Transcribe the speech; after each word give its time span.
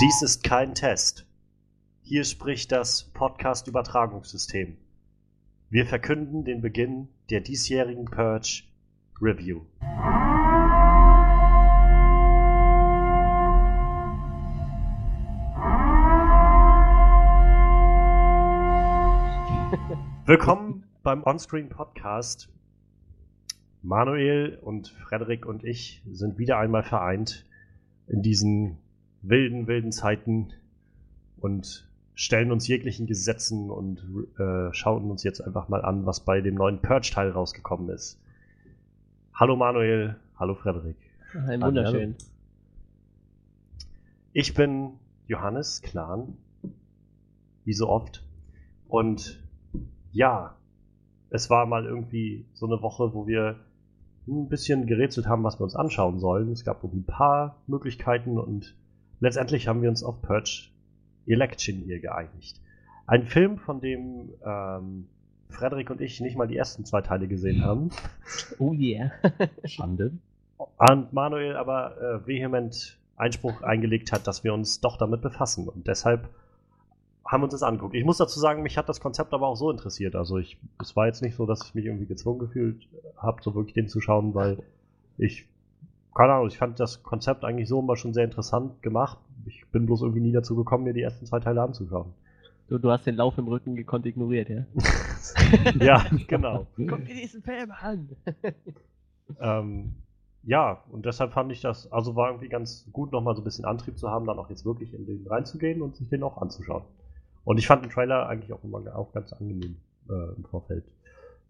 Dies 0.00 0.22
ist 0.22 0.44
kein 0.44 0.76
Test. 0.76 1.26
Hier 2.02 2.22
spricht 2.22 2.70
das 2.70 3.10
Podcast-Übertragungssystem. 3.14 4.76
Wir 5.70 5.86
verkünden 5.86 6.44
den 6.44 6.60
Beginn 6.60 7.08
der 7.30 7.40
diesjährigen 7.40 8.04
Purge 8.04 8.62
Review. 9.20 9.62
Willkommen 20.26 20.84
beim 21.02 21.24
Onscreen 21.24 21.70
Podcast. 21.70 22.48
Manuel 23.82 24.60
und 24.62 24.90
Frederik 24.90 25.44
und 25.44 25.64
ich 25.64 26.04
sind 26.08 26.38
wieder 26.38 26.58
einmal 26.58 26.84
vereint 26.84 27.44
in 28.06 28.22
diesen 28.22 28.78
wilden, 29.22 29.66
wilden 29.66 29.92
Zeiten 29.92 30.52
und 31.38 31.88
stellen 32.14 32.50
uns 32.50 32.66
jeglichen 32.66 33.06
Gesetzen 33.06 33.70
und 33.70 34.04
äh, 34.38 34.72
schauen 34.72 35.10
uns 35.10 35.22
jetzt 35.22 35.40
einfach 35.40 35.68
mal 35.68 35.84
an, 35.84 36.04
was 36.06 36.20
bei 36.20 36.40
dem 36.40 36.56
neuen 36.56 36.80
Purge-Teil 36.80 37.30
rausgekommen 37.30 37.88
ist. 37.90 38.20
Hallo 39.34 39.56
Manuel, 39.56 40.16
hallo 40.36 40.54
Frederik. 40.54 40.96
Ein 41.46 41.62
wunderschön. 41.62 42.16
Ich 44.32 44.54
bin 44.54 44.94
Johannes 45.26 45.82
Klan, 45.82 46.36
wie 47.64 47.72
so 47.72 47.88
oft. 47.88 48.24
Und 48.88 49.40
ja, 50.12 50.56
es 51.30 51.50
war 51.50 51.66
mal 51.66 51.84
irgendwie 51.84 52.46
so 52.54 52.66
eine 52.66 52.82
Woche, 52.82 53.14
wo 53.14 53.26
wir 53.26 53.56
ein 54.26 54.48
bisschen 54.48 54.86
gerätselt 54.86 55.26
haben, 55.26 55.44
was 55.44 55.60
wir 55.60 55.64
uns 55.64 55.76
anschauen 55.76 56.18
sollen. 56.18 56.50
Es 56.50 56.64
gab 56.64 56.82
irgendwie 56.82 57.00
ein 57.00 57.04
paar 57.04 57.56
Möglichkeiten 57.66 58.38
und 58.38 58.74
letztendlich 59.20 59.68
haben 59.68 59.82
wir 59.82 59.88
uns 59.88 60.02
auf 60.02 60.20
Purge 60.22 60.70
Election 61.26 61.82
hier 61.84 62.00
geeinigt. 62.00 62.60
Ein 63.06 63.24
Film, 63.24 63.58
von 63.58 63.80
dem 63.80 64.30
ähm, 64.44 65.08
Frederik 65.50 65.90
und 65.90 66.00
ich 66.00 66.20
nicht 66.20 66.36
mal 66.36 66.46
die 66.46 66.56
ersten 66.56 66.84
zwei 66.84 67.00
Teile 67.00 67.28
gesehen 67.28 67.64
haben. 67.64 67.90
Oh 68.58 68.72
yeah. 68.72 69.12
Schande. 69.64 70.12
Und 70.58 71.12
Manuel 71.12 71.56
aber 71.56 71.96
äh, 72.00 72.26
vehement 72.26 72.98
Einspruch 73.16 73.62
eingelegt 73.62 74.12
hat, 74.12 74.26
dass 74.26 74.44
wir 74.44 74.52
uns 74.52 74.80
doch 74.80 74.96
damit 74.96 75.22
befassen. 75.22 75.68
Und 75.68 75.86
deshalb 75.86 76.28
haben 77.24 77.42
wir 77.42 77.44
uns 77.44 77.52
das 77.52 77.62
angeguckt. 77.62 77.94
Ich 77.94 78.04
muss 78.04 78.18
dazu 78.18 78.40
sagen, 78.40 78.62
mich 78.62 78.78
hat 78.78 78.88
das 78.88 79.00
Konzept 79.00 79.34
aber 79.34 79.46
auch 79.46 79.56
so 79.56 79.70
interessiert. 79.70 80.16
Also 80.16 80.38
ich, 80.38 80.56
es 80.80 80.96
war 80.96 81.06
jetzt 81.06 81.22
nicht 81.22 81.36
so, 81.36 81.46
dass 81.46 81.64
ich 81.64 81.74
mich 81.74 81.84
irgendwie 81.84 82.06
gezwungen 82.06 82.38
gefühlt 82.38 82.88
habe, 83.16 83.42
so 83.42 83.54
wirklich 83.54 83.74
den 83.74 83.88
zu 83.88 84.00
schauen, 84.00 84.34
weil 84.34 84.62
ich, 85.18 85.46
keine 86.18 86.32
Ahnung, 86.32 86.48
ich 86.48 86.58
fand 86.58 86.80
das 86.80 87.04
Konzept 87.04 87.44
eigentlich 87.44 87.68
so 87.68 87.78
immer 87.78 87.96
schon 87.96 88.12
sehr 88.12 88.24
interessant 88.24 88.82
gemacht. 88.82 89.18
Ich 89.46 89.64
bin 89.70 89.86
bloß 89.86 90.02
irgendwie 90.02 90.20
nie 90.20 90.32
dazu 90.32 90.56
gekommen, 90.56 90.82
mir 90.82 90.92
die 90.92 91.02
ersten 91.02 91.26
zwei 91.26 91.38
Teile 91.38 91.62
anzuschauen. 91.62 92.12
Du, 92.66 92.78
du 92.78 92.90
hast 92.90 93.06
den 93.06 93.14
Lauf 93.14 93.38
im 93.38 93.46
Rücken 93.46 93.76
gekonnt 93.76 94.04
ignoriert, 94.04 94.48
ja? 94.48 94.64
ja, 95.80 96.04
genau. 96.26 96.66
Guck 96.76 97.04
dir 97.04 97.14
diesen 97.14 97.40
Film 97.40 97.70
an! 97.70 98.08
ähm, 99.40 99.94
ja, 100.42 100.82
und 100.90 101.06
deshalb 101.06 101.32
fand 101.32 101.52
ich 101.52 101.60
das, 101.60 101.90
also 101.92 102.16
war 102.16 102.30
irgendwie 102.30 102.48
ganz 102.48 102.88
gut, 102.92 103.12
nochmal 103.12 103.36
so 103.36 103.42
ein 103.42 103.44
bisschen 103.44 103.64
Antrieb 103.64 103.96
zu 103.96 104.10
haben, 104.10 104.26
dann 104.26 104.40
auch 104.40 104.50
jetzt 104.50 104.64
wirklich 104.64 104.94
in 104.94 105.06
den 105.06 105.24
reinzugehen 105.24 105.82
und 105.82 105.94
sich 105.94 106.08
den 106.08 106.24
auch 106.24 106.42
anzuschauen. 106.42 106.82
Und 107.44 107.58
ich 107.58 107.68
fand 107.68 107.84
den 107.84 107.92
Trailer 107.92 108.28
eigentlich 108.28 108.52
auch 108.52 108.64
immer 108.64 108.82
auch 108.96 109.12
ganz 109.12 109.32
angenehm 109.32 109.76
äh, 110.10 110.34
im 110.36 110.44
Vorfeld. 110.46 110.84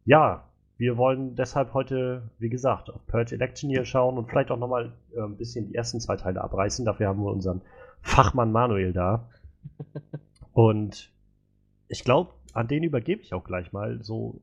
Ja, 0.04 0.44
wir 0.78 0.96
wollen 0.96 1.34
deshalb 1.34 1.74
heute, 1.74 2.30
wie 2.38 2.48
gesagt, 2.48 2.88
auf 2.88 3.04
Purge 3.06 3.34
Election 3.34 3.68
hier 3.68 3.84
schauen 3.84 4.16
und 4.16 4.28
vielleicht 4.28 4.50
auch 4.52 4.58
nochmal 4.58 4.92
äh, 5.14 5.20
ein 5.20 5.36
bisschen 5.36 5.66
die 5.66 5.74
ersten 5.74 6.00
zwei 6.00 6.16
Teile 6.16 6.40
abreißen. 6.40 6.84
Dafür 6.84 7.08
haben 7.08 7.20
wir 7.20 7.32
unseren 7.32 7.62
Fachmann 8.00 8.52
Manuel 8.52 8.92
da. 8.92 9.28
Und 10.52 11.12
ich 11.88 12.04
glaube, 12.04 12.32
an 12.52 12.68
den 12.68 12.82
übergebe 12.82 13.22
ich 13.22 13.34
auch 13.34 13.44
gleich 13.44 13.72
mal 13.72 14.02
so, 14.02 14.40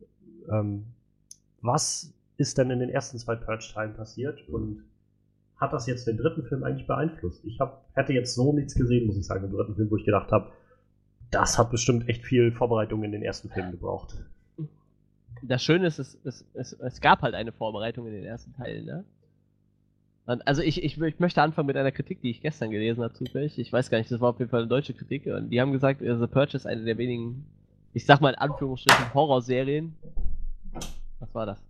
ähm, 0.50 0.85
was 1.62 2.13
ist 2.38 2.57
denn 2.57 2.69
in 2.69 2.79
den 2.79 2.90
ersten 2.90 3.17
zwei 3.17 3.35
Purge-Teilen 3.35 3.96
passiert 3.96 4.47
und 4.50 4.84
hat 5.57 5.73
das 5.73 5.88
jetzt 5.88 6.06
den 6.07 6.17
dritten 6.17 6.44
Film 6.44 6.63
eigentlich 6.63 6.88
beeinflusst? 6.88 7.44
Ich 7.46 7.59
hab, 7.59 7.85
hätte 7.94 8.13
jetzt 8.13 8.35
so 8.35 8.53
nichts 8.53 8.75
gesehen, 8.75 9.07
muss 9.07 9.17
ich 9.17 9.25
sagen, 9.25 9.46
im 9.46 9.52
dritten 9.52 9.75
Film, 9.75 9.90
wo 9.90 9.97
ich 9.97 10.06
gedacht 10.06 10.31
habe, 10.31 10.52
das 11.31 11.57
hat 11.57 11.72
bestimmt 11.72 12.07
echt 12.07 12.23
viel 12.23 12.52
Vorbereitung 12.52 13.03
in 13.03 13.12
den 13.12 13.22
ersten 13.22 13.50
Filmen 13.50 13.72
gebraucht. 13.72 14.16
Das 15.41 15.63
Schöne 15.63 15.88
ist, 15.88 16.00
es, 16.00 16.18
es, 16.23 16.46
es, 16.53 16.73
es 16.73 17.01
gab 17.01 17.22
halt 17.22 17.35
eine 17.35 17.51
Vorbereitung 17.51 18.07
in 18.07 18.13
den 18.13 18.23
ersten 18.23 18.53
Teilen, 18.53 18.85
ne? 18.85 19.06
Und 20.28 20.47
also 20.47 20.63
ich, 20.63 20.84
ich, 20.84 21.00
ich, 21.00 21.19
möchte 21.19 21.41
anfangen 21.41 21.68
mit 21.68 21.78
einer 21.78 21.91
Kritik, 21.91 22.22
die 22.22 22.31
ich 22.31 22.41
gestern 22.41 22.72
gelesen 22.72 23.03
habe, 23.03 23.13
zufällig. 23.13 23.59
Ich 23.59 23.72
weiß 23.72 23.91
gar 23.91 24.00
nicht, 24.00 24.09
das 24.09 24.19
war 24.19 24.29
auf 24.29 24.40
jeden 24.40 24.50
Fall 24.50 24.62
eine 24.62 24.69
deutsche 24.69 24.94
Kritik. 24.94 25.28
Und 25.28 25.51
die 25.51 25.62
haben 25.62 25.72
gesagt, 25.72 26.01
äh, 26.01 26.18
The 26.18 26.25
Purge 26.25 26.57
ist 26.57 26.66
eine 26.66 26.84
der 26.84 26.97
wenigen, 26.97 27.46
ich 27.94 28.06
sag 28.06 28.22
mal 28.22 28.31
in 28.31 28.40
Anführungsstrichen, 28.40 29.13
Horrorserien. 29.13 29.96
Was 31.19 31.34
war 31.35 31.46
das? 31.46 31.63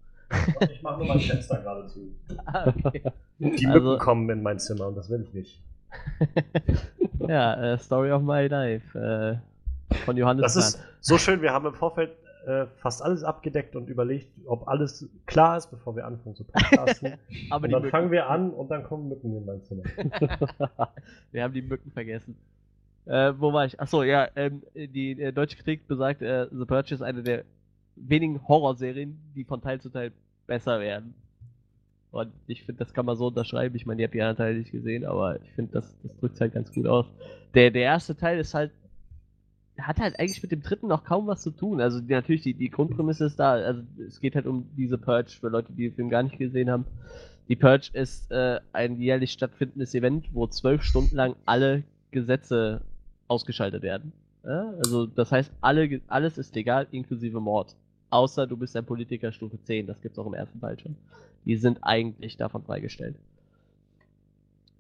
Ich 0.72 0.82
mache 0.82 1.00
nur 1.00 1.08
mein 1.08 1.20
Fenster 1.20 1.58
gerade 1.62 1.88
zu. 1.88 2.16
Ah, 2.46 2.74
okay. 2.84 3.02
Die 3.40 3.46
Mücken 3.46 3.68
also, 3.72 3.98
kommen 3.98 4.30
in 4.30 4.42
mein 4.42 4.60
Zimmer 4.60 4.88
und 4.88 4.96
das 4.96 5.10
will 5.10 5.22
ich 5.22 5.34
nicht. 5.34 5.62
ja, 7.28 7.74
uh, 7.74 7.78
Story 7.78 8.12
of 8.12 8.22
My 8.22 8.48
Life 8.48 8.98
äh, 8.98 9.96
von 10.06 10.16
Johannes. 10.16 10.42
Das 10.42 10.56
ist 10.56 10.80
so 11.02 11.18
schön. 11.18 11.42
Wir 11.42 11.52
haben 11.52 11.66
im 11.66 11.74
Vorfeld 11.74 12.12
äh, 12.46 12.68
fast 12.78 13.02
alles 13.02 13.24
abgedeckt 13.24 13.76
und 13.76 13.90
überlegt, 13.90 14.30
ob 14.46 14.68
alles 14.68 15.10
klar 15.26 15.58
ist, 15.58 15.72
bevor 15.72 15.96
wir 15.96 16.06
anfangen 16.06 16.36
zu 16.36 16.44
podcasten. 16.44 17.14
Aber 17.50 17.66
und 17.66 17.72
dann 17.72 17.82
Mücken. 17.82 17.92
fangen 17.92 18.12
wir 18.12 18.30
an 18.30 18.52
und 18.52 18.70
dann 18.70 18.84
kommen 18.84 19.10
Mücken 19.10 19.36
in 19.36 19.46
mein 19.46 19.64
Zimmer. 19.64 19.84
wir 21.32 21.44
haben 21.44 21.54
die 21.54 21.62
Mücken 21.62 21.92
vergessen. 21.92 22.36
Äh, 23.06 23.34
wo 23.38 23.54
war 23.54 23.66
ich? 23.66 23.80
Achso, 23.80 24.04
ja, 24.04 24.28
ähm, 24.36 24.64
die 24.76 25.20
äh, 25.20 25.32
deutsche 25.32 25.58
Kritik 25.58 25.88
besagt, 25.88 26.22
äh, 26.22 26.48
The 26.52 26.66
Purge 26.66 26.94
ist 26.94 27.02
eine 27.02 27.24
der 27.24 27.46
wenigen 27.96 28.48
Horrorserien, 28.48 29.18
die 29.36 29.44
von 29.44 29.62
Teil 29.62 29.80
zu 29.80 29.90
Teil 29.90 30.12
besser 30.48 30.80
werden. 30.80 31.14
Und 32.12 32.32
ich 32.48 32.64
finde, 32.64 32.80
das 32.80 32.94
kann 32.94 33.06
man 33.06 33.18
so 33.18 33.28
unterschreiben. 33.28 33.76
Ich 33.76 33.86
meine, 33.86 34.02
ihr 34.02 34.08
habt 34.08 34.14
die 34.14 34.22
anderen 34.22 34.38
Teile 34.38 34.60
nicht 34.60 34.72
gesehen, 34.72 35.06
aber 35.06 35.42
ich 35.42 35.52
finde, 35.52 35.74
das, 35.74 35.96
das 36.02 36.16
drückt 36.18 36.40
halt 36.40 36.54
ganz 36.54 36.72
gut 36.72 36.88
aus. 36.88 37.06
Der, 37.54 37.72
der 37.72 37.84
erste 37.84 38.16
Teil 38.16 38.40
ist 38.40 38.54
halt, 38.54 38.72
hat 39.80 40.00
halt 40.00 40.20
eigentlich 40.20 40.42
mit 40.42 40.52
dem 40.52 40.62
dritten 40.62 40.88
noch 40.88 41.04
kaum 41.04 41.28
was 41.28 41.42
zu 41.42 41.52
tun. 41.52 41.82
Also 41.82 42.00
die, 42.00 42.14
natürlich, 42.14 42.42
die, 42.42 42.54
die 42.54 42.70
Grundprämisse 42.70 43.26
ist 43.26 43.40
da. 43.40 43.54
Also 43.54 43.82
es 44.08 44.20
geht 44.20 44.36
halt 44.36 44.46
um 44.46 44.70
diese 44.78 44.98
Purge 44.98 45.32
für 45.32 45.50
Leute, 45.50 45.74
die 45.74 45.84
den 45.84 45.94
Film 45.94 46.10
gar 46.10 46.24
nicht 46.24 46.38
gesehen 46.38 46.70
haben. 46.70 46.86
Die 47.48 47.56
Purge 47.56 47.90
ist 47.94 48.32
äh, 48.32 48.60
ein 48.74 49.00
jährlich 49.00 49.32
stattfindendes 49.32 49.94
Event, 49.94 50.28
wo 50.34 50.48
zwölf 50.48 50.84
Stunden 50.84 51.16
lang 51.16 51.36
alle 51.46 51.84
Gesetze 52.12 52.82
ausgeschaltet 53.28 53.84
werden. 53.84 54.14
Ja? 54.44 54.74
Also 54.78 55.06
das 55.06 55.32
heißt, 55.32 55.52
alle, 55.62 56.02
alles 56.08 56.38
ist 56.38 56.56
legal, 56.56 56.88
inklusive 56.92 57.40
Mord. 57.40 57.76
Außer 58.10 58.48
du 58.48 58.56
bist 58.56 58.76
ein 58.76 58.86
Politiker 58.86 59.32
Stufe 59.32 59.58
10, 59.62 59.88
das 59.88 60.02
gibt 60.02 60.14
es 60.14 60.20
auch 60.20 60.28
im 60.28 60.34
ersten 60.34 60.60
Teil 60.62 60.80
schon 60.80 60.96
die 61.46 61.56
sind 61.58 61.80
eigentlich 61.84 62.38
davon 62.38 62.64
freigestellt. 62.64 63.16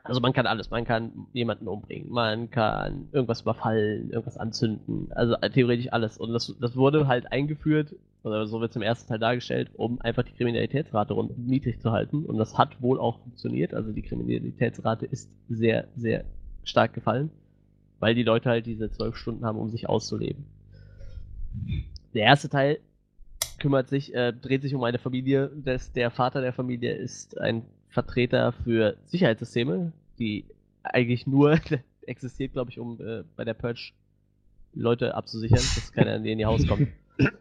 Also 0.07 0.21
man 0.21 0.33
kann 0.33 0.45
alles, 0.45 0.69
man 0.69 0.85
kann 0.85 1.25
jemanden 1.33 1.67
umbringen, 1.67 2.11
man 2.11 2.51
kann 2.51 3.09
irgendwas 3.11 3.41
überfallen, 3.41 4.11
irgendwas 4.11 4.38
anzünden, 4.38 5.11
also 5.11 5.35
theoretisch 5.35 5.91
alles. 5.91 6.19
Und 6.19 6.31
das, 6.31 6.55
das 6.61 6.75
wurde 6.75 7.07
halt 7.07 7.31
eingeführt, 7.31 7.95
oder 8.21 8.45
so 8.45 8.61
wird 8.61 8.69
es 8.69 8.75
im 8.75 8.83
ersten 8.83 9.09
Teil 9.09 9.17
dargestellt, 9.17 9.71
um 9.73 9.99
einfach 10.01 10.21
die 10.21 10.33
Kriminalitätsrate 10.33 11.16
niedrig 11.38 11.81
zu 11.81 11.91
halten. 11.91 12.23
Und 12.23 12.38
das 12.38 12.55
hat 12.55 12.81
wohl 12.81 12.99
auch 12.99 13.19
funktioniert. 13.19 13.73
Also 13.73 13.91
die 13.91 14.03
Kriminalitätsrate 14.03 15.07
ist 15.07 15.31
sehr, 15.49 15.87
sehr 15.96 16.25
stark 16.63 16.93
gefallen, 16.93 17.31
weil 17.99 18.13
die 18.13 18.23
Leute 18.23 18.49
halt 18.49 18.67
diese 18.67 18.91
zwölf 18.91 19.16
Stunden 19.16 19.43
haben, 19.43 19.57
um 19.57 19.69
sich 19.69 19.90
auszuleben. 19.90 20.46
Der 22.13 22.23
erste 22.23 22.49
Teil 22.49 22.79
kümmert 23.59 23.90
sich, 23.90 24.13
äh, 24.13 24.34
dreht 24.34 24.61
sich 24.61 24.75
um 24.75 24.84
eine 24.84 24.99
Familie, 24.99 25.49
des, 25.49 25.93
der 25.93 26.11
Vater 26.11 26.41
der 26.41 26.53
Familie 26.53 26.93
ist 26.93 27.40
ein 27.40 27.63
Vertreter 27.95 28.51
für 28.51 28.97
Sicherheitssysteme, 29.05 29.93
die 30.19 30.45
eigentlich 30.83 31.25
nur 31.25 31.57
existiert, 32.05 32.51
glaube 32.51 32.69
ich, 32.69 32.77
um 32.77 32.99
äh, 32.99 33.23
bei 33.37 33.45
der 33.45 33.53
Purge 33.53 33.93
Leute 34.73 35.15
abzusichern, 35.15 35.57
dass 35.75 35.93
keiner 35.93 36.15
in 36.15 36.37
ihr 36.37 36.45
Haus 36.47 36.67
kommt. 36.67 36.89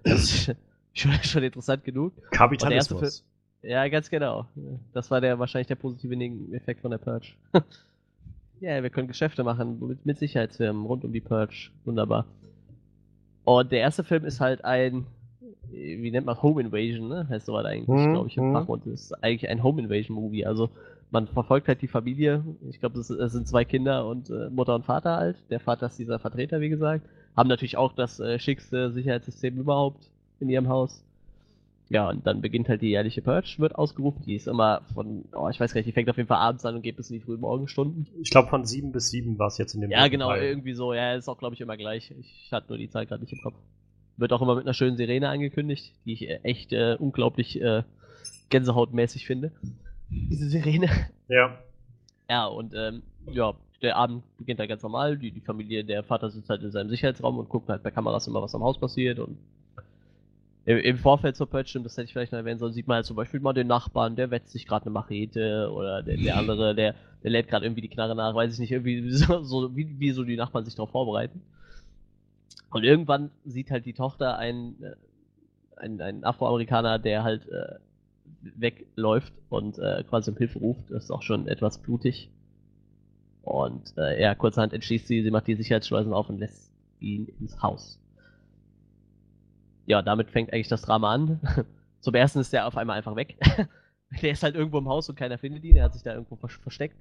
Das 0.04 0.22
ist 0.22 0.56
schon, 0.94 1.12
schon 1.24 1.42
interessant 1.42 1.84
genug. 1.84 2.12
Kapitalismus. 2.30 3.24
ja, 3.62 3.86
ganz 3.88 4.08
genau. 4.08 4.46
Das 4.92 5.10
war 5.10 5.20
der 5.20 5.40
wahrscheinlich 5.40 5.66
der 5.66 5.74
positive 5.74 6.14
Nebeneffekt 6.14 6.80
von 6.80 6.92
der 6.92 6.98
Purge. 6.98 7.34
ja, 8.60 8.80
wir 8.80 8.90
können 8.90 9.08
Geschäfte 9.08 9.42
machen 9.42 9.80
mit, 9.84 10.06
mit 10.06 10.18
Sicherheitsfirmen 10.18 10.86
rund 10.86 11.04
um 11.04 11.12
die 11.12 11.20
Purge. 11.20 11.70
Wunderbar. 11.84 12.26
Und 13.42 13.72
der 13.72 13.80
erste 13.80 14.04
Film 14.04 14.24
ist 14.24 14.40
halt 14.40 14.64
ein 14.64 15.04
wie 15.70 16.11
nennt 16.11 16.26
man 16.26 16.40
Home 16.43 16.61
Invasion, 16.61 17.08
ne? 17.08 17.26
Heißt 17.28 17.46
sowas 17.46 17.64
eigentlich, 17.64 17.88
mhm. 17.88 18.12
glaube 18.12 18.28
ich, 18.28 18.37
im 18.37 18.49
mhm. 18.49 18.52
Fachmund. 18.52 18.82
Das 18.87 19.02
ist 19.02 19.25
eigentlich 19.25 19.49
ein 19.49 19.62
Home 19.62 19.82
Invasion 19.82 20.14
Movie. 20.16 20.46
Also 20.46 20.70
man 21.11 21.28
verfolgt 21.28 21.69
halt 21.69 21.81
die 21.81 21.88
Familie. 21.88 22.44
Ich 22.69 22.81
glaube, 22.81 22.99
es, 22.99 23.06
sind 23.06 23.46
zwei 23.46 23.64
Kinder 23.64 24.06
und 24.06 24.31
äh, 24.31 24.50
Mutter 24.50 24.75
und 24.75 24.84
Vater 24.84 25.16
halt. 25.16 25.37
Der 25.49 25.61
Vater 25.61 25.87
ist 25.87 25.99
dieser 25.99 26.19
Vertreter, 26.19 26.61
wie 26.61 26.69
gesagt. 26.69 27.06
Haben 27.37 27.49
natürlich 27.49 27.76
auch 27.76 27.93
das 27.93 28.20
äh, 28.20 28.38
schickste 28.38 28.90
Sicherheitssystem 28.90 29.56
überhaupt 29.56 30.11
in 30.40 30.49
ihrem 30.49 30.69
Haus. 30.69 31.05
ja, 31.88 32.08
und 32.08 32.26
dann 32.26 32.40
beginnt 32.40 32.69
halt 32.69 32.82
die 32.82 32.88
jährliche 32.88 33.22
Purge, 33.22 33.56
wird 33.58 33.76
ausgerufen. 33.76 34.22
Die 34.26 34.34
ist 34.34 34.49
immer 34.49 34.82
von, 34.93 35.25
oh, 35.34 35.49
ich 35.49 35.61
weiß 35.61 35.72
gar 35.72 35.78
nicht, 35.78 35.87
die 35.87 35.93
fängt 35.93 36.11
auf 36.11 36.16
jeden 36.16 36.28
Fall 36.28 36.38
abends 36.38 36.64
an 36.64 36.75
und 36.75 36.82
geht 36.82 36.96
bis 36.96 37.11
in 37.11 37.19
die 37.19 37.25
frühen 37.25 37.40
Morgenstunden. 37.40 38.08
Ich 38.20 38.31
glaube, 38.31 38.49
von 38.49 38.64
7 38.64 38.90
bis 38.90 39.11
7 39.11 39.38
war 39.38 39.49
es 39.49 39.58
jetzt 39.58 39.75
in 39.75 39.82
dem 39.82 39.90
Ja, 39.90 40.08
genau, 40.08 40.31
Teil. 40.31 40.43
irgendwie 40.43 40.75
so. 40.75 40.94
Ja, 40.94 41.14
ist 41.14 41.28
auch, 41.28 41.38
glaube 41.38 41.55
ich, 41.55 41.61
immer 41.61 41.76
gleich. 41.76 42.12
Ich 42.19 42.50
hatte 42.52 42.69
nur 42.70 42.78
die 42.78 42.90
Zeit 42.90 43.08
gerade 43.08 43.22
nicht 43.22 43.32
im 43.32 43.40
Kopf. 43.40 43.55
Wird 44.16 44.32
auch 44.32 44.43
immer 44.43 44.55
mit 44.55 44.64
einer 44.64 44.75
schönen 44.75 44.96
Sirene 44.96 45.28
angekündigt, 45.28 45.93
die 46.05 46.12
ich 46.12 46.28
äh, 46.28 46.40
echt 46.43 46.72
äh, 46.72 46.96
unglaublich 46.99 47.61
äh, 47.61 47.82
gänsehautmäßig 48.50 49.26
finde. 49.26 49.52
Diese 50.11 50.49
Sirene. 50.49 50.88
Ja. 51.28 51.58
Ja, 52.31 52.46
und 52.46 52.72
ähm, 52.75 53.02
ja, 53.31 53.52
der 53.82 53.96
Abend 53.96 54.22
beginnt 54.38 54.58
halt 54.58 54.70
ganz 54.70 54.82
normal. 54.82 55.19
Die, 55.19 55.31
die 55.31 55.43
Familie, 55.43 55.84
der 55.84 56.02
Vater 56.02 56.31
sitzt 56.31 56.49
halt 56.49 56.62
in 56.62 56.70
seinem 56.70 56.88
Sicherheitsraum 56.88 57.37
und 57.38 57.50
guckt 57.50 57.69
halt 57.69 57.82
bei 57.82 57.90
Kameras 57.90 58.26
immer, 58.26 58.40
was 58.40 58.55
am 58.55 58.62
Haus 58.62 58.78
passiert 58.81 59.19
und 59.19 59.37
im, 60.66 60.78
im 60.78 60.99
Vorfeld 60.99 61.37
zur 61.37 61.49
Purge, 61.49 61.78
das 61.82 61.96
hätte 61.96 62.06
ich 62.06 62.12
vielleicht 62.12 62.32
noch 62.32 62.38
erwähnen 62.38 62.58
sollen, 62.58 62.72
sieht 62.72 62.87
man 62.87 62.96
halt 62.96 63.06
zum 63.06 63.16
Beispiel 63.16 63.40
mal 63.40 63.52
den 63.52 63.66
Nachbarn, 63.66 64.16
der 64.16 64.31
wetzt 64.31 64.52
sich 64.52 64.66
gerade 64.66 64.87
eine 64.87 64.93
Machete 64.93 65.70
oder 65.70 66.02
der, 66.02 66.16
der 66.16 66.37
andere, 66.38 66.75
der, 66.75 66.94
der 67.22 67.31
lädt 67.31 67.49
gerade 67.49 67.66
irgendwie 67.66 67.82
die 67.82 67.88
Knarre 67.88 68.14
nach, 68.14 68.34
weiß 68.34 68.55
ich 68.55 68.58
nicht, 68.58 68.72
irgendwie 68.72 69.11
so, 69.11 69.43
so 69.43 69.76
wie, 69.76 69.99
wie 69.99 70.12
so 70.12 70.25
die 70.25 70.37
Nachbarn 70.37 70.64
sich 70.64 70.75
darauf 70.75 70.90
vorbereiten. 70.90 71.43
Und 72.75 72.85
irgendwann 72.85 73.31
sieht 73.44 73.71
halt 73.71 73.87
die 73.87 73.94
Tochter 73.94 74.37
einen, 74.37 74.82
äh, 74.82 74.97
einen, 75.76 76.00
einen 76.00 76.25
Afroamerikaner, 76.25 76.99
der 76.99 77.23
halt 77.23 77.49
äh, 77.49 77.76
wegläuft 78.43 79.32
und 79.49 79.79
äh, 79.79 80.05
quasi 80.09 80.31
um 80.31 80.37
Hilfe 80.37 80.59
ruft. 80.59 80.91
Das 80.91 81.05
ist 81.05 81.11
auch 81.11 81.23
schon 81.23 81.49
etwas 81.49 81.79
blutig. 81.79 82.31
Und 83.43 83.97
äh, 83.97 84.21
ja, 84.21 84.35
kurzerhand 84.35 84.73
entschließt 84.73 85.06
sie, 85.06 85.23
sie 85.23 85.31
macht 85.31 85.47
die 85.47 85.55
Sicherheitsschleusen 85.55 86.12
auf 86.12 86.29
und 86.29 86.38
lässt 86.38 86.73
ihn 87.00 87.29
ins 87.41 87.62
Haus 87.62 88.00
ja, 89.87 90.03
damit 90.03 90.31
fängt 90.31 90.53
eigentlich 90.53 90.69
das 90.69 90.82
Drama 90.82 91.12
an. 91.12 91.41
Zum 92.00 92.15
ersten 92.15 92.41
ist 92.41 92.53
der 92.53 92.67
auf 92.67 92.76
einmal 92.76 92.97
einfach 92.97 93.17
weg. 93.17 93.37
der 94.23 94.31
ist 94.31 94.43
halt 94.43 94.55
irgendwo 94.55 94.79
im 94.79 94.88
Haus 94.88 95.09
und 95.09 95.17
keiner 95.17 95.38
findet 95.38 95.65
ihn. 95.65 95.76
Er 95.76 95.85
hat 95.85 95.94
sich 95.94 96.03
da 96.03 96.15
irgendwo 96.15 96.37
versteckt. 96.37 96.97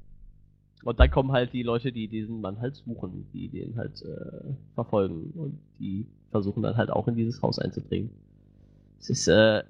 Und 0.83 0.99
dann 0.99 1.09
kommen 1.09 1.31
halt 1.31 1.53
die 1.53 1.63
Leute, 1.63 1.91
die 1.91 2.07
diesen 2.07 2.41
Mann 2.41 2.59
halt 2.59 2.75
suchen, 2.75 3.25
die 3.33 3.47
den 3.47 3.77
halt 3.77 4.01
äh, 4.01 4.53
verfolgen 4.75 5.31
und 5.35 5.59
die 5.79 6.05
versuchen 6.31 6.61
dann 6.63 6.75
halt 6.75 6.89
auch 6.89 7.07
in 7.07 7.15
dieses 7.15 7.41
Haus 7.41 7.59
einzudringen. 7.59 8.09
Es 8.99 9.09
ist, 9.09 9.27
äh, 9.27 9.63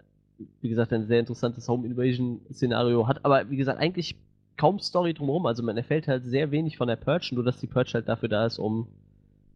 wie 0.62 0.70
gesagt, 0.70 0.92
ein 0.92 1.06
sehr 1.06 1.20
interessantes 1.20 1.68
Home 1.70 1.86
Invasion 1.86 2.42
Szenario, 2.52 3.08
hat 3.08 3.24
aber, 3.24 3.50
wie 3.50 3.58
gesagt, 3.58 3.80
eigentlich 3.80 4.16
kaum 4.58 4.80
Story 4.80 5.14
drumherum. 5.14 5.46
Also 5.46 5.62
man 5.64 5.78
erfährt 5.78 6.08
halt 6.08 6.24
sehr 6.26 6.52
wenig 6.52 6.78
von 6.78 6.88
der 6.88 6.96
Purge, 6.96 7.32
nur 7.34 7.44
dass 7.44 7.60
die 7.60 7.68
Purge 7.68 7.92
halt 7.94 8.08
dafür 8.08 8.30
da 8.30 8.46
ist, 8.46 8.60
um 8.60 8.88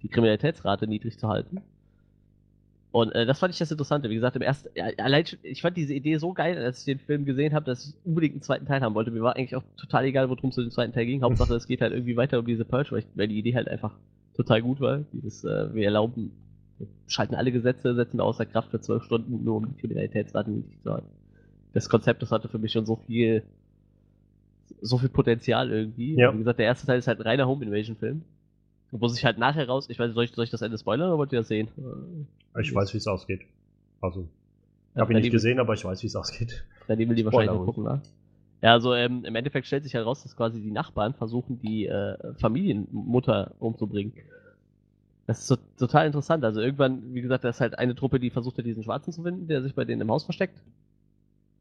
die 0.04 0.10
Kriminalitätsrate 0.10 0.88
niedrig 0.88 1.18
zu 1.18 1.28
halten. 1.28 1.62
Und 2.98 3.12
äh, 3.14 3.28
das 3.28 3.38
fand 3.38 3.54
ich 3.54 3.60
das 3.60 3.70
Interessante. 3.70 4.10
Wie 4.10 4.16
gesagt, 4.16 4.36
im 4.38 4.42
ersten, 4.42 4.70
allein 4.98 5.24
schon, 5.24 5.38
ich 5.44 5.62
fand 5.62 5.78
diese 5.78 5.94
Idee 5.94 6.18
so 6.18 6.34
geil, 6.34 6.58
als 6.58 6.80
ich 6.80 6.86
den 6.86 6.98
Film 6.98 7.26
gesehen 7.26 7.54
habe, 7.54 7.64
dass 7.64 7.90
ich 7.90 7.94
unbedingt 8.04 8.34
einen 8.34 8.42
zweiten 8.42 8.66
Teil 8.66 8.82
haben 8.82 8.96
wollte. 8.96 9.12
Mir 9.12 9.22
war 9.22 9.36
eigentlich 9.36 9.56
auch 9.56 9.62
total 9.80 10.06
egal, 10.06 10.30
worum 10.32 10.50
es 10.50 10.56
den 10.56 10.72
zweiten 10.72 10.94
Teil 10.94 11.06
ging. 11.06 11.22
Hauptsache, 11.22 11.54
es 11.54 11.68
geht 11.68 11.82
halt 11.82 11.94
irgendwie 11.94 12.18
weiter 12.18 12.40
um 12.40 12.48
diese 12.48 12.66
Purge, 12.66 12.90
weil, 12.94 13.00
ich, 13.02 13.06
weil 13.14 13.28
die 13.28 13.38
Idee 13.38 13.54
halt 13.54 13.68
einfach 13.68 13.94
total 14.36 14.64
gut 14.64 14.82
war. 14.82 15.04
Dieses, 15.14 15.44
äh, 15.44 15.72
wir 15.76 15.86
erlauben, 15.86 16.32
wir 16.80 16.88
schalten 17.06 17.36
alle 17.36 17.52
Gesetze, 17.52 17.94
setzen 17.94 18.20
außer 18.20 18.48
Kraft 18.48 18.72
für 18.72 18.82
zwölf 18.82 19.04
Stunden, 19.04 19.44
nur 19.44 19.58
um 19.58 19.68
die 19.68 19.80
Kriminalitätsrate 19.80 20.50
niedrig 20.50 20.82
zu 20.82 20.92
halten. 20.92 21.10
Das 21.74 21.90
Konzept, 21.90 22.24
das 22.24 22.32
hatte 22.32 22.48
für 22.48 22.58
mich 22.58 22.72
schon 22.72 22.88
so 22.88 22.96
viel, 23.06 23.44
so 24.82 24.98
viel 24.98 25.10
Potenzial 25.10 25.70
irgendwie. 25.70 26.16
Ja. 26.16 26.34
Wie 26.34 26.40
gesagt, 26.40 26.58
der 26.58 26.66
erste 26.66 26.88
Teil 26.88 26.98
ist 26.98 27.08
halt 27.08 27.20
ein 27.20 27.28
reiner 27.28 27.46
Home 27.46 27.64
Invasion 27.64 27.96
Film. 27.96 28.24
Wo 28.92 29.08
sich 29.08 29.26
halt 29.26 29.38
nachher 29.38 29.68
raus, 29.68 29.88
ich 29.90 30.00
weiß, 30.00 30.14
soll 30.14 30.24
ich, 30.24 30.32
soll 30.32 30.46
ich 30.46 30.52
das 30.52 30.62
Ende 30.62 30.78
spoilern 30.78 31.10
oder 31.10 31.18
wollt 31.18 31.34
ihr 31.34 31.40
das 31.40 31.50
sehen? 31.50 31.68
Ich 32.60 32.74
weiß, 32.74 32.94
wie 32.94 32.98
es 32.98 33.08
ausgeht. 33.08 33.42
Also, 34.02 34.28
ich 34.94 35.02
habe 35.02 35.14
ihn 35.14 35.20
nicht 35.20 35.32
gesehen, 35.32 35.60
aber 35.60 35.74
ich 35.74 35.84
weiß, 35.84 36.02
wie 36.04 36.08
es 36.08 36.16
ausgeht. 36.16 36.64
Freddy 36.86 37.08
will 37.08 37.16
die 37.16 37.26
wahrscheinlich 37.26 37.52
noch 37.52 37.66
gucken, 37.66 37.84
ne? 37.84 38.02
Ja, 38.62 38.74
also 38.74 38.96
ähm, 38.96 39.24
im 39.24 39.36
Endeffekt 39.36 39.68
stellt 39.68 39.84
sich 39.84 39.94
heraus, 39.94 40.24
dass 40.24 40.36
quasi 40.36 40.60
die 40.60 40.72
Nachbarn 40.72 41.14
versuchen, 41.14 41.60
die 41.60 41.86
äh, 41.86 42.18
Familienmutter 42.40 43.52
umzubringen. 43.60 44.14
Das 45.28 45.40
ist 45.40 45.48
so, 45.48 45.58
total 45.78 46.08
interessant. 46.08 46.44
Also 46.44 46.62
irgendwann, 46.62 47.14
wie 47.14 47.22
gesagt, 47.22 47.44
da 47.44 47.50
ist 47.50 47.62
halt 47.62 47.78
eine 47.78 47.94
Truppe, 47.94 48.20
die 48.20 48.30
versucht, 48.30 48.66
diesen 48.66 48.84
Schwarzen 48.84 49.12
zu 49.12 49.22
finden, 49.22 49.48
der 49.48 49.62
sich 49.62 49.76
bei 49.76 49.86
denen 49.86 50.02
im 50.02 50.10
Haus 50.10 50.24
versteckt. 50.24 50.60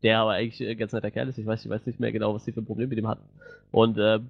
Der 0.02 0.20
aber 0.20 0.32
eigentlich 0.32 0.66
ein 0.66 0.78
ganz 0.78 0.92
netter 0.92 1.10
Kerl 1.10 1.28
ist. 1.28 1.36
Ich 1.36 1.44
weiß, 1.44 1.64
ich 1.64 1.70
weiß 1.70 1.84
nicht 1.84 2.00
mehr 2.00 2.12
genau, 2.12 2.32
was 2.34 2.44
die 2.44 2.52
für 2.52 2.60
ein 2.60 2.66
Problem 2.66 2.88
mit 2.88 2.98
ihm 2.98 3.08
hat. 3.08 3.18
Und 3.72 3.98
äh, 3.98 4.20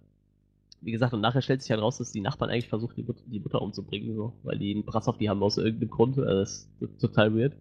wie 0.81 0.93
gesagt, 0.93 1.15
und 1.15 1.21
nachher 1.21 1.43
stellt 1.43 1.63
sich 1.63 1.71
halt 1.71 1.81
raus, 1.81 1.99
dass 1.99 2.13
die 2.13 2.21
Nachbarn 2.21 2.51
eigentlich 2.51 2.69
versuchen, 2.69 2.95
die, 2.97 3.03
Mut 3.03 3.17
die 3.27 3.41
Mutter 3.41 3.63
umzubringen, 3.63 4.15
so, 4.15 4.33
weil 4.43 4.59
die 4.59 4.75
einen 4.75 4.85
Brass 4.85 5.09
auf 5.09 5.19
die 5.19 5.29
haben 5.29 5.43
aus 5.43 5.59
irgendeinem 5.59 5.91
Grund. 5.91 6.19
Also 6.19 6.41
das 6.41 6.69
ist 6.81 7.01
total 7.01 7.35
weird. 7.35 7.55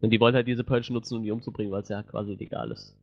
Und 0.00 0.10
die 0.10 0.20
wollen 0.20 0.34
halt 0.34 0.46
diese 0.46 0.64
Purge 0.64 0.92
nutzen, 0.92 1.16
um 1.16 1.22
die 1.22 1.30
umzubringen, 1.30 1.72
weil 1.72 1.82
es 1.82 1.88
ja 1.88 2.02
quasi 2.02 2.34
legal 2.34 2.70
ist. 2.70 2.96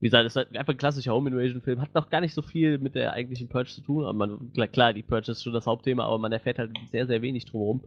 Wie 0.00 0.06
gesagt, 0.06 0.26
es 0.26 0.32
ist 0.32 0.36
halt 0.36 0.56
einfach 0.56 0.74
ein 0.74 0.78
klassischer 0.78 1.12
Home 1.12 1.30
Invasion 1.30 1.60
Film, 1.60 1.80
hat 1.80 1.94
noch 1.94 2.08
gar 2.08 2.20
nicht 2.20 2.34
so 2.34 2.42
viel 2.42 2.78
mit 2.78 2.94
der 2.94 3.12
eigentlichen 3.12 3.48
Purge 3.48 3.70
zu 3.70 3.80
tun, 3.80 4.04
aber 4.04 4.12
man, 4.12 4.52
klar, 4.72 4.92
die 4.92 5.02
Purge 5.02 5.32
ist 5.32 5.42
schon 5.42 5.52
das 5.52 5.66
Hauptthema, 5.66 6.04
aber 6.04 6.18
man 6.18 6.30
erfährt 6.30 6.58
halt 6.58 6.70
sehr, 6.90 7.06
sehr 7.06 7.20
wenig 7.22 7.46
drumherum. 7.46 7.82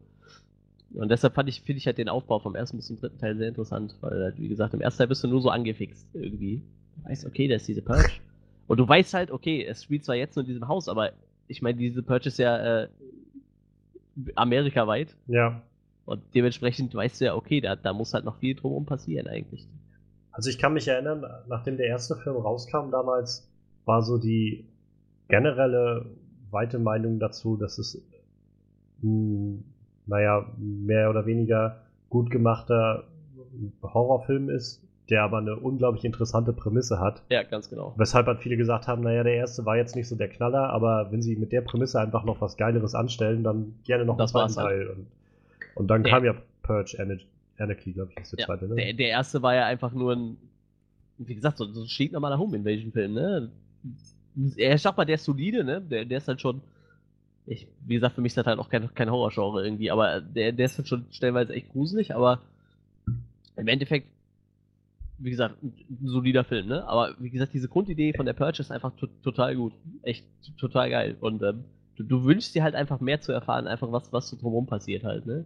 Und 0.93 1.09
deshalb 1.09 1.37
ich, 1.47 1.61
finde 1.61 1.77
ich 1.77 1.85
halt 1.85 1.97
den 1.97 2.09
Aufbau 2.09 2.39
vom 2.39 2.55
ersten 2.55 2.77
bis 2.77 2.87
zum 2.87 2.97
dritten 2.97 3.17
Teil 3.17 3.37
sehr 3.37 3.47
interessant, 3.47 3.95
weil 4.01 4.23
halt, 4.23 4.39
wie 4.39 4.49
gesagt, 4.49 4.73
im 4.73 4.81
ersten 4.81 4.97
Teil 4.97 5.07
bist 5.07 5.23
du 5.23 5.29
nur 5.29 5.41
so 5.41 5.49
angefixt 5.49 6.05
irgendwie. 6.13 6.61
Du 6.97 7.09
weißt, 7.09 7.25
okay, 7.25 7.47
da 7.47 7.55
ist 7.55 7.67
diese 7.67 7.81
Purge. 7.81 8.11
Und 8.67 8.79
du 8.79 8.87
weißt 8.87 9.13
halt, 9.13 9.31
okay, 9.31 9.65
es 9.65 9.83
spielt 9.83 10.05
zwar 10.05 10.15
jetzt 10.15 10.35
nur 10.35 10.43
in 10.43 10.47
diesem 10.47 10.67
Haus, 10.67 10.87
aber 10.87 11.11
ich 11.47 11.61
meine, 11.61 11.77
diese 11.77 12.03
Purchase 12.03 12.43
ja 12.43 12.83
äh, 12.83 12.87
amerikaweit. 14.35 15.15
Ja. 15.27 15.61
Und 16.05 16.21
dementsprechend 16.33 16.93
weißt 16.93 17.21
du 17.21 17.25
ja, 17.25 17.35
okay, 17.35 17.61
da, 17.61 17.75
da 17.75 17.93
muss 17.93 18.13
halt 18.13 18.25
noch 18.25 18.37
viel 18.37 18.55
drumherum 18.55 18.85
passieren 18.85 19.27
eigentlich. 19.27 19.67
Also 20.31 20.49
ich 20.49 20.57
kann 20.57 20.73
mich 20.73 20.87
erinnern, 20.87 21.25
nachdem 21.47 21.77
der 21.77 21.87
erste 21.87 22.15
Film 22.15 22.37
rauskam 22.37 22.89
damals, 22.91 23.49
war 23.85 24.01
so 24.01 24.17
die 24.17 24.65
generelle 25.27 26.05
weite 26.49 26.79
Meinung 26.79 27.19
dazu, 27.19 27.57
dass 27.57 27.77
es 27.77 27.95
mh, 29.01 29.09
hm, 29.09 29.63
naja, 30.05 30.45
mehr 30.57 31.09
oder 31.09 31.25
weniger 31.25 31.81
gut 32.09 32.29
gemachter 32.29 33.07
Horrorfilm 33.81 34.49
ist, 34.49 34.83
der 35.11 35.23
aber 35.23 35.39
eine 35.39 35.57
unglaublich 35.57 36.05
interessante 36.05 36.53
Prämisse 36.53 36.99
hat. 36.99 37.21
Ja, 37.29 37.43
ganz 37.43 37.69
genau. 37.69 37.93
Weshalb 37.97 38.27
halt 38.27 38.39
viele 38.39 38.55
gesagt 38.55 38.87
haben, 38.87 39.03
naja, 39.03 39.23
der 39.23 39.35
erste 39.35 39.65
war 39.65 39.75
jetzt 39.75 39.95
nicht 39.95 40.07
so 40.07 40.15
der 40.15 40.29
Knaller, 40.29 40.69
aber 40.69 41.11
wenn 41.11 41.21
sie 41.21 41.35
mit 41.35 41.51
der 41.51 41.61
Prämisse 41.61 41.99
einfach 41.99 42.23
noch 42.23 42.39
was 42.39 42.55
Geileres 42.55 42.95
anstellen, 42.95 43.43
dann 43.43 43.75
gerne 43.83 44.05
noch 44.05 44.17
das 44.17 44.33
einen 44.33 44.49
zweiten 44.49 44.67
Teil. 44.67 44.87
Halt. 44.87 44.97
Und, 44.97 45.07
und, 45.75 45.87
dann 45.89 46.03
der, 46.03 46.13
kam 46.13 46.23
ja 46.23 46.33
Purge 46.63 46.97
Anarchy, 47.57 47.91
glaube 47.91 48.11
ich, 48.11 48.21
ist 48.21 48.31
der 48.31 48.39
ja, 48.39 48.45
zweite, 48.45 48.69
ne? 48.69 48.75
Der, 48.75 48.93
der, 48.93 49.09
erste 49.09 49.41
war 49.41 49.53
ja 49.53 49.65
einfach 49.65 49.91
nur 49.91 50.15
ein, 50.15 50.37
wie 51.17 51.35
gesagt, 51.35 51.57
so, 51.57 51.65
so 51.65 51.81
ein 51.81 51.87
stinknormaler 51.87 52.39
Home 52.39 52.55
Invasion 52.55 52.93
Film, 52.93 53.13
ne? 53.13 53.51
Er, 54.55 54.77
sag 54.77 54.95
mal, 54.95 55.03
der 55.03 55.15
ist 55.15 55.25
solide, 55.25 55.65
ne? 55.65 55.81
Der, 55.81 56.05
der 56.05 56.19
ist 56.19 56.29
halt 56.29 56.39
schon, 56.39 56.61
ich, 57.45 57.67
wie 57.85 57.95
gesagt, 57.95 58.15
für 58.15 58.21
mich 58.21 58.29
ist 58.29 58.37
das 58.37 58.45
halt 58.45 58.59
auch 58.59 58.69
kein, 58.69 58.93
kein 58.93 59.11
Horrorgenre 59.11 59.65
irgendwie, 59.65 59.91
aber 59.91 60.21
der, 60.21 60.53
der 60.53 60.67
ist 60.67 60.77
halt 60.77 60.87
schon 60.87 61.05
stellenweise 61.11 61.53
echt 61.53 61.69
gruselig, 61.73 62.15
aber 62.15 62.39
im 63.57 63.67
Endeffekt 63.67 64.07
wie 65.23 65.29
gesagt, 65.29 65.55
ein 65.63 65.73
solider 66.03 66.43
Film, 66.43 66.67
ne? 66.67 66.87
Aber 66.87 67.15
wie 67.19 67.29
gesagt, 67.29 67.53
diese 67.53 67.67
Grundidee 67.67 68.13
von 68.13 68.25
der 68.25 68.33
Purge 68.33 68.59
ist 68.59 68.71
einfach 68.71 68.91
total 69.23 69.55
gut. 69.55 69.73
Echt 70.01 70.25
total 70.57 70.89
geil. 70.89 71.15
Und 71.19 71.41
ähm, 71.43 71.63
du, 71.95 72.03
du, 72.03 72.23
wünschst 72.23 72.55
dir 72.55 72.63
halt 72.63 72.75
einfach 72.75 72.99
mehr 72.99 73.21
zu 73.21 73.31
erfahren, 73.31 73.67
einfach 73.67 73.91
was, 73.91 74.11
was 74.11 74.29
so 74.29 74.37
drumherum 74.37 74.65
passiert 74.65 75.03
halt, 75.03 75.25
ne? 75.25 75.45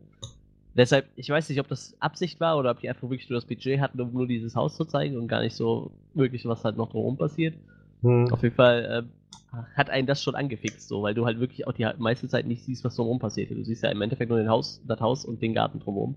Deshalb, 0.75 1.07
ich 1.15 1.29
weiß 1.29 1.47
nicht, 1.47 1.59
ob 1.59 1.69
das 1.69 1.95
Absicht 2.01 2.39
war 2.41 2.57
oder 2.57 2.71
ob 2.71 2.81
die 2.81 2.89
einfach 2.89 3.09
wirklich 3.09 3.29
nur 3.29 3.37
das 3.37 3.45
Budget 3.45 3.79
hatten, 3.79 3.99
um 4.01 4.11
nur 4.11 4.27
dieses 4.27 4.55
Haus 4.55 4.75
zu 4.75 4.83
zeigen 4.83 5.17
und 5.17 5.27
gar 5.27 5.41
nicht 5.41 5.55
so 5.55 5.91
wirklich, 6.13 6.45
was 6.45 6.65
halt 6.65 6.75
noch 6.75 6.89
drumherum 6.89 7.17
passiert. 7.17 7.55
Hm. 8.01 8.27
Auf 8.31 8.43
jeden 8.43 8.55
Fall 8.55 9.07
äh, 9.53 9.57
hat 9.75 9.89
einen 9.89 10.05
das 10.05 10.21
schon 10.21 10.35
angefixt, 10.35 10.89
so, 10.89 11.01
weil 11.01 11.13
du 11.13 11.25
halt 11.25 11.39
wirklich 11.39 11.65
auch 11.65 11.71
die 11.71 11.87
meiste 11.97 12.27
Zeit 12.27 12.45
nicht 12.45 12.63
siehst, 12.63 12.83
was 12.83 12.95
drumherum 12.95 13.19
passiert. 13.19 13.51
Du 13.51 13.63
siehst 13.63 13.83
ja 13.83 13.89
im 13.89 14.01
Endeffekt 14.01 14.29
nur 14.29 14.37
den 14.37 14.49
Haus, 14.49 14.81
das 14.85 14.99
Haus 14.99 15.23
und 15.23 15.41
den 15.41 15.53
Garten 15.53 15.79
drumherum. 15.79 16.15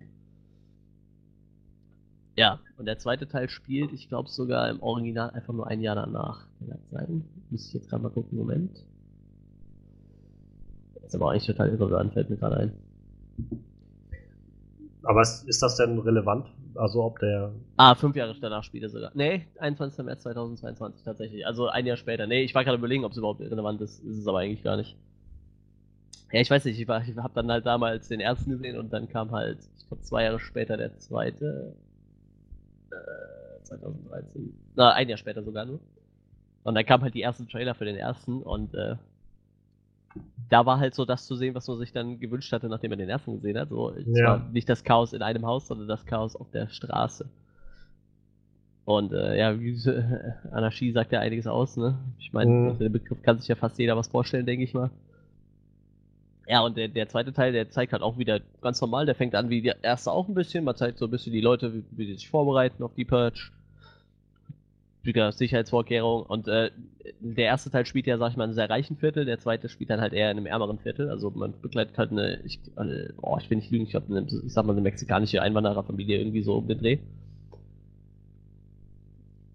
Ja, 2.39 2.61
und 2.77 2.87
der 2.87 2.99
zweite 2.99 3.27
Teil 3.27 3.49
spielt, 3.49 3.93
ich 3.93 4.09
glaube 4.09 4.29
sogar 4.29 4.71
im 4.71 4.81
Original 4.81 5.31
einfach 5.31 5.53
nur 5.53 5.67
ein 5.67 5.81
Jahr 5.81 5.97
danach. 5.97 6.47
Kann 6.61 6.69
das 6.69 6.89
sein? 6.93 7.25
Muss 7.51 7.67
ich 7.67 7.75
jetzt 7.75 7.91
gerade 7.91 8.05
mal 8.05 8.11
gucken, 8.11 8.39
Moment. 8.39 8.85
Das 10.95 11.07
ist 11.07 11.15
aber 11.17 11.33
eigentlich 11.33 11.47
total 11.47 11.71
irrelevant, 11.71 12.13
fällt 12.13 12.31
mir 12.31 12.37
gerade 12.37 12.57
ein. 12.59 12.73
Aber 15.03 15.23
ist 15.23 15.61
das 15.61 15.77
denn 15.79 15.99
relevant? 15.99 16.47
Also 16.77 17.03
ob 17.03 17.19
der. 17.19 17.51
Ah, 17.77 17.97
fünf 17.97 18.15
Jahre 18.15 18.37
danach 18.41 18.63
spielt 18.63 18.85
er 18.85 18.91
sogar. 18.91 19.11
Nee, 19.15 19.49
21. 19.59 20.05
März 20.05 20.23
2022 20.23 21.03
tatsächlich. 21.03 21.45
Also 21.45 21.67
ein 21.67 21.87
Jahr 21.87 21.97
später. 21.97 22.29
Nee, 22.29 22.43
ich 22.43 22.55
war 22.55 22.63
gerade 22.63 22.79
überlegen, 22.79 23.05
ob 23.05 23.11
es 23.11 23.19
überhaupt 23.19 23.41
relevant 23.41 23.81
ist. 23.81 23.99
Ist 24.05 24.19
es 24.19 24.29
aber 24.29 24.39
eigentlich 24.39 24.63
gar 24.63 24.77
nicht. 24.77 24.97
Ja, 26.31 26.41
ich 26.41 26.51
weiß 26.51 26.65
nicht, 26.67 26.79
ich, 26.79 26.89
ich 26.89 27.17
habe 27.17 27.35
dann 27.35 27.51
halt 27.51 27.67
damals 27.67 28.07
den 28.07 28.21
ersten 28.21 28.51
gesehen 28.53 28.79
und 28.79 28.93
dann 28.93 29.09
kam 29.09 29.33
halt, 29.33 29.59
ich 29.77 29.89
glaube, 29.89 30.05
zwei 30.05 30.23
Jahre 30.23 30.39
später 30.39 30.77
der 30.77 30.97
zweite. 30.99 31.75
2013. 33.65 34.53
Na, 34.77 34.93
ein 34.93 35.09
Jahr 35.09 35.19
später 35.19 35.43
sogar 35.43 35.65
nur. 35.65 35.81
Und 36.65 36.75
dann 36.75 36.85
kam 36.85 37.03
halt 37.03 37.15
die 37.15 37.23
ersten 37.23 37.49
Trailer 37.49 37.75
für 37.75 37.85
den 37.85 37.97
ersten 37.97 38.43
und 38.43 38.75
äh, 38.75 38.97
da 40.51 40.67
war 40.67 40.79
halt 40.81 40.95
so 40.95 41.05
das 41.05 41.27
zu 41.27 41.37
sehen, 41.37 41.55
was 41.55 41.69
man 41.69 41.79
sich 41.79 41.93
dann 41.93 42.19
gewünscht 42.19 42.53
hatte, 42.53 42.69
nachdem 42.69 42.91
man 42.91 42.99
den 42.99 43.09
ersten 43.09 43.35
gesehen 43.35 43.59
hat. 43.59 43.69
So, 43.69 43.95
ja. 43.97 44.45
nicht 44.53 44.69
das 44.69 44.83
Chaos 44.85 45.13
in 45.13 45.23
einem 45.23 45.47
Haus, 45.47 45.67
sondern 45.69 45.89
das 45.89 46.05
Chaos 46.07 46.35
auf 46.35 46.51
der 46.51 46.69
Straße. 46.69 47.27
Und 48.85 49.13
äh, 49.13 49.39
ja, 49.39 49.61
wie, 49.61 49.73
äh, 49.89 50.33
Anarchie 50.51 50.93
sagt 50.93 51.13
ja 51.13 51.21
einiges 51.21 51.47
aus, 51.47 51.77
ne? 51.77 51.99
Ich 52.19 52.33
meine, 52.33 52.51
Mhm. 52.51 52.69
unter 52.69 52.85
dem 52.85 52.93
Begriff 52.93 53.23
kann 53.23 53.39
sich 53.39 53.49
ja 53.49 53.55
fast 53.55 53.79
jeder 53.79 53.97
was 53.97 54.09
vorstellen, 54.09 54.47
denke 54.47 54.65
ich 54.65 54.73
mal. 54.75 54.91
Ja, 56.49 56.63
und 56.63 56.79
der, 56.79 56.89
der 56.89 57.09
zweite 57.09 57.35
Teil, 57.35 57.53
der 57.53 57.69
zeigt 57.69 57.93
halt 57.93 58.03
auch 58.03 58.17
wieder 58.17 58.41
ganz 58.63 58.81
normal, 58.81 59.05
der 59.05 59.15
fängt 59.15 59.35
an 59.35 59.51
wie 59.51 59.61
der 59.61 59.85
erste 59.85 60.11
auch 60.11 60.29
ein 60.29 60.35
bisschen. 60.35 60.65
Man 60.65 60.77
zeigt 60.77 60.99
so 60.99 61.05
ein 61.05 61.11
bisschen 61.11 61.33
die 61.33 61.43
Leute, 61.43 61.75
wie, 61.75 61.85
wie 61.91 62.07
die 62.07 62.15
sich 62.15 62.31
vorbereiten 62.31 62.83
auf 62.83 62.95
die 62.95 63.05
Purge. 63.05 63.51
Wieder 65.03 65.31
Sicherheitsvorkehrungen. 65.31 66.25
Und 66.25 66.49
äh, 66.49 66.71
der 67.21 67.45
erste 67.45 67.71
Teil 67.71 67.85
spielt 67.85 68.07
ja, 68.07 68.17
sag 68.17 68.31
ich 68.31 68.37
mal, 68.39 68.45
in 68.45 68.51
einem 68.51 68.55
sehr 68.55 68.71
reichen 68.71 68.97
Viertel, 68.97 69.27
der 69.27 69.39
zweite 69.39 69.69
spielt 69.69 69.91
dann 69.91 70.01
halt 70.01 70.15
eher 70.15 70.31
in 70.31 70.39
einem 70.39 70.47
ärmeren 70.47 70.79
Viertel. 70.79 71.11
Also 71.11 71.31
man 71.31 71.53
begleitet 71.61 71.99
halt 71.99 72.13
eine, 72.13 72.41
ich, 72.45 72.61
äh, 72.77 73.13
oh, 73.21 73.37
ich 73.39 73.51
will 73.51 73.59
nicht 73.59 73.71
lügen, 73.71 73.85
ich 73.85 73.91
glaube, 73.91 74.07
eine, 74.17 74.27
ich 74.27 74.53
sag 74.53 74.65
mal, 74.65 74.73
eine 74.73 74.81
mexikanische 74.81 75.43
Einwandererfamilie 75.43 76.19
irgendwie 76.19 76.43
so 76.43 76.57
um 76.57 76.67
den 76.67 76.79
Dreh. 76.79 76.99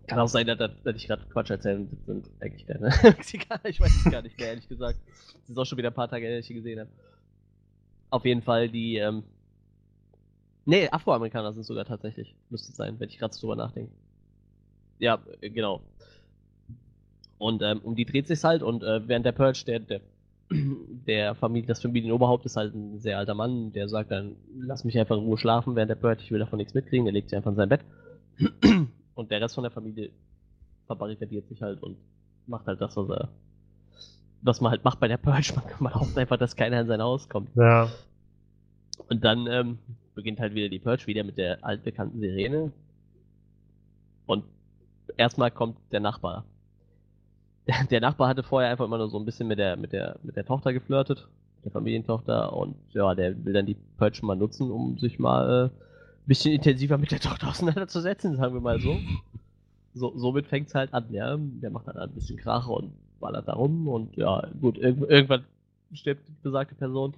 Kann 0.08 0.20
auch 0.20 0.28
sein, 0.28 0.46
dass, 0.46 0.58
dass 0.58 0.96
ich 0.96 1.08
gerade 1.08 1.26
Quatsch 1.30 1.50
erzähle. 1.50 1.88
Das 1.90 2.06
sind 2.06 2.30
eigentlich 2.42 2.68
keine 2.68 2.90
Mexikaner. 3.04 3.66
Ich 3.66 3.80
weiß 3.80 4.04
es 4.06 4.12
gar 4.12 4.22
nicht 4.22 4.38
mehr, 4.38 4.50
ehrlich 4.50 4.68
gesagt. 4.68 5.00
Das 5.42 5.50
ist 5.50 5.58
auch 5.58 5.66
schon 5.66 5.78
wieder 5.78 5.92
ein 5.92 5.94
paar 5.94 6.10
Tage, 6.10 6.26
her, 6.26 6.36
dass 6.36 6.42
ich 6.42 6.48
sie 6.48 6.54
gesehen 6.56 6.80
habe. 6.80 6.90
Auf 8.10 8.26
jeden 8.26 8.42
Fall 8.42 8.70
die, 8.70 8.98
ähm. 8.98 9.24
Nee, 10.66 10.90
Afroamerikaner 10.90 11.54
sind 11.54 11.64
sogar 11.66 11.86
tatsächlich. 11.86 12.36
Müsste 12.50 12.72
es 12.72 12.78
sein, 12.78 13.00
wenn 13.00 13.10
ich 13.10 13.18
gerade 13.18 13.34
so 13.34 13.42
drüber 13.42 13.56
nachdenke. 13.56 13.92
Ja, 15.00 15.20
äh, 15.42 15.50
genau. 15.50 15.82
Und 17.38 17.62
ähm, 17.62 17.80
um 17.80 17.96
die 17.96 18.06
dreht 18.06 18.28
sich's 18.28 18.44
halt 18.44 18.62
und 18.62 18.84
äh, 18.84 19.08
während 19.08 19.26
der 19.26 19.32
Purge, 19.32 19.64
der, 19.66 19.80
der, 19.80 20.02
der 20.52 21.36
Familie, 21.36 21.68
das 21.68 21.82
Familienoberhaupt 21.82 22.46
ist 22.46 22.56
halt 22.56 22.74
ein 22.74 23.00
sehr 23.00 23.18
alter 23.18 23.34
Mann, 23.34 23.74
der 23.74 23.90
sagt 23.90 24.12
dann, 24.12 24.36
lass 24.58 24.84
mich 24.84 24.98
einfach 24.98 25.18
in 25.18 25.24
Ruhe 25.24 25.38
schlafen 25.38 25.76
während 25.76 25.90
der 25.90 25.96
Purge, 25.96 26.22
ich 26.24 26.32
will 26.32 26.40
davon 26.40 26.58
nichts 26.58 26.74
mitkriegen, 26.74 27.06
der 27.06 27.14
legt 27.14 27.30
sich 27.30 27.38
einfach 27.38 27.52
in 27.52 27.58
sein 27.58 27.70
Bett. 27.70 27.82
Und 29.16 29.32
der 29.32 29.42
Rest 29.42 29.56
von 29.56 29.64
der 29.64 29.72
Familie 29.72 30.12
verbarrikadiert 30.88 31.48
sich 31.48 31.62
halt 31.62 31.82
und 31.82 31.98
macht 32.48 32.66
halt 32.68 32.82
das, 32.82 32.96
was 32.98 33.10
er. 33.10 33.30
Was 34.42 34.60
man 34.60 34.72
halt 34.72 34.84
macht 34.84 35.00
bei 35.00 35.08
der 35.08 35.18
Purge. 35.18 35.54
Man, 35.56 35.66
man 35.80 35.96
hofft 35.96 36.18
einfach, 36.18 36.38
dass 36.38 36.56
keiner 36.56 36.82
in 36.82 36.88
sein 36.88 37.02
Haus 37.02 37.30
kommt. 37.30 37.50
Ja. 37.56 37.90
Und 39.10 39.24
dann 39.24 39.48
ähm, 39.48 39.78
beginnt 40.16 40.40
halt 40.40 40.54
wieder 40.54 40.70
die 40.70 40.80
Purge, 40.80 41.08
wieder 41.08 41.24
mit 41.24 41.38
der 41.38 41.64
altbekannten 41.64 42.20
Sirene. 42.20 42.72
Und 44.26 44.44
erstmal 45.18 45.52
kommt 45.52 45.78
der 45.92 46.00
Nachbar. 46.00 46.46
Der, 47.68 47.84
der 47.90 48.02
Nachbar 48.02 48.28
hatte 48.28 48.44
vorher 48.44 48.70
einfach 48.70 48.86
immer 48.86 48.98
nur 48.98 49.10
so 49.10 49.18
ein 49.18 49.26
bisschen 49.26 49.48
mit 49.48 49.60
der, 49.60 49.78
mit 49.78 49.94
der, 49.94 50.18
mit 50.24 50.36
der 50.36 50.46
Tochter 50.46 50.74
geflirtet, 50.74 51.28
der 51.64 51.72
Familientochter, 51.72 52.54
und 52.54 52.76
ja, 52.92 53.16
der 53.16 53.46
will 53.46 53.54
dann 53.54 53.66
die 53.66 53.78
Purge 53.98 54.26
mal 54.26 54.36
nutzen, 54.36 54.72
um 54.72 54.98
sich 54.98 55.20
mal 55.20 55.72
äh, 55.72 55.84
bisschen 56.28 56.54
intensiver 56.54 56.98
mit 56.98 57.12
der 57.12 57.20
Tochter 57.20 57.50
auseinanderzusetzen, 57.50 58.36
sagen 58.36 58.54
wir 58.54 58.62
mal 58.62 58.80
so. 58.80 58.98
so 59.94 60.18
somit 60.18 60.48
fängt's 60.48 60.76
halt 60.76 60.94
an, 60.94 61.06
ja. 61.12 61.38
Der 61.38 61.70
macht 61.70 61.88
dann 61.88 61.96
halt 61.96 62.12
ein 62.12 62.16
bisschen 62.16 62.38
Krach 62.38 62.68
und 62.68 62.94
ballert 63.20 63.48
da 63.48 63.54
rum 63.54 63.88
und 63.88 64.16
ja, 64.18 64.48
gut, 64.60 64.78
irg 64.78 64.98
irgendwann 65.10 65.46
stirbt 65.94 66.28
die 66.28 66.34
besagte 66.42 66.76
Person. 66.76 67.16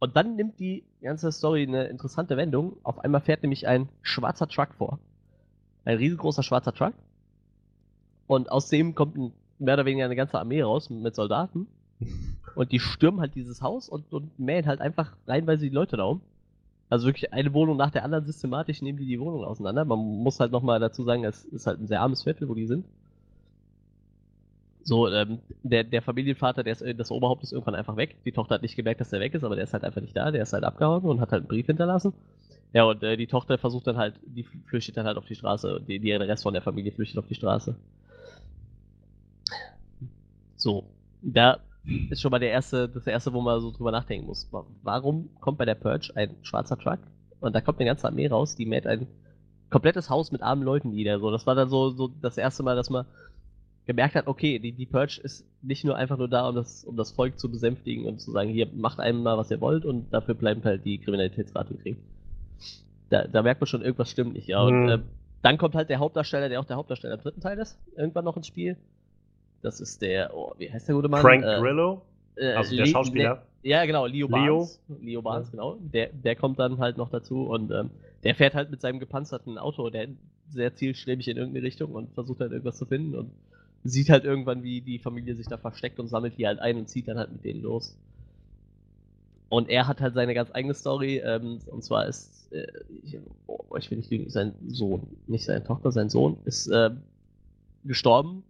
Und 0.00 0.16
dann 0.16 0.34
nimmt 0.34 0.58
die 0.58 0.82
ganze 1.02 1.30
Story 1.30 1.62
eine 1.62 1.84
interessante 1.84 2.36
Wendung. 2.36 2.76
Auf 2.82 2.98
einmal 3.00 3.20
fährt 3.20 3.42
nämlich 3.42 3.68
ein 3.68 3.88
schwarzer 4.02 4.48
Truck 4.48 4.74
vor. 4.74 4.98
Ein 5.84 5.98
riesengroßer 5.98 6.42
schwarzer 6.42 6.72
Truck. 6.72 6.94
Und 8.26 8.50
aus 8.50 8.68
dem 8.68 8.94
kommt 8.94 9.16
ein, 9.16 9.32
mehr 9.58 9.74
oder 9.74 9.84
weniger 9.84 10.06
eine 10.06 10.16
ganze 10.16 10.38
Armee 10.38 10.62
raus 10.62 10.88
mit 10.88 11.14
Soldaten. 11.14 11.66
Und 12.54 12.72
die 12.72 12.80
stürmen 12.80 13.20
halt 13.20 13.34
dieses 13.36 13.62
Haus 13.62 13.88
und, 13.88 14.12
und 14.12 14.36
mähen 14.38 14.66
halt 14.66 14.80
einfach 14.80 15.12
reihenweise 15.28 15.62
die 15.62 15.74
Leute 15.74 15.96
da 15.96 16.04
um. 16.04 16.20
Also 16.90 17.06
wirklich 17.06 17.32
eine 17.32 17.54
Wohnung 17.54 17.76
nach 17.76 17.92
der 17.92 18.04
anderen 18.04 18.26
systematisch 18.26 18.82
nehmen 18.82 18.98
die 18.98 19.06
die 19.06 19.20
Wohnung 19.20 19.44
auseinander. 19.44 19.84
Man 19.84 19.98
muss 19.98 20.40
halt 20.40 20.50
nochmal 20.50 20.80
dazu 20.80 21.04
sagen, 21.04 21.24
es 21.24 21.44
ist 21.44 21.66
halt 21.66 21.80
ein 21.80 21.86
sehr 21.86 22.00
armes 22.00 22.24
Viertel, 22.24 22.48
wo 22.48 22.54
die 22.54 22.66
sind. 22.66 22.84
So, 24.82 25.08
ähm, 25.08 25.38
der, 25.62 25.84
der 25.84 26.02
Familienvater, 26.02 26.64
der 26.64 26.72
ist, 26.72 26.82
äh, 26.82 26.94
das 26.94 27.12
Oberhaupt 27.12 27.44
ist 27.44 27.52
irgendwann 27.52 27.76
einfach 27.76 27.96
weg. 27.96 28.16
Die 28.24 28.32
Tochter 28.32 28.56
hat 28.56 28.62
nicht 28.62 28.74
gemerkt, 28.74 29.00
dass 29.00 29.10
der 29.10 29.20
weg 29.20 29.34
ist, 29.34 29.44
aber 29.44 29.54
der 29.54 29.64
ist 29.64 29.72
halt 29.72 29.84
einfach 29.84 30.00
nicht 30.00 30.16
da. 30.16 30.32
Der 30.32 30.42
ist 30.42 30.52
halt 30.52 30.64
abgehauen 30.64 31.04
und 31.04 31.20
hat 31.20 31.30
halt 31.30 31.42
einen 31.42 31.48
Brief 31.48 31.66
hinterlassen. 31.66 32.12
Ja, 32.72 32.84
und 32.84 33.02
äh, 33.04 33.16
die 33.16 33.28
Tochter 33.28 33.56
versucht 33.58 33.86
dann 33.86 33.96
halt, 33.96 34.14
die 34.26 34.42
flüchtet 34.42 34.96
dann 34.96 35.06
halt 35.06 35.16
auf 35.16 35.26
die 35.26 35.36
Straße. 35.36 35.80
Die, 35.86 36.00
der 36.00 36.20
Rest 36.20 36.42
von 36.42 36.54
der 36.54 36.62
Familie 36.62 36.90
flüchtet 36.90 37.18
auf 37.18 37.28
die 37.28 37.34
Straße. 37.36 37.76
So, 40.56 40.84
da 41.22 41.60
ist 42.10 42.20
schon 42.20 42.30
mal 42.30 42.38
der 42.38 42.50
erste, 42.50 42.88
das 42.88 43.06
erste, 43.06 43.32
wo 43.32 43.40
man 43.40 43.60
so 43.60 43.70
drüber 43.70 43.92
nachdenken 43.92 44.26
muss. 44.26 44.50
Warum 44.82 45.30
kommt 45.40 45.58
bei 45.58 45.64
der 45.64 45.74
Purge 45.74 46.12
ein 46.14 46.36
schwarzer 46.42 46.78
Truck 46.78 46.98
und 47.40 47.54
da 47.54 47.60
kommt 47.60 47.78
eine 47.78 47.88
ganze 47.88 48.06
Armee 48.06 48.26
raus, 48.28 48.56
die 48.56 48.66
mäht 48.66 48.86
ein 48.86 49.06
komplettes 49.70 50.10
Haus 50.10 50.32
mit 50.32 50.42
armen 50.42 50.62
Leuten 50.62 50.90
nieder. 50.90 51.20
So, 51.20 51.30
das 51.30 51.46
war 51.46 51.54
dann 51.54 51.68
so, 51.68 51.90
so 51.90 52.08
das 52.08 52.36
erste 52.36 52.62
Mal, 52.62 52.76
dass 52.76 52.90
man 52.90 53.06
gemerkt 53.86 54.14
hat, 54.14 54.26
okay, 54.26 54.58
die, 54.58 54.72
die 54.72 54.86
Purge 54.86 55.20
ist 55.22 55.44
nicht 55.62 55.84
nur 55.84 55.96
einfach 55.96 56.18
nur 56.18 56.28
da, 56.28 56.48
um 56.48 56.54
das, 56.54 56.84
um 56.84 56.96
das 56.96 57.12
Volk 57.12 57.38
zu 57.38 57.50
besänftigen 57.50 58.06
und 58.06 58.20
zu 58.20 58.30
sagen, 58.30 58.50
hier 58.50 58.68
macht 58.74 59.00
einem 59.00 59.22
mal, 59.22 59.38
was 59.38 59.50
ihr 59.50 59.60
wollt 59.60 59.84
und 59.84 60.12
dafür 60.12 60.34
bleibt 60.34 60.64
halt 60.64 60.84
die 60.84 60.98
Kriminalitätsrate 60.98 61.74
kriegen. 61.74 61.98
Da, 63.08 63.26
da 63.26 63.42
merkt 63.42 63.60
man 63.60 63.66
schon, 63.66 63.82
irgendwas 63.82 64.10
stimmt 64.10 64.34
nicht, 64.34 64.48
ja. 64.48 64.62
Und 64.62 64.82
Mhm. 64.84 64.88
äh, 64.88 64.98
dann 65.42 65.56
kommt 65.58 65.74
halt 65.74 65.88
der 65.88 65.98
Hauptdarsteller, 65.98 66.48
der 66.48 66.60
auch 66.60 66.66
der 66.66 66.76
Hauptdarsteller 66.76 67.14
im 67.14 67.20
dritten 67.20 67.40
Teil 67.40 67.58
ist, 67.58 67.78
irgendwann 67.96 68.24
noch 68.24 68.36
ins 68.36 68.46
Spiel. 68.46 68.76
Das 69.62 69.80
ist 69.80 70.00
der, 70.00 70.34
oh, 70.34 70.52
wie 70.58 70.70
heißt 70.72 70.88
der 70.88 70.94
gute 70.94 71.08
Mann? 71.08 71.20
Frank 71.20 71.44
Äh, 71.44 71.60
Grillo, 71.60 72.02
äh, 72.36 72.52
also 72.52 72.74
der 72.74 72.86
Le- 72.86 72.90
Schauspieler. 72.92 73.34
Le- 73.62 73.68
ja, 73.68 73.84
genau, 73.84 74.06
Leo 74.06 74.26
Leo. 74.26 74.28
Barnes. 74.28 74.80
Leo 75.02 75.22
Barnes, 75.22 75.48
Ja. 75.48 75.50
genau. 75.52 75.76
Der, 75.80 76.08
der 76.12 76.34
kommt 76.36 76.58
dann 76.58 76.78
halt 76.78 76.96
noch 76.96 77.10
dazu 77.10 77.42
und 77.44 77.70
ähm, 77.70 77.90
der 78.24 78.34
fährt 78.34 78.54
halt 78.54 78.70
mit 78.70 78.80
seinem 78.80 79.00
gepanzerten 79.00 79.58
Auto, 79.58 79.90
der 79.90 80.08
sehr 80.48 80.74
zielstrebig 80.74 81.28
in 81.28 81.36
irgendeine 81.36 81.66
Richtung 81.66 81.92
und 81.92 82.12
versucht 82.14 82.40
halt 82.40 82.52
irgendwas 82.52 82.78
zu 82.78 82.86
finden 82.86 83.14
und 83.14 83.30
sieht 83.84 84.08
halt 84.10 84.24
irgendwann, 84.24 84.62
wie 84.62 84.80
die 84.80 84.98
Familie 84.98 85.34
sich 85.34 85.46
da 85.46 85.56
versteckt 85.58 86.00
und 86.00 86.08
sammelt 86.08 86.38
die 86.38 86.46
halt 86.46 86.58
ein 86.58 86.76
und 86.78 86.88
zieht 86.88 87.08
dann 87.08 87.18
halt 87.18 87.32
mit 87.32 87.44
denen 87.44 87.62
los. 87.62 87.96
Und 89.50 89.68
er 89.68 89.88
hat 89.88 90.00
halt 90.00 90.14
seine 90.14 90.32
ganz 90.32 90.50
eigene 90.54 90.74
Story, 90.74 91.18
ähm, 91.24 91.58
und 91.66 91.82
zwar 91.82 92.06
ist, 92.06 92.52
äh, 92.52 92.66
ich, 93.02 93.18
oh, 93.46 93.58
ich 93.76 93.90
will 93.90 93.98
nicht 93.98 94.10
lügen, 94.10 94.30
sein 94.30 94.54
Sohn, 94.68 95.02
nicht 95.26 95.44
seine 95.44 95.64
Tochter, 95.64 95.92
sein 95.92 96.08
Sohn 96.08 96.36
ist 96.44 96.68
äh, 96.68 96.90
gestorben 97.84 98.44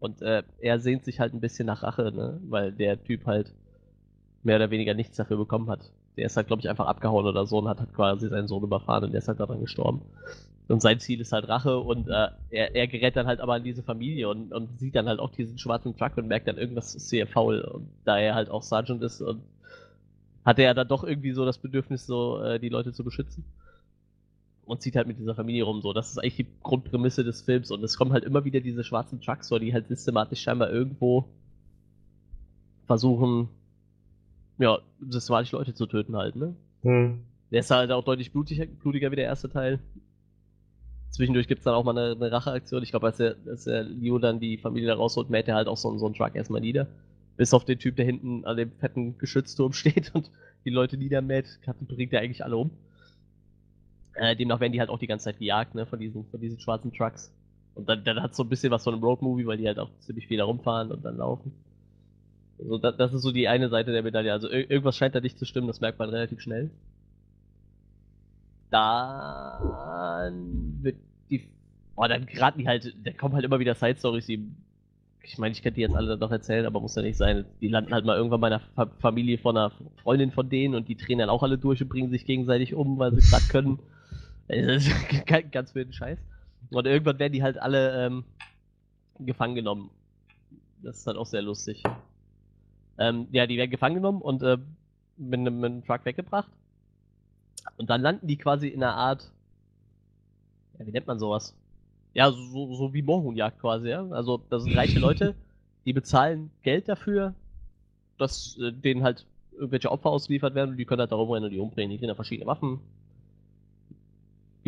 und 0.00 0.22
äh, 0.22 0.42
er 0.60 0.78
sehnt 0.78 1.04
sich 1.04 1.20
halt 1.20 1.34
ein 1.34 1.40
bisschen 1.40 1.66
nach 1.66 1.82
Rache, 1.82 2.12
ne? 2.12 2.40
weil 2.48 2.72
der 2.72 3.02
Typ 3.02 3.26
halt 3.26 3.52
mehr 4.42 4.56
oder 4.56 4.70
weniger 4.70 4.94
nichts 4.94 5.16
dafür 5.16 5.36
bekommen 5.36 5.68
hat. 5.70 5.90
Der 6.16 6.26
ist 6.26 6.36
halt, 6.36 6.46
glaube 6.46 6.60
ich, 6.60 6.68
einfach 6.68 6.86
abgehauen 6.86 7.26
oder 7.26 7.46
so 7.46 7.58
und 7.58 7.68
hat, 7.68 7.80
hat 7.80 7.92
quasi 7.94 8.28
seinen 8.28 8.48
Sohn 8.48 8.62
überfahren 8.62 9.04
und 9.04 9.12
der 9.12 9.18
ist 9.18 9.28
halt 9.28 9.40
daran 9.40 9.60
gestorben. 9.60 10.02
Und 10.68 10.82
sein 10.82 11.00
Ziel 11.00 11.20
ist 11.20 11.32
halt 11.32 11.48
Rache 11.48 11.78
und 11.78 12.08
äh, 12.08 12.28
er, 12.50 12.74
er 12.74 12.86
gerät 12.88 13.16
dann 13.16 13.26
halt 13.26 13.40
aber 13.40 13.54
an 13.54 13.64
diese 13.64 13.82
Familie 13.82 14.28
und, 14.28 14.52
und 14.52 14.78
sieht 14.78 14.94
dann 14.94 15.08
halt 15.08 15.18
auch 15.18 15.30
diesen 15.30 15.58
schwarzen 15.58 15.96
Truck 15.96 16.16
und 16.16 16.28
merkt 16.28 16.46
dann, 16.46 16.58
irgendwas 16.58 16.94
ist 16.94 17.08
hier 17.10 17.26
faul. 17.26 17.60
Und 17.60 17.88
da 18.04 18.18
er 18.18 18.34
halt 18.34 18.50
auch 18.50 18.62
Sergeant 18.62 19.02
ist 19.02 19.22
und 19.22 19.42
hatte 20.44 20.62
er 20.62 20.74
dann 20.74 20.88
doch 20.88 21.04
irgendwie 21.04 21.32
so 21.32 21.44
das 21.44 21.58
Bedürfnis, 21.58 22.06
so 22.06 22.42
äh, 22.42 22.60
die 22.60 22.68
Leute 22.68 22.92
zu 22.92 23.02
beschützen. 23.02 23.44
Und 24.68 24.82
zieht 24.82 24.96
halt 24.96 25.06
mit 25.08 25.18
dieser 25.18 25.34
Familie 25.34 25.64
rum. 25.64 25.80
So, 25.80 25.92
das 25.94 26.10
ist 26.10 26.18
eigentlich 26.18 26.36
die 26.36 26.46
Grundprämisse 26.62 27.24
des 27.24 27.40
Films. 27.40 27.70
Und 27.70 27.82
es 27.82 27.96
kommen 27.96 28.12
halt 28.12 28.24
immer 28.24 28.44
wieder 28.44 28.60
diese 28.60 28.84
schwarzen 28.84 29.20
Trucks 29.20 29.48
vor, 29.48 29.58
die 29.60 29.72
halt 29.72 29.88
systematisch 29.88 30.42
scheinbar 30.42 30.70
irgendwo 30.70 31.24
versuchen, 32.86 33.48
ja, 34.58 34.78
systematisch 35.08 35.52
Leute 35.52 35.74
zu 35.74 35.86
töten 35.86 36.16
halt, 36.16 36.36
ne? 36.36 36.54
Hm. 36.82 37.20
Der 37.50 37.60
ist 37.60 37.70
halt 37.70 37.90
auch 37.92 38.04
deutlich 38.04 38.32
blutiger, 38.32 38.66
blutiger 38.66 39.10
wie 39.10 39.16
der 39.16 39.24
erste 39.24 39.48
Teil. 39.48 39.78
Zwischendurch 41.10 41.48
gibt 41.48 41.60
es 41.60 41.64
dann 41.64 41.74
auch 41.74 41.84
mal 41.84 41.96
eine, 41.96 42.12
eine 42.14 42.30
Racheaktion. 42.30 42.82
Ich 42.82 42.90
glaube, 42.90 43.06
als 43.06 43.16
der, 43.16 43.36
als 43.46 43.64
der 43.64 43.84
Leo 43.84 44.18
dann 44.18 44.40
die 44.40 44.58
Familie 44.58 44.88
da 44.88 44.94
rausholt, 44.96 45.30
mäht 45.30 45.48
er 45.48 45.54
halt 45.54 45.68
auch 45.68 45.76
so, 45.78 45.88
einen- 45.88 45.98
so 45.98 46.06
einen 46.06 46.14
Truck 46.14 46.34
erstmal 46.34 46.60
nieder. 46.60 46.86
Bis 47.38 47.54
auf 47.54 47.64
den 47.64 47.78
Typ, 47.78 47.96
der 47.96 48.04
hinten 48.04 48.44
an 48.44 48.56
dem 48.56 48.72
fetten 48.72 49.16
Geschützturm 49.16 49.72
steht 49.72 50.14
und 50.14 50.30
die 50.64 50.70
Leute 50.70 50.98
niedermäht, 50.98 51.58
bringt 51.88 52.12
er 52.12 52.20
eigentlich 52.20 52.44
alle 52.44 52.56
um. 52.58 52.70
Äh, 54.18 54.36
demnach 54.36 54.60
werden 54.60 54.72
die 54.72 54.80
halt 54.80 54.90
auch 54.90 54.98
die 54.98 55.06
ganze 55.06 55.26
Zeit 55.26 55.38
gejagt, 55.38 55.74
ne, 55.74 55.86
von 55.86 55.98
diesen, 55.98 56.26
von 56.26 56.40
diesen 56.40 56.58
schwarzen 56.58 56.92
Trucks. 56.92 57.32
Und 57.74 57.88
dann, 57.88 58.02
dann 58.02 58.20
hat 58.20 58.34
so 58.34 58.42
ein 58.42 58.48
bisschen 58.48 58.72
was 58.72 58.82
von 58.82 58.94
einem 58.94 59.04
Roadmovie, 59.04 59.46
weil 59.46 59.58
die 59.58 59.68
halt 59.68 59.78
auch 59.78 59.90
ziemlich 60.00 60.26
viel 60.26 60.38
da 60.38 60.44
rumfahren 60.44 60.90
und 60.90 61.04
dann 61.04 61.16
laufen. 61.16 61.52
Also 62.58 62.78
das, 62.78 62.96
das 62.96 63.14
ist 63.14 63.22
so 63.22 63.30
die 63.30 63.46
eine 63.46 63.68
Seite 63.68 63.92
der 63.92 64.02
Medaille. 64.02 64.32
Also 64.32 64.50
ir 64.50 64.68
irgendwas 64.68 64.96
scheint 64.96 65.14
da 65.14 65.20
nicht 65.20 65.38
zu 65.38 65.44
stimmen, 65.44 65.68
das 65.68 65.80
merkt 65.80 66.00
man 66.00 66.10
relativ 66.10 66.40
schnell. 66.40 66.70
Dann 68.70 69.62
wird 70.82 70.96
die. 71.30 71.48
Oh, 71.94 72.06
dann 72.06 72.26
geraten 72.26 72.58
die 72.58 72.66
halt, 72.66 72.96
da 73.04 73.12
kommen 73.12 73.34
halt 73.34 73.44
immer 73.44 73.60
wieder 73.60 73.76
Side-Stories, 73.76 74.26
die. 74.26 74.50
Ich 75.22 75.38
meine, 75.38 75.52
ich 75.52 75.62
könnte 75.62 75.76
die 75.76 75.82
jetzt 75.82 75.94
alle 75.94 76.16
noch 76.16 76.32
erzählen, 76.32 76.66
aber 76.66 76.80
muss 76.80 76.96
ja 76.96 77.02
nicht 77.02 77.18
sein. 77.18 77.44
Die 77.60 77.68
landen 77.68 77.92
halt 77.92 78.04
mal 78.04 78.16
irgendwann 78.16 78.40
bei 78.40 78.46
einer 78.48 78.60
Fa 78.60 78.86
Familie 78.98 79.38
von 79.38 79.56
einer 79.56 79.72
Freundin 80.02 80.32
von 80.32 80.48
denen 80.48 80.74
und 80.74 80.88
die 80.88 80.96
drehen 80.96 81.18
dann 81.18 81.28
auch 81.28 81.42
alle 81.42 81.58
durch 81.58 81.82
und 81.82 81.88
bringen 81.88 82.10
sich 82.10 82.24
gegenseitig 82.24 82.74
um, 82.74 82.98
weil 82.98 83.14
sie 83.14 83.30
gerade 83.30 83.46
können. 83.48 83.78
Das 84.48 84.86
ist 84.86 84.92
ganz- 85.26 85.50
ganz 85.50 85.74
wilden 85.74 85.92
Scheiß. 85.92 86.18
Und 86.70 86.86
irgendwann 86.86 87.18
werden 87.18 87.32
die 87.32 87.42
halt 87.42 87.58
alle 87.58 88.06
ähm, 88.06 88.24
gefangen 89.20 89.54
genommen. 89.54 89.90
Das 90.82 90.98
ist 90.98 91.06
halt 91.06 91.16
auch 91.16 91.26
sehr 91.26 91.42
lustig. 91.42 91.82
Ähm, 92.98 93.28
ja, 93.30 93.46
die 93.46 93.56
werden 93.56 93.70
gefangen 93.70 93.96
genommen 93.96 94.20
und 94.20 94.42
äh, 94.42 94.58
mit, 95.16 95.40
einem, 95.40 95.60
mit 95.60 95.70
einem 95.70 95.84
Truck 95.84 96.04
weggebracht. 96.04 96.50
Und 97.76 97.90
dann 97.90 98.00
landen 98.00 98.26
die 98.26 98.36
quasi 98.36 98.68
in 98.68 98.82
einer 98.82 98.94
Art. 98.94 99.30
Ja, 100.78 100.86
wie 100.86 100.90
nennt 100.92 101.06
man 101.06 101.18
sowas? 101.18 101.54
Ja, 102.14 102.30
so, 102.30 102.74
so 102.74 102.92
wie 102.94 103.02
Moorhuhnjagd 103.02 103.60
quasi, 103.60 103.88
ja. 103.88 104.06
Also, 104.10 104.38
das 104.50 104.64
sind 104.64 104.76
reiche 104.76 104.98
Leute, 104.98 105.34
die 105.84 105.92
bezahlen 105.92 106.50
Geld 106.62 106.88
dafür, 106.88 107.34
dass 108.18 108.58
äh, 108.58 108.72
denen 108.72 109.02
halt 109.04 109.26
irgendwelche 109.52 109.90
Opfer 109.90 110.10
ausgeliefert 110.10 110.54
werden 110.54 110.70
und 110.70 110.76
die 110.76 110.84
können 110.84 111.00
halt 111.00 111.12
da 111.12 111.16
rumrennen 111.16 111.44
und 111.48 111.52
die 111.52 111.60
umbringen. 111.60 111.90
Die 111.90 111.98
kriegen 111.98 112.08
da 112.08 112.14
verschiedene 112.14 112.46
Waffen. 112.46 112.80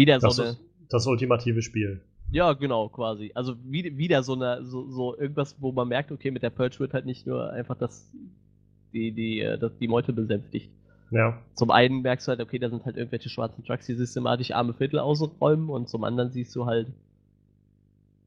Wieder 0.00 0.18
Das 0.18 0.36
so 0.36 0.42
eine. 0.42 0.50
ist 0.52 0.60
das 0.88 1.06
ultimative 1.06 1.62
Spiel. 1.62 2.00
Ja, 2.32 2.52
genau, 2.52 2.88
quasi. 2.88 3.32
Also 3.34 3.56
wie, 3.64 3.96
wieder 3.98 4.22
so 4.22 4.34
eine, 4.34 4.64
so, 4.64 4.88
so 4.90 5.16
irgendwas, 5.18 5.56
wo 5.60 5.72
man 5.72 5.88
merkt, 5.88 6.12
okay, 6.12 6.30
mit 6.30 6.42
der 6.42 6.50
Purge 6.50 6.78
wird 6.78 6.94
halt 6.94 7.04
nicht 7.06 7.26
nur 7.26 7.50
einfach 7.52 7.76
das, 7.76 8.10
die, 8.92 9.12
die, 9.12 9.40
äh, 9.40 9.58
das, 9.58 9.76
die 9.78 9.88
Meute 9.88 10.12
besänftigt. 10.12 10.70
Ja. 11.10 11.42
Zum 11.54 11.72
einen 11.72 12.02
merkst 12.02 12.28
du 12.28 12.30
halt, 12.30 12.40
okay, 12.40 12.58
da 12.60 12.70
sind 12.70 12.84
halt 12.84 12.96
irgendwelche 12.96 13.28
schwarzen 13.28 13.64
Trucks, 13.64 13.86
die 13.86 13.94
systematisch 13.94 14.52
arme 14.52 14.74
Viertel 14.74 15.00
ausräumen 15.00 15.68
und 15.68 15.88
zum 15.88 16.04
anderen 16.04 16.30
siehst 16.30 16.54
du 16.54 16.66
halt, 16.66 16.92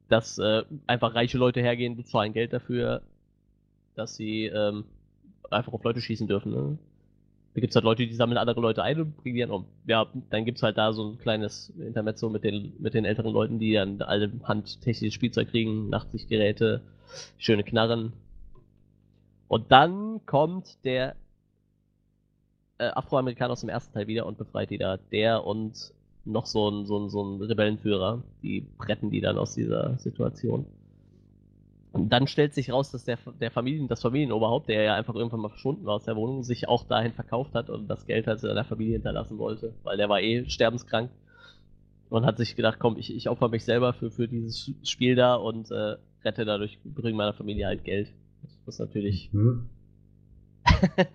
dass 0.08 0.38
äh, 0.38 0.64
einfach 0.86 1.14
reiche 1.14 1.38
Leute 1.38 1.60
hergehen, 1.62 1.96
bezahlen 1.96 2.34
Geld 2.34 2.52
dafür, 2.52 3.00
dass 3.94 4.16
sie 4.16 4.46
ähm, 4.46 4.84
einfach 5.50 5.72
auf 5.72 5.82
Leute 5.82 6.02
schießen 6.02 6.28
dürfen. 6.28 6.52
Ne? 6.52 6.78
Da 7.54 7.60
gibt's 7.60 7.76
halt 7.76 7.84
Leute, 7.84 8.06
die 8.06 8.14
sammeln 8.14 8.36
andere 8.36 8.60
Leute 8.60 8.82
ein 8.82 9.00
und 9.00 9.16
bringen 9.16 9.36
die 9.36 9.40
dann 9.40 9.50
um. 9.50 9.66
Ja, 9.86 10.06
dann 10.30 10.44
gibt's 10.44 10.62
halt 10.62 10.76
da 10.76 10.92
so 10.92 11.10
ein 11.10 11.18
kleines 11.18 11.70
Intermezzo 11.78 12.28
mit 12.28 12.42
den, 12.42 12.72
mit 12.80 12.94
den 12.94 13.04
älteren 13.04 13.32
Leuten, 13.32 13.60
die 13.60 13.74
dann 13.74 14.02
alle 14.02 14.32
handtechnisches 14.42 15.14
Spielzeug 15.14 15.50
kriegen, 15.50 15.88
Nachtsichtgeräte, 15.88 16.82
schöne 17.38 17.62
Knarren. 17.62 18.12
Und 19.46 19.70
dann 19.70 20.26
kommt 20.26 20.84
der 20.84 21.14
äh, 22.78 22.86
Afroamerikaner 22.86 23.52
aus 23.52 23.60
dem 23.60 23.68
ersten 23.68 23.94
Teil 23.94 24.08
wieder 24.08 24.26
und 24.26 24.36
befreit 24.36 24.70
die 24.70 24.78
da. 24.78 24.96
Der 24.96 25.46
und 25.46 25.92
noch 26.24 26.46
so 26.46 26.68
ein, 26.68 26.86
so 26.86 26.98
ein, 26.98 27.08
so 27.08 27.22
ein 27.22 27.40
Rebellenführer, 27.40 28.22
die 28.42 28.66
retten 28.80 29.10
die 29.10 29.20
dann 29.20 29.38
aus 29.38 29.54
dieser 29.54 29.96
Situation. 29.98 30.66
Und 31.94 32.10
dann 32.10 32.26
stellt 32.26 32.54
sich 32.54 32.72
raus, 32.72 32.90
dass 32.90 33.04
der, 33.04 33.18
der 33.40 33.52
Familien, 33.52 33.88
das 33.88 34.02
Familienoberhaupt, 34.02 34.68
der 34.68 34.82
ja 34.82 34.94
einfach 34.96 35.14
irgendwann 35.14 35.40
mal 35.40 35.48
verschwunden 35.50 35.86
war 35.86 35.94
aus 35.94 36.04
der 36.04 36.16
Wohnung, 36.16 36.42
sich 36.42 36.68
auch 36.68 36.84
dahin 36.84 37.12
verkauft 37.12 37.54
hat 37.54 37.70
und 37.70 37.88
das 37.88 38.06
Geld 38.06 38.26
halt 38.26 38.40
seiner 38.40 38.64
Familie 38.64 38.94
hinterlassen 38.94 39.38
wollte, 39.38 39.74
weil 39.84 39.96
der 39.96 40.08
war 40.08 40.20
eh 40.20 40.44
sterbenskrank 40.50 41.10
und 42.10 42.26
hat 42.26 42.38
sich 42.38 42.56
gedacht, 42.56 42.78
komm, 42.80 42.96
ich, 42.98 43.14
ich 43.14 43.28
opfer 43.28 43.48
mich 43.48 43.64
selber 43.64 43.92
für, 43.92 44.10
für 44.10 44.28
dieses 44.28 44.70
Spiel 44.84 45.14
da 45.16 45.36
und 45.36 45.70
äh, 45.70 45.96
rette 46.24 46.44
dadurch, 46.44 46.78
bringe 46.84 47.16
meiner 47.16 47.32
Familie 47.34 47.66
halt 47.66 47.84
Geld. 47.84 48.08
Das 48.66 48.74
ist 48.76 48.80
natürlich 48.80 49.30
Hm. 49.32 49.68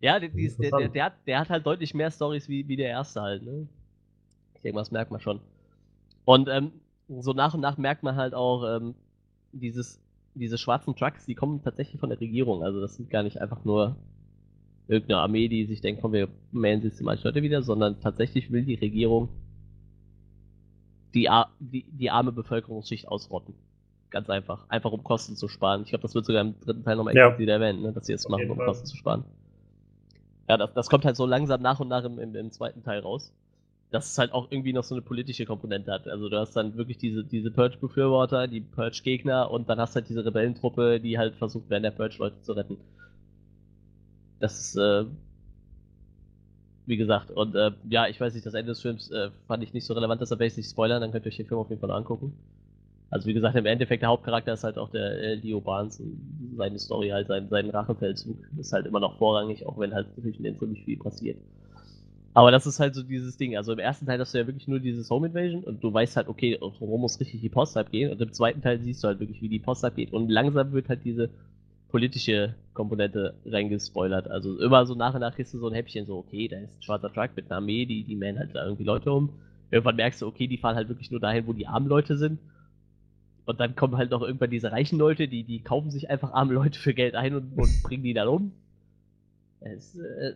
ja, 0.00 0.18
der, 0.20 0.28
die 0.28 0.44
ist- 0.44 0.62
der, 0.62 0.70
der, 0.70 0.88
der, 0.88 1.04
hat, 1.04 1.12
der 1.26 1.40
hat 1.40 1.50
halt 1.50 1.66
deutlich 1.66 1.94
mehr 1.94 2.10
Stories 2.10 2.48
wie, 2.48 2.66
wie 2.68 2.76
der 2.76 2.88
erste 2.88 3.22
halt, 3.22 3.42
ne? 3.42 3.68
Ich 4.56 4.62
denke 4.62 4.78
das 4.78 4.90
merkt 4.90 5.10
man 5.10 5.20
schon. 5.20 5.40
Und 6.24 6.48
ähm, 6.48 6.72
so 7.08 7.32
nach 7.32 7.54
und 7.54 7.60
nach 7.60 7.78
merkt 7.78 8.02
man 8.02 8.16
halt 8.16 8.34
auch, 8.34 8.64
ähm, 8.76 8.94
dieses, 9.52 10.00
diese 10.34 10.58
schwarzen 10.58 10.96
Trucks, 10.96 11.26
die 11.26 11.34
kommen 11.34 11.62
tatsächlich 11.62 12.00
von 12.00 12.10
der 12.10 12.20
Regierung. 12.20 12.62
Also 12.62 12.80
das 12.80 12.96
sind 12.96 13.10
gar 13.10 13.22
nicht 13.22 13.40
einfach 13.40 13.64
nur 13.64 13.96
irgendeine 14.88 15.20
Armee, 15.20 15.48
die 15.48 15.64
sich 15.66 15.80
denkt, 15.80 16.02
komm, 16.02 16.12
wir 16.12 16.28
melden 16.52 16.82
systematisch 16.82 17.24
Leute 17.24 17.42
wieder, 17.42 17.62
sondern 17.62 18.00
tatsächlich 18.00 18.50
will 18.50 18.64
die 18.64 18.74
Regierung 18.74 19.28
die, 21.14 21.28
die, 21.60 21.84
die 21.90 22.10
arme 22.10 22.32
Bevölkerungsschicht 22.32 23.08
ausrotten. 23.08 23.54
Ganz 24.10 24.28
einfach. 24.28 24.68
Einfach 24.68 24.92
um 24.92 25.02
Kosten 25.02 25.36
zu 25.36 25.48
sparen. 25.48 25.82
Ich 25.82 25.88
glaube, 25.90 26.02
das 26.02 26.14
wird 26.14 26.26
sogar 26.26 26.42
im 26.42 26.58
dritten 26.60 26.84
Teil 26.84 26.96
nochmal 26.96 27.14
Ja. 27.16 27.28
explizit 27.28 27.50
erwähnt, 27.50 27.82
ne, 27.82 27.92
dass 27.92 28.06
sie 28.06 28.12
es 28.12 28.28
machen, 28.28 28.50
um 28.50 28.56
Fall. 28.56 28.66
Kosten 28.66 28.86
zu 28.86 28.96
sparen. 28.96 29.24
Ja, 30.48 30.56
das, 30.56 30.74
das 30.74 30.88
kommt 30.90 31.04
halt 31.04 31.16
so 31.16 31.24
langsam 31.24 31.62
nach 31.62 31.80
und 31.80 31.88
nach 31.88 32.04
im, 32.04 32.18
im, 32.18 32.34
im 32.34 32.50
zweiten 32.50 32.82
Teil 32.82 33.00
raus. 33.00 33.32
Dass 33.94 34.10
es 34.10 34.18
halt 34.18 34.32
auch 34.32 34.50
irgendwie 34.50 34.72
noch 34.72 34.82
so 34.84 34.94
eine 34.96 35.02
politische 35.02 35.46
Komponente 35.46 35.92
hat. 35.92 36.08
Also 36.08 36.28
du 36.28 36.36
hast 36.38 36.54
dann 36.56 36.76
wirklich 36.76 36.98
diese, 36.98 37.24
diese 37.24 37.50
Purge-Befürworter, 37.52 38.48
die 38.48 38.60
Purge-Gegner 38.60 39.50
und 39.50 39.68
dann 39.68 39.78
hast 39.78 39.94
du 39.94 40.00
halt 40.00 40.08
diese 40.08 40.24
Rebellentruppe, 40.24 41.00
die 41.00 41.16
halt 41.18 41.36
versucht, 41.36 41.70
während 41.70 41.84
der 41.84 41.92
Purge 41.92 42.16
Leute 42.18 42.40
zu 42.42 42.52
retten. 42.54 42.78
Das 44.40 44.60
ist, 44.60 44.76
äh, 44.76 45.04
wie 46.86 46.96
gesagt, 46.96 47.30
und 47.30 47.54
äh, 47.54 47.72
ja, 47.88 48.08
ich 48.08 48.20
weiß 48.20 48.34
nicht, 48.34 48.44
das 48.46 48.54
Ende 48.54 48.72
des 48.72 48.80
Films 48.82 49.10
äh, 49.10 49.30
fand 49.46 49.62
ich 49.62 49.72
nicht 49.72 49.86
so 49.86 49.94
relevant, 49.94 50.20
deshalb 50.20 50.40
werde 50.40 50.50
ich 50.52 50.56
nicht 50.56 50.70
spoilern, 50.70 51.00
dann 51.00 51.12
könnt 51.12 51.24
ihr 51.24 51.28
euch 51.28 51.36
den 51.36 51.46
Film 51.46 51.60
auf 51.60 51.70
jeden 51.70 51.80
Fall 51.80 51.90
angucken. 51.90 52.34
Also 53.10 53.26
wie 53.28 53.34
gesagt, 53.34 53.56
im 53.56 53.66
Endeffekt 53.66 54.02
der 54.02 54.08
Hauptcharakter 54.10 54.54
ist 54.54 54.64
halt 54.64 54.76
auch 54.78 54.90
der 54.90 55.18
äh, 55.20 55.34
Leo 55.36 55.60
Barnes 55.60 56.00
und 56.00 56.54
seine 56.56 56.78
Story 56.78 57.10
halt, 57.10 57.28
sein, 57.28 57.48
sein 57.48 57.70
Rachefeldzug 57.70 58.36
ist 58.58 58.72
halt 58.72 58.86
immer 58.86 59.00
noch 59.00 59.18
vorrangig, 59.18 59.66
auch 59.66 59.78
wenn 59.78 59.94
halt 59.94 60.08
in 60.18 60.42
dem 60.42 60.56
Film 60.56 60.72
nicht 60.72 60.84
viel 60.84 60.98
passiert. 60.98 61.38
Aber 62.34 62.50
das 62.50 62.66
ist 62.66 62.80
halt 62.80 62.96
so 62.96 63.02
dieses 63.04 63.36
Ding. 63.36 63.56
Also 63.56 63.72
im 63.72 63.78
ersten 63.78 64.06
Teil 64.06 64.18
hast 64.18 64.34
du 64.34 64.38
ja 64.38 64.46
wirklich 64.46 64.66
nur 64.66 64.80
dieses 64.80 65.08
Home 65.08 65.28
Invasion 65.28 65.62
und 65.62 65.82
du 65.82 65.92
weißt 65.92 66.16
halt, 66.16 66.28
okay, 66.28 66.58
warum 66.60 67.00
muss 67.00 67.20
richtig 67.20 67.40
die 67.40 67.48
Post 67.48 67.76
abgehen. 67.76 68.10
Und 68.10 68.20
im 68.20 68.32
zweiten 68.32 68.60
Teil 68.60 68.80
siehst 68.80 69.04
du 69.04 69.08
halt 69.08 69.20
wirklich, 69.20 69.40
wie 69.40 69.48
die 69.48 69.60
Post 69.60 69.84
abgeht. 69.84 70.12
Und 70.12 70.28
langsam 70.28 70.72
wird 70.72 70.88
halt 70.88 71.04
diese 71.04 71.30
politische 71.90 72.56
Komponente 72.72 73.34
reingespoilert. 73.46 74.28
Also 74.28 74.58
immer 74.58 74.84
so 74.84 74.96
nach 74.96 75.14
und 75.14 75.20
nach 75.20 75.36
kriegst 75.36 75.54
du 75.54 75.58
so 75.58 75.68
ein 75.68 75.74
Häppchen, 75.74 76.06
so, 76.06 76.16
okay, 76.16 76.48
da 76.48 76.58
ist 76.58 76.76
ein 76.76 76.82
schwarzer 76.82 77.12
Truck 77.12 77.30
mit 77.36 77.46
einer 77.46 77.58
Armee, 77.58 77.86
die, 77.86 78.02
die 78.02 78.16
mähen 78.16 78.36
halt 78.36 78.52
da 78.52 78.64
irgendwie 78.64 78.82
Leute 78.82 79.12
um. 79.12 79.30
Irgendwann 79.70 79.96
merkst 79.96 80.20
du, 80.20 80.26
okay, 80.26 80.48
die 80.48 80.58
fahren 80.58 80.74
halt 80.74 80.88
wirklich 80.88 81.12
nur 81.12 81.20
dahin, 81.20 81.46
wo 81.46 81.52
die 81.52 81.68
armen 81.68 81.86
Leute 81.86 82.16
sind. 82.16 82.40
Und 83.44 83.60
dann 83.60 83.76
kommen 83.76 83.96
halt 83.96 84.10
noch 84.10 84.22
irgendwann 84.22 84.50
diese 84.50 84.72
reichen 84.72 84.98
Leute, 84.98 85.28
die, 85.28 85.44
die 85.44 85.60
kaufen 85.60 85.92
sich 85.92 86.10
einfach 86.10 86.32
arme 86.32 86.54
Leute 86.54 86.80
für 86.80 86.94
Geld 86.94 87.14
ein 87.14 87.36
und, 87.36 87.56
und 87.56 87.82
bringen 87.84 88.02
die 88.02 88.14
dann 88.14 88.26
um. 88.26 88.52
Es 89.60 89.94
äh, 89.94 90.34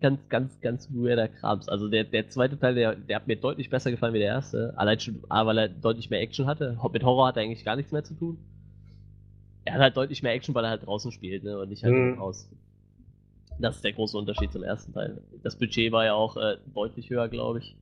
ganz, 0.00 0.20
ganz, 0.28 0.60
ganz 0.60 0.88
weirder 0.92 1.28
Krams. 1.28 1.68
Also 1.68 1.88
der, 1.88 2.04
der 2.04 2.28
zweite 2.28 2.58
Teil, 2.58 2.74
der, 2.74 2.94
der 2.96 3.16
hat 3.16 3.26
mir 3.26 3.36
deutlich 3.36 3.70
besser 3.70 3.90
gefallen 3.90 4.14
wie 4.14 4.18
der 4.18 4.28
erste. 4.28 4.74
Allein 4.76 5.00
schon, 5.00 5.22
A, 5.28 5.46
weil 5.46 5.58
er 5.58 5.68
deutlich 5.68 6.10
mehr 6.10 6.20
Action 6.20 6.46
hatte. 6.46 6.78
Mit 6.92 7.04
Horror 7.04 7.28
hat 7.28 7.36
er 7.36 7.42
eigentlich 7.42 7.64
gar 7.64 7.76
nichts 7.76 7.92
mehr 7.92 8.04
zu 8.04 8.14
tun. 8.14 8.38
Er 9.64 9.74
hat 9.74 9.80
halt 9.80 9.96
deutlich 9.96 10.22
mehr 10.22 10.32
Action, 10.34 10.54
weil 10.54 10.64
er 10.64 10.70
halt 10.70 10.86
draußen 10.86 11.10
spielt, 11.12 11.42
ne? 11.44 11.58
Und 11.58 11.70
nicht 11.70 11.82
halt 11.84 11.94
Mhm. 11.94 12.14
im 12.14 12.18
Haus. 12.20 12.48
Das 13.58 13.76
ist 13.76 13.84
der 13.84 13.92
große 13.92 14.18
Unterschied 14.18 14.52
zum 14.52 14.62
ersten 14.62 14.92
Teil. 14.92 15.22
Das 15.42 15.56
Budget 15.56 15.92
war 15.92 16.04
ja 16.04 16.14
auch 16.14 16.36
äh, 16.36 16.56
deutlich 16.74 17.08
höher, 17.10 17.28
glaube 17.28 17.60
ich. 17.60 17.76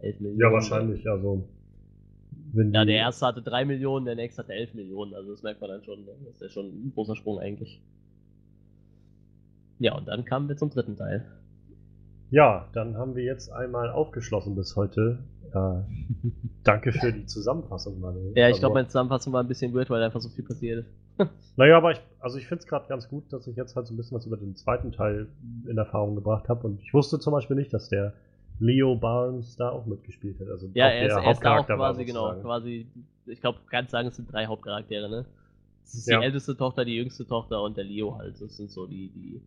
11 0.00 0.20
Millionen. 0.20 0.40
Ja, 0.40 0.52
wahrscheinlich. 0.52 1.08
Also, 1.08 1.44
wenn 2.52 2.72
Ja, 2.72 2.84
der 2.84 2.96
erste 2.96 3.26
hatte 3.26 3.42
3 3.42 3.64
Millionen, 3.64 4.06
der 4.06 4.14
nächste 4.14 4.42
hatte 4.42 4.54
11 4.54 4.74
Millionen. 4.74 5.14
Also 5.14 5.30
das 5.32 5.42
merkt 5.42 5.60
man 5.60 5.70
dann 5.70 5.84
schon. 5.84 6.04
ne? 6.04 6.12
Das 6.24 6.34
ist 6.34 6.42
ja 6.42 6.48
schon 6.48 6.66
ein 6.66 6.92
großer 6.94 7.16
Sprung 7.16 7.38
eigentlich. 7.38 7.80
Ja, 9.78 9.96
und 9.96 10.06
dann 10.08 10.24
kamen 10.24 10.48
wir 10.48 10.56
zum 10.56 10.70
dritten 10.70 10.96
Teil. 10.96 11.24
Ja, 12.30 12.68
dann 12.72 12.96
haben 12.96 13.14
wir 13.16 13.24
jetzt 13.24 13.50
einmal 13.50 13.90
aufgeschlossen 13.90 14.54
bis 14.54 14.76
heute. 14.76 15.18
Äh, 15.54 15.80
danke 16.64 16.92
für 16.92 17.12
die 17.12 17.24
Zusammenfassung, 17.26 18.00
Manuel. 18.00 18.32
Ja, 18.36 18.48
ich 18.48 18.54
Also, 18.54 18.60
glaube, 18.60 18.74
meine 18.74 18.88
Zusammenfassung 18.88 19.32
war 19.32 19.42
ein 19.42 19.48
bisschen 19.48 19.72
weird, 19.74 19.88
weil 19.88 20.02
einfach 20.02 20.20
so 20.20 20.28
viel 20.28 20.44
passiert 20.44 20.84
ist. 20.86 20.94
Naja, 21.56 21.76
aber 21.76 21.90
ich, 21.90 22.00
also 22.20 22.38
ich 22.38 22.46
finde 22.46 22.62
es 22.62 22.68
gerade 22.68 22.86
ganz 22.86 23.08
gut, 23.08 23.32
dass 23.32 23.48
ich 23.48 23.56
jetzt 23.56 23.74
halt 23.74 23.88
so 23.88 23.92
ein 23.92 23.96
bisschen 23.96 24.16
was 24.16 24.24
über 24.26 24.36
den 24.36 24.54
zweiten 24.54 24.92
Teil 24.92 25.26
in 25.66 25.76
Erfahrung 25.76 26.14
gebracht 26.14 26.48
habe. 26.48 26.64
Und 26.68 26.80
ich 26.80 26.94
wusste 26.94 27.18
zum 27.18 27.32
Beispiel 27.32 27.56
nicht, 27.56 27.74
dass 27.74 27.88
der 27.88 28.12
Leo 28.60 28.94
Barnes 28.94 29.56
da 29.56 29.70
auch 29.70 29.84
mitgespielt 29.86 30.38
hat. 30.38 30.46
Also 30.48 30.68
Ja, 30.74 30.86
er 30.86 31.06
ist, 31.06 31.14
der 31.16 31.24
er 31.24 31.32
ist 31.32 31.42
da 31.44 31.58
auch 31.58 31.66
quasi, 31.66 32.04
genau, 32.04 32.32
quasi, 32.40 32.86
ich 33.26 33.40
glaube, 33.40 33.58
ganz 33.70 33.90
sagen, 33.90 34.06
es 34.06 34.14
sind 34.14 34.32
drei 34.32 34.46
Hauptcharaktere, 34.46 35.10
ne? 35.10 35.24
Es 35.84 35.94
ist 35.94 36.08
Ja. 36.08 36.20
die 36.20 36.26
älteste 36.26 36.56
Tochter, 36.56 36.84
die 36.84 36.94
jüngste 36.94 37.26
Tochter 37.26 37.60
und 37.62 37.76
der 37.76 37.84
Leo 37.84 38.16
halt. 38.16 38.40
Das 38.40 38.56
sind 38.56 38.70
so 38.70 38.86
die, 38.86 39.08
die, 39.10 39.40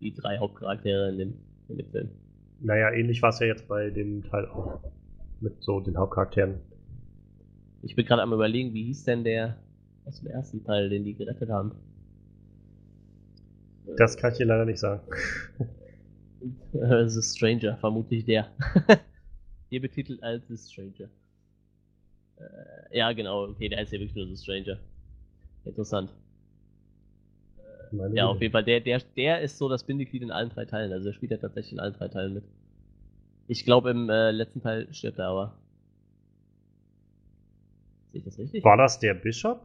die 0.00 0.14
drei 0.14 0.38
Hauptcharaktere 0.38 1.08
in 1.10 1.18
dem, 1.18 1.34
in 1.68 1.78
dem 1.78 1.90
Film. 1.90 2.10
Naja, 2.60 2.90
ähnlich 2.92 3.22
war 3.22 3.30
es 3.30 3.38
ja 3.38 3.46
jetzt 3.46 3.68
bei 3.68 3.90
dem 3.90 4.24
Teil 4.24 4.46
auch. 4.46 4.80
Mit 5.40 5.62
so 5.62 5.80
den 5.80 5.98
Hauptcharakteren. 5.98 6.60
Ich 7.82 7.94
bin 7.94 8.06
gerade 8.06 8.22
am 8.22 8.32
überlegen, 8.32 8.72
wie 8.72 8.84
hieß 8.84 9.04
denn 9.04 9.22
der 9.22 9.58
aus 10.06 10.20
dem 10.20 10.28
ersten 10.28 10.64
Teil, 10.64 10.88
den 10.88 11.04
die 11.04 11.14
gerettet 11.14 11.50
haben? 11.50 11.72
Das 13.98 14.16
kann 14.16 14.32
ich 14.32 14.38
dir 14.38 14.46
leider 14.46 14.64
nicht 14.64 14.78
sagen. 14.78 15.02
The 16.72 17.22
Stranger, 17.22 17.76
vermutlich 17.76 18.24
der. 18.24 18.48
Hier 19.68 19.80
betitelt 19.80 20.22
als 20.22 20.46
The 20.48 20.56
Stranger. 20.56 21.10
Äh, 22.36 22.98
ja, 22.98 23.12
genau, 23.12 23.44
okay, 23.44 23.68
der 23.68 23.82
ist 23.82 23.92
ja 23.92 23.98
wirklich 23.98 24.16
nur 24.16 24.26
The 24.26 24.36
Stranger. 24.36 24.78
Interessant. 25.64 26.14
Meine 27.92 28.14
Ja, 28.14 28.26
auf 28.26 28.34
Güte. 28.34 28.44
jeden 28.44 28.52
Fall, 28.52 28.64
der, 28.64 28.80
der, 28.80 29.00
der 29.16 29.40
ist 29.42 29.58
so 29.58 29.68
das 29.68 29.84
Bindeglied 29.84 30.22
in 30.22 30.30
allen 30.30 30.50
drei 30.50 30.64
Teilen. 30.64 30.92
Also 30.92 31.08
er 31.08 31.14
spielt 31.14 31.32
ja 31.32 31.38
tatsächlich 31.38 31.72
in 31.72 31.80
allen 31.80 31.94
drei 31.94 32.08
Teilen 32.08 32.34
mit. 32.34 32.44
Ich 33.48 33.64
glaube, 33.64 33.90
im 33.90 34.08
äh, 34.10 34.30
letzten 34.30 34.60
Teil 34.62 34.92
stirbt 34.92 35.18
er 35.18 35.28
aber. 35.28 35.52
Sehe 38.12 38.18
ich 38.20 38.24
das 38.24 38.38
richtig? 38.38 38.64
War 38.64 38.76
das 38.76 38.98
der 38.98 39.14
Bischof? 39.14 39.58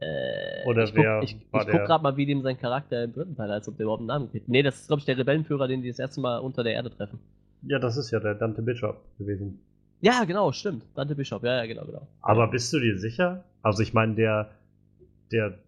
Äh, 0.00 0.64
Oder 0.66 0.84
ich 0.84 0.90
guck, 0.90 1.04
wer 1.04 1.22
ich, 1.22 1.36
war 1.50 1.62
ich 1.62 1.68
guck 1.68 1.84
gerade 1.86 2.02
mal, 2.02 2.16
wie 2.16 2.26
dem 2.26 2.42
sein 2.42 2.58
Charakter 2.58 3.04
im 3.04 3.12
dritten 3.12 3.36
Teil, 3.36 3.50
als 3.50 3.68
ob 3.68 3.76
der 3.76 3.84
überhaupt 3.84 4.00
einen 4.00 4.08
Namen 4.08 4.30
kriegt. 4.30 4.48
Nee, 4.48 4.62
das 4.62 4.80
ist, 4.80 4.86
glaube 4.88 5.00
ich, 5.00 5.06
der 5.06 5.16
Rebellenführer, 5.16 5.68
den 5.68 5.82
die 5.82 5.88
das 5.88 5.98
erste 5.98 6.20
Mal 6.20 6.38
unter 6.38 6.62
der 6.64 6.74
Erde 6.74 6.90
treffen. 6.90 7.18
Ja, 7.62 7.78
das 7.78 7.96
ist 7.96 8.10
ja 8.10 8.20
der 8.20 8.34
Dante 8.34 8.62
Bischof 8.62 8.96
gewesen. 9.18 9.58
Ja, 10.00 10.24
genau, 10.24 10.52
stimmt. 10.52 10.84
Dante 10.94 11.14
Bischof, 11.14 11.42
ja, 11.42 11.56
ja, 11.58 11.66
genau, 11.66 11.84
genau. 11.86 12.06
Aber 12.20 12.48
bist 12.48 12.72
du 12.72 12.80
dir 12.80 12.98
sicher? 12.98 13.44
Also 13.62 13.82
ich 13.82 13.94
meine, 13.94 14.14
der, 14.14 14.50
der 15.32 15.58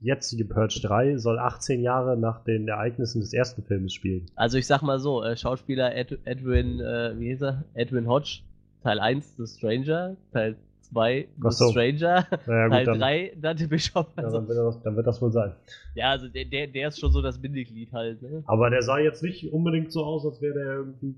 jetzige 0.00 0.44
Purge 0.44 0.80
3 0.82 1.18
soll 1.18 1.38
18 1.38 1.82
Jahre 1.82 2.16
nach 2.16 2.42
den 2.44 2.66
Ereignissen 2.68 3.20
des 3.20 3.32
ersten 3.32 3.62
Films 3.62 3.92
spielen. 3.92 4.26
Also 4.36 4.58
ich 4.58 4.66
sag 4.66 4.82
mal 4.82 4.98
so, 4.98 5.22
äh, 5.22 5.36
Schauspieler 5.36 5.94
Ed, 5.94 6.18
Edwin, 6.24 6.80
äh, 6.80 7.18
wie 7.18 7.28
hieß 7.28 7.42
er? 7.42 7.64
Edwin 7.74 8.06
Hodge, 8.06 8.40
Teil 8.82 9.00
1 9.00 9.36
The 9.36 9.46
Stranger, 9.46 10.16
Teil 10.32 10.56
2 10.82 11.28
The 11.42 11.50
so. 11.50 11.70
Stranger, 11.70 12.26
Naja, 12.46 12.68
Teil 12.68 12.84
gut, 12.84 12.94
dann, 12.94 13.00
3 13.00 13.32
Dante 13.40 13.68
Bishop. 13.68 14.08
ja, 14.16 14.22
Also, 14.24 14.38
dann, 14.38 14.48
wird 14.48 14.58
das, 14.58 14.82
dann 14.82 14.96
wird 14.96 15.06
das 15.06 15.20
wohl 15.22 15.32
sein. 15.32 15.52
ja, 15.94 16.10
also 16.10 16.28
der, 16.28 16.44
der, 16.46 16.66
der 16.68 16.88
ist 16.88 16.98
schon 17.00 17.12
so 17.12 17.20
das 17.22 17.38
Bindeglied 17.38 17.92
halt, 17.92 18.22
ne? 18.22 18.42
Aber 18.46 18.70
der 18.70 18.82
sah 18.82 18.98
jetzt 18.98 19.22
nicht 19.22 19.52
unbedingt 19.52 19.92
so 19.92 20.04
aus, 20.04 20.24
als 20.24 20.40
wäre 20.40 20.54
der 20.54 20.64
irgendwie 20.74 21.14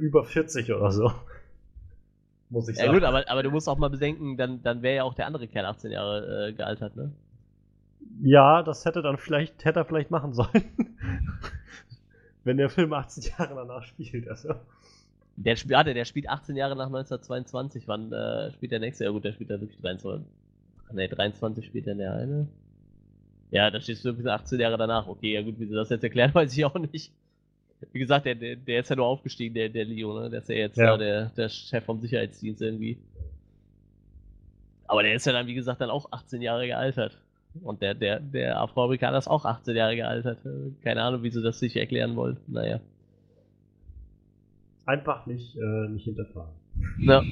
über 0.00 0.24
40 0.24 0.72
oder 0.72 0.90
so. 0.90 1.10
Muss 2.50 2.68
ich 2.68 2.76
Ja 2.76 2.84
sagen. 2.86 2.94
gut, 2.94 3.04
aber, 3.04 3.28
aber 3.28 3.42
du 3.42 3.50
musst 3.50 3.68
auch 3.68 3.78
mal 3.78 3.90
bedenken, 3.90 4.36
dann, 4.36 4.62
dann 4.62 4.82
wäre 4.82 4.96
ja 4.96 5.02
auch 5.04 5.14
der 5.14 5.26
andere 5.26 5.48
Kerl 5.48 5.66
18 5.66 5.90
Jahre 5.90 6.48
äh, 6.48 6.52
gealtert, 6.52 6.96
ne? 6.96 7.12
Ja, 8.22 8.62
das 8.62 8.84
hätte 8.84 9.02
dann 9.02 9.18
vielleicht, 9.18 9.64
hätte 9.64 9.80
er 9.80 9.84
vielleicht 9.84 10.10
machen 10.10 10.32
sollen. 10.32 10.64
Wenn 12.44 12.56
der 12.56 12.70
Film 12.70 12.92
18 12.92 13.24
Jahre 13.36 13.54
danach 13.56 13.82
spielt. 13.82 14.28
Also. 14.28 14.54
Der, 15.36 15.56
spielt, 15.56 15.74
warte, 15.74 15.92
der 15.92 16.04
spielt 16.04 16.28
18 16.28 16.56
Jahre 16.56 16.76
nach 16.76 16.86
1922. 16.86 17.88
Wann 17.88 18.12
äh, 18.12 18.52
spielt 18.52 18.72
der 18.72 18.78
nächste? 18.78 19.04
Ja 19.04 19.10
gut, 19.10 19.24
der 19.24 19.32
spielt 19.32 19.50
ja 19.50 19.60
wirklich 19.60 19.80
23. 19.80 20.26
Ne, 20.92 21.08
23 21.08 21.66
spielt 21.66 21.86
dann 21.88 21.98
der 21.98 22.14
eine. 22.14 22.48
Ja, 23.50 23.70
da 23.70 23.80
stehst 23.80 24.04
du 24.04 24.10
irgendwie 24.10 24.28
18 24.28 24.60
Jahre 24.60 24.78
danach. 24.78 25.08
Okay, 25.08 25.34
ja 25.34 25.42
gut, 25.42 25.58
wie 25.58 25.66
sie 25.66 25.74
das 25.74 25.90
jetzt 25.90 26.04
erklären, 26.04 26.32
weiß 26.34 26.56
ich 26.56 26.64
auch 26.64 26.74
nicht. 26.74 27.12
Wie 27.92 27.98
gesagt, 27.98 28.24
der, 28.26 28.34
der, 28.34 28.56
der 28.56 28.80
ist 28.80 28.90
ja 28.90 28.96
nur 28.96 29.06
aufgestiegen, 29.06 29.54
der, 29.54 29.68
der 29.68 29.84
Leo, 29.84 30.18
ne? 30.18 30.30
Der 30.30 30.40
ist 30.40 30.48
ja 30.48 30.54
jetzt 30.56 30.76
Ja. 30.78 30.86
da 30.92 30.96
der, 30.96 31.26
der 31.30 31.48
Chef 31.48 31.84
vom 31.84 32.00
Sicherheitsdienst 32.00 32.62
irgendwie. 32.62 32.98
Aber 34.86 35.02
der 35.02 35.14
ist 35.14 35.26
ja 35.26 35.32
dann, 35.32 35.46
wie 35.46 35.54
gesagt, 35.54 35.80
dann 35.80 35.90
auch 35.90 36.10
18 36.12 36.40
Jahre 36.42 36.66
gealtert. 36.66 37.18
Und 37.62 37.82
der, 37.82 37.94
der, 37.94 38.20
der 38.20 38.60
Afroamerikaner 38.60 39.18
ist 39.18 39.28
auch 39.28 39.44
18 39.44 39.74
Jahre 39.76 39.96
gealtert. 39.96 40.38
Keine 40.82 41.02
Ahnung, 41.02 41.22
wie 41.22 41.30
sie 41.30 41.42
das 41.42 41.58
sich 41.58 41.76
erklären 41.76 42.14
wollen. 42.16 42.38
Naja. 42.46 42.80
Einfach 44.84 45.26
nicht, 45.26 45.56
äh, 45.56 45.88
nicht 45.88 46.04
hinterfragen. 46.04 46.54
Ja. 47.00 47.22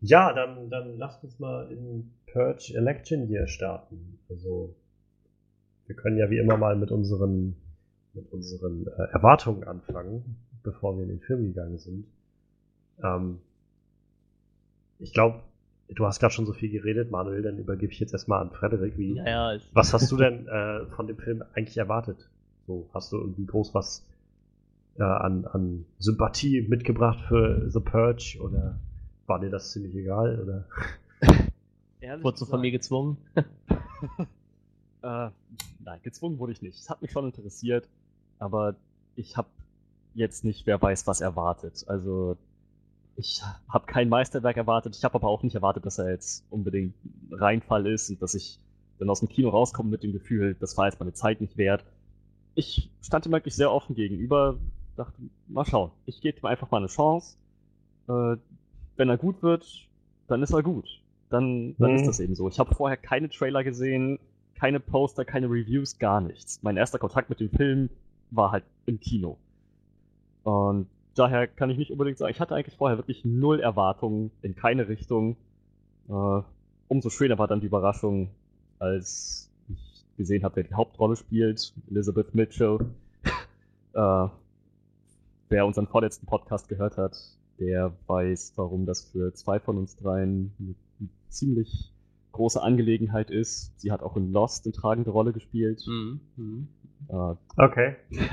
Ja, 0.00 0.32
dann, 0.32 0.70
dann 0.70 0.96
lasst 0.98 1.22
uns 1.24 1.38
mal 1.38 1.70
in 1.70 2.10
Purge 2.32 2.72
Election 2.74 3.28
Year 3.30 3.46
starten. 3.46 4.18
Also, 4.30 4.74
wir 5.86 5.94
können 5.94 6.16
ja 6.16 6.30
wie 6.30 6.38
immer 6.38 6.56
mal 6.56 6.74
mit 6.76 6.90
unseren, 6.90 7.54
mit 8.14 8.32
unseren 8.32 8.86
äh, 8.86 9.02
Erwartungen 9.12 9.64
anfangen, 9.64 10.36
bevor 10.62 10.96
wir 10.96 11.04
in 11.04 11.10
den 11.10 11.20
Film 11.20 11.44
gegangen 11.44 11.78
sind. 11.78 12.06
Ähm, 13.02 13.38
ich 14.98 15.12
glaube, 15.12 15.40
du 15.88 16.06
hast 16.06 16.20
gerade 16.20 16.32
schon 16.34 16.46
so 16.46 16.52
viel 16.52 16.70
geredet, 16.70 17.10
Manuel, 17.10 17.42
dann 17.42 17.58
übergebe 17.58 17.92
ich 17.92 18.00
jetzt 18.00 18.12
erstmal 18.12 18.40
an 18.40 18.50
Frederik. 18.50 18.96
Wie, 18.98 19.14
Naja, 19.14 19.58
Was 19.72 19.92
hast 19.92 20.10
du 20.10 20.16
denn 20.16 20.46
äh, 20.48 20.86
von 20.96 21.06
dem 21.06 21.16
Film 21.16 21.42
eigentlich 21.54 21.78
erwartet? 21.78 22.28
So, 22.66 22.88
hast 22.92 23.12
du 23.12 23.18
irgendwie 23.18 23.46
groß 23.46 23.74
was 23.74 24.06
äh, 24.98 25.02
an, 25.02 25.46
an 25.46 25.86
Sympathie 25.98 26.62
mitgebracht 26.62 27.18
für 27.28 27.70
The 27.70 27.80
Purge 27.80 28.38
oder 28.40 28.78
war 29.26 29.40
dir 29.40 29.50
das 29.50 29.72
ziemlich 29.72 29.94
egal? 29.94 30.40
Oder? 30.40 30.64
Ehrlich 32.00 32.24
wurdest 32.24 32.42
du 32.42 32.46
von 32.46 32.60
mir 32.60 32.70
gezwungen? 32.70 33.16
Äh, 35.02 35.30
nein, 35.82 36.00
gezwungen 36.02 36.38
wurde 36.38 36.52
ich 36.52 36.60
nicht. 36.60 36.78
Es 36.78 36.90
hat 36.90 37.00
mich 37.00 37.10
schon 37.10 37.24
interessiert, 37.24 37.88
aber 38.40 38.74
ich 39.16 39.36
habe 39.36 39.48
jetzt 40.14 40.44
nicht, 40.44 40.66
wer 40.66 40.80
weiß, 40.80 41.06
was 41.06 41.20
erwartet. 41.20 41.84
Also 41.86 42.36
ich 43.16 43.42
habe 43.68 43.86
kein 43.86 44.08
Meisterwerk 44.08 44.56
erwartet. 44.56 44.96
Ich 44.96 45.04
habe 45.04 45.14
aber 45.14 45.28
auch 45.28 45.42
nicht 45.42 45.54
erwartet, 45.54 45.86
dass 45.86 45.98
er 45.98 46.10
jetzt 46.10 46.44
unbedingt 46.50 46.94
ein 47.30 47.34
Reinfall 47.34 47.86
ist 47.86 48.10
und 48.10 48.20
dass 48.22 48.34
ich 48.34 48.58
dann 48.98 49.10
aus 49.10 49.20
dem 49.20 49.28
Kino 49.28 49.50
rauskomme 49.50 49.90
mit 49.90 50.02
dem 50.02 50.12
Gefühl, 50.12 50.56
das 50.58 50.76
war 50.76 50.86
jetzt 50.86 50.98
meine 51.00 51.12
Zeit 51.12 51.40
nicht 51.40 51.56
wert. 51.56 51.84
Ich 52.54 52.90
stand 53.02 53.26
ihm 53.26 53.34
eigentlich 53.34 53.54
sehr 53.54 53.70
offen 53.72 53.94
gegenüber, 53.94 54.56
dachte, 54.96 55.14
mal 55.46 55.64
schauen. 55.64 55.90
Ich 56.06 56.20
gebe 56.20 56.38
ihm 56.38 56.46
einfach 56.46 56.70
mal 56.70 56.78
eine 56.78 56.88
Chance. 56.88 57.36
Äh, 58.08 58.36
wenn 58.96 59.08
er 59.08 59.16
gut 59.16 59.42
wird, 59.42 59.64
dann 60.26 60.42
ist 60.42 60.52
er 60.52 60.62
gut. 60.62 60.86
Dann, 61.30 61.76
dann 61.78 61.92
Mhm. 61.92 61.96
ist 61.98 62.06
das 62.06 62.20
eben 62.20 62.34
so. 62.34 62.48
Ich 62.48 62.58
habe 62.58 62.74
vorher 62.74 62.96
keine 62.96 63.28
Trailer 63.28 63.62
gesehen, 63.64 64.18
keine 64.54 64.80
Poster, 64.80 65.24
keine 65.24 65.46
Reviews, 65.46 65.98
gar 65.98 66.20
nichts. 66.20 66.60
Mein 66.62 66.76
erster 66.76 66.98
Kontakt 66.98 67.30
mit 67.30 67.40
dem 67.40 67.50
Film 67.50 67.88
war 68.30 68.52
halt 68.52 68.64
im 68.86 69.00
Kino. 69.00 69.38
Und 70.42 70.88
daher 71.14 71.46
kann 71.46 71.70
ich 71.70 71.78
nicht 71.78 71.90
unbedingt 71.90 72.18
sagen, 72.18 72.30
ich 72.30 72.40
hatte 72.40 72.54
eigentlich 72.54 72.76
vorher 72.76 72.98
wirklich 72.98 73.24
null 73.24 73.60
Erwartungen 73.60 74.30
in 74.42 74.54
keine 74.54 74.88
Richtung. 74.88 75.36
Äh, 76.08 76.42
umso 76.88 77.10
schöner 77.10 77.38
war 77.38 77.46
dann 77.46 77.60
die 77.60 77.66
Überraschung, 77.66 78.30
als 78.78 79.50
ich 79.68 80.04
gesehen 80.16 80.44
habe, 80.44 80.56
wer 80.56 80.64
die 80.64 80.74
Hauptrolle 80.74 81.16
spielt, 81.16 81.74
Elizabeth 81.90 82.34
Mitchell. 82.34 82.78
äh, 83.94 84.28
wer 85.48 85.66
unseren 85.66 85.86
vorletzten 85.86 86.26
Podcast 86.26 86.68
gehört 86.68 86.96
hat, 86.96 87.16
der 87.58 87.92
weiß, 88.06 88.54
warum 88.56 88.86
das 88.86 89.04
für 89.04 89.34
zwei 89.34 89.60
von 89.60 89.76
uns 89.78 89.96
dreien 89.96 90.74
ziemlich 91.28 91.92
große 92.32 92.62
Angelegenheit 92.62 93.30
ist. 93.30 93.72
Sie 93.80 93.90
hat 93.92 94.02
auch 94.02 94.16
in 94.16 94.32
Lost 94.32 94.64
eine 94.66 94.72
tragende 94.72 95.10
Rolle 95.10 95.32
gespielt. 95.32 95.82
Mhm. 95.86 96.20
Mhm. 96.36 96.68
Äh, 97.08 97.34
Okay. 97.56 97.96
äh, 98.10 98.26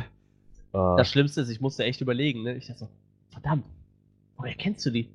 Das 0.73 1.09
Schlimmste 1.09 1.41
ist, 1.41 1.49
ich 1.49 1.61
musste 1.61 1.83
echt 1.83 2.01
überlegen, 2.01 2.43
ne? 2.43 2.55
Ich 2.55 2.67
dachte 2.67 2.79
so, 2.79 2.89
verdammt, 3.29 3.65
woher 4.37 4.55
kennst 4.55 4.85
du 4.85 4.91
die? 4.91 5.09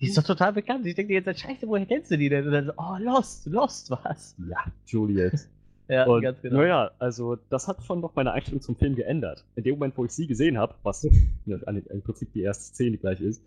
Die 0.00 0.06
ist 0.06 0.18
doch 0.18 0.24
total 0.24 0.52
bekannt. 0.52 0.84
Ich 0.86 0.94
denke 0.94 1.08
die 1.08 1.14
ganze 1.22 1.40
Zeit, 1.40 1.50
scheiße, 1.50 1.66
woher 1.68 1.86
kennst 1.86 2.10
du 2.10 2.18
die 2.18 2.28
denn? 2.28 2.46
Und 2.46 2.52
dann 2.52 2.66
so, 2.66 2.72
oh, 2.76 2.96
Lost, 3.00 3.46
Lost 3.46 3.90
was? 3.90 4.36
ja, 4.48 4.58
Juliet. 4.86 5.48
Ja, 5.88 6.04
Und 6.04 6.20
ganz 6.22 6.42
genau. 6.42 6.56
naja, 6.56 6.90
also 6.98 7.36
das 7.48 7.68
hat 7.68 7.80
schon 7.84 8.00
noch 8.00 8.16
meine 8.16 8.32
Einstellung 8.32 8.60
zum 8.60 8.74
Film 8.74 8.96
geändert. 8.96 9.44
In 9.54 9.62
dem 9.62 9.74
Moment, 9.76 9.96
wo 9.96 10.04
ich 10.04 10.10
sie 10.10 10.26
gesehen 10.26 10.58
habe, 10.58 10.74
was 10.82 11.04
im 11.46 12.02
Prinzip 12.02 12.32
die 12.32 12.40
erste 12.42 12.64
Szene 12.74 12.98
gleich 12.98 13.20
ist, 13.20 13.40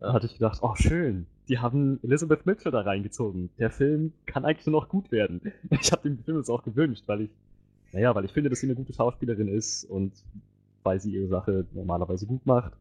Ja. 0.00 0.12
hatte 0.12 0.26
ich 0.26 0.34
gedacht, 0.34 0.58
oh 0.62 0.74
schön, 0.74 1.26
die 1.48 1.58
haben 1.58 1.98
Elizabeth 2.02 2.44
Mitchell 2.46 2.72
da 2.72 2.80
reingezogen. 2.82 3.50
Der 3.58 3.70
Film 3.70 4.12
kann 4.26 4.44
eigentlich 4.44 4.66
nur 4.66 4.80
noch 4.80 4.88
gut 4.88 5.10
werden. 5.10 5.40
Ich 5.70 5.90
habe 5.92 6.02
dem 6.08 6.18
Film 6.22 6.36
das 6.36 6.50
auch 6.50 6.62
gewünscht, 6.62 7.04
weil 7.06 7.22
ich, 7.22 7.30
naja, 7.92 8.14
weil 8.14 8.24
ich 8.24 8.32
finde, 8.32 8.50
dass 8.50 8.60
sie 8.60 8.66
eine 8.66 8.74
gute 8.74 8.92
Schauspielerin 8.92 9.48
ist 9.48 9.84
und 9.84 10.12
weil 10.82 11.00
sie 11.00 11.12
ihre 11.14 11.28
Sache 11.28 11.66
normalerweise 11.72 12.26
gut 12.26 12.44
macht. 12.46 12.72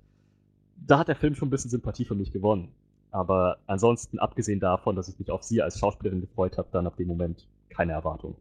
Da 0.88 1.00
hat 1.00 1.08
der 1.08 1.16
Film 1.16 1.36
schon 1.36 1.48
ein 1.48 1.52
bisschen 1.52 1.72
Sympathie 1.72 2.06
für 2.06 2.16
mich 2.16 2.32
gewonnen. 2.34 2.70
Aber 3.12 3.58
ansonsten, 3.66 4.20
abgesehen 4.20 4.60
davon, 4.60 4.96
dass 4.98 5.08
ich 5.08 5.18
mich 5.18 5.32
auf 5.32 5.42
sie 5.42 5.62
als 5.62 5.80
Schauspielerin 5.80 6.20
gefreut 6.22 6.58
habe, 6.58 6.68
dann 6.72 6.86
ab 6.86 6.98
dem 6.98 7.08
Moment 7.08 7.48
keine 7.70 7.94
Erwartung. 7.94 8.36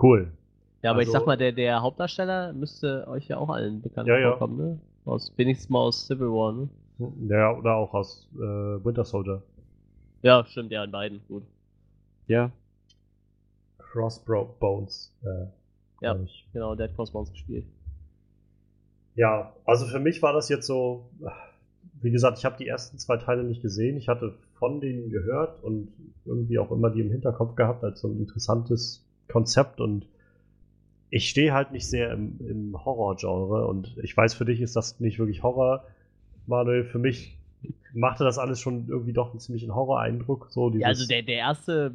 Cool. 0.00 0.32
Ja, 0.82 0.90
aber 0.90 1.02
ich 1.02 1.08
Also- 1.08 1.18
sag 1.18 1.26
mal, 1.26 1.36
der, 1.36 1.52
der 1.52 1.82
Hauptdarsteller 1.82 2.52
müsste 2.52 3.06
euch 3.08 3.28
ja 3.28 3.36
auch 3.38 3.50
allen 3.50 3.80
bekannt 3.82 4.08
Ja, 4.08 4.18
ja. 4.18 4.30
vorkommen, 4.30 4.56
ne? 4.56 4.78
Aus, 5.04 5.32
wenigstens 5.36 5.68
mal 5.70 5.80
aus 5.80 6.06
Civil 6.06 6.28
War, 6.28 6.52
ne? 6.52 6.68
Ja, 7.28 7.56
oder 7.56 7.74
auch 7.74 7.92
aus 7.92 8.28
äh, 8.36 8.38
Winter 8.38 9.04
Soldier. 9.04 9.42
Ja, 10.22 10.44
stimmt, 10.46 10.70
ja, 10.72 10.84
in 10.84 10.90
beiden, 10.90 11.20
gut. 11.28 11.42
Ja, 12.26 12.50
Crossbones. 13.78 15.12
Äh, 15.22 15.46
Ja. 16.00 16.16
ich. 16.24 16.46
Genau, 16.52 16.74
Dead 16.74 16.94
Cross 16.94 17.12
Bones 17.12 17.30
gespielt. 17.30 17.66
Ja, 19.14 19.52
also 19.64 19.86
für 19.86 20.00
mich 20.00 20.22
war 20.22 20.32
das 20.32 20.48
jetzt 20.48 20.66
so, 20.66 21.08
wie 22.00 22.10
gesagt, 22.10 22.38
ich 22.38 22.44
habe 22.44 22.56
die 22.56 22.66
ersten 22.66 22.98
zwei 22.98 23.16
Teile 23.16 23.44
nicht 23.44 23.62
gesehen. 23.62 23.96
Ich 23.96 24.08
hatte 24.08 24.34
von 24.58 24.80
denen 24.80 25.10
gehört 25.10 25.62
und 25.62 25.88
irgendwie 26.24 26.58
auch 26.58 26.70
immer 26.72 26.90
die 26.90 27.00
im 27.00 27.10
Hinterkopf 27.10 27.54
gehabt 27.54 27.84
als 27.84 28.00
so 28.00 28.08
ein 28.08 28.18
interessantes 28.18 29.04
Konzept 29.30 29.80
und 29.80 30.06
ich 31.14 31.30
stehe 31.30 31.52
halt 31.52 31.70
nicht 31.70 31.86
sehr 31.88 32.10
im, 32.10 32.40
im 32.40 32.84
Horror-Genre 32.84 33.68
und 33.68 33.96
ich 34.02 34.16
weiß, 34.16 34.34
für 34.34 34.44
dich 34.44 34.60
ist 34.60 34.74
das 34.74 34.98
nicht 34.98 35.20
wirklich 35.20 35.44
Horror, 35.44 35.84
Manuel. 36.48 36.82
Für 36.82 36.98
mich 36.98 37.38
machte 37.92 38.24
das 38.24 38.36
alles 38.36 38.58
schon 38.58 38.88
irgendwie 38.88 39.12
doch 39.12 39.30
einen 39.30 39.38
ziemlichen 39.38 39.72
Horror-Eindruck. 39.72 40.48
So 40.50 40.70
Ja, 40.70 40.88
also 40.88 41.06
der, 41.06 41.22
der 41.22 41.36
erste 41.36 41.94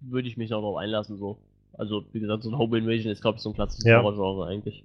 würde 0.00 0.26
ich 0.26 0.36
mich 0.36 0.50
noch 0.50 0.60
drauf 0.60 0.76
einlassen, 0.76 1.18
so. 1.18 1.38
Also, 1.74 2.04
wie 2.12 2.18
gesagt, 2.18 2.42
so 2.42 2.50
ein 2.50 2.58
Home 2.58 2.78
Invasion 2.78 3.12
ist, 3.12 3.20
glaube 3.20 3.36
ich, 3.36 3.42
so 3.42 3.50
ein 3.50 3.54
klassisches 3.54 3.84
Ja. 3.84 4.02
Horror-Genre 4.02 4.48
eigentlich. 4.48 4.82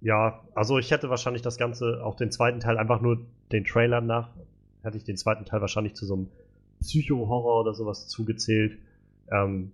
Ja, 0.00 0.40
also 0.56 0.78
ich 0.78 0.90
hätte 0.90 1.08
wahrscheinlich 1.10 1.42
das 1.42 1.58
Ganze, 1.58 2.04
auch 2.04 2.16
den 2.16 2.32
zweiten 2.32 2.58
Teil, 2.58 2.76
einfach 2.76 3.00
nur 3.00 3.20
den 3.52 3.64
Trailern 3.64 4.06
nach, 4.06 4.30
hätte 4.82 4.96
ich 4.96 5.04
den 5.04 5.16
zweiten 5.16 5.44
Teil 5.44 5.60
wahrscheinlich 5.60 5.94
zu 5.94 6.06
so 6.06 6.14
einem 6.14 6.28
Psycho-Horror 6.80 7.60
oder 7.60 7.72
sowas 7.72 8.08
zugezählt. 8.08 8.78
Ähm, 9.30 9.70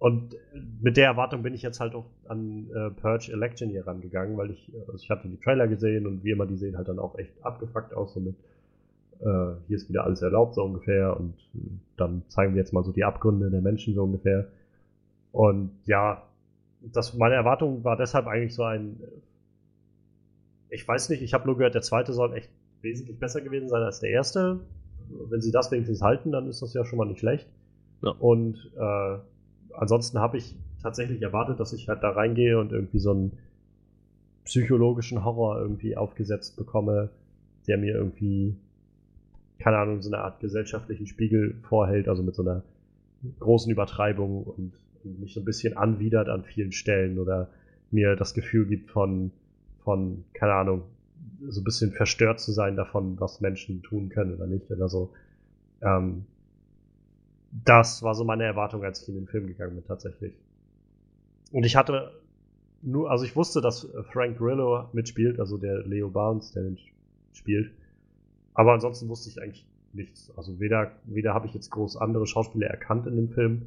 und 0.00 0.34
mit 0.80 0.96
der 0.96 1.04
Erwartung 1.04 1.42
bin 1.42 1.52
ich 1.52 1.60
jetzt 1.60 1.78
halt 1.78 1.94
auch 1.94 2.06
an 2.26 2.70
äh, 2.74 2.90
Purge 2.90 3.30
Election 3.32 3.68
hier 3.68 3.86
rangegangen, 3.86 4.34
weil 4.38 4.50
ich, 4.50 4.72
also 4.88 4.94
ich 4.94 5.10
hatte 5.10 5.28
die 5.28 5.36
Trailer 5.36 5.68
gesehen 5.68 6.06
und 6.06 6.24
wie 6.24 6.30
immer, 6.30 6.46
die 6.46 6.56
sehen 6.56 6.78
halt 6.78 6.88
dann 6.88 6.98
auch 6.98 7.18
echt 7.18 7.32
abgefuckt 7.42 7.92
aus, 7.92 8.14
so 8.14 8.20
mit 8.20 8.34
äh, 9.20 9.52
hier 9.66 9.76
ist 9.76 9.90
wieder 9.90 10.04
alles 10.04 10.22
erlaubt, 10.22 10.54
so 10.54 10.64
ungefähr, 10.64 11.14
und 11.14 11.34
äh, 11.54 11.58
dann 11.98 12.22
zeigen 12.28 12.54
wir 12.54 12.60
jetzt 12.60 12.72
mal 12.72 12.82
so 12.82 12.92
die 12.92 13.04
Abgründe 13.04 13.50
der 13.50 13.60
Menschen, 13.60 13.94
so 13.94 14.04
ungefähr. 14.04 14.46
Und 15.32 15.70
ja, 15.84 16.22
das, 16.80 17.12
meine 17.12 17.34
Erwartung 17.34 17.84
war 17.84 17.98
deshalb 17.98 18.26
eigentlich 18.26 18.54
so 18.54 18.64
ein, 18.64 18.96
äh, 19.02 20.74
ich 20.74 20.88
weiß 20.88 21.10
nicht, 21.10 21.20
ich 21.20 21.34
habe 21.34 21.44
nur 21.44 21.58
gehört, 21.58 21.74
der 21.74 21.82
zweite 21.82 22.14
soll 22.14 22.32
echt 22.34 22.48
wesentlich 22.80 23.18
besser 23.18 23.42
gewesen 23.42 23.68
sein 23.68 23.82
als 23.82 24.00
der 24.00 24.08
erste. 24.08 24.60
Wenn 25.28 25.42
sie 25.42 25.52
das 25.52 25.70
wenigstens 25.70 26.00
halten, 26.00 26.32
dann 26.32 26.48
ist 26.48 26.62
das 26.62 26.72
ja 26.72 26.86
schon 26.86 26.96
mal 26.96 27.04
nicht 27.04 27.20
schlecht. 27.20 27.46
Ja. 28.02 28.12
Und 28.12 28.56
äh, 28.78 29.18
ansonsten 29.74 30.18
habe 30.18 30.38
ich 30.38 30.54
tatsächlich 30.82 31.22
erwartet, 31.22 31.60
dass 31.60 31.72
ich 31.72 31.88
halt 31.88 32.02
da 32.02 32.10
reingehe 32.10 32.58
und 32.58 32.72
irgendwie 32.72 32.98
so 32.98 33.12
ein 33.12 33.32
psychologischen 34.44 35.24
Horror 35.24 35.60
irgendwie 35.60 35.96
aufgesetzt 35.96 36.56
bekomme, 36.56 37.10
der 37.66 37.78
mir 37.78 37.94
irgendwie, 37.94 38.56
keine 39.58 39.78
Ahnung, 39.78 40.02
so 40.02 40.10
eine 40.10 40.22
Art 40.22 40.40
gesellschaftlichen 40.40 41.06
Spiegel 41.06 41.54
vorhält, 41.62 42.08
also 42.08 42.22
mit 42.22 42.34
so 42.34 42.42
einer 42.42 42.62
großen 43.38 43.70
Übertreibung 43.70 44.44
und, 44.44 44.72
und 45.04 45.20
mich 45.20 45.34
so 45.34 45.40
ein 45.40 45.44
bisschen 45.44 45.76
anwidert 45.76 46.28
an 46.28 46.44
vielen 46.44 46.72
Stellen 46.72 47.18
oder 47.18 47.48
mir 47.90 48.16
das 48.16 48.34
Gefühl 48.34 48.66
gibt 48.66 48.90
von, 48.90 49.30
von, 49.84 50.24
keine 50.32 50.54
Ahnung, 50.54 50.82
so 51.48 51.60
ein 51.60 51.64
bisschen 51.64 51.92
verstört 51.92 52.40
zu 52.40 52.52
sein 52.52 52.76
davon, 52.76 53.20
was 53.20 53.40
Menschen 53.40 53.82
tun 53.82 54.08
können 54.08 54.34
oder 54.34 54.46
nicht 54.46 54.70
oder 54.70 54.88
so. 54.88 55.12
Ähm, 55.82 56.24
das 57.50 58.02
war 58.02 58.14
so 58.14 58.24
meine 58.24 58.44
Erwartung, 58.44 58.84
als 58.84 59.02
ich 59.02 59.08
in 59.08 59.14
den 59.14 59.26
Film 59.26 59.46
gegangen 59.46 59.74
bin, 59.74 59.84
tatsächlich. 59.84 60.32
Und 61.52 61.64
ich 61.64 61.76
hatte 61.76 62.12
nur, 62.82 63.10
also 63.10 63.24
ich 63.24 63.36
wusste, 63.36 63.60
dass 63.60 63.88
Frank 64.12 64.38
Grillo 64.38 64.88
mitspielt, 64.92 65.40
also 65.40 65.58
der 65.58 65.86
Leo 65.86 66.08
Barnes, 66.08 66.52
der 66.52 66.62
den 66.62 66.78
spielt. 67.32 67.70
Aber 68.54 68.72
ansonsten 68.72 69.08
wusste 69.08 69.30
ich 69.30 69.42
eigentlich 69.42 69.66
nichts. 69.92 70.32
Also 70.36 70.60
weder, 70.60 70.92
weder 71.04 71.34
habe 71.34 71.46
ich 71.46 71.54
jetzt 71.54 71.70
groß 71.70 71.96
andere 71.96 72.26
Schauspieler 72.26 72.68
erkannt 72.68 73.06
in 73.06 73.16
dem 73.16 73.28
Film, 73.30 73.62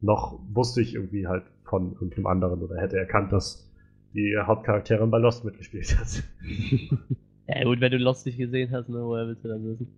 noch 0.00 0.38
wusste 0.52 0.80
ich 0.80 0.94
irgendwie 0.94 1.26
halt 1.26 1.44
von 1.64 1.92
irgendeinem 1.94 2.26
anderen 2.26 2.62
oder 2.62 2.76
hätte 2.76 2.96
erkannt, 2.96 3.32
dass 3.32 3.68
die 4.14 4.36
Hauptcharakterin 4.38 5.10
bei 5.10 5.18
Lost 5.18 5.44
mitgespielt 5.44 5.98
hat. 5.98 6.22
ja 7.48 7.64
gut, 7.64 7.80
wenn 7.80 7.92
du 7.92 7.98
Lost 7.98 8.26
nicht 8.26 8.38
gesehen 8.38 8.70
hast, 8.72 8.88
ne, 8.88 9.02
woher 9.02 9.26
willst 9.26 9.44
du 9.44 9.48
dann 9.48 9.64
wissen? 9.64 9.88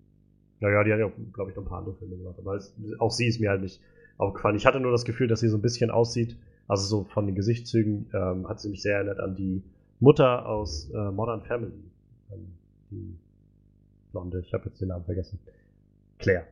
Naja, 0.60 0.84
die 0.84 0.92
hat 0.92 0.98
ja, 0.98 1.10
glaube 1.32 1.50
ich, 1.50 1.56
noch 1.56 1.62
ein 1.62 1.68
paar 1.68 1.78
andere 1.78 1.94
Filme 1.94 2.16
gemacht, 2.16 2.36
aber 2.38 2.54
es, 2.54 2.74
auch 2.98 3.10
sie 3.10 3.26
ist 3.26 3.40
mir 3.40 3.50
halt 3.50 3.62
nicht 3.62 3.80
aufgefallen. 4.16 4.56
Ich 4.56 4.66
hatte 4.66 4.80
nur 4.80 4.90
das 4.90 5.04
Gefühl, 5.04 5.28
dass 5.28 5.40
sie 5.40 5.48
so 5.48 5.56
ein 5.56 5.62
bisschen 5.62 5.90
aussieht, 5.90 6.36
also 6.66 6.84
so 6.84 7.04
von 7.04 7.26
den 7.26 7.34
Gesichtszügen 7.34 8.10
ähm, 8.12 8.48
hat 8.48 8.60
sie 8.60 8.68
mich 8.68 8.82
sehr 8.82 8.96
erinnert 8.96 9.20
an 9.20 9.36
die 9.36 9.62
Mutter 10.00 10.46
aus 10.46 10.90
äh, 10.90 11.10
Modern 11.10 11.42
Family. 11.42 11.72
Ähm, 12.32 12.46
die 12.90 13.16
Blonde, 14.12 14.40
ich 14.40 14.52
habe 14.52 14.66
jetzt 14.66 14.80
den 14.80 14.88
Namen 14.88 15.04
vergessen. 15.04 15.38
Claire. 16.18 16.46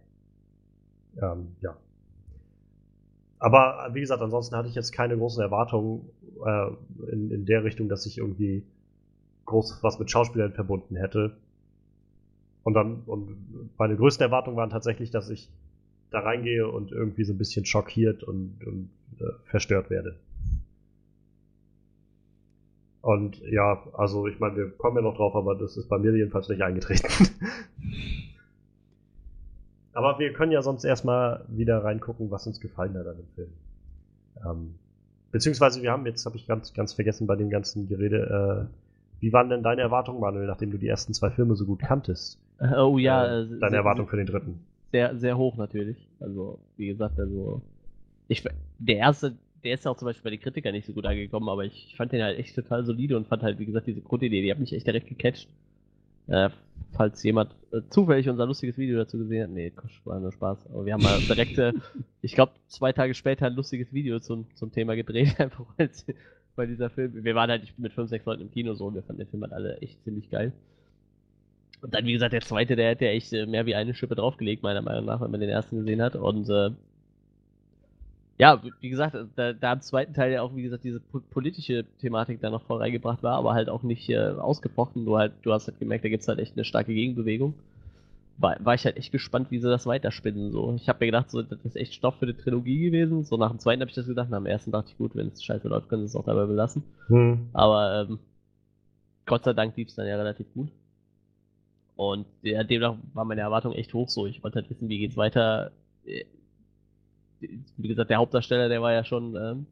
Ähm, 1.20 1.48
ja. 1.60 1.76
Aber 3.38 3.90
wie 3.92 4.00
gesagt, 4.00 4.22
ansonsten 4.22 4.56
hatte 4.56 4.68
ich 4.68 4.74
jetzt 4.74 4.92
keine 4.92 5.16
großen 5.16 5.42
Erwartungen 5.42 6.08
äh, 6.44 6.68
in, 7.12 7.30
in 7.30 7.44
der 7.44 7.64
Richtung, 7.64 7.88
dass 7.88 8.06
ich 8.06 8.18
irgendwie 8.18 8.64
groß 9.44 9.82
was 9.82 9.98
mit 9.98 10.10
Schauspielern 10.10 10.52
verbunden 10.52 10.96
hätte. 10.96 11.36
Und 12.66 12.74
dann, 12.74 13.04
und 13.06 13.70
meine 13.78 13.94
größten 13.94 14.24
Erwartungen 14.24 14.56
waren 14.56 14.70
tatsächlich, 14.70 15.12
dass 15.12 15.30
ich 15.30 15.48
da 16.10 16.18
reingehe 16.18 16.68
und 16.68 16.90
irgendwie 16.90 17.22
so 17.22 17.32
ein 17.32 17.38
bisschen 17.38 17.64
schockiert 17.64 18.24
und, 18.24 18.58
und 18.66 18.90
äh, 19.20 19.30
verstört 19.44 19.88
werde. 19.88 20.16
Und 23.02 23.38
ja, 23.38 23.84
also 23.92 24.26
ich 24.26 24.40
meine, 24.40 24.56
wir 24.56 24.70
kommen 24.72 24.96
ja 24.96 25.02
noch 25.02 25.14
drauf, 25.14 25.36
aber 25.36 25.54
das 25.54 25.76
ist 25.76 25.88
bei 25.88 25.98
mir 25.98 26.10
jedenfalls 26.16 26.48
nicht 26.48 26.60
eingetreten. 26.60 27.06
aber 29.92 30.18
wir 30.18 30.32
können 30.32 30.50
ja 30.50 30.60
sonst 30.60 30.82
erstmal 30.82 31.44
wieder 31.46 31.84
reingucken, 31.84 32.32
was 32.32 32.48
uns 32.48 32.58
gefallen 32.58 32.98
hat 32.98 33.06
an 33.06 33.16
dem 33.16 33.28
Film. 33.36 33.52
Ähm, 34.44 34.74
beziehungsweise 35.30 35.82
wir 35.82 35.92
haben 35.92 36.04
jetzt, 36.04 36.26
habe 36.26 36.34
ich 36.34 36.48
ganz, 36.48 36.74
ganz 36.74 36.94
vergessen 36.94 37.28
bei 37.28 37.36
dem 37.36 37.48
ganzen 37.48 37.86
Gerede, 37.86 38.68
äh, 38.68 38.85
wie 39.20 39.32
waren 39.32 39.48
denn 39.48 39.62
deine 39.62 39.82
Erwartungen, 39.82 40.20
Manuel, 40.20 40.46
nachdem 40.46 40.70
du 40.70 40.78
die 40.78 40.88
ersten 40.88 41.14
zwei 41.14 41.30
Filme 41.30 41.56
so 41.56 41.66
gut 41.66 41.80
kanntest? 41.80 42.38
Oh 42.60 42.98
ja. 42.98 43.24
Äh, 43.24 43.46
deine 43.46 43.70
sehr, 43.70 43.78
Erwartung 43.78 44.08
für 44.08 44.16
den 44.16 44.26
dritten? 44.26 44.60
Sehr, 44.92 45.16
sehr 45.16 45.36
hoch 45.36 45.56
natürlich. 45.56 45.96
Also, 46.20 46.58
wie 46.76 46.86
gesagt, 46.86 47.18
also 47.18 47.62
ich, 48.28 48.42
der 48.78 48.96
erste, 48.96 49.36
der 49.64 49.74
ist 49.74 49.84
ja 49.84 49.90
auch 49.90 49.96
zum 49.96 50.06
Beispiel 50.06 50.24
bei 50.24 50.30
den 50.30 50.40
Kritikern 50.40 50.72
nicht 50.72 50.86
so 50.86 50.92
gut 50.92 51.06
angekommen, 51.06 51.48
aber 51.48 51.64
ich 51.64 51.94
fand 51.96 52.12
den 52.12 52.22
halt 52.22 52.38
echt 52.38 52.54
total 52.54 52.84
solide 52.84 53.16
und 53.16 53.26
fand 53.26 53.42
halt, 53.42 53.58
wie 53.58 53.66
gesagt, 53.66 53.86
diese 53.86 54.00
Grundidee, 54.00 54.42
die 54.42 54.50
hat 54.50 54.58
mich 54.58 54.72
echt 54.72 54.86
direkt 54.86 55.08
gecatcht. 55.08 55.48
Äh, 56.28 56.50
falls 56.92 57.22
jemand 57.22 57.54
äh, 57.72 57.82
zufällig 57.88 58.28
unser 58.28 58.46
lustiges 58.46 58.78
Video 58.78 58.96
dazu 58.96 59.18
gesehen 59.18 59.44
hat, 59.44 59.50
nee, 59.50 59.72
war 60.04 60.18
nur 60.18 60.32
Spaß. 60.32 60.66
Aber 60.72 60.84
wir 60.84 60.92
haben 60.92 61.02
mal 61.02 61.20
direkt, 61.20 61.56
äh, 61.58 61.72
ich 62.22 62.34
glaube, 62.34 62.52
zwei 62.66 62.92
Tage 62.92 63.14
später 63.14 63.46
ein 63.46 63.54
lustiges 63.54 63.92
Video 63.92 64.18
zum, 64.18 64.46
zum 64.54 64.72
Thema 64.72 64.96
gedreht, 64.96 65.34
einfach 65.38 65.64
weil, 65.76 65.90
weil 66.56 66.66
dieser 66.66 66.90
Film, 66.90 67.24
wir 67.24 67.34
waren 67.34 67.50
halt 67.50 67.72
mit 67.78 67.92
fünf, 67.92 68.10
sechs 68.10 68.24
Leuten 68.24 68.42
im 68.42 68.50
Kino 68.50 68.74
so 68.74 68.86
und 68.86 68.94
wir 68.94 69.02
fanden 69.02 69.22
den 69.22 69.28
Film 69.28 69.42
halt 69.42 69.52
alle 69.52 69.78
echt 69.78 70.02
ziemlich 70.04 70.30
geil. 70.30 70.52
Und 71.82 71.94
dann, 71.94 72.06
wie 72.06 72.12
gesagt, 72.12 72.32
der 72.32 72.40
zweite, 72.40 72.74
der 72.74 72.90
hätte 72.90 73.04
ja 73.04 73.10
echt 73.12 73.32
äh, 73.32 73.46
mehr 73.46 73.66
wie 73.66 73.74
eine 73.74 73.94
Schippe 73.94 74.14
draufgelegt, 74.14 74.62
meiner 74.62 74.82
Meinung 74.82 75.04
nach, 75.04 75.20
wenn 75.20 75.30
man 75.30 75.40
den 75.40 75.50
ersten 75.50 75.76
gesehen 75.76 76.02
hat. 76.02 76.16
Und 76.16 76.48
äh, 76.48 76.70
ja, 78.38 78.60
wie 78.80 78.88
gesagt, 78.88 79.16
da, 79.36 79.52
da 79.52 79.72
im 79.72 79.80
zweiten 79.80 80.14
Teil 80.14 80.32
ja 80.32 80.42
auch, 80.42 80.54
wie 80.54 80.62
gesagt, 80.62 80.84
diese 80.84 81.00
politische 81.00 81.84
Thematik 82.00 82.40
da 82.40 82.50
noch 82.50 82.62
vorbeigebracht 82.62 83.22
war, 83.22 83.36
aber 83.36 83.54
halt 83.54 83.68
auch 83.68 83.82
nicht 83.82 84.08
äh, 84.08 84.16
ausgebrochen. 84.16 85.04
Nur 85.04 85.18
halt, 85.18 85.32
du 85.42 85.52
hast 85.52 85.68
halt 85.68 85.78
gemerkt, 85.78 86.04
da 86.04 86.08
gibt 86.08 86.22
es 86.22 86.28
halt 86.28 86.38
echt 86.38 86.54
eine 86.54 86.64
starke 86.64 86.92
Gegenbewegung. 86.92 87.54
War, 88.38 88.56
war 88.64 88.74
ich 88.74 88.84
halt 88.84 88.96
echt 88.96 89.12
gespannt, 89.12 89.50
wie 89.50 89.58
sie 89.58 89.68
das 89.68 89.86
weiterspinnen. 89.86 90.52
So. 90.52 90.74
Ich 90.74 90.88
habe 90.88 90.98
mir 91.00 91.06
gedacht, 91.06 91.30
so, 91.30 91.42
das 91.42 91.64
ist 91.64 91.76
echt 91.76 91.94
Stoff 91.94 92.18
für 92.18 92.26
die 92.26 92.34
Trilogie 92.34 92.80
gewesen. 92.84 93.24
So 93.24 93.36
nach 93.36 93.50
dem 93.50 93.58
zweiten 93.58 93.80
habe 93.80 93.88
ich 93.88 93.94
das 93.94 94.06
gedacht, 94.06 94.28
nach 94.28 94.38
dem 94.38 94.46
ersten 94.46 94.72
dachte 94.72 94.90
ich, 94.90 94.98
gut, 94.98 95.14
wenn 95.14 95.28
es 95.28 95.42
scheiße 95.42 95.68
läuft, 95.68 95.88
können 95.88 96.02
sie 96.02 96.10
es 96.10 96.16
auch 96.16 96.24
dabei 96.24 96.44
belassen. 96.44 96.82
Hm. 97.06 97.48
Aber 97.54 98.06
ähm, 98.08 98.18
Gott 99.24 99.44
sei 99.44 99.54
Dank 99.54 99.76
lief 99.76 99.88
es 99.88 99.94
dann 99.94 100.06
ja 100.06 100.16
relativ 100.16 100.52
gut. 100.52 100.68
Und 101.96 102.26
ja, 102.42 102.62
demnach 102.62 102.96
war 103.14 103.24
meine 103.24 103.40
Erwartung 103.40 103.72
echt 103.72 103.94
hoch 103.94 104.08
so. 104.08 104.26
Ich 104.26 104.42
wollte 104.42 104.60
halt 104.60 104.70
wissen, 104.70 104.88
wie 104.88 104.98
geht's 104.98 105.16
weiter. 105.16 105.72
Äh, 106.04 106.24
wie 107.40 107.88
gesagt, 107.88 108.10
der 108.10 108.18
Hauptdarsteller, 108.18 108.68
der 108.68 108.82
war 108.82 108.92
ja 108.92 109.04
schon, 109.04 109.34
ähm, 109.36 109.66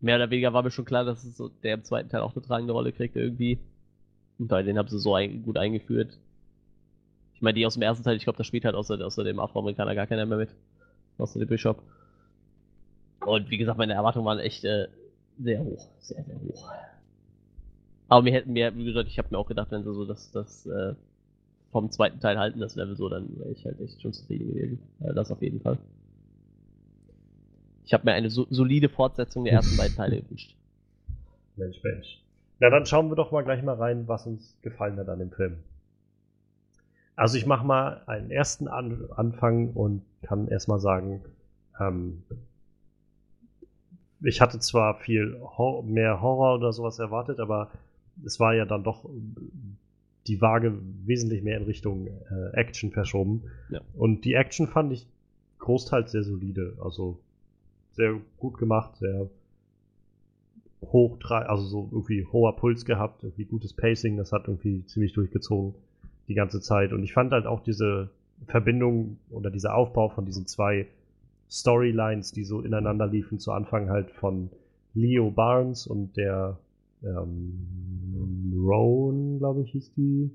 mehr 0.00 0.16
oder 0.16 0.30
weniger 0.30 0.52
war 0.52 0.62
mir 0.62 0.70
schon 0.70 0.84
klar, 0.84 1.04
dass 1.04 1.24
es 1.24 1.36
so, 1.36 1.48
der 1.62 1.74
im 1.74 1.84
zweiten 1.84 2.08
Teil 2.08 2.20
auch 2.20 2.34
eine 2.34 2.44
tragende 2.44 2.72
Rolle 2.72 2.92
kriegt 2.92 3.16
irgendwie. 3.16 3.58
Und 4.38 4.48
bei 4.48 4.62
den 4.62 4.78
haben 4.78 4.88
sie 4.88 4.98
so 4.98 5.14
ein, 5.14 5.42
gut 5.42 5.56
eingeführt. 5.56 6.18
Ich 7.36 7.42
meine, 7.42 7.54
die 7.54 7.66
aus 7.66 7.74
dem 7.74 7.82
ersten 7.82 8.02
Teil, 8.02 8.16
ich 8.16 8.24
glaube, 8.24 8.38
da 8.38 8.44
spielt 8.44 8.64
halt 8.64 8.74
außer, 8.74 8.98
außer 9.04 9.22
dem 9.22 9.38
Afroamerikaner 9.38 9.94
gar 9.94 10.06
keiner 10.06 10.24
mehr 10.24 10.38
mit. 10.38 10.48
Außer 11.18 11.38
dem 11.38 11.46
Bishop. 11.48 11.82
Und 13.20 13.50
wie 13.50 13.58
gesagt, 13.58 13.76
meine 13.76 13.92
Erwartungen 13.92 14.24
waren 14.24 14.38
echt 14.38 14.64
äh, 14.64 14.88
sehr 15.38 15.62
hoch. 15.62 15.86
Sehr, 16.00 16.24
sehr 16.24 16.40
hoch. 16.40 16.72
Aber 18.08 18.22
mir 18.22 18.32
hätten 18.32 18.54
mir, 18.54 18.74
wie 18.74 18.86
gesagt, 18.86 19.08
ich 19.08 19.18
habe 19.18 19.28
mir 19.30 19.38
auch 19.38 19.48
gedacht, 19.48 19.70
wenn 19.70 19.84
sie 19.84 19.92
so 19.92 20.06
das, 20.06 20.30
das 20.32 20.64
äh, 20.64 20.94
vom 21.72 21.90
zweiten 21.90 22.20
Teil 22.20 22.38
halten, 22.38 22.58
das 22.58 22.74
Level 22.74 22.96
so, 22.96 23.10
dann 23.10 23.38
wäre 23.38 23.50
ich 23.50 23.66
halt 23.66 23.80
echt 23.82 24.00
schon 24.00 24.14
zufrieden 24.14 24.54
gewesen. 24.54 24.78
Äh, 25.00 25.12
das 25.12 25.30
auf 25.30 25.42
jeden 25.42 25.60
Fall. 25.60 25.76
Ich 27.84 27.92
habe 27.92 28.04
mir 28.04 28.12
eine 28.12 28.30
so, 28.30 28.46
solide 28.48 28.88
Fortsetzung 28.88 29.44
der 29.44 29.52
ersten 29.54 29.76
beiden 29.76 29.94
Teile 29.94 30.22
gewünscht. 30.22 30.56
Mensch, 31.56 31.82
Mensch. 31.82 32.22
Na, 32.60 32.70
dann 32.70 32.86
schauen 32.86 33.10
wir 33.10 33.16
doch 33.16 33.30
mal 33.30 33.44
gleich 33.44 33.62
mal 33.62 33.74
rein, 33.74 34.08
was 34.08 34.26
uns 34.26 34.56
gefallen 34.62 34.96
hat 34.96 35.10
an 35.10 35.18
dem 35.18 35.32
Film. 35.32 35.58
Also 37.16 37.38
ich 37.38 37.46
mache 37.46 37.66
mal 37.66 38.02
einen 38.06 38.30
ersten 38.30 38.68
an 38.68 39.08
Anfang 39.16 39.70
und 39.70 40.02
kann 40.22 40.48
erstmal 40.48 40.78
sagen, 40.80 41.22
ähm, 41.80 42.22
ich 44.20 44.42
hatte 44.42 44.58
zwar 44.60 44.98
viel 44.98 45.40
Hor 45.40 45.82
mehr 45.82 46.20
Horror 46.20 46.56
oder 46.56 46.72
sowas 46.74 46.98
erwartet, 46.98 47.40
aber 47.40 47.70
es 48.24 48.38
war 48.38 48.54
ja 48.54 48.66
dann 48.66 48.84
doch 48.84 49.08
die 50.26 50.40
Waage 50.42 50.78
wesentlich 51.06 51.42
mehr 51.42 51.56
in 51.56 51.64
Richtung 51.64 52.06
äh, 52.06 52.50
Action 52.52 52.90
verschoben. 52.90 53.44
Ja. 53.70 53.80
Und 53.94 54.24
die 54.24 54.34
Action 54.34 54.66
fand 54.66 54.92
ich 54.92 55.06
großteils 55.58 56.12
sehr 56.12 56.22
solide. 56.22 56.76
Also 56.82 57.18
sehr 57.92 58.20
gut 58.36 58.58
gemacht, 58.58 58.96
sehr 58.96 59.30
hoch, 60.82 61.18
also 61.30 61.64
so 61.64 61.88
irgendwie 61.92 62.26
hoher 62.26 62.56
Puls 62.56 62.84
gehabt, 62.84 63.22
irgendwie 63.22 63.44
gutes 63.46 63.72
Pacing, 63.72 64.18
das 64.18 64.32
hat 64.32 64.48
irgendwie 64.48 64.84
ziemlich 64.84 65.14
durchgezogen 65.14 65.74
die 66.28 66.34
ganze 66.34 66.60
Zeit. 66.60 66.92
Und 66.92 67.02
ich 67.02 67.12
fand 67.12 67.32
halt 67.32 67.46
auch 67.46 67.60
diese 67.60 68.10
Verbindung 68.46 69.18
oder 69.30 69.50
dieser 69.50 69.74
Aufbau 69.74 70.08
von 70.08 70.24
diesen 70.24 70.46
zwei 70.46 70.86
Storylines, 71.50 72.32
die 72.32 72.44
so 72.44 72.60
ineinander 72.60 73.06
liefen, 73.06 73.38
zu 73.38 73.52
Anfang 73.52 73.88
halt 73.88 74.10
von 74.10 74.50
Leo 74.94 75.30
Barnes 75.30 75.86
und 75.86 76.16
der 76.16 76.58
ähm, 77.02 78.52
Rowan, 78.56 79.38
glaube 79.38 79.62
ich, 79.62 79.70
hieß 79.72 79.92
die, 79.94 80.30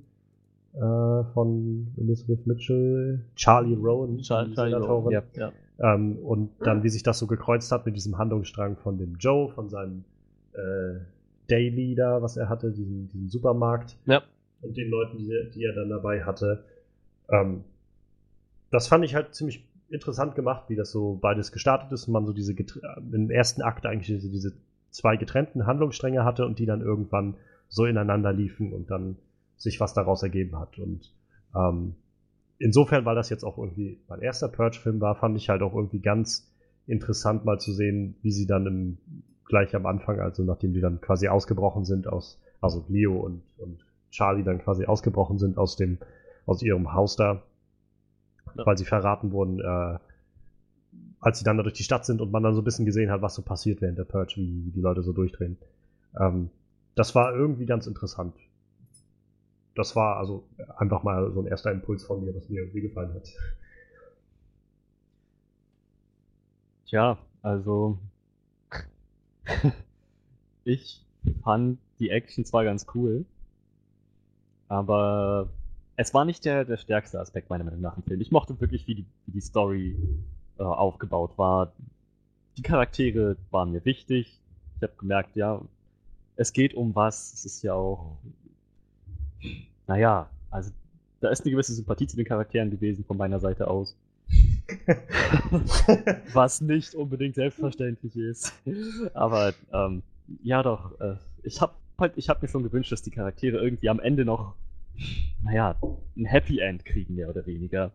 äh, 0.73 1.23
von 1.33 1.87
Elizabeth 1.97 2.47
Mitchell, 2.47 3.19
Charlie 3.35 3.75
Rowan, 3.75 4.19
Charlie, 4.19 4.55
Charlie 4.55 4.75
Rowan, 4.75 5.11
ja, 5.11 5.23
ja. 5.35 5.51
Ähm, 5.79 6.17
und 6.19 6.51
dann, 6.59 6.83
wie 6.83 6.89
sich 6.89 7.03
das 7.03 7.19
so 7.19 7.27
gekreuzt 7.27 7.71
hat 7.71 7.85
mit 7.85 7.95
diesem 7.95 8.17
Handlungsstrang 8.17 8.77
von 8.77 8.97
dem 8.97 9.15
Joe, 9.15 9.49
von 9.49 9.69
seinem 9.69 10.03
äh, 10.53 10.99
Daily 11.47 11.95
da, 11.95 12.21
was 12.21 12.37
er 12.37 12.47
hatte, 12.47 12.71
diesen, 12.71 13.09
diesen 13.09 13.29
Supermarkt. 13.29 13.97
Ja. 14.05 14.21
Und 14.61 14.77
den 14.77 14.89
Leuten, 14.89 15.17
die, 15.17 15.49
die 15.53 15.63
er 15.63 15.73
dann 15.73 15.89
dabei 15.89 16.23
hatte. 16.23 16.63
Ähm, 17.29 17.63
das 18.69 18.87
fand 18.87 19.03
ich 19.03 19.15
halt 19.15 19.33
ziemlich 19.33 19.67
interessant 19.89 20.35
gemacht, 20.35 20.69
wie 20.69 20.75
das 20.75 20.91
so 20.91 21.15
beides 21.15 21.51
gestartet 21.51 21.91
ist 21.91 22.07
und 22.07 22.13
man 22.13 22.25
so 22.25 22.33
diese 22.33 22.55
im 23.11 23.29
ersten 23.29 23.61
Akt 23.61 23.85
eigentlich 23.85 24.07
diese, 24.07 24.29
diese 24.29 24.53
zwei 24.89 25.17
getrennten 25.17 25.65
Handlungsstränge 25.65 26.23
hatte 26.23 26.45
und 26.45 26.59
die 26.59 26.65
dann 26.65 26.81
irgendwann 26.81 27.35
so 27.67 27.85
ineinander 27.85 28.33
liefen 28.33 28.73
und 28.73 28.89
dann 28.91 29.17
sich 29.57 29.79
was 29.79 29.93
daraus 29.93 30.23
ergeben 30.23 30.59
hat. 30.59 30.77
Und 30.79 31.13
ähm, 31.55 31.95
insofern, 32.59 33.05
weil 33.05 33.15
das 33.15 33.29
jetzt 33.29 33.43
auch 33.43 33.57
irgendwie 33.57 33.99
mein 34.07 34.21
erster 34.21 34.47
Purge-Film 34.47 35.01
war, 35.01 35.15
fand 35.15 35.37
ich 35.37 35.49
halt 35.49 35.61
auch 35.61 35.75
irgendwie 35.75 35.99
ganz 35.99 36.51
interessant 36.87 37.45
mal 37.45 37.59
zu 37.59 37.73
sehen, 37.73 38.15
wie 38.21 38.31
sie 38.31 38.47
dann 38.47 38.65
im 38.65 38.97
gleich 39.51 39.75
am 39.75 39.85
Anfang, 39.85 40.19
also 40.21 40.43
nachdem 40.43 40.73
die 40.73 40.79
dann 40.79 41.01
quasi 41.01 41.27
ausgebrochen 41.27 41.83
sind 41.83 42.07
aus, 42.07 42.39
also 42.61 42.85
Leo 42.87 43.19
und, 43.19 43.43
und 43.57 43.85
Charlie 44.11 44.43
dann 44.43 44.59
quasi 44.59 44.85
ausgebrochen 44.85 45.39
sind 45.39 45.57
aus 45.57 45.75
dem, 45.75 45.97
aus 46.45 46.61
ihrem 46.61 46.93
Haus 46.93 47.15
da, 47.15 47.41
ja. 48.55 48.65
weil 48.65 48.77
sie 48.77 48.85
verraten 48.85 49.31
wurden, 49.31 49.59
äh, 49.59 49.97
als 51.19 51.39
sie 51.39 51.45
dann 51.45 51.57
da 51.57 51.63
durch 51.63 51.75
die 51.75 51.83
Stadt 51.83 52.05
sind 52.05 52.21
und 52.21 52.31
man 52.31 52.43
dann 52.43 52.53
so 52.53 52.61
ein 52.61 52.65
bisschen 52.65 52.85
gesehen 52.85 53.11
hat, 53.11 53.21
was 53.21 53.35
so 53.35 53.41
passiert 53.41 53.81
während 53.81 53.97
der 53.97 54.03
Purge, 54.03 54.33
wie, 54.37 54.65
wie 54.65 54.71
die 54.71 54.81
Leute 54.81 55.01
so 55.01 55.13
durchdrehen. 55.13 55.57
Ähm, 56.19 56.49
das 56.95 57.15
war 57.15 57.33
irgendwie 57.33 57.65
ganz 57.65 57.87
interessant. 57.87 58.35
Das 59.75 59.95
war 59.95 60.17
also 60.17 60.43
einfach 60.75 61.03
mal 61.03 61.31
so 61.31 61.39
ein 61.41 61.47
erster 61.47 61.71
Impuls 61.71 62.03
von 62.03 62.23
mir, 62.23 62.35
was 62.35 62.49
mir 62.49 62.61
irgendwie 62.61 62.81
gefallen 62.81 63.13
hat. 63.13 63.29
Tja, 66.85 67.17
also 67.41 67.97
ich 70.65 71.05
fand 71.43 71.79
die 71.99 72.09
Action 72.09 72.43
zwar 72.43 72.65
ganz 72.65 72.85
cool, 72.93 73.25
aber 74.71 75.49
es 75.97 76.13
war 76.13 76.23
nicht 76.23 76.45
der, 76.45 76.63
der 76.63 76.77
stärkste 76.77 77.19
Aspekt 77.19 77.49
meiner 77.49 77.65
Meinung 77.65 77.81
nach 77.81 77.97
im 77.97 78.03
Film. 78.03 78.21
Ich 78.21 78.31
mochte 78.31 78.59
wirklich, 78.61 78.87
wie 78.87 78.95
die, 78.95 79.05
wie 79.25 79.33
die 79.33 79.41
Story 79.41 79.97
äh, 80.57 80.63
aufgebaut 80.63 81.37
war. 81.37 81.73
Die 82.55 82.61
Charaktere 82.61 83.35
waren 83.49 83.73
mir 83.73 83.83
wichtig. 83.83 84.39
Ich 84.77 84.81
habe 84.81 84.93
gemerkt, 84.97 85.35
ja, 85.35 85.61
es 86.37 86.53
geht 86.53 86.73
um 86.73 86.95
was. 86.95 87.33
Es 87.33 87.43
ist 87.43 87.63
ja 87.63 87.73
auch, 87.73 88.17
naja, 89.87 90.29
also 90.49 90.71
da 91.19 91.29
ist 91.29 91.41
eine 91.41 91.51
gewisse 91.51 91.73
Sympathie 91.73 92.07
zu 92.07 92.15
den 92.15 92.25
Charakteren 92.25 92.71
gewesen 92.71 93.03
von 93.03 93.17
meiner 93.17 93.41
Seite 93.41 93.69
aus. 93.69 93.97
was 96.33 96.61
nicht 96.61 96.95
unbedingt 96.95 97.35
selbstverständlich 97.35 98.15
ist. 98.15 98.53
Aber 99.13 99.53
ähm, 99.73 100.01
ja 100.41 100.63
doch, 100.63 100.97
äh, 101.01 101.17
ich 101.43 101.59
habe 101.59 101.73
halt, 102.01 102.13
ich 102.17 102.29
habe 102.29 102.39
mir 102.41 102.47
schon 102.47 102.63
gewünscht, 102.63 102.91
dass 102.91 103.01
die 103.01 103.11
Charaktere 103.11 103.57
irgendwie 103.57 103.89
am 103.89 103.99
Ende 103.99 104.25
noch, 104.25 104.55
naja, 105.43 105.75
ein 106.17 106.25
Happy 106.25 106.59
End 106.59 106.85
kriegen, 106.85 107.15
mehr 107.15 107.29
oder 107.29 107.45
weniger. 107.45 107.91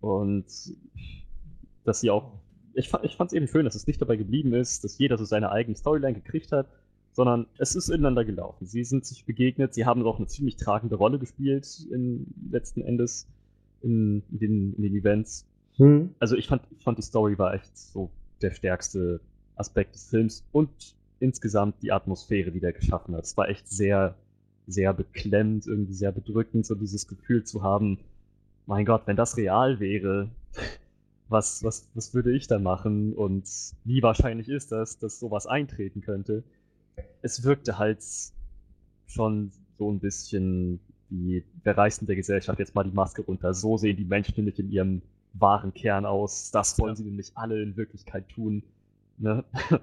Und 0.00 0.46
dass 1.84 2.00
sie 2.00 2.10
auch, 2.10 2.32
ich, 2.74 2.92
ich 3.02 3.16
fand 3.16 3.30
es 3.30 3.32
eben 3.32 3.46
schön, 3.48 3.64
dass 3.64 3.74
es 3.74 3.86
nicht 3.86 4.00
dabei 4.00 4.16
geblieben 4.16 4.52
ist, 4.52 4.84
dass 4.84 4.98
jeder 4.98 5.16
so 5.16 5.24
seine 5.24 5.50
eigene 5.50 5.76
Storyline 5.76 6.14
gekriegt 6.14 6.52
hat, 6.52 6.68
sondern 7.12 7.46
es 7.56 7.74
ist 7.74 7.88
ineinander 7.88 8.24
gelaufen. 8.26 8.66
Sie 8.66 8.84
sind 8.84 9.06
sich 9.06 9.24
begegnet, 9.24 9.72
sie 9.72 9.86
haben 9.86 10.04
auch 10.04 10.18
eine 10.18 10.26
ziemlich 10.26 10.56
tragende 10.56 10.96
Rolle 10.96 11.18
gespielt 11.18 11.86
in 11.90 12.26
letzten 12.50 12.82
Endes 12.82 13.26
in, 13.82 14.22
in, 14.30 14.38
den, 14.38 14.74
in 14.74 14.82
den, 14.82 14.94
Events. 14.94 15.46
Hm. 15.76 16.14
Also 16.18 16.36
ich 16.36 16.46
fand, 16.46 16.62
ich 16.76 16.84
fand 16.84 16.98
die 16.98 17.02
Story 17.02 17.38
war 17.38 17.54
echt 17.54 17.76
so 17.76 18.10
der 18.42 18.50
stärkste 18.50 19.20
Aspekt 19.54 19.94
des 19.94 20.10
Films 20.10 20.44
und 20.52 20.68
insgesamt 21.18 21.82
die 21.82 21.92
Atmosphäre, 21.92 22.50
die 22.50 22.60
der 22.60 22.72
geschaffen 22.72 23.14
hat. 23.14 23.24
Es 23.24 23.36
war 23.36 23.48
echt 23.48 23.68
sehr, 23.68 24.14
sehr 24.66 24.92
beklemmt, 24.92 25.66
irgendwie 25.66 25.94
sehr 25.94 26.12
bedrückend, 26.12 26.66
so 26.66 26.74
dieses 26.74 27.06
Gefühl 27.06 27.44
zu 27.44 27.62
haben, 27.62 27.98
mein 28.66 28.84
Gott, 28.84 29.02
wenn 29.06 29.16
das 29.16 29.36
real 29.36 29.80
wäre, 29.80 30.28
was, 31.28 31.62
was, 31.64 31.88
was 31.94 32.14
würde 32.14 32.32
ich 32.32 32.46
dann 32.46 32.62
machen 32.62 33.14
und 33.14 33.48
wie 33.84 34.02
wahrscheinlich 34.02 34.48
ist 34.48 34.72
das, 34.72 34.98
dass 34.98 35.18
sowas 35.18 35.46
eintreten 35.46 36.00
könnte. 36.00 36.44
Es 37.22 37.44
wirkte 37.44 37.78
halt 37.78 38.04
schon 39.06 39.52
so 39.78 39.90
ein 39.90 40.00
bisschen 40.00 40.80
wie 41.08 41.44
der 41.64 41.76
Reißen 41.76 42.06
der 42.06 42.16
Gesellschaft, 42.16 42.58
jetzt 42.58 42.74
mal 42.74 42.84
die 42.84 42.94
Maske 42.94 43.22
runter. 43.22 43.54
So 43.54 43.76
sehen 43.76 43.96
die 43.96 44.04
Menschen 44.04 44.44
nicht 44.44 44.58
in 44.58 44.70
ihrem 44.70 45.02
wahren 45.34 45.74
Kern 45.74 46.06
aus. 46.06 46.50
Das 46.50 46.78
wollen 46.78 46.96
sie 46.96 47.04
nämlich 47.04 47.32
alle 47.34 47.62
in 47.62 47.76
Wirklichkeit 47.76 48.28
tun. 48.28 48.62
Ne? 49.18 49.44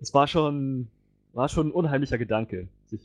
Es 0.00 0.14
war 0.14 0.26
schon, 0.26 0.88
war 1.32 1.48
schon 1.48 1.68
ein 1.68 1.72
unheimlicher 1.72 2.18
Gedanke, 2.18 2.68
sich 2.86 3.00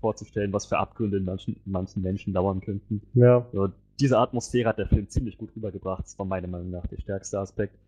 vorzustellen, 0.00 0.52
was 0.52 0.66
für 0.66 0.78
Abgründe 0.78 1.16
in 1.16 1.24
manchen, 1.24 1.56
in 1.64 1.72
manchen 1.72 2.02
Menschen 2.02 2.34
dauern 2.34 2.60
könnten. 2.60 3.00
Ja. 3.14 3.46
So, 3.52 3.70
diese 3.98 4.18
Atmosphäre 4.18 4.68
hat 4.68 4.78
der 4.78 4.88
Film 4.88 5.08
ziemlich 5.08 5.38
gut 5.38 5.50
rübergebracht. 5.56 6.04
Das 6.04 6.18
war 6.18 6.26
meiner 6.26 6.48
Meinung 6.48 6.70
nach 6.70 6.86
der 6.86 6.98
stärkste 6.98 7.38
Aspekt. 7.38 7.78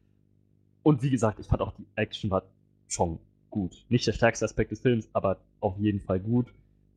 Und 0.83 1.03
wie 1.03 1.11
gesagt, 1.11 1.40
ich 1.40 1.47
fand 1.47 1.62
auch 1.62 1.73
die 1.73 1.87
Action 1.97 2.31
war 2.31 2.45
schon 2.88 3.19
gut. 3.51 3.85
Nicht 3.88 4.07
der 4.07 4.12
stärkste 4.12 4.45
Aspekt 4.45 4.71
des 4.71 4.81
Films, 4.81 5.09
aber 5.12 5.38
auf 5.61 5.77
jeden 5.79 6.01
Fall 6.01 6.21
gut. 6.21 6.47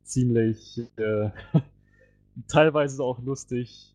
Ziemlich, 0.04 0.80
äh, 0.96 1.30
teilweise 2.48 3.02
auch 3.02 3.20
lustig 3.22 3.94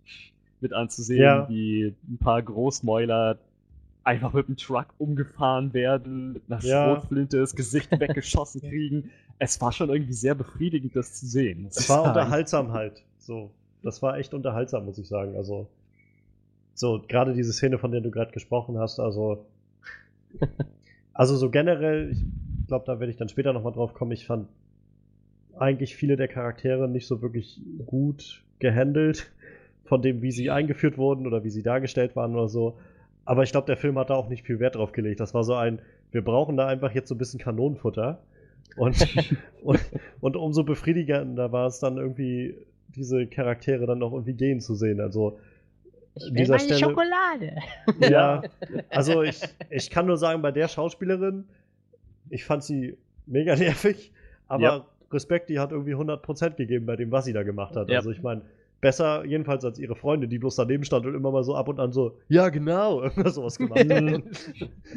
mit 0.62 0.73
anzusehen, 0.73 1.21
ja. 1.21 1.49
wie 1.49 1.95
ein 2.08 2.17
paar 2.17 2.41
Großmäuler 2.41 3.39
einfach 4.06 4.34
mit 4.34 4.48
dem 4.48 4.56
Truck 4.56 4.88
umgefahren 4.98 5.74
werden, 5.74 6.34
mit 6.34 6.44
einer 6.48 6.62
ja. 6.62 6.86
Schrotflinte 6.86 7.39
das 7.39 7.56
Gesicht 7.56 7.91
weggeschossen 8.00 8.62
kriegen. 8.62 9.12
Es 9.39 9.60
war 9.60 9.72
schon 9.72 9.89
irgendwie 9.89 10.13
sehr 10.13 10.36
befriedigend, 10.36 10.96
das 10.96 11.13
zu 11.13 11.26
sehen. 11.26 11.68
Es 11.70 11.89
war 11.89 12.04
unterhaltsam 12.04 12.72
halt. 12.72 13.04
So 13.18 13.52
das 13.86 14.02
war 14.02 14.18
echt 14.18 14.34
unterhaltsam, 14.34 14.86
muss 14.86 14.98
ich 14.98 15.08
sagen. 15.08 15.36
Also, 15.38 15.68
so, 16.74 17.02
gerade 17.08 17.34
diese 17.34 17.54
Szene, 17.54 17.78
von 17.78 17.91
der 17.91 18.02
du 18.02 18.10
gerade 18.12 18.32
gesprochen 18.32 18.80
hast, 18.80 19.00
also, 19.00 19.46
also 21.13 21.38
so 21.38 21.50
generell, 21.50 22.12
ich 22.12 22.24
glaube, 22.68 22.86
da 22.88 23.00
werde 23.00 23.12
ich 23.12 23.18
dann 23.18 23.30
später 23.30 23.54
nochmal 23.54 23.74
drauf 23.74 23.94
kommen, 23.94 24.12
ich 24.12 24.26
fand 24.26 24.50
eigentlich 25.58 25.96
viele 25.96 26.18
der 26.18 26.28
Charaktere 26.28 26.89
nicht 26.89 27.08
so 27.08 27.22
wirklich 27.22 27.62
gut 27.86 28.44
gehandelt, 28.60 29.32
von 29.86 30.02
dem, 30.02 30.24
wie 30.24 30.32
sie 30.32 30.50
eingeführt 30.50 30.98
wurden 30.98 31.28
oder 31.28 31.44
wie 31.44 31.52
sie 31.52 31.62
dargestellt 31.62 32.15
waren 32.15 32.34
oder 32.34 32.50
so. 32.50 32.78
Aber 33.26 33.44
ich 33.44 33.52
glaube, 33.52 33.66
der 33.66 33.78
Film 33.78 33.98
hat 33.98 34.12
da 34.12 34.16
auch 34.16 34.30
nicht 34.30 34.46
viel 34.46 34.60
Wert 34.60 34.76
drauf 34.76 34.92
gelegt. 34.92 35.20
Das 35.20 35.34
war 35.34 35.44
so 35.44 35.56
ein, 35.56 35.80
wir 36.12 36.24
brauchen 36.24 36.58
da 36.58 36.68
einfach 36.68 36.94
jetzt 36.94 37.10
so 37.10 37.16
ein 37.16 37.18
bisschen 37.18 37.40
Kanonenfutter. 37.40 38.22
Und, 38.78 39.08
und, 39.64 39.80
und 40.22 40.36
umso 40.36 40.64
befriedigender 40.64 41.52
war 41.52 41.68
es 41.68 41.80
dann 41.80 41.98
irgendwie 41.98 42.56
diese 42.88 43.28
Charaktere 43.28 43.86
dann 43.86 44.00
noch 44.00 44.14
irgendwie 44.14 44.34
gehen 44.34 44.62
zu 44.62 44.76
sehen. 44.76 45.02
Also 45.02 45.40
ich 46.16 46.26
will 46.26 46.32
dieser 46.34 46.56
meine 46.56 46.64
Stelle, 46.64 46.80
Schokolade. 46.80 47.56
Ja, 48.00 48.44
also 48.90 49.24
ich, 49.24 49.42
ich 49.70 49.90
kann 49.90 50.06
nur 50.06 50.18
sagen, 50.18 50.42
bei 50.42 50.52
der 50.52 50.68
Schauspielerin, 50.68 51.46
ich 52.30 52.46
fand 52.46 52.64
sie 52.64 52.98
mega 53.26 53.56
nervig, 53.56 54.12
aber 54.48 54.64
ja. 54.64 54.86
Respekt, 55.12 55.50
die 55.50 55.60
hat 55.60 55.72
irgendwie 55.72 55.94
100% 55.96 56.52
gegeben 56.52 56.86
bei 56.86 56.96
dem, 56.96 57.12
was 57.12 57.26
sie 57.26 57.34
da 57.34 57.44
gemacht 57.44 57.76
hat. 57.76 57.90
Ja. 57.90 57.98
Also 57.98 58.12
ich 58.12 58.22
meine, 58.22 58.44
besser 58.86 59.26
jedenfalls 59.26 59.65
als 59.65 59.80
ihre 59.80 59.95
Freunde, 59.95 60.28
die 60.28 60.38
bloß 60.38 60.58
daneben 60.58 60.86
stand 60.86 61.08
und 61.08 61.15
immer 61.15 61.32
mal 61.32 61.43
so 61.43 61.56
ab 61.56 61.67
und 61.67 61.80
an 61.80 61.91
so, 61.91 62.19
ja 62.30 62.50
genau, 62.50 63.02
irgendwas 63.04 63.34
sowas 63.34 63.58
gemacht 63.58 63.80
hat. 63.80 64.21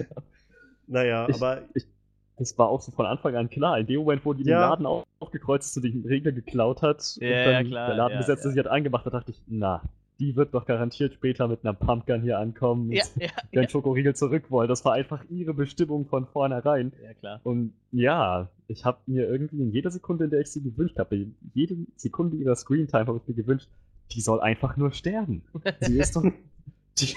naja, 0.86 1.26
ich, 1.26 1.36
aber 1.36 1.62
ich, 1.72 1.86
das 2.36 2.58
war 2.58 2.68
auch 2.68 2.82
so 2.82 2.92
von 2.92 3.06
Anfang 3.06 3.34
an 3.34 3.48
klar. 3.48 3.78
In 3.78 3.86
dem 3.86 4.00
Moment, 4.00 4.26
wo 4.26 4.34
die 4.34 4.44
ja. 4.44 4.76
den 4.76 4.84
Laden 4.84 5.04
aufgekreuzt 5.20 5.70
ist 5.70 5.76
und 5.82 5.90
den 5.90 6.04
Regler 6.04 6.32
geklaut 6.32 6.82
hat 6.82 7.16
ja, 7.18 7.28
und 7.28 7.46
dann 7.46 7.66
ja, 7.68 7.86
der 7.86 7.96
Ladenbesetzer 7.96 8.48
ja, 8.48 8.50
sich 8.50 8.58
hat 8.58 8.66
angemacht 8.66 9.06
hat, 9.06 9.14
dachte 9.14 9.30
ich, 9.30 9.40
na, 9.46 9.80
die 10.18 10.34
wird 10.34 10.52
doch 10.54 10.66
garantiert 10.66 11.14
später 11.14 11.46
mit 11.46 11.64
einer 11.64 11.74
Pumpgun 11.74 12.22
hier 12.22 12.38
ankommen 12.38 12.90
ja, 12.90 13.04
und 13.14 13.22
ja, 13.22 13.30
den 13.54 13.68
Schokoriegel 13.68 14.16
zurück 14.16 14.50
wollen. 14.50 14.68
Das 14.68 14.84
war 14.84 14.94
einfach 14.94 15.24
ihre 15.30 15.54
Bestimmung 15.54 16.06
von 16.06 16.26
vornherein. 16.26 16.92
Ja, 17.02 17.14
klar. 17.14 17.40
Und 17.44 17.72
ja, 17.92 18.48
ich 18.66 18.84
habe 18.84 18.98
mir 19.06 19.28
irgendwie 19.28 19.62
in 19.62 19.70
jeder 19.70 19.90
Sekunde, 19.90 20.24
in 20.24 20.30
der 20.30 20.40
ich 20.40 20.50
sie 20.50 20.62
gewünscht 20.62 20.98
habe, 20.98 21.26
jede 21.54 21.76
Sekunde 21.96 22.36
ihrer 22.36 22.56
Screentime 22.56 23.06
habe 23.06 23.20
ich 23.22 23.28
mir 23.28 23.42
gewünscht, 23.42 23.68
die 24.12 24.20
soll 24.20 24.40
einfach 24.40 24.76
nur 24.76 24.92
sterben. 24.92 25.42
Sie 25.80 25.98
ist 25.98 26.16
doch. 26.16 26.24
Die, 26.98 27.14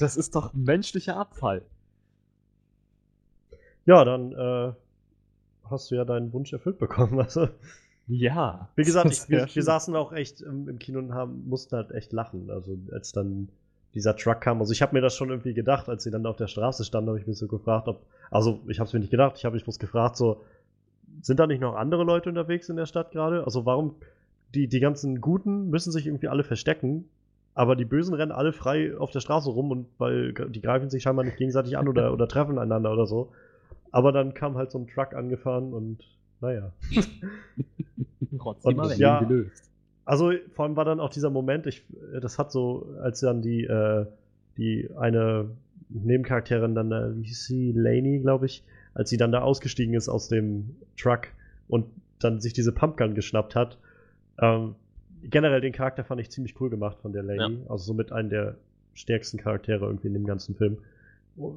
das 0.00 0.16
ist 0.16 0.34
doch 0.34 0.52
menschlicher 0.52 1.16
Abfall. 1.16 1.62
Ja, 3.84 4.04
dann 4.04 4.32
äh, 4.32 4.72
hast 5.70 5.90
du 5.90 5.94
ja 5.94 6.04
deinen 6.04 6.32
Wunsch 6.32 6.52
erfüllt 6.52 6.78
bekommen. 6.78 7.20
Also, 7.20 7.48
ja. 8.08 8.68
Wie 8.74 8.84
gesagt, 8.84 9.10
ich, 9.12 9.28
wir, 9.28 9.46
wir, 9.52 9.62
saßen 9.62 9.94
auch 9.96 10.12
echt 10.12 10.40
im, 10.40 10.68
im, 10.68 10.78
Kino 10.78 10.98
und 10.98 11.14
haben, 11.14 11.48
mussten 11.48 11.76
halt 11.76 11.92
echt 11.92 12.12
lachen. 12.12 12.50
Also 12.50 12.76
als 12.92 13.12
dann 13.12 13.48
dieser 13.94 14.16
Truck 14.16 14.40
kam. 14.40 14.60
Also 14.60 14.72
ich 14.72 14.82
habe 14.82 14.94
mir 14.94 15.00
das 15.00 15.14
schon 15.14 15.30
irgendwie 15.30 15.54
gedacht, 15.54 15.88
als 15.88 16.04
sie 16.04 16.10
dann 16.10 16.26
auf 16.26 16.36
der 16.36 16.48
Straße 16.48 16.84
standen, 16.84 17.10
habe 17.10 17.20
ich 17.20 17.26
mich 17.26 17.38
so 17.38 17.46
gefragt, 17.46 17.88
ob. 17.88 18.04
Also 18.30 18.60
ich 18.68 18.80
habe 18.80 18.88
es 18.88 18.92
mir 18.92 19.00
nicht 19.00 19.10
gedacht, 19.10 19.34
ich 19.36 19.44
habe 19.44 19.54
mich 19.54 19.64
bloß 19.64 19.78
gefragt, 19.78 20.16
so, 20.16 20.42
sind 21.20 21.38
da 21.38 21.46
nicht 21.46 21.60
noch 21.60 21.74
andere 21.74 22.04
Leute 22.04 22.28
unterwegs 22.28 22.68
in 22.68 22.76
der 22.76 22.86
Stadt 22.86 23.10
gerade? 23.10 23.44
Also 23.44 23.66
warum 23.66 23.96
die, 24.54 24.68
die 24.68 24.80
ganzen 24.80 25.20
Guten 25.20 25.70
müssen 25.70 25.92
sich 25.92 26.06
irgendwie 26.06 26.28
alle 26.28 26.44
verstecken, 26.44 27.08
aber 27.54 27.76
die 27.76 27.84
Bösen 27.84 28.14
rennen 28.14 28.32
alle 28.32 28.52
frei 28.52 28.96
auf 28.96 29.10
der 29.10 29.20
Straße 29.20 29.50
rum 29.50 29.70
und 29.70 29.86
weil 29.98 30.32
die 30.32 30.62
greifen 30.62 30.88
sich 30.88 31.02
scheinbar 31.02 31.24
nicht 31.24 31.36
gegenseitig 31.36 31.76
an 31.76 31.88
oder, 31.88 32.12
oder 32.14 32.28
treffen 32.28 32.58
einander 32.58 32.92
oder 32.92 33.06
so. 33.06 33.32
Aber 33.90 34.12
dann 34.12 34.32
kam 34.32 34.56
halt 34.56 34.70
so 34.70 34.78
ein 34.78 34.86
Truck 34.86 35.14
angefahren 35.14 35.74
und 35.74 35.98
naja. 36.42 36.72
und, 38.64 38.98
ja, 38.98 39.20
gelöst. 39.20 39.70
Also 40.04 40.32
vor 40.52 40.64
allem 40.64 40.76
war 40.76 40.84
dann 40.84 41.00
auch 41.00 41.10
dieser 41.10 41.30
Moment, 41.30 41.66
ich, 41.66 41.84
das 42.20 42.38
hat 42.38 42.52
so, 42.52 42.94
als 43.00 43.20
dann 43.20 43.40
die, 43.40 43.64
äh, 43.64 44.06
die 44.58 44.90
eine 44.98 45.50
Nebencharakterin 45.88 46.74
dann, 46.74 46.90
wie 47.16 47.28
hieß 47.28 47.46
sie, 47.46 47.72
Laney, 47.72 48.18
glaube 48.18 48.46
ich, 48.46 48.64
als 48.94 49.10
sie 49.10 49.16
dann 49.16 49.32
da 49.32 49.40
ausgestiegen 49.40 49.94
ist 49.94 50.08
aus 50.08 50.28
dem 50.28 50.76
Truck 50.96 51.28
und 51.68 51.86
dann 52.18 52.40
sich 52.40 52.52
diese 52.52 52.72
Pumpgun 52.72 53.14
geschnappt 53.14 53.54
hat. 53.54 53.78
Ähm, 54.38 54.74
generell 55.22 55.60
den 55.60 55.72
Charakter 55.72 56.04
fand 56.04 56.20
ich 56.20 56.30
ziemlich 56.30 56.60
cool 56.60 56.70
gemacht 56.70 56.98
von 57.00 57.12
der 57.12 57.22
Lady. 57.22 57.54
Ja. 57.54 57.70
Also 57.70 57.84
somit 57.84 58.12
einen 58.12 58.28
der 58.28 58.56
stärksten 58.94 59.38
Charaktere 59.38 59.86
irgendwie 59.86 60.08
in 60.08 60.14
dem 60.14 60.26
ganzen 60.26 60.54
Film. 60.54 60.78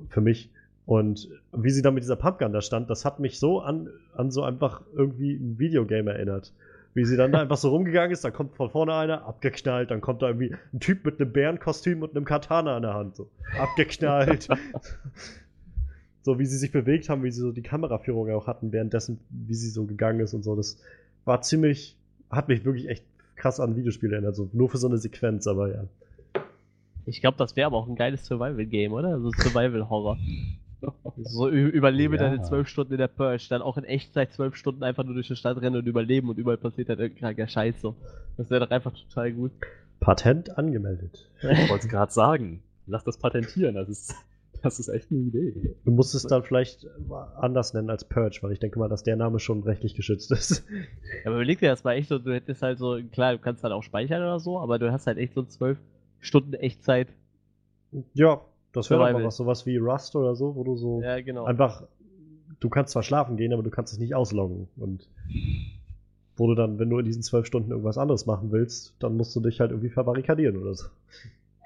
Für 0.10 0.22
mich. 0.22 0.50
Und 0.86 1.30
wie 1.52 1.72
sie 1.72 1.82
dann 1.82 1.96
mit 1.96 2.04
dieser 2.04 2.16
Pumpgun 2.16 2.54
da 2.54 2.62
stand, 2.62 2.90
das 2.90 3.06
hat 3.06 3.20
mich 3.20 3.40
so 3.40 3.60
an, 3.60 3.90
an 4.14 4.32
so 4.32 4.44
einfach 4.44 4.82
irgendwie 4.96 5.34
ein 5.34 5.58
Videogame 5.58 6.14
erinnert. 6.14 6.54
Wie 6.94 7.06
sie 7.06 7.18
dann 7.18 7.32
da 7.32 7.42
einfach 7.42 7.58
so 7.58 7.70
rumgegangen 7.70 8.12
ist, 8.12 8.24
da 8.24 8.32
kommt 8.32 8.56
von 8.56 8.70
vorne 8.70 8.94
einer, 8.94 9.26
abgeknallt, 9.26 9.92
dann 9.92 10.00
kommt 10.00 10.22
da 10.22 10.28
irgendwie 10.28 10.56
ein 10.74 10.80
Typ 10.80 11.04
mit 11.04 11.20
einem 11.20 11.34
Bärenkostüm 11.34 12.04
und 12.04 12.16
einem 12.16 12.24
Katana 12.24 12.78
in 12.78 12.84
der 12.84 12.94
Hand, 12.94 13.16
so 13.16 13.30
abgeknallt. 13.60 14.48
so 16.22 16.40
wie 16.40 16.46
sie 16.46 16.58
sich 16.58 16.72
bewegt 16.72 17.10
haben, 17.10 17.24
wie 17.24 17.32
sie 17.32 17.42
so 17.42 17.52
die 17.52 17.62
Kameraführung 17.64 18.32
auch 18.32 18.48
hatten, 18.48 18.72
währenddessen, 18.72 19.20
wie 19.30 19.54
sie 19.56 19.70
so 19.70 19.86
gegangen 19.86 20.22
ist 20.22 20.34
und 20.34 20.44
so, 20.44 20.56
das 20.56 20.82
war 21.26 21.42
ziemlich, 21.42 21.98
hat 22.30 22.48
mich 22.48 22.64
wirklich 22.64 22.88
echt 22.88 23.04
krass 23.36 23.60
an 23.60 23.76
Videospiele 23.76 24.14
erinnert, 24.14 24.36
so 24.36 24.50
nur 24.54 24.70
für 24.70 24.78
so 24.78 24.88
eine 24.88 24.98
Sequenz, 24.98 25.48
aber 25.48 25.74
ja. 25.74 25.84
Ich 27.06 27.22
glaube, 27.22 27.38
das 27.38 27.56
wäre 27.56 27.68
aber 27.68 27.78
auch 27.78 27.88
ein 27.88 27.96
geiles 27.96 28.26
Survival-Game, 28.26 28.94
oder? 28.94 29.10
Also 29.10 29.32
Survival-Horror. 29.32 30.18
So 31.18 31.50
überlebe 31.50 32.16
ja. 32.16 32.24
deine 32.24 32.42
zwölf 32.42 32.68
Stunden 32.68 32.94
in 32.94 33.00
der 33.00 33.08
Purge, 33.08 33.46
dann 33.50 33.62
auch 33.62 33.78
in 33.78 33.84
Echtzeit 33.84 34.34
zwölf 34.34 34.56
Stunden 34.56 34.84
einfach 34.84 35.04
nur 35.04 35.14
durch 35.14 35.28
die 35.28 35.36
Stadt 35.36 35.62
rennen 35.62 35.78
und 35.78 35.88
überleben 35.88 36.30
und 36.30 36.38
überall 36.38 36.58
passiert 36.58 36.90
halt 36.90 37.00
irgendein 37.00 37.48
Scheiß 37.48 37.82
so. 37.82 37.96
Das 38.38 38.50
wäre 38.50 38.66
doch 38.66 38.72
einfach 38.72 38.94
total 38.94 39.32
gut. 39.32 39.52
Patent 40.00 40.58
angemeldet. 40.58 41.30
Ich 41.42 41.70
wollte 41.70 41.86
es 41.86 41.90
gerade 41.90 42.12
sagen. 42.12 42.62
Lass 42.88 43.04
das 43.04 43.18
patentieren, 43.18 43.76
das 43.76 43.90
ist, 43.90 44.16
das 44.62 44.80
ist 44.80 44.90
echt 44.90 45.12
eine 45.12 45.22
Idee. 45.22 45.76
Du 45.86 45.92
musst 45.92 46.14
es 46.14 46.24
dann 46.24 46.44
vielleicht 46.44 46.88
anders 47.38 47.74
nennen 47.74 47.90
als 47.90 48.04
Purge, 48.04 48.40
weil 48.42 48.52
ich 48.52 48.60
denke 48.60 48.78
mal, 48.78 48.90
dass 48.90 49.04
der 49.04 49.16
Name 49.16 49.40
schon 49.40 49.64
rechtlich 49.64 49.96
geschützt 49.96 50.32
ist. 50.32 50.66
Ja, 50.70 51.32
aber 51.32 51.36
überleg 51.36 51.60
dir 51.60 51.70
das 51.70 51.84
mal 51.84 51.94
echt 51.94 52.10
so, 52.10 52.20
du 52.20 52.34
hättest 52.34 52.62
halt 52.62 52.78
so, 52.78 53.00
klar, 53.12 53.34
du 53.34 53.40
kannst 53.40 53.64
dann 53.64 53.72
auch 53.72 53.84
speichern 53.84 54.22
oder 54.22 54.40
so, 54.40 54.60
aber 54.60 54.78
du 54.80 54.92
hast 54.92 55.08
halt 55.08 55.18
echt 55.18 55.34
so 55.34 55.44
zwölf 55.44 55.80
Stunden 56.20 56.54
Echtzeit. 56.54 57.08
Ja, 58.14 58.42
das 58.76 58.90
wäre 58.90 59.12
mal 59.14 59.24
was, 59.24 59.38
sowas 59.38 59.66
wie 59.66 59.78
Rust 59.78 60.16
oder 60.16 60.36
so, 60.36 60.56
wo 60.56 60.64
du 60.64 60.76
so 60.76 61.02
ja, 61.02 61.22
genau. 61.22 61.46
einfach, 61.46 61.84
du 62.60 62.70
kannst 62.70 62.92
zwar 62.92 63.04
schlafen 63.04 63.38
gehen, 63.38 63.54
aber 63.54 63.64
du 63.64 63.70
kannst 63.70 63.94
es 63.94 64.00
nicht 64.00 64.16
ausloggen. 64.16 64.68
Und 64.78 65.08
wo 66.36 66.48
du 66.48 66.56
dann, 66.56 66.78
wenn 66.80 66.90
du 66.90 67.00
in 67.00 67.06
diesen 67.06 67.24
zwölf 67.24 67.46
Stunden 67.46 67.72
irgendwas 67.72 67.98
anderes 67.98 68.26
machen 68.26 68.52
willst, 68.52 68.94
dann 69.00 69.16
musst 69.16 69.36
du 69.36 69.40
dich 69.40 69.60
halt 69.60 69.72
irgendwie 69.72 69.90
verbarrikadieren 69.90 70.58
oder 70.58 70.76
so. 70.76 70.88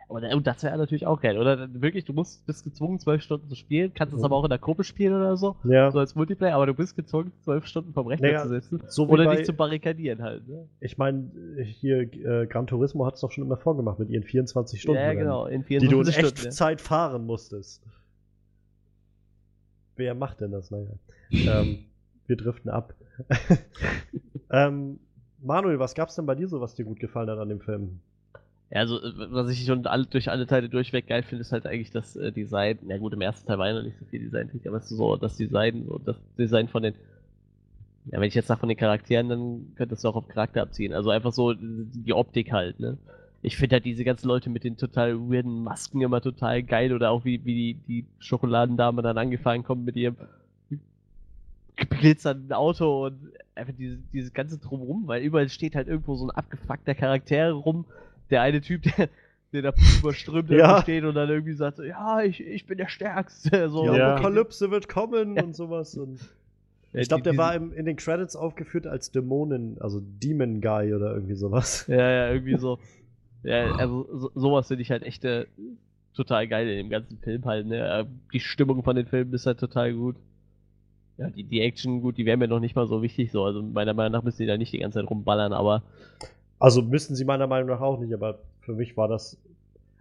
Und 0.10 0.48
das 0.48 0.64
wäre 0.64 0.76
natürlich 0.76 1.06
auch 1.06 1.22
geil, 1.22 1.38
oder? 1.38 1.70
Wirklich, 1.72 2.04
du 2.04 2.14
musst, 2.14 2.44
bist 2.48 2.64
gezwungen, 2.64 3.00
zwölf 3.00 3.22
Stunden 3.22 3.48
zu 3.48 3.54
spielen, 3.54 3.94
kannst 3.94 4.12
es 4.16 4.22
mhm. 4.22 4.26
aber 4.26 4.38
auch 4.38 4.44
in 4.44 4.50
der 4.50 4.58
Gruppe 4.58 4.84
spielen 4.84 5.14
oder 5.14 5.38
so, 5.38 5.56
ja. 5.66 5.92
so 5.92 6.00
als 6.00 6.16
Multiplayer, 6.16 6.56
aber 6.56 6.66
du 6.66 6.74
bist 6.74 6.96
gezwungen, 6.96 7.32
zwölf 7.42 7.68
Stunden 7.68 7.94
vom 7.94 8.08
Rechner 8.08 8.28
naja, 8.28 8.42
zu 8.42 8.50
sitzen 8.50 8.82
so 8.88 9.08
oder 9.08 9.26
bei, 9.26 9.36
dich 9.36 9.46
zu 9.46 9.54
barrikadieren 9.54 10.24
halt. 10.24 10.48
Ne? 10.48 10.68
Ich 10.80 10.98
meine, 10.98 11.30
hier 11.64 12.12
äh, 12.12 12.48
Gran 12.48 12.66
Turismo 12.66 13.06
hat 13.06 13.14
es 13.14 13.22
doch 13.22 13.32
schon 13.32 13.44
immer 13.44 13.58
vorgemacht 13.58 14.00
mit 14.00 14.10
ihren 14.10 14.24
24 14.24 14.82
Stunden. 14.82 15.00
Ja, 15.00 15.14
genau, 15.14 15.46
in 15.46 15.64
24 15.64 15.88
die 15.88 15.94
du 15.94 16.02
in 16.02 16.26
Echtzeit 16.26 16.82
ja. 16.82 16.88
fahren 16.88 17.28
musstest. 17.28 17.86
Wer 19.96 20.16
macht 20.16 20.42
denn 20.42 20.52
das? 20.52 20.72
Naja. 20.72 20.90
ähm, 21.30 21.86
wir 22.26 22.36
driften 22.36 22.72
ab. 22.72 22.96
ähm, 24.52 25.00
Manuel, 25.38 25.78
was 25.78 25.94
gab's 25.94 26.16
denn 26.16 26.26
bei 26.26 26.34
dir 26.34 26.48
so, 26.48 26.62
was 26.62 26.74
dir 26.74 26.86
gut 26.86 27.00
gefallen 27.00 27.30
hat 27.30 27.38
an 27.38 27.50
dem 27.50 27.62
Film? 27.62 28.02
Ja, 28.72 28.82
also 28.82 29.00
was 29.02 29.50
ich 29.50 29.66
schon 29.66 29.86
alle, 29.88 30.06
durch 30.06 30.30
alle 30.30 30.46
Teile 30.46 30.70
durchweg 30.70 31.08
geil 31.08 31.24
finde, 31.24 31.42
ist 31.42 31.52
halt 31.52 31.66
eigentlich 31.66 31.92
das 31.92 32.16
äh, 32.16 32.32
Design. 32.32 32.78
Na 32.84 32.98
gut, 32.98 33.14
im 33.14 33.22
ersten 33.22 33.48
Teil 33.48 33.58
war 33.58 33.68
ja 33.68 33.74
noch 33.74 33.84
nicht 33.84 33.98
so 33.98 34.06
viel 34.06 34.20
Design, 34.20 34.50
aber 34.68 34.78
es 34.78 34.92
ist 34.92 34.98
so 34.98 35.16
das 35.16 35.38
Design, 35.38 35.86
so 35.88 35.98
das 35.98 36.18
Design 36.38 36.68
von 36.68 36.84
den. 36.84 36.94
Ja, 38.06 38.20
wenn 38.20 38.28
ich 38.28 38.36
jetzt 38.36 38.48
sage 38.48 38.60
von 38.60 38.70
den 38.70 38.78
Charakteren, 38.78 39.30
dann 39.30 39.74
könntest 39.76 40.04
du 40.04 40.10
auch 40.10 40.16
auf 40.16 40.28
Charakter 40.28 40.62
abziehen. 40.62 40.94
Also 40.94 41.10
einfach 41.10 41.34
so 41.34 41.54
die 41.54 42.14
Optik 42.14 42.52
halt, 42.52 42.80
ne? 42.80 42.98
Ich 43.42 43.58
finde 43.58 43.76
halt 43.76 43.86
diese 43.86 44.04
ganzen 44.04 44.28
Leute 44.28 44.50
mit 44.50 44.64
den 44.64 44.78
total 44.78 45.18
weirden 45.18 45.64
Masken 45.64 46.02
immer 46.02 46.22
total 46.22 46.62
geil 46.62 46.94
oder 46.94 47.12
auch 47.12 47.24
wie, 47.26 47.44
wie 47.46 47.56
die, 47.56 47.74
die 47.88 48.06
Schokoladendame 48.20 49.02
dann 49.02 49.18
angefangen 49.18 49.64
kommt 49.64 49.86
mit 49.86 49.96
ihrem 49.96 50.18
glitzernden 51.76 52.52
Auto 52.52 53.06
und 53.06 53.32
einfach 53.56 53.74
diese, 53.78 53.98
dieses 54.14 54.34
ganze 54.34 54.58
Drumrum, 54.58 55.08
weil 55.08 55.24
überall 55.24 55.50
steht 55.50 55.76
halt 55.76 55.88
irgendwo 55.88 56.16
so 56.16 56.26
ein 56.26 56.32
abgefuckter 56.32 56.96
Charakter 56.96 57.52
rum, 57.52 57.86
der 58.30 58.42
eine 58.42 58.62
Typ, 58.62 58.84
der, 58.84 59.10
der 59.54 59.62
da 59.62 59.74
überströmt 60.00 60.50
ja. 60.50 60.82
steht 60.82 61.04
und 61.04 61.16
dann 61.16 61.30
irgendwie 61.30 61.54
sagt, 61.54 61.80
ja, 61.80 62.22
ich, 62.22 62.42
ich 62.42 62.66
bin 62.66 62.78
der 62.78 62.90
Stärkste. 62.90 63.70
So. 63.70 63.92
Die 63.92 63.98
ja. 63.98 64.16
Apokalypse 64.16 64.72
wird 64.72 64.88
kommen 64.88 65.36
ja. 65.36 65.44
und 65.44 65.56
sowas. 65.56 65.96
Und 65.98 66.20
ich 66.94 67.08
glaube, 67.08 67.24
der 67.24 67.38
war 67.38 67.56
im, 67.56 67.74
in 67.74 67.86
den 67.86 67.96
Credits 67.96 68.36
aufgeführt 68.36 68.88
als 68.88 69.12
Dämonen, 69.12 69.78
also 69.80 70.02
Demon 70.02 70.62
Guy 70.62 70.94
oder 70.94 71.14
irgendwie 71.14 71.36
sowas. 71.36 71.86
Ja, 71.88 72.10
ja, 72.10 72.32
irgendwie 72.32 72.58
so. 72.58 72.80
Ja, 73.44 73.76
also 73.76 74.08
so, 74.12 74.32
sowas 74.36 74.68
finde 74.68 74.82
ich 74.82 74.92
halt 74.92 75.04
echt 75.04 75.24
äh, 75.24 75.46
total 76.14 76.48
geil 76.48 76.68
in 76.68 76.78
dem 76.78 76.90
ganzen 76.90 77.18
Film 77.20 77.46
halt. 77.46 77.68
Ne? 77.68 77.78
Äh, 77.78 78.06
die 78.34 78.40
Stimmung 78.40 78.84
von 78.84 78.96
den 78.96 79.06
Filmen 79.06 79.34
ist 79.34 79.46
halt 79.46 79.60
total 79.60 79.94
gut. 79.94 80.16
Ja, 81.18 81.30
die, 81.30 81.44
die 81.44 81.62
Action, 81.62 82.02
gut, 82.02 82.18
die 82.18 82.26
wäre 82.26 82.38
mir 82.38 82.48
noch 82.48 82.60
nicht 82.60 82.76
mal 82.76 82.88
so 82.88 83.02
wichtig 83.02 83.32
so. 83.32 83.44
Also 83.44 83.62
meiner 83.62 83.94
Meinung 83.94 84.14
nach 84.14 84.24
müssen 84.24 84.42
die 84.42 84.48
da 84.48 84.58
nicht 84.58 84.74
die 84.74 84.80
ganze 84.80 85.00
Zeit 85.00 85.10
rumballern, 85.10 85.54
aber 85.54 85.84
also 86.60 86.82
müssten 86.82 87.16
sie 87.16 87.26
meiner 87.26 87.48
Meinung 87.48 87.70
nach 87.70 87.82
auch 87.82 88.00
nicht, 88.00 88.14
aber 88.14 88.40
für 88.62 88.74
mich 88.74 88.98
war 88.98 89.08
das. 89.08 89.38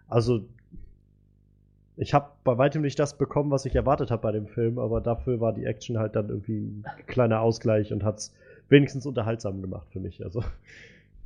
Also. 0.08 0.44
Ich 2.00 2.14
habe 2.14 2.28
bei 2.44 2.56
weitem 2.56 2.82
nicht 2.82 2.96
das 3.00 3.18
bekommen, 3.18 3.50
was 3.50 3.64
ich 3.64 3.74
erwartet 3.74 4.12
habe 4.12 4.22
bei 4.22 4.30
dem 4.30 4.46
Film, 4.46 4.78
aber 4.78 5.00
dafür 5.00 5.40
war 5.40 5.52
die 5.52 5.64
Action 5.64 5.98
halt 5.98 6.14
dann 6.14 6.28
irgendwie 6.28 6.84
ein 6.84 7.06
kleiner 7.08 7.40
Ausgleich 7.40 7.92
und 7.92 8.04
hat 8.04 8.18
es 8.18 8.34
wenigstens 8.68 9.04
unterhaltsam 9.04 9.60
gemacht 9.62 9.88
für 9.90 9.98
mich. 9.98 10.22
Also. 10.22 10.44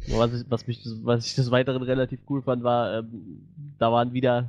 Was 0.09 0.33
ich, 0.33 0.51
was, 0.51 0.67
mich, 0.67 0.81
was 1.03 1.27
ich 1.27 1.35
des 1.35 1.51
Weiteren 1.51 1.83
relativ 1.83 2.21
cool 2.29 2.43
fand, 2.43 2.65
war, 2.65 3.01
ähm, 3.01 3.43
da 3.79 3.93
waren 3.93 4.13
wieder 4.13 4.49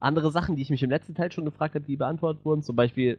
andere 0.00 0.30
Sachen, 0.30 0.56
die 0.56 0.62
ich 0.62 0.70
mich 0.70 0.82
im 0.82 0.90
letzten 0.90 1.14
Teil 1.14 1.32
schon 1.32 1.44
gefragt 1.44 1.74
habe, 1.74 1.84
die 1.84 1.96
beantwortet 1.96 2.44
wurden. 2.44 2.62
Zum 2.62 2.76
Beispiel, 2.76 3.18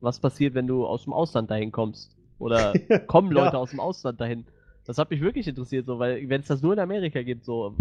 was 0.00 0.20
passiert, 0.20 0.54
wenn 0.54 0.66
du 0.66 0.86
aus 0.86 1.04
dem 1.04 1.12
Ausland 1.12 1.50
dahin 1.50 1.72
kommst? 1.72 2.16
Oder 2.38 2.72
kommen 3.06 3.30
Leute 3.30 3.54
ja. 3.54 3.58
aus 3.58 3.70
dem 3.70 3.80
Ausland 3.80 4.20
dahin? 4.20 4.44
Das 4.90 4.98
hat 4.98 5.10
mich 5.12 5.20
wirklich 5.20 5.46
interessiert, 5.46 5.86
so, 5.86 6.00
weil 6.00 6.28
wenn 6.28 6.40
es 6.40 6.48
das 6.48 6.62
nur 6.62 6.72
in 6.72 6.80
Amerika 6.80 7.22
gibt, 7.22 7.44
so, 7.44 7.76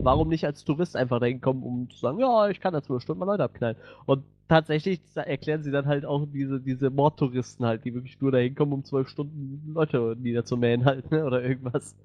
warum 0.00 0.28
nicht 0.28 0.46
als 0.46 0.62
Tourist 0.62 0.96
einfach 0.96 1.18
dahin 1.18 1.40
kommen, 1.40 1.64
um 1.64 1.90
zu 1.90 1.98
sagen, 1.98 2.20
ja, 2.20 2.48
ich 2.50 2.60
kann 2.60 2.72
da 2.72 2.80
zwölf 2.80 3.02
Stunden 3.02 3.18
mal 3.18 3.24
Leute 3.26 3.42
abknallen. 3.42 3.76
Und 4.06 4.22
tatsächlich 4.46 5.00
erklären 5.16 5.64
sie 5.64 5.72
dann 5.72 5.86
halt 5.86 6.04
auch 6.04 6.24
diese, 6.32 6.60
diese 6.60 6.90
Mordtouristen 6.90 7.66
halt, 7.66 7.84
die 7.84 7.92
wirklich 7.92 8.20
nur 8.20 8.30
dahin 8.30 8.54
kommen, 8.54 8.74
um 8.74 8.84
zwölf 8.84 9.08
Stunden 9.08 9.72
Leute 9.74 10.16
niederzumähen 10.16 10.84
halt, 10.84 11.10
ne, 11.10 11.24
oder 11.24 11.42
irgendwas. 11.42 11.96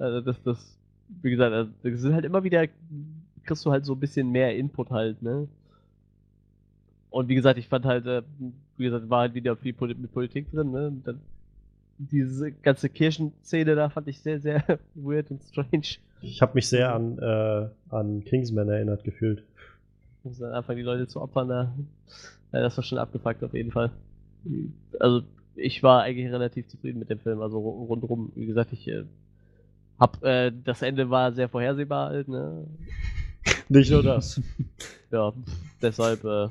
Also 0.00 0.20
das, 0.20 0.42
das, 0.42 0.78
wie 1.22 1.30
gesagt, 1.30 1.52
also, 1.54 1.70
das 1.84 2.00
sind 2.00 2.12
halt 2.12 2.24
immer 2.24 2.42
wieder, 2.42 2.66
kriegst 3.44 3.64
du 3.64 3.70
halt 3.70 3.86
so 3.86 3.92
ein 3.92 4.00
bisschen 4.00 4.32
mehr 4.32 4.56
Input 4.56 4.90
halt, 4.90 5.22
ne. 5.22 5.46
Und 7.10 7.28
wie 7.28 7.36
gesagt, 7.36 7.56
ich 7.60 7.68
fand 7.68 7.84
halt, 7.84 8.04
äh, 8.06 8.22
wie 8.78 8.84
gesagt, 8.86 9.08
war 9.08 9.20
halt 9.20 9.34
wieder 9.34 9.54
viel 9.54 9.76
mit 9.80 10.12
Politik 10.12 10.50
drin, 10.50 10.72
ne. 10.72 10.88
Und 10.88 11.06
dann 11.06 11.20
diese 11.98 12.52
ganze 12.52 12.88
Kirchenszene 12.88 13.74
da 13.74 13.88
fand 13.88 14.08
ich 14.08 14.20
sehr, 14.20 14.40
sehr 14.40 14.62
weird 14.94 15.30
und 15.30 15.42
strange. 15.42 15.98
Ich 16.20 16.42
habe 16.42 16.54
mich 16.54 16.68
sehr 16.68 16.94
an, 16.94 17.18
äh, 17.18 17.68
an 17.90 18.24
Kingsman 18.24 18.68
erinnert 18.68 19.04
gefühlt. 19.04 19.42
Um 20.24 20.36
dann 20.38 20.52
einfach 20.52 20.74
die 20.74 20.82
Leute 20.82 21.06
zu 21.06 21.20
opfern, 21.20 21.48
da. 21.48 21.74
Ja, 22.52 22.60
das 22.60 22.76
war 22.76 22.84
schon 22.84 22.98
abgefuckt 22.98 23.44
auf 23.44 23.54
jeden 23.54 23.70
Fall. 23.70 23.90
Also, 24.98 25.22
ich 25.54 25.82
war 25.82 26.02
eigentlich 26.02 26.32
relativ 26.32 26.68
zufrieden 26.68 26.98
mit 26.98 27.10
dem 27.10 27.18
Film, 27.18 27.40
also 27.40 27.58
rundherum. 27.58 28.32
Wie 28.34 28.46
gesagt, 28.46 28.72
ich 28.72 28.88
äh, 28.88 29.04
hab, 29.98 30.22
äh, 30.24 30.52
das 30.64 30.82
Ende 30.82 31.10
war 31.10 31.32
sehr 31.32 31.48
vorhersehbar 31.48 32.10
halt, 32.10 32.28
ne? 32.28 32.66
Nicht 33.68 33.90
nur 33.90 34.02
das. 34.02 34.40
ja, 35.10 35.32
deshalb, 35.80 36.24
äh, 36.24 36.48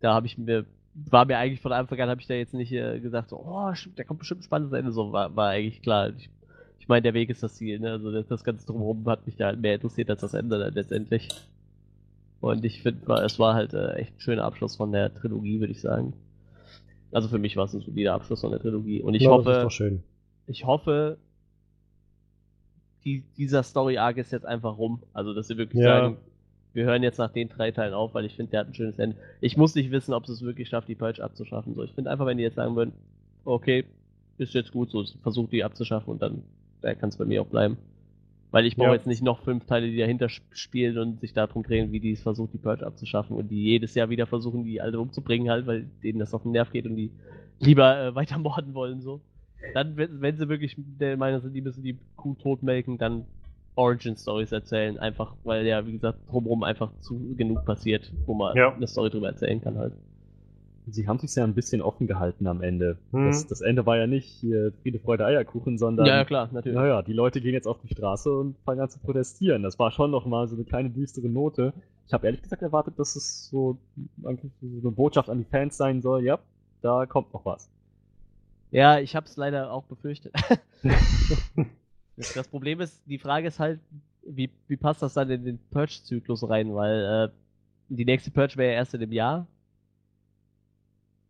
da 0.00 0.14
habe 0.14 0.26
ich 0.26 0.38
mir 0.38 0.64
war 0.94 1.24
mir 1.24 1.38
eigentlich 1.38 1.60
von 1.60 1.72
Anfang 1.72 2.00
an, 2.00 2.10
habe 2.10 2.20
ich 2.20 2.26
da 2.26 2.34
jetzt 2.34 2.54
nicht 2.54 2.72
äh, 2.72 3.00
gesagt, 3.00 3.30
so, 3.30 3.38
oh, 3.38 3.72
da 3.96 4.04
kommt 4.04 4.20
bestimmt 4.20 4.40
ein 4.40 4.44
spannendes 4.44 4.78
Ende. 4.78 4.92
So 4.92 5.12
war, 5.12 5.34
war 5.34 5.48
eigentlich 5.50 5.82
klar. 5.82 6.10
Ich, 6.10 6.30
ich 6.78 6.88
meine, 6.88 7.02
der 7.02 7.14
Weg 7.14 7.30
ist 7.30 7.42
das 7.42 7.54
Ziel. 7.54 7.78
Ne? 7.78 7.92
Also 7.92 8.12
das, 8.12 8.26
das 8.26 8.44
Ganze 8.44 8.66
drumherum 8.66 9.06
hat 9.06 9.26
mich 9.26 9.36
da 9.36 9.46
halt 9.46 9.60
mehr 9.60 9.74
interessiert 9.74 10.10
als 10.10 10.20
das 10.20 10.34
Ende 10.34 10.58
dann 10.58 10.74
letztendlich. 10.74 11.28
Und 12.40 12.64
ich 12.64 12.82
finde, 12.82 13.12
es 13.24 13.38
war 13.38 13.54
halt 13.54 13.72
äh, 13.72 13.92
echt 13.94 14.16
ein 14.16 14.20
schöner 14.20 14.44
Abschluss 14.44 14.76
von 14.76 14.92
der 14.92 15.14
Trilogie, 15.14 15.60
würde 15.60 15.72
ich 15.72 15.80
sagen. 15.80 16.12
Also 17.12 17.28
für 17.28 17.38
mich 17.38 17.56
war 17.56 17.66
es 17.66 17.74
ein 17.74 17.80
solider 17.80 18.14
Abschluss 18.14 18.40
von 18.40 18.50
der 18.50 18.60
Trilogie. 18.60 19.00
Und 19.00 19.14
ich 19.14 19.22
ja, 19.22 19.30
hoffe, 19.30 19.68
ich 20.46 20.66
hoffe, 20.66 21.18
die, 23.04 23.22
dieser 23.36 23.62
Story 23.62 23.98
Arc 23.98 24.16
ist 24.16 24.32
jetzt 24.32 24.46
einfach 24.46 24.76
rum. 24.76 25.02
Also 25.12 25.34
dass 25.34 25.48
sie 25.48 25.56
wirklich 25.56 25.82
ja. 25.82 26.00
sagen, 26.00 26.16
wir 26.74 26.84
hören 26.84 27.02
jetzt 27.02 27.18
nach 27.18 27.30
den 27.30 27.48
drei 27.48 27.70
Teilen 27.70 27.94
auf, 27.94 28.14
weil 28.14 28.24
ich 28.24 28.34
finde, 28.34 28.52
der 28.52 28.60
hat 28.60 28.68
ein 28.68 28.74
schönes 28.74 28.98
Ende. 28.98 29.16
Ich 29.40 29.56
muss 29.56 29.74
nicht 29.74 29.90
wissen, 29.90 30.14
ob 30.14 30.28
es 30.28 30.42
wirklich 30.42 30.68
schafft, 30.68 30.88
die 30.88 30.94
Purge 30.94 31.22
abzuschaffen. 31.22 31.74
So, 31.74 31.82
ich 31.82 31.92
finde 31.92 32.10
einfach, 32.10 32.26
wenn 32.26 32.38
die 32.38 32.44
jetzt 32.44 32.56
sagen 32.56 32.76
würden, 32.76 32.92
okay, 33.44 33.84
ist 34.38 34.54
jetzt 34.54 34.72
gut 34.72 34.90
so, 34.90 35.04
versucht 35.22 35.52
die 35.52 35.64
abzuschaffen 35.64 36.10
und 36.10 36.22
dann 36.22 36.42
da 36.82 36.94
kann 36.94 37.08
es 37.08 37.16
bei 37.16 37.24
mir 37.24 37.40
auch 37.42 37.46
bleiben. 37.46 37.78
Weil 38.50 38.66
ich 38.66 38.76
brauche 38.76 38.88
ja. 38.88 38.94
jetzt 38.94 39.06
nicht 39.06 39.22
noch 39.22 39.40
fünf 39.40 39.64
Teile, 39.64 39.88
die 39.90 39.96
dahinter 39.96 40.28
spielen 40.28 40.98
und 40.98 41.20
sich 41.20 41.32
darum 41.32 41.62
drehen, 41.62 41.90
wie 41.90 42.00
die 42.00 42.12
es 42.12 42.20
versucht, 42.20 42.52
die 42.52 42.58
Purge 42.58 42.86
abzuschaffen 42.86 43.34
und 43.34 43.48
die 43.48 43.62
jedes 43.62 43.94
Jahr 43.94 44.10
wieder 44.10 44.26
versuchen, 44.26 44.64
die 44.64 44.80
alle 44.80 45.00
umzubringen 45.00 45.48
halt, 45.48 45.66
weil 45.66 45.86
denen 46.02 46.18
das 46.18 46.34
auf 46.34 46.42
den 46.42 46.52
Nerv 46.52 46.70
geht 46.70 46.84
und 46.84 46.96
die 46.96 47.10
lieber 47.60 47.98
äh, 47.98 48.14
weiter 48.14 48.38
morden 48.38 48.74
wollen 48.74 49.00
so. 49.00 49.20
Dann, 49.74 49.96
wenn, 49.96 50.20
wenn 50.20 50.36
sie 50.36 50.48
wirklich 50.48 50.76
der 50.76 51.16
Meinung 51.16 51.40
sind, 51.40 51.54
die 51.54 51.62
müssen 51.62 51.82
die 51.82 51.96
Kuh 52.16 52.34
tot 52.34 52.62
melken, 52.62 52.98
dann 52.98 53.24
Origin 53.74 54.16
Stories 54.16 54.52
erzählen, 54.52 54.98
einfach 54.98 55.34
weil 55.44 55.66
ja, 55.66 55.86
wie 55.86 55.92
gesagt, 55.92 56.18
drumherum 56.30 56.62
einfach 56.62 56.92
zu 57.00 57.34
genug 57.36 57.64
passiert, 57.64 58.12
wo 58.26 58.34
man 58.34 58.56
Ja. 58.56 58.74
eine 58.74 58.86
Story 58.86 59.10
drüber 59.10 59.28
erzählen 59.28 59.60
kann 59.60 59.78
halt. 59.78 59.94
Sie 60.86 61.06
haben 61.06 61.18
sich 61.20 61.34
ja 61.36 61.44
ein 61.44 61.54
bisschen 61.54 61.80
offen 61.80 62.08
gehalten 62.08 62.48
am 62.48 62.60
Ende. 62.60 62.98
Hm. 63.12 63.26
Das, 63.26 63.46
das 63.46 63.60
Ende 63.60 63.86
war 63.86 63.96
ja 63.98 64.08
nicht 64.08 64.26
hier 64.26 64.72
Friede, 64.82 64.98
Freude, 64.98 65.24
Eierkuchen, 65.24 65.78
sondern 65.78 66.06
ja, 66.06 66.16
ja, 66.16 66.24
klar, 66.24 66.48
natürlich. 66.52 66.76
Naja, 66.76 67.02
die 67.02 67.12
Leute 67.12 67.40
gehen 67.40 67.54
jetzt 67.54 67.68
auf 67.68 67.78
die 67.80 67.88
Straße 67.94 68.32
und 68.32 68.56
fangen 68.64 68.80
an 68.80 68.90
zu 68.90 68.98
protestieren. 68.98 69.62
Das 69.62 69.78
war 69.78 69.92
schon 69.92 70.10
nochmal 70.10 70.48
so 70.48 70.56
eine 70.56 70.64
kleine 70.64 70.90
düstere 70.90 71.28
Note. 71.28 71.72
Ich 72.08 72.12
habe 72.12 72.26
ehrlich 72.26 72.42
gesagt 72.42 72.62
erwartet, 72.62 72.98
dass 72.98 73.14
es 73.14 73.48
so 73.48 73.78
eigentlich 74.24 74.50
so 74.60 74.88
eine 74.88 74.90
Botschaft 74.90 75.30
an 75.30 75.38
die 75.38 75.44
Fans 75.44 75.76
sein 75.76 76.02
soll. 76.02 76.24
Ja, 76.24 76.40
da 76.82 77.06
kommt 77.06 77.32
noch 77.32 77.44
was. 77.44 77.70
Ja, 78.72 78.98
ich 78.98 79.14
hab's 79.14 79.36
leider 79.36 79.70
auch 79.70 79.84
befürchtet. 79.84 80.34
das, 82.16 82.48
Problem 82.48 82.80
ist, 82.80 83.00
die 83.06 83.18
Frage 83.18 83.48
ist 83.48 83.58
halt, 83.58 83.80
wie, 84.26 84.50
wie 84.68 84.76
passt 84.76 85.02
das 85.02 85.14
dann 85.14 85.30
in 85.30 85.44
den 85.44 85.58
Purge-Zyklus 85.70 86.48
rein, 86.48 86.74
weil 86.74 87.30
äh, 87.30 87.32
die 87.88 88.04
nächste 88.04 88.30
Purge 88.30 88.56
wäre 88.56 88.72
ja 88.72 88.78
erst 88.78 88.94
in 88.94 89.00
dem 89.00 89.12
Jahr. 89.12 89.46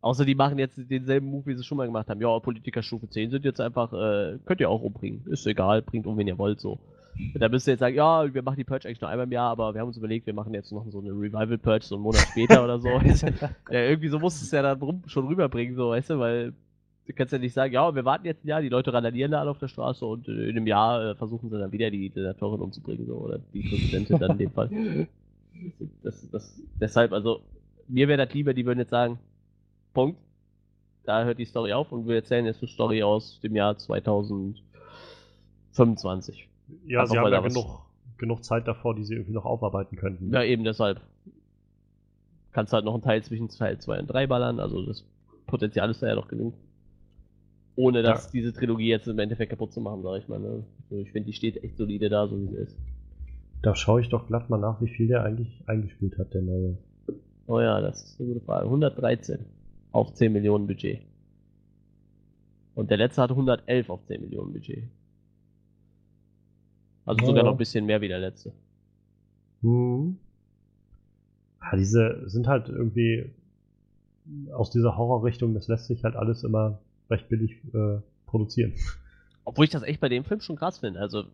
Außer 0.01 0.25
die 0.25 0.35
machen 0.35 0.59
jetzt 0.59 0.79
denselben 0.91 1.29
Move, 1.29 1.47
wie 1.47 1.55
sie 1.55 1.63
schon 1.63 1.79
mal 1.79 1.87
gemacht 1.87 2.09
haben. 2.09 2.21
Ja, 2.21 2.37
Politiker 2.41 2.83
Stufe 2.83 3.09
10 3.09 3.31
sind 3.31 3.45
jetzt 3.45 3.61
einfach, 3.61 3.93
äh, 3.93 4.39
könnt 4.45 4.61
ihr 4.61 4.69
auch 4.69 4.83
umbringen. 4.83 5.25
Ist 5.27 5.47
egal, 5.47 5.81
bringt 5.83 6.07
um, 6.07 6.19
wen 6.19 6.27
ihr 6.27 6.39
wollt, 6.39 6.61
so. 6.61 6.79
Da 7.35 7.49
müsst 7.49 7.69
ihr 7.69 7.73
jetzt 7.73 7.81
sagen, 7.81 7.95
ja, 7.95 8.33
wir 8.33 8.43
machen 8.43 8.57
die 8.57 8.65
Purge 8.65 8.89
eigentlich 8.89 9.01
nur 9.01 9.11
einmal 9.11 9.27
im 9.27 9.33
Jahr, 9.33 9.51
aber 9.51 9.75
wir 9.75 9.81
haben 9.81 9.89
uns 9.89 9.97
überlegt, 9.97 10.27
wir 10.27 10.35
machen 10.35 10.55
jetzt 10.55 10.73
noch 10.73 10.85
so 10.91 10.99
eine 11.01 11.11
Revival-Purge 11.11 11.85
so 11.85 11.95
einen 11.95 12.03
Monat 12.03 12.23
später 12.23 12.65
oder 12.65 12.81
so. 12.81 12.89
ja, 13.71 13.81
irgendwie 13.81 14.09
so 14.09 14.19
musst 14.19 14.41
du 14.41 14.45
es 14.45 14.51
ja 14.51 14.63
dann 14.63 15.05
schon 15.07 15.27
rüberbringen, 15.27 15.77
so, 15.77 15.91
weißt 15.91 16.11
du, 16.11 16.19
weil 16.19 16.53
du 17.07 17.13
kannst 17.13 17.33
ja 17.33 17.39
nicht 17.39 17.55
sagen, 17.55 17.75
ja, 17.75 17.95
wir 17.95 18.05
warten 18.05 18.27
jetzt 18.27 18.45
ein 18.45 18.49
Jahr, 18.49 18.63
die 18.63 18.69
Leute 18.69 18.93
randalieren 18.93 19.31
da 19.33 19.41
alle 19.41 19.51
auf 19.51 19.59
der 19.59 19.67
Straße 19.69 20.07
und 20.07 20.29
in 20.29 20.51
einem 20.51 20.67
Jahr 20.67 21.11
äh, 21.11 21.15
versuchen 21.15 21.49
sie 21.51 21.59
dann 21.59 21.73
wieder 21.73 21.91
die 21.91 22.09
Senatorin 22.09 22.61
umzubringen, 22.61 23.07
so, 23.07 23.15
oder 23.15 23.41
die 23.53 23.63
Präsidentin 23.63 24.19
dann 24.19 24.33
in 24.33 24.39
dem 24.39 24.51
Fall. 24.51 24.71
Das, 26.03 26.29
das, 26.31 26.61
deshalb, 26.81 27.13
also, 27.13 27.43
mir 27.87 28.09
wäre 28.09 28.27
das 28.27 28.35
lieber, 28.35 28.55
die 28.55 28.67
würden 28.67 28.81
jetzt 28.81 28.91
sagen, 28.91 29.21
Punkt, 29.93 30.19
da 31.05 31.23
hört 31.25 31.39
die 31.39 31.45
Story 31.45 31.73
auf 31.73 31.93
und 31.93 32.09
wir 32.09 32.17
erzählen 32.17 32.45
jetzt 32.47 32.63
eine 32.63 32.69
Story 32.69 33.01
aus 33.03 33.39
dem 33.41 33.55
Jahr 33.55 33.77
2025. 33.77 36.49
Ja, 36.87 37.01
Einfach 37.01 37.13
sie 37.13 37.19
haben 37.19 37.31
ja 37.31 37.41
genug, 37.41 37.83
genug 38.19 38.43
Zeit 38.45 38.67
davor, 38.67 38.97
die 38.97 39.05
sie 39.05 39.13
irgendwie 39.15 39.35
noch 39.35 39.45
aufarbeiten 39.45 39.97
könnten. 39.97 40.33
Ja, 40.33 40.43
eben 40.43 40.65
deshalb. 40.65 41.01
Kannst 42.53 42.73
halt 42.73 42.85
noch 42.85 42.95
einen 42.95 43.03
Teil 43.03 43.23
zwischen 43.23 43.49
Teil 43.49 43.79
2 43.79 44.01
und 44.01 44.09
3 44.09 44.27
ballern, 44.27 44.59
also 44.59 44.85
das 44.85 45.05
Potenzial 45.47 45.91
ist 45.91 46.03
da 46.03 46.09
ja 46.09 46.15
noch 46.15 46.29
genug. 46.29 46.55
Ohne 47.75 48.03
dass 48.03 48.27
Ja. 48.27 48.31
diese 48.33 48.53
Trilogie 48.53 48.89
jetzt 48.89 49.07
im 49.09 49.19
Endeffekt 49.19 49.51
kaputt 49.51 49.73
zu 49.73 49.81
machen, 49.81 50.03
sag 50.03 50.19
ich 50.19 50.29
mal. 50.29 50.39
Ne? 50.39 50.65
Also 50.91 51.03
ich 51.03 51.11
finde, 51.13 51.27
die 51.27 51.33
steht 51.33 51.63
echt 51.65 51.77
solide 51.79 52.09
da, 52.11 52.27
so 52.29 52.39
wie 52.39 52.49
sie 52.49 52.57
ist. 52.57 52.77
Da 53.63 53.75
schaue 53.75 54.01
ich 54.01 54.09
doch 54.09 54.27
glatt 54.27 54.51
mal 54.51 54.59
nach, 54.59 54.81
wie 54.83 54.89
viel 54.89 55.07
der 55.09 55.23
eigentlich 55.25 55.63
eingespielt 55.67 56.19
hat, 56.19 56.35
der 56.35 56.43
neue. 56.43 56.77
Oh 57.47 57.61
ja, 57.61 57.81
das 57.81 58.03
ist 58.05 58.21
eine 58.21 58.29
gute 58.35 58.45
Frage. 58.45 58.65
113 58.67 59.39
auf 59.93 60.13
10 60.15 60.33
Millionen 60.33 60.67
Budget. 60.67 61.01
Und 62.75 62.91
der 62.91 62.97
letzte 62.99 63.23
hatte 63.23 63.35
111 63.35 63.89
auf 63.91 64.05
10 64.07 64.21
Millionen 64.21 64.53
Budget. 64.53 64.85
Also 67.05 67.21
Ja. 67.21 67.27
sogar 67.27 67.45
noch 67.45 67.53
ein 67.53 67.59
bisschen 67.59 67.87
mehr 67.87 68.01
wie 68.01 68.09
der 68.09 68.21
letzte. 68.21 68.53
Hm. 69.63 70.17
Ja, 71.63 71.77
diese 71.77 72.23
sind 72.29 72.47
halt 72.49 72.69
irgendwie 72.69 73.31
aus 74.53 74.71
dieser 74.71 74.97
Horrorrichtung, 74.97 75.55
das 75.55 75.69
lässt 75.69 75.87
sich 75.87 76.05
halt 76.05 76.17
alles 76.17 76.43
immer 76.45 76.79
recht 77.13 77.29
billig 77.29 77.53
äh, 77.75 77.99
produzieren. 78.27 78.73
Obwohl 79.45 79.65
ich 79.67 79.71
das 79.71 79.83
echt 79.83 80.01
bei 80.01 80.09
dem 80.09 80.25
Film 80.25 80.41
schon 80.41 80.57
krass 80.57 80.79
finde. 80.79 80.99
Also, 81.01 81.25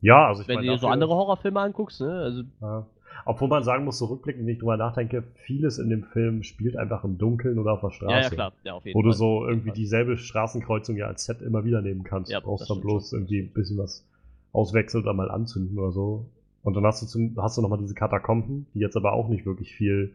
Ja, 0.00 0.26
also 0.28 0.42
ich 0.42 0.48
wenn 0.48 0.56
meine, 0.56 0.66
du 0.68 0.72
dir 0.74 0.78
so 0.78 0.86
andere 0.88 1.14
Horrorfilme 1.14 1.60
anguckst, 1.60 2.00
ne? 2.00 2.10
Also, 2.12 2.42
Ja. 2.60 2.86
Obwohl 3.26 3.48
man 3.48 3.62
sagen 3.62 3.84
muss, 3.84 3.96
so 3.98 4.06
rückblickend, 4.06 4.44
wenn 4.44 4.52
ich 4.54 4.58
drüber 4.58 4.76
nachdenke, 4.76 5.22
vieles 5.46 5.78
in 5.78 5.88
dem 5.88 6.02
Film 6.02 6.42
spielt 6.42 6.76
einfach 6.76 7.04
im 7.04 7.16
Dunkeln 7.16 7.58
oder 7.58 7.72
auf 7.74 7.80
der 7.80 7.90
Straße. 7.90 8.12
ja, 8.12 8.20
ja, 8.22 8.28
klar. 8.30 8.52
Ja, 8.64 8.74
auf 8.74 8.84
jeden 8.84 8.98
Wo 8.98 9.02
du 9.02 9.10
Fall. 9.10 9.18
so 9.18 9.46
irgendwie 9.46 9.70
dieselbe 9.70 10.18
Straßenkreuzung 10.18 10.96
ja 10.96 11.06
als 11.06 11.24
Set 11.24 11.40
immer 11.40 11.64
wieder 11.64 11.80
nehmen 11.80 12.02
kannst. 12.02 12.30
Ja, 12.30 12.40
du 12.40 12.46
brauchst 12.46 12.68
dann 12.68 12.80
bloß 12.80 13.10
schon. 13.10 13.20
irgendwie 13.20 13.40
ein 13.40 13.52
bisschen 13.52 13.78
was 13.78 14.04
auswechseln 14.52 15.04
oder 15.04 15.14
mal 15.14 15.30
anzünden 15.30 15.78
oder 15.78 15.92
so. 15.92 16.26
Und 16.64 16.74
dann 16.76 16.84
hast 16.84 17.02
du, 17.02 17.06
zum, 17.06 17.34
hast 17.38 17.56
du 17.56 17.62
nochmal 17.62 17.78
diese 17.78 17.94
Katakomben, 17.94 18.66
die 18.74 18.80
jetzt 18.80 18.96
aber 18.96 19.12
auch 19.12 19.28
nicht 19.28 19.46
wirklich 19.46 19.72
viel 19.74 20.14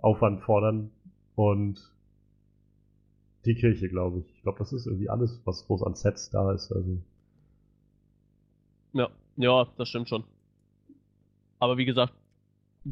Aufwand 0.00 0.40
fordern. 0.40 0.90
Und 1.34 1.80
die 3.46 3.54
Kirche, 3.54 3.88
glaube 3.88 4.20
ich. 4.20 4.26
Ich 4.36 4.42
glaube, 4.42 4.58
das 4.58 4.72
ist 4.72 4.86
irgendwie 4.86 5.08
alles, 5.10 5.40
was 5.44 5.66
groß 5.66 5.82
an 5.84 5.94
Sets 5.94 6.30
da 6.30 6.52
ist. 6.52 6.72
Also, 6.72 6.98
Ja, 8.92 9.08
ja, 9.36 9.66
das 9.76 9.88
stimmt 9.88 10.08
schon. 10.08 10.24
Aber 11.58 11.76
wie 11.78 11.84
gesagt, 11.84 12.12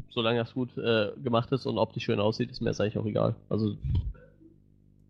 solange 0.09 0.39
das 0.39 0.53
gut 0.53 0.77
äh, 0.77 1.11
gemacht 1.23 1.51
ist 1.51 1.65
und 1.65 1.77
optisch 1.77 2.05
schön 2.05 2.19
aussieht, 2.19 2.51
ist 2.51 2.61
mir 2.61 2.69
das 2.69 2.81
eigentlich 2.81 2.97
auch 2.97 3.05
egal. 3.05 3.35
Also, 3.49 3.77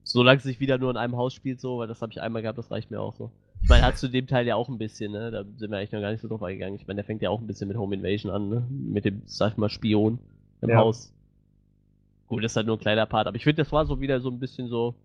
solange 0.04 0.38
es 0.38 0.44
sich 0.44 0.60
wieder 0.60 0.78
nur 0.78 0.92
in 0.92 0.98
einem 0.98 1.18
Haus 1.18 1.34
spielt, 1.34 1.60
so, 1.60 1.80
weil 1.80 1.88
das 1.88 2.02
habe 2.02 2.12
ich 2.12 2.22
einmal 2.22 2.42
gehabt, 2.42 2.58
das 2.58 2.72
reicht 2.72 2.92
mir 2.92 3.02
auch 3.02 3.16
so. 3.16 3.32
Ich 3.64 3.70
meine, 3.70 3.84
hat 3.86 3.98
zu 3.98 4.08
dem 4.10 4.28
Teil 4.28 4.46
ja 4.46 4.56
auch 4.56 4.70
ein 4.70 4.78
bisschen, 4.78 5.12
ne? 5.12 5.32
Da 5.32 5.44
sind 5.58 5.72
wir 5.72 5.78
eigentlich 5.78 5.92
noch 5.92 6.02
gar 6.02 6.12
nicht 6.12 6.22
so 6.22 6.28
drauf 6.28 6.44
eingegangen. 6.44 6.76
Ich 6.80 6.86
meine, 6.88 6.98
der 6.98 7.06
fängt 7.06 7.22
ja 7.22 7.30
auch 7.32 7.42
ein 7.42 7.48
bisschen 7.48 7.68
mit 7.68 7.78
Home 7.78 7.96
Invasion 7.96 8.32
an, 8.32 8.50
ne? 8.50 8.68
Mit 8.70 9.06
dem, 9.06 9.24
sag 9.26 9.54
ich 9.54 9.58
mal, 9.58 9.70
Spion 9.70 10.20
im 10.62 10.70
Ja. 10.70 10.78
Haus. 10.78 11.12
Gut, 12.28 12.44
das 12.44 12.52
ist 12.52 12.56
halt 12.58 12.68
nur 12.68 12.78
ein 12.78 12.82
kleiner 12.82 13.06
Part, 13.06 13.28
aber 13.28 13.38
ich 13.38 13.44
finde, 13.44 13.64
das 13.64 13.72
war 13.72 13.86
so 13.86 14.00
wieder 14.02 14.20
so 14.20 14.30
ein 14.30 14.40
bisschen 14.40 14.68
so, 14.68 14.96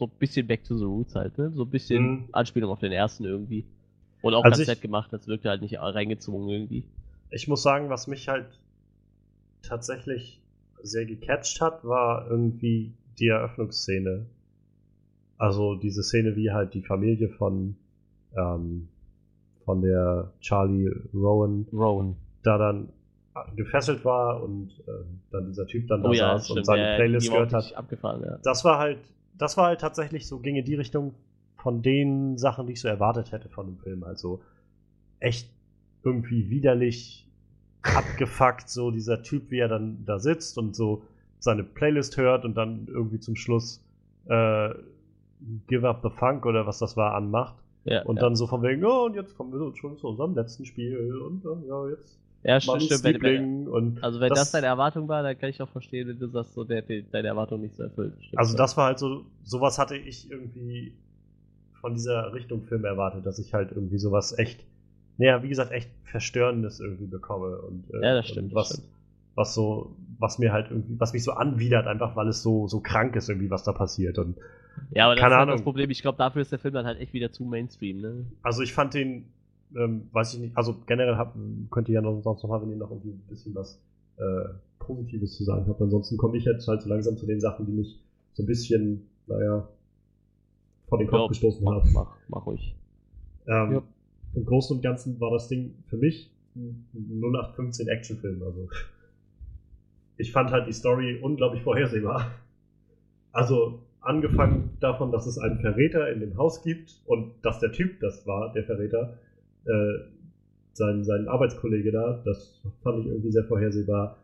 so 0.00 0.06
ein 0.06 0.10
bisschen 0.18 0.46
back 0.46 0.64
to 0.64 0.76
the 0.78 0.84
roots 0.84 1.14
halt, 1.14 1.36
ne? 1.36 1.50
So 1.54 1.64
ein 1.64 1.70
bisschen 1.70 2.02
Mhm. 2.02 2.24
Anspielung 2.32 2.70
auf 2.70 2.80
den 2.80 2.90
ersten 2.90 3.24
irgendwie. 3.24 3.66
Und 4.22 4.32
auch 4.34 4.42
Also 4.44 4.52
ganz 4.56 4.62
ich- 4.62 4.68
nett 4.68 4.80
gemacht, 4.80 5.12
das 5.12 5.28
wirkte 5.28 5.50
halt 5.50 5.60
nicht 5.62 5.78
reingezwungen 5.78 6.48
irgendwie. 6.48 6.84
ich 7.30 7.46
muss 7.48 7.62
sagen, 7.62 7.90
was 7.90 8.06
mich 8.08 8.28
halt 8.28 8.46
tatsächlich 9.62 10.40
sehr 10.82 11.04
gecatcht 11.04 11.60
hat, 11.60 11.84
war 11.84 12.28
irgendwie 12.30 12.92
die 13.18 13.28
Eröffnungsszene. 13.28 14.26
Also 15.38 15.74
diese 15.74 16.02
Szene, 16.02 16.34
wie 16.36 16.50
halt 16.50 16.74
die 16.74 16.82
Familie 16.82 17.28
von, 17.28 17.76
ähm, 18.36 18.88
von 19.64 19.82
der 19.82 20.32
Charlie 20.40 20.90
Rowan 21.14 21.66
Rowan. 21.72 22.16
da 22.42 22.58
dann 22.58 22.88
gefesselt 23.56 24.04
war 24.04 24.42
und 24.42 24.70
äh, 24.86 24.92
dann 25.30 25.46
dieser 25.46 25.66
Typ 25.66 25.86
dann 25.88 26.02
da 26.02 26.08
Oh 26.08 26.12
ja, 26.12 26.38
saß 26.38 26.50
und 26.50 26.64
seine 26.64 26.90
ja, 26.90 26.96
Playlist 26.96 27.30
gehört 27.30 27.52
hat. 27.52 27.74
Abgefahren, 27.74 28.22
ja. 28.24 28.38
Das 28.42 28.64
war 28.64 28.78
halt, 28.78 28.98
das 29.40 29.56
war 29.56 29.66
halt 29.66 29.80
tatsächlich 29.80 30.28
so, 30.28 30.38
ging 30.38 30.56
in 30.56 30.64
die 30.64 30.74
Richtung 30.74 31.14
von 31.56 31.82
den 31.82 32.36
Sachen, 32.36 32.66
die 32.66 32.74
ich 32.74 32.80
so 32.80 32.88
erwartet 32.88 33.32
hätte 33.32 33.48
von 33.48 33.66
dem 33.66 33.78
Film. 33.78 34.04
Also 34.04 34.42
echt 35.18 35.50
irgendwie 36.04 36.50
widerlich 36.50 37.26
abgefuckt, 37.82 38.68
so 38.68 38.90
dieser 38.90 39.22
Typ, 39.22 39.50
wie 39.50 39.58
er 39.58 39.68
dann 39.68 40.04
da 40.04 40.18
sitzt 40.18 40.58
und 40.58 40.76
so 40.76 41.02
seine 41.38 41.64
Playlist 41.64 42.18
hört 42.18 42.44
und 42.44 42.54
dann 42.54 42.86
irgendwie 42.86 43.18
zum 43.18 43.34
Schluss 43.34 43.82
äh, 44.26 44.70
Give 45.68 45.88
Up 45.88 46.00
the 46.02 46.10
Funk 46.10 46.44
oder 46.44 46.66
was 46.66 46.78
das 46.78 46.98
war 46.98 47.14
anmacht. 47.14 47.54
ja 47.84 48.02
Und 48.02 48.16
ja. 48.16 48.22
dann 48.22 48.36
so 48.36 48.46
von 48.46 48.62
wegen, 48.62 48.84
oh, 48.84 49.06
und 49.06 49.14
jetzt 49.14 49.34
kommen 49.36 49.52
wir 49.52 49.74
schon 49.74 49.96
zu 49.96 50.08
unserem 50.08 50.34
letzten 50.34 50.66
Spiel 50.66 51.16
und 51.16 51.44
äh, 51.46 51.66
ja, 51.66 51.88
jetzt 51.88 52.18
ja, 52.42 52.60
stimmt, 52.60 52.82
stimmt. 52.82 53.04
Wenn, 53.04 53.22
wenn, 53.22 53.98
also 54.02 54.20
wenn 54.20 54.28
das, 54.30 54.38
das- 54.38 54.52
deine 54.52 54.66
Erwartung 54.68 55.08
war, 55.08 55.22
dann 55.22 55.38
kann 55.38 55.50
ich 55.50 55.60
auch 55.62 55.68
verstehen, 55.68 56.08
wenn 56.08 56.18
du 56.18 56.28
sagst, 56.28 56.54
so 56.54 56.64
der, 56.64 56.82
der 56.82 57.02
deine 57.02 57.28
Erwartung 57.28 57.60
nicht 57.60 57.76
so 57.76 57.82
erfüllt. 57.82 58.14
Stimmt, 58.18 58.38
Also 58.38 58.56
das 58.56 58.76
war 58.76 58.86
halt 58.86 58.98
so, 58.98 59.24
sowas 59.44 59.78
hatte 59.78 59.96
ich 59.96 60.30
irgendwie 60.30 60.94
von 61.80 61.94
dieser 61.94 62.32
Richtung 62.34 62.62
Film 62.64 62.84
erwartet, 62.84 63.24
dass 63.26 63.38
ich 63.38 63.54
halt 63.54 63.72
irgendwie 63.72 63.98
sowas 63.98 64.36
echt, 64.38 64.64
naja, 65.16 65.42
wie 65.42 65.48
gesagt, 65.48 65.72
echt 65.72 65.90
Verstörendes 66.04 66.80
irgendwie 66.80 67.06
bekomme. 67.06 67.58
Und, 67.62 67.90
äh, 67.92 68.02
Ja, 68.02 68.14
das 68.14 68.28
stimmt, 68.28 68.52
Und 68.52 68.54
das 68.54 68.70
was, 68.70 68.74
stimmt. 68.74 68.88
was 69.34 69.54
so, 69.54 69.96
was 70.18 70.38
mir 70.38 70.52
halt 70.52 70.70
irgendwie, 70.70 70.98
was 71.00 71.12
mich 71.12 71.24
so 71.24 71.32
anwidert, 71.32 71.86
einfach 71.86 72.16
weil 72.16 72.28
es 72.28 72.42
so, 72.42 72.68
so 72.68 72.80
krank 72.80 73.16
ist 73.16 73.28
irgendwie, 73.28 73.50
was 73.50 73.62
da 73.64 73.72
passiert. 73.72 74.18
Und 74.18 74.36
Ja, 74.92 75.06
aber 75.06 75.14
das 75.14 75.24
ist 75.30 75.36
halt 75.36 75.48
das. 75.50 75.62
Problem. 75.62 75.90
Ich 75.90 76.02
glaube, 76.02 76.18
dafür 76.18 76.42
ist 76.42 76.52
der 76.52 76.58
Film 76.58 76.74
dann 76.74 76.86
halt 76.86 77.00
echt 77.00 77.12
wieder 77.12 77.32
zu 77.32 77.44
Mainstream, 77.44 78.00
ne? 78.00 78.24
also 78.42 78.62
ich 78.62 78.72
fand 78.72 78.94
den, 78.94 79.24
ähm, 79.76 80.08
weiß 80.12 80.34
ich 80.34 80.40
nicht, 80.40 80.56
also 80.56 80.76
generell 80.86 81.16
hab, 81.16 81.34
könnt 81.70 81.88
ihr 81.88 81.94
ja 81.94 82.00
noch, 82.02 82.20
sonst 82.22 82.42
noch 82.42 82.50
mal, 82.50 82.60
wenn 82.62 82.70
ihr 82.70 82.76
noch 82.76 82.90
irgendwie 82.90 83.10
ein 83.10 83.22
bisschen 83.28 83.54
was 83.54 83.80
äh, 84.16 84.48
Positives 84.78 85.36
zu 85.36 85.44
sagen 85.44 85.66
habt. 85.68 85.80
Ansonsten 85.80 86.16
komme 86.16 86.36
ich 86.36 86.44
jetzt 86.44 86.66
halt 86.68 86.82
so 86.82 86.88
langsam 86.88 87.16
zu 87.16 87.26
den 87.26 87.40
Sachen, 87.40 87.66
die 87.66 87.72
mich 87.72 88.00
so 88.32 88.42
ein 88.42 88.46
bisschen, 88.46 89.06
naja, 89.26 89.68
vor 90.88 90.98
den 90.98 91.06
Kopf 91.08 91.20
Ja, 91.22 91.28
gestoßen 91.28 91.62
mach, 91.64 91.74
haben. 91.82 91.92
mach, 91.92 92.16
mach 92.28 92.46
ruhig. 92.46 92.74
Ähm, 93.46 93.72
Ja. 93.72 93.82
Im 94.34 94.44
Großen 94.44 94.76
und 94.76 94.82
Ganzen 94.82 95.18
war 95.20 95.32
das 95.32 95.48
Ding 95.48 95.74
für 95.88 95.96
mich 95.96 96.30
ein 96.54 96.86
0815 96.94 97.88
Actionfilm. 97.88 98.42
Also 98.42 98.68
ich 100.16 100.32
fand 100.32 100.50
halt 100.50 100.68
die 100.68 100.72
Story 100.72 101.18
unglaublich 101.20 101.62
vorhersehbar. 101.62 102.30
Also 103.32 103.80
angefangen 104.00 104.76
davon, 104.80 105.12
dass 105.12 105.26
es 105.26 105.38
einen 105.38 105.58
Verräter 105.60 106.10
in 106.12 106.20
dem 106.20 106.36
Haus 106.36 106.62
gibt 106.62 107.00
und 107.06 107.32
dass 107.42 107.60
der 107.60 107.72
Typ, 107.72 108.00
das 108.00 108.26
war 108.26 108.52
der 108.52 108.64
Verräter, 108.64 109.18
äh, 109.70 110.00
sein, 110.72 111.04
sein 111.04 111.28
Arbeitskollege 111.28 111.92
da, 111.92 112.20
das 112.24 112.60
fand 112.82 113.00
ich 113.00 113.06
irgendwie 113.06 113.32
sehr 113.32 113.44
vorhersehbar. 113.44 114.16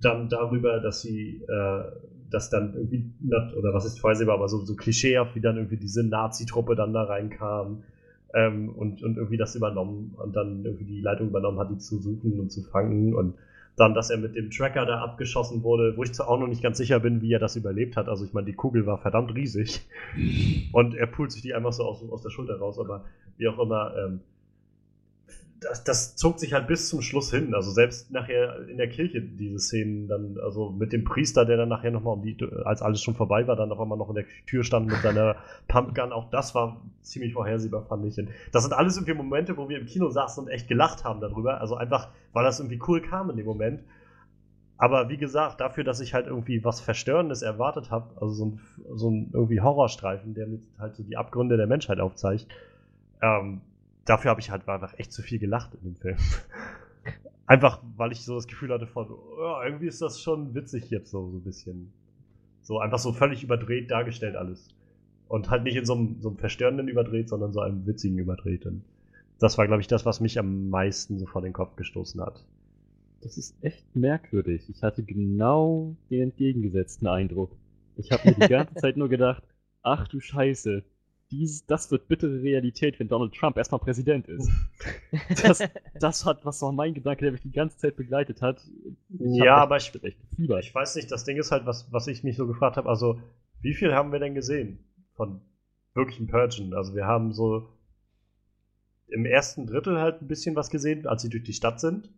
Dann 0.00 0.28
darüber, 0.28 0.80
dass 0.80 1.02
sie, 1.02 1.42
äh, 1.48 1.82
dass 2.30 2.50
dann 2.50 2.74
irgendwie, 2.74 3.04
oder 3.56 3.72
was 3.72 3.84
ist 3.86 4.00
vorhersehbar, 4.00 4.36
aber 4.36 4.48
so, 4.48 4.58
so 4.64 4.74
klischeehaft, 4.74 5.34
wie 5.36 5.40
dann 5.40 5.56
irgendwie 5.56 5.76
diese 5.76 6.02
Nazi-Truppe 6.04 6.74
dann 6.74 6.92
da 6.92 7.04
reinkam. 7.04 7.82
ähm, 8.34 8.70
und, 8.70 9.02
und 9.02 9.16
irgendwie 9.16 9.36
das 9.36 9.54
übernommen 9.54 10.14
und 10.16 10.34
dann 10.34 10.64
irgendwie 10.64 10.84
die 10.84 11.00
Leitung 11.00 11.28
übernommen 11.28 11.58
hat, 11.60 11.70
die 11.70 11.78
zu 11.78 11.98
suchen 11.98 12.40
und 12.40 12.50
zu 12.50 12.62
fangen 12.62 13.14
und 13.14 13.34
dann, 13.76 13.94
dass 13.94 14.10
er 14.10 14.18
mit 14.18 14.36
dem 14.36 14.50
Tracker 14.50 14.86
da 14.86 15.00
abgeschossen 15.00 15.62
wurde, 15.62 15.96
wo 15.96 16.02
ich 16.04 16.12
zwar 16.12 16.28
auch 16.28 16.38
noch 16.38 16.46
nicht 16.46 16.62
ganz 16.62 16.78
sicher 16.78 17.00
bin, 17.00 17.22
wie 17.22 17.32
er 17.32 17.40
das 17.40 17.56
überlebt 17.56 17.96
hat. 17.96 18.08
Also 18.08 18.24
ich 18.24 18.32
meine, 18.32 18.46
die 18.46 18.54
Kugel 18.54 18.86
war 18.86 18.98
verdammt 18.98 19.34
riesig 19.34 19.86
und 20.72 20.94
er 20.94 21.06
pult 21.06 21.32
sich 21.32 21.42
die 21.42 21.54
einfach 21.54 21.72
so 21.72 21.84
aus, 21.84 22.08
aus 22.10 22.22
der 22.22 22.30
Schulter 22.30 22.58
raus, 22.58 22.78
aber 22.78 23.04
wie 23.36 23.48
auch 23.48 23.58
immer, 23.58 23.94
ähm, 23.96 24.20
das, 25.64 25.84
das 25.84 26.16
zog 26.16 26.38
sich 26.38 26.52
halt 26.52 26.66
bis 26.66 26.88
zum 26.88 27.02
Schluss 27.02 27.30
hin. 27.30 27.54
Also 27.54 27.70
selbst 27.70 28.10
nachher 28.10 28.68
in 28.68 28.76
der 28.76 28.88
Kirche 28.88 29.20
diese 29.22 29.58
Szenen 29.58 30.08
dann, 30.08 30.38
also 30.42 30.70
mit 30.70 30.92
dem 30.92 31.04
Priester, 31.04 31.44
der 31.44 31.56
dann 31.56 31.68
nachher 31.68 31.90
nochmal 31.90 32.14
um 32.14 32.22
die, 32.22 32.36
als 32.64 32.82
alles 32.82 33.02
schon 33.02 33.14
vorbei 33.14 33.46
war, 33.46 33.56
dann 33.56 33.72
auf 33.72 33.80
einmal 33.80 33.98
noch 33.98 34.08
in 34.08 34.16
der 34.16 34.24
Tür 34.46 34.64
stand 34.64 34.86
mit 34.86 34.96
seiner 35.02 35.36
Pumpgun, 35.68 36.12
auch 36.12 36.30
das 36.30 36.54
war 36.54 36.80
ziemlich 37.02 37.32
vorhersehbar, 37.32 37.84
fand 37.86 38.04
ich. 38.06 38.14
Das 38.52 38.62
sind 38.62 38.72
alles 38.72 38.96
irgendwie 38.96 39.14
Momente, 39.14 39.56
wo 39.56 39.68
wir 39.68 39.78
im 39.78 39.86
Kino 39.86 40.10
saßen 40.10 40.44
und 40.44 40.50
echt 40.50 40.68
gelacht 40.68 41.04
haben 41.04 41.20
darüber. 41.20 41.60
Also 41.60 41.76
einfach, 41.76 42.08
weil 42.32 42.44
das 42.44 42.60
irgendwie 42.60 42.80
cool 42.86 43.00
kam 43.00 43.30
in 43.30 43.36
dem 43.36 43.46
Moment. 43.46 43.80
Aber 44.76 45.08
wie 45.08 45.16
gesagt, 45.16 45.60
dafür, 45.60 45.84
dass 45.84 46.00
ich 46.00 46.14
halt 46.14 46.26
irgendwie 46.26 46.64
was 46.64 46.80
Verstörendes 46.80 47.42
erwartet 47.42 47.90
habe, 47.90 48.10
also 48.20 48.34
so 48.34 48.44
ein, 48.46 48.60
so 48.94 49.10
ein 49.10 49.30
irgendwie 49.32 49.60
Horrorstreifen, 49.60 50.34
der 50.34 50.46
mit 50.46 50.62
halt 50.78 50.96
so 50.96 51.02
die 51.04 51.16
Abgründe 51.16 51.56
der 51.56 51.68
Menschheit 51.68 52.00
aufzeigt, 52.00 52.48
ähm, 53.22 53.60
dafür 54.04 54.30
habe 54.30 54.40
ich 54.40 54.50
halt 54.50 54.68
einfach 54.68 54.98
echt 54.98 55.12
zu 55.12 55.22
viel 55.22 55.38
gelacht 55.38 55.74
in 55.74 55.94
dem 55.94 55.96
Film. 55.96 56.16
einfach, 57.46 57.82
weil 57.96 58.12
ich 58.12 58.24
so 58.24 58.34
das 58.34 58.46
Gefühl 58.46 58.72
hatte 58.72 58.86
von, 58.86 59.10
oh, 59.10 59.62
irgendwie 59.64 59.86
ist 59.86 60.02
das 60.02 60.20
schon 60.20 60.54
witzig 60.54 60.90
jetzt 60.90 61.10
so, 61.10 61.30
so 61.30 61.38
ein 61.38 61.44
bisschen. 61.44 61.92
So 62.62 62.78
einfach 62.78 62.98
so 62.98 63.12
völlig 63.12 63.42
überdreht 63.42 63.90
dargestellt 63.90 64.36
alles. 64.36 64.68
Und 65.28 65.50
halt 65.50 65.64
nicht 65.64 65.76
in 65.76 65.84
so 65.84 65.94
einem, 65.94 66.20
so 66.20 66.28
einem 66.28 66.38
verstörenden 66.38 66.88
überdreht, 66.88 67.28
sondern 67.28 67.52
so 67.52 67.60
einem 67.60 67.86
witzigen 67.86 68.18
überdreht. 68.18 68.66
Und 68.66 68.82
das 69.38 69.58
war, 69.58 69.66
glaube 69.66 69.82
ich, 69.82 69.88
das, 69.88 70.06
was 70.06 70.20
mich 70.20 70.38
am 70.38 70.70
meisten 70.70 71.18
so 71.18 71.26
vor 71.26 71.42
den 71.42 71.52
Kopf 71.52 71.76
gestoßen 71.76 72.20
hat. 72.20 72.44
Das 73.20 73.38
ist 73.38 73.56
echt 73.62 73.96
merkwürdig. 73.96 74.68
Ich 74.68 74.82
hatte 74.82 75.02
genau 75.02 75.96
den 76.10 76.22
entgegengesetzten 76.22 77.08
Eindruck. 77.08 77.56
Ich 77.96 78.12
habe 78.12 78.28
mir 78.28 78.34
die 78.34 78.48
ganze 78.48 78.74
Zeit 78.76 78.96
nur 78.96 79.08
gedacht, 79.08 79.42
ach 79.82 80.08
du 80.08 80.20
Scheiße, 80.20 80.84
dies, 81.38 81.66
das 81.66 81.90
wird 81.90 82.08
bittere 82.08 82.42
Realität, 82.42 82.98
wenn 83.00 83.08
Donald 83.08 83.34
Trump 83.34 83.56
erstmal 83.56 83.80
Präsident 83.80 84.28
ist. 84.28 84.50
Das, 85.42 85.62
das 86.00 86.24
hat, 86.24 86.44
was 86.44 86.60
war 86.62 86.72
mein 86.72 86.94
Gedanke, 86.94 87.22
der 87.22 87.32
mich 87.32 87.42
die 87.42 87.52
ganze 87.52 87.78
Zeit 87.78 87.96
begleitet 87.96 88.42
hat. 88.42 88.62
Ich 89.10 89.36
ja, 89.36 89.56
aber 89.56 89.76
ich, 89.76 89.92
ich 90.02 90.74
weiß 90.74 90.96
nicht, 90.96 91.10
das 91.10 91.24
Ding 91.24 91.36
ist 91.36 91.50
halt, 91.50 91.66
was, 91.66 91.92
was 91.92 92.06
ich 92.08 92.24
mich 92.24 92.36
so 92.36 92.46
gefragt 92.46 92.76
habe, 92.76 92.88
also 92.88 93.20
wie 93.60 93.74
viel 93.74 93.94
haben 93.94 94.12
wir 94.12 94.18
denn 94.18 94.34
gesehen 94.34 94.78
von 95.14 95.40
wirklichen 95.94 96.26
Purgen? 96.26 96.74
Also 96.74 96.94
wir 96.94 97.06
haben 97.06 97.32
so 97.32 97.68
im 99.08 99.24
ersten 99.24 99.66
Drittel 99.66 100.00
halt 100.00 100.22
ein 100.22 100.28
bisschen 100.28 100.56
was 100.56 100.70
gesehen, 100.70 101.06
als 101.06 101.22
sie 101.22 101.30
durch 101.30 101.44
die 101.44 101.52
Stadt 101.52 101.80
sind. 101.80 102.10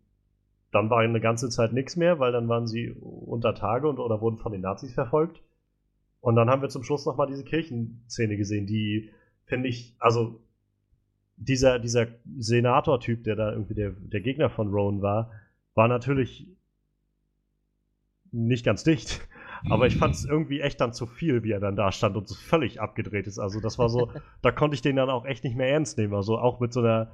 Dann 0.72 0.90
war 0.90 1.00
eine 1.00 1.20
ganze 1.20 1.48
Zeit 1.48 1.72
nichts 1.72 1.96
mehr, 1.96 2.18
weil 2.18 2.32
dann 2.32 2.48
waren 2.48 2.66
sie 2.66 2.90
unter 2.90 3.54
Tage 3.54 3.88
und 3.88 3.98
oder 3.98 4.20
wurden 4.20 4.38
von 4.38 4.52
den 4.52 4.62
Nazis 4.62 4.94
verfolgt. 4.94 5.42
Und 6.26 6.34
dann 6.34 6.50
haben 6.50 6.60
wir 6.60 6.68
zum 6.68 6.82
Schluss 6.82 7.06
nochmal 7.06 7.28
diese 7.28 7.44
Kirchenszene 7.44 8.36
gesehen, 8.36 8.66
die, 8.66 9.10
finde 9.44 9.68
ich, 9.68 9.94
also 10.00 10.40
dieser, 11.36 11.78
dieser 11.78 12.08
Senator-Typ, 12.36 13.22
der 13.22 13.36
da 13.36 13.52
irgendwie 13.52 13.74
der, 13.74 13.90
der 13.92 14.20
Gegner 14.22 14.50
von 14.50 14.66
Rowan 14.66 15.02
war, 15.02 15.30
war 15.76 15.86
natürlich 15.86 16.48
nicht 18.32 18.64
ganz 18.64 18.82
dicht. 18.82 19.20
Aber 19.70 19.86
ich 19.86 19.98
fand 19.98 20.16
es 20.16 20.24
irgendwie 20.24 20.58
echt 20.62 20.80
dann 20.80 20.92
zu 20.92 21.06
viel, 21.06 21.44
wie 21.44 21.52
er 21.52 21.60
dann 21.60 21.76
da 21.76 21.92
stand 21.92 22.16
und 22.16 22.26
so 22.26 22.34
völlig 22.34 22.80
abgedreht 22.80 23.28
ist. 23.28 23.38
Also 23.38 23.60
das 23.60 23.78
war 23.78 23.88
so, 23.88 24.10
da 24.42 24.50
konnte 24.50 24.74
ich 24.74 24.82
den 24.82 24.96
dann 24.96 25.10
auch 25.10 25.26
echt 25.26 25.44
nicht 25.44 25.54
mehr 25.54 25.68
ernst 25.68 25.96
nehmen. 25.96 26.14
Also 26.14 26.38
auch 26.38 26.58
mit 26.58 26.72
so 26.72 26.80
einer 26.80 27.12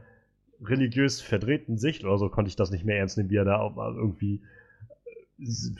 religiös 0.64 1.20
verdrehten 1.20 1.76
Sicht 1.76 2.02
oder 2.02 2.16
so 2.16 2.30
konnte 2.30 2.48
ich 2.48 2.56
das 2.56 2.70
nicht 2.70 2.86
mehr 2.86 2.96
ernst 2.96 3.18
nehmen, 3.18 3.28
wie 3.28 3.36
er 3.36 3.44
da 3.44 3.58
auch 3.58 3.76
mal 3.76 3.94
irgendwie 3.94 4.40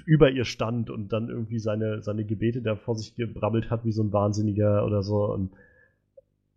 über 0.04 0.30
ihr 0.30 0.44
stand 0.44 0.90
und 0.90 1.12
dann 1.12 1.28
irgendwie 1.28 1.58
seine, 1.58 2.02
seine 2.02 2.24
Gebete 2.24 2.62
da 2.62 2.76
vor 2.76 2.96
sich 2.96 3.14
gebrabbelt 3.14 3.70
hat, 3.70 3.84
wie 3.84 3.92
so 3.92 4.02
ein 4.02 4.12
Wahnsinniger 4.12 4.84
oder 4.84 5.02
so. 5.02 5.32
Und 5.32 5.50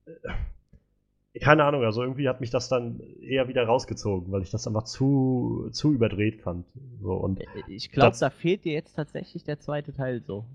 äh, 0.05 1.39
keine 1.39 1.65
Ahnung, 1.65 1.83
also 1.83 2.01
irgendwie 2.01 2.29
hat 2.29 2.41
mich 2.41 2.49
das 2.49 2.69
dann 2.69 3.01
eher 3.21 3.47
wieder 3.47 3.65
rausgezogen, 3.65 4.31
weil 4.31 4.41
ich 4.41 4.51
das 4.51 4.67
einfach 4.67 4.83
zu, 4.83 5.69
zu 5.71 5.93
überdreht 5.93 6.41
fand. 6.41 6.65
So, 7.01 7.13
und 7.13 7.41
äh, 7.41 7.45
ich 7.67 7.91
glaube, 7.91 8.15
da 8.19 8.29
fehlt 8.29 8.63
dir 8.65 8.73
jetzt 8.73 8.95
tatsächlich 8.95 9.43
der 9.43 9.59
zweite 9.59 9.93
Teil 9.93 10.21
so. 10.21 10.45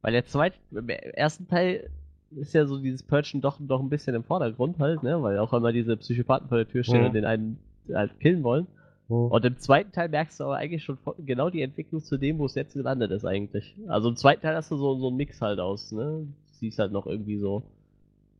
Weil 0.00 0.12
der 0.12 0.26
zweite, 0.26 0.56
im 0.72 0.88
ersten 0.88 1.46
Teil 1.46 1.88
ist 2.32 2.54
ja 2.54 2.66
so 2.66 2.78
dieses 2.78 3.02
Purgen 3.02 3.40
doch, 3.40 3.58
doch 3.60 3.80
ein 3.80 3.88
bisschen 3.88 4.14
im 4.14 4.24
Vordergrund 4.24 4.78
halt, 4.78 5.02
ne? 5.02 5.22
Weil 5.22 5.38
auch 5.38 5.52
immer 5.52 5.72
diese 5.72 5.96
Psychopathen 5.96 6.48
vor 6.48 6.58
der 6.58 6.68
Tür 6.68 6.82
stehen 6.82 7.00
mhm. 7.00 7.06
und 7.06 7.12
den 7.14 7.24
einen 7.24 7.58
halt 7.92 8.18
killen 8.18 8.42
wollen. 8.42 8.66
Mhm. 9.12 9.30
Und 9.30 9.44
im 9.44 9.58
zweiten 9.58 9.92
Teil 9.92 10.08
merkst 10.08 10.40
du 10.40 10.44
aber 10.44 10.56
eigentlich 10.56 10.82
schon 10.82 10.98
genau 11.18 11.50
die 11.50 11.60
Entwicklung 11.60 12.02
zu 12.02 12.16
dem, 12.16 12.38
wo 12.38 12.46
es 12.46 12.54
jetzt 12.54 12.72
gelandet 12.72 13.10
ist 13.10 13.26
eigentlich. 13.26 13.76
Also 13.86 14.08
im 14.08 14.16
zweiten 14.16 14.40
Teil 14.40 14.56
hast 14.56 14.70
du 14.70 14.76
so, 14.76 14.98
so 14.98 15.08
einen 15.08 15.16
Mix 15.16 15.40
halt 15.42 15.60
aus, 15.60 15.92
ne? 15.92 16.26
Siehst 16.52 16.78
halt 16.78 16.92
noch 16.92 17.06
irgendwie 17.06 17.36
so, 17.36 17.62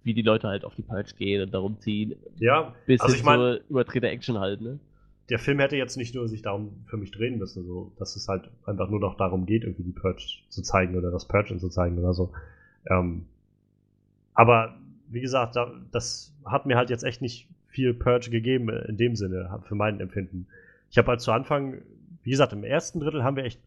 wie 0.02 0.14
die 0.14 0.22
Leute 0.22 0.48
halt 0.48 0.64
auf 0.64 0.74
die 0.74 0.82
Purge 0.82 1.12
gehen 1.18 1.42
und 1.42 1.52
darum 1.52 1.78
ziehen. 1.78 2.14
Ja, 2.38 2.74
bis 2.86 3.02
also 3.02 3.14
ich 3.14 3.22
meine, 3.22 3.56
so 3.56 3.60
überdrehte 3.68 4.08
Action 4.08 4.38
halt, 4.38 4.62
ne? 4.62 4.78
Der 5.28 5.38
Film 5.38 5.60
hätte 5.60 5.76
jetzt 5.76 5.96
nicht 5.96 6.14
nur 6.14 6.26
sich 6.26 6.42
darum 6.42 6.84
für 6.86 6.96
mich 6.96 7.10
drehen 7.10 7.38
müssen, 7.38 7.64
so, 7.64 7.92
dass 7.98 8.16
es 8.16 8.28
halt 8.28 8.50
einfach 8.64 8.88
nur 8.88 9.00
noch 9.00 9.16
darum 9.16 9.46
geht, 9.46 9.64
irgendwie 9.64 9.84
die 9.84 9.92
Purge 9.92 10.24
zu 10.48 10.62
zeigen 10.62 10.96
oder 10.96 11.10
das 11.10 11.28
Purgen 11.28 11.58
zu 11.58 11.68
zeigen 11.68 11.98
oder 11.98 12.14
so. 12.14 12.32
Ähm, 12.90 13.26
aber 14.34 14.78
wie 15.08 15.20
gesagt, 15.20 15.56
das 15.92 16.34
hat 16.44 16.66
mir 16.66 16.76
halt 16.76 16.90
jetzt 16.90 17.04
echt 17.04 17.20
nicht 17.20 17.46
viel 17.66 17.94
Purge 17.94 18.30
gegeben 18.30 18.68
in 18.68 18.96
dem 18.96 19.16
Sinne, 19.16 19.60
für 19.66 19.74
mein 19.74 20.00
Empfinden. 20.00 20.46
Ich 20.92 20.98
habe 20.98 21.08
halt 21.08 21.22
zu 21.22 21.32
Anfang, 21.32 21.78
wie 22.22 22.30
gesagt, 22.30 22.52
im 22.52 22.64
ersten 22.64 23.00
Drittel 23.00 23.24
haben 23.24 23.36
wir 23.36 23.44
echt 23.44 23.60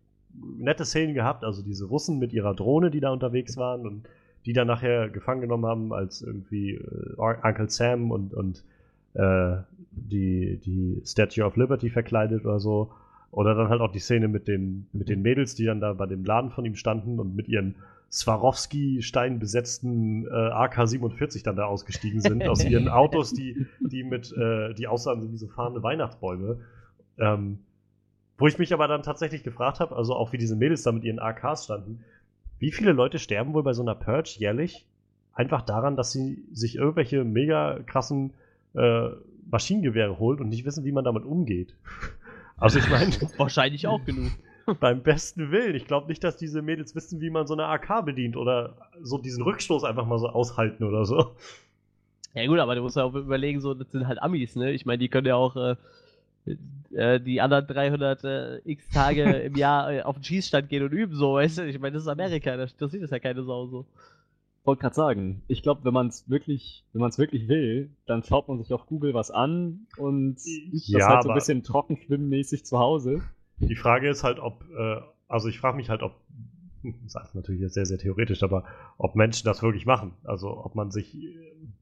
nette 0.57 0.85
Szenen 0.85 1.15
gehabt, 1.15 1.43
also 1.43 1.63
diese 1.63 1.85
Russen 1.85 2.19
mit 2.19 2.31
ihrer 2.33 2.53
Drohne, 2.53 2.91
die 2.91 2.99
da 2.99 3.09
unterwegs 3.09 3.57
waren 3.57 3.87
und 3.87 4.07
die 4.45 4.53
dann 4.53 4.67
nachher 4.67 5.09
gefangen 5.09 5.41
genommen 5.41 5.65
haben, 5.65 5.91
als 5.91 6.21
irgendwie 6.21 6.75
äh, 6.75 7.15
Uncle 7.17 7.67
Sam 7.69 8.11
und, 8.11 8.35
und 8.35 8.63
äh, 9.15 9.57
die, 9.89 10.59
die 10.63 11.01
Statue 11.03 11.45
of 11.45 11.55
Liberty 11.55 11.89
verkleidet 11.89 12.45
oder 12.45 12.59
so. 12.59 12.91
Oder 13.31 13.55
dann 13.55 13.69
halt 13.69 13.81
auch 13.81 13.91
die 13.91 13.99
Szene 13.99 14.27
mit 14.27 14.47
den, 14.47 14.85
mit 14.93 15.09
den 15.09 15.23
Mädels, 15.23 15.55
die 15.55 15.65
dann 15.65 15.81
da 15.81 15.93
bei 15.93 16.05
dem 16.05 16.23
Laden 16.23 16.51
von 16.51 16.63
ihm 16.63 16.75
standen 16.75 17.19
und 17.19 17.35
mit 17.35 17.49
ihren 17.49 17.75
Swarovski-Stein 18.11 19.39
besetzten 19.39 20.27
äh, 20.27 20.29
AK-47 20.29 21.43
dann 21.43 21.55
da 21.55 21.65
ausgestiegen 21.65 22.21
sind, 22.21 22.47
aus 22.47 22.63
ihren 22.69 22.87
Autos, 22.87 23.33
die, 23.33 23.65
die 23.79 24.03
mit, 24.03 24.31
äh, 24.31 24.75
die 24.75 24.87
aussahen 24.87 25.31
wie 25.31 25.37
so 25.37 25.47
fahrende 25.47 25.81
Weihnachtsbäume. 25.81 26.59
Ähm, 27.19 27.59
wo 28.37 28.47
ich 28.47 28.57
mich 28.57 28.73
aber 28.73 28.87
dann 28.87 29.03
tatsächlich 29.03 29.43
gefragt 29.43 29.79
habe, 29.79 29.95
also 29.95 30.13
auch 30.13 30.33
wie 30.33 30.37
diese 30.37 30.55
Mädels 30.55 30.83
da 30.83 30.91
mit 30.91 31.03
ihren 31.03 31.19
AKs 31.19 31.65
standen, 31.65 32.03
wie 32.59 32.71
viele 32.71 32.91
Leute 32.91 33.19
sterben 33.19 33.53
wohl 33.53 33.63
bei 33.63 33.73
so 33.73 33.81
einer 33.81 33.95
Purge 33.95 34.35
jährlich 34.37 34.85
einfach 35.33 35.61
daran, 35.61 35.95
dass 35.95 36.11
sie 36.11 36.43
sich 36.51 36.75
irgendwelche 36.75 37.23
mega 37.23 37.79
krassen 37.85 38.33
äh, 38.73 39.09
Maschinengewehre 39.49 40.17
holen 40.17 40.39
und 40.39 40.49
nicht 40.49 40.65
wissen, 40.65 40.85
wie 40.85 40.91
man 40.91 41.03
damit 41.03 41.23
umgeht. 41.23 41.75
Also 42.57 42.79
ich 42.79 42.89
meine. 42.89 43.11
Wahrscheinlich 43.37 43.85
auch 43.85 44.05
genug. 44.05 44.31
Beim 44.79 45.03
besten 45.03 45.51
Willen. 45.51 45.75
Ich 45.75 45.87
glaube 45.87 46.07
nicht, 46.07 46.23
dass 46.23 46.37
diese 46.37 46.61
Mädels 46.61 46.95
wissen, 46.95 47.19
wie 47.19 47.29
man 47.29 47.47
so 47.47 47.53
eine 47.53 47.65
AK 47.65 48.05
bedient 48.05 48.37
oder 48.37 48.77
so 49.01 49.17
diesen 49.17 49.43
Rückstoß 49.43 49.83
einfach 49.83 50.05
mal 50.05 50.19
so 50.19 50.29
aushalten 50.29 50.85
oder 50.85 51.03
so. 51.03 51.35
Ja 52.33 52.47
gut, 52.47 52.59
aber 52.59 52.75
du 52.75 52.81
musst 52.81 52.95
ja 52.95 53.03
auch 53.03 53.13
überlegen, 53.13 53.59
so, 53.59 53.73
das 53.73 53.91
sind 53.91 54.07
halt 54.07 54.21
Amis, 54.21 54.55
ne? 54.55 54.71
Ich 54.71 54.85
meine, 54.85 54.99
die 54.99 55.09
können 55.09 55.27
ja 55.27 55.35
auch 55.35 55.57
äh, 55.57 55.75
äh, 56.91 57.19
die 57.19 57.41
anderen 57.41 57.67
300 57.67 58.23
äh, 58.23 58.57
x 58.63 58.89
Tage 58.89 59.23
im 59.23 59.55
Jahr 59.55 59.91
äh, 59.91 60.01
auf 60.01 60.15
den 60.15 60.23
Schießstand 60.23 60.69
gehen 60.69 60.83
und 60.83 60.91
üben, 60.91 61.15
so, 61.15 61.33
weißt 61.33 61.59
du? 61.59 61.67
Ich 61.67 61.79
meine, 61.79 61.93
das 61.93 62.03
ist 62.03 62.09
Amerika, 62.09 62.55
da 62.55 62.87
sieht 62.87 63.01
es 63.01 63.11
ja 63.11 63.19
keine 63.19 63.43
Sau 63.43 63.67
so. 63.67 63.85
Wollte 64.63 64.81
gerade 64.81 64.95
sagen, 64.95 65.43
ich 65.47 65.61
glaube, 65.61 65.85
wenn 65.85 65.93
man 65.93 66.07
es 66.07 66.27
wirklich, 66.27 66.83
wenn 66.93 67.01
man 67.01 67.09
es 67.09 67.19
wirklich 67.19 67.47
will, 67.47 67.91
dann 68.07 68.23
schaut 68.23 68.47
man 68.47 68.57
sich 68.57 68.73
auf 68.73 68.87
Google 68.87 69.13
was 69.13 69.29
an 69.29 69.85
und 69.97 70.37
ja, 70.45 70.99
das 70.99 71.07
halt 71.07 71.23
so 71.23 71.29
ein 71.29 71.35
bisschen 71.35 71.63
trockenschwimmmäßig 71.63 72.65
zu 72.65 72.79
Hause. 72.79 73.21
Die 73.59 73.75
Frage 73.75 74.09
ist 74.09 74.23
halt, 74.23 74.39
ob, 74.39 74.63
äh, 74.75 75.01
also 75.27 75.49
ich 75.49 75.59
frage 75.59 75.77
mich 75.77 75.89
halt, 75.89 76.01
ob, 76.01 76.15
das 76.83 77.29
ist 77.29 77.35
natürlich 77.35 77.71
sehr, 77.73 77.85
sehr 77.85 77.99
theoretisch, 77.99 78.41
aber 78.41 78.63
ob 78.97 79.15
Menschen 79.15 79.45
das 79.45 79.61
wirklich 79.61 79.85
machen. 79.85 80.13
Also 80.23 80.63
ob 80.63 80.73
man 80.73 80.89
sich 80.89 81.15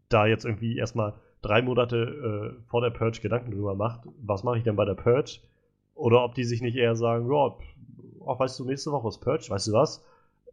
da 0.10 0.26
jetzt 0.26 0.44
irgendwie 0.44 0.78
erstmal 0.78 1.14
drei 1.44 1.62
Monate 1.62 2.56
äh, 2.58 2.70
vor 2.70 2.82
der 2.82 2.90
Purge 2.90 3.20
Gedanken 3.22 3.52
drüber 3.52 3.76
macht, 3.76 4.02
was 4.22 4.44
mache 4.44 4.58
ich 4.58 4.64
denn 4.64 4.76
bei 4.76 4.86
der 4.86 4.96
Purge? 4.96 5.40
Oder 5.94 6.24
ob 6.24 6.34
die 6.34 6.44
sich 6.44 6.62
nicht 6.62 6.76
eher 6.76 6.96
sagen, 6.96 7.32
ja, 7.32 7.56
auch 8.26 8.40
weißt 8.40 8.60
du, 8.60 8.66
nächste 8.66 8.92
Woche 8.92 9.10
ist 9.10 9.20
Purge, 9.20 9.46
weißt 9.50 9.68
du 9.68 9.74
was? 9.74 10.04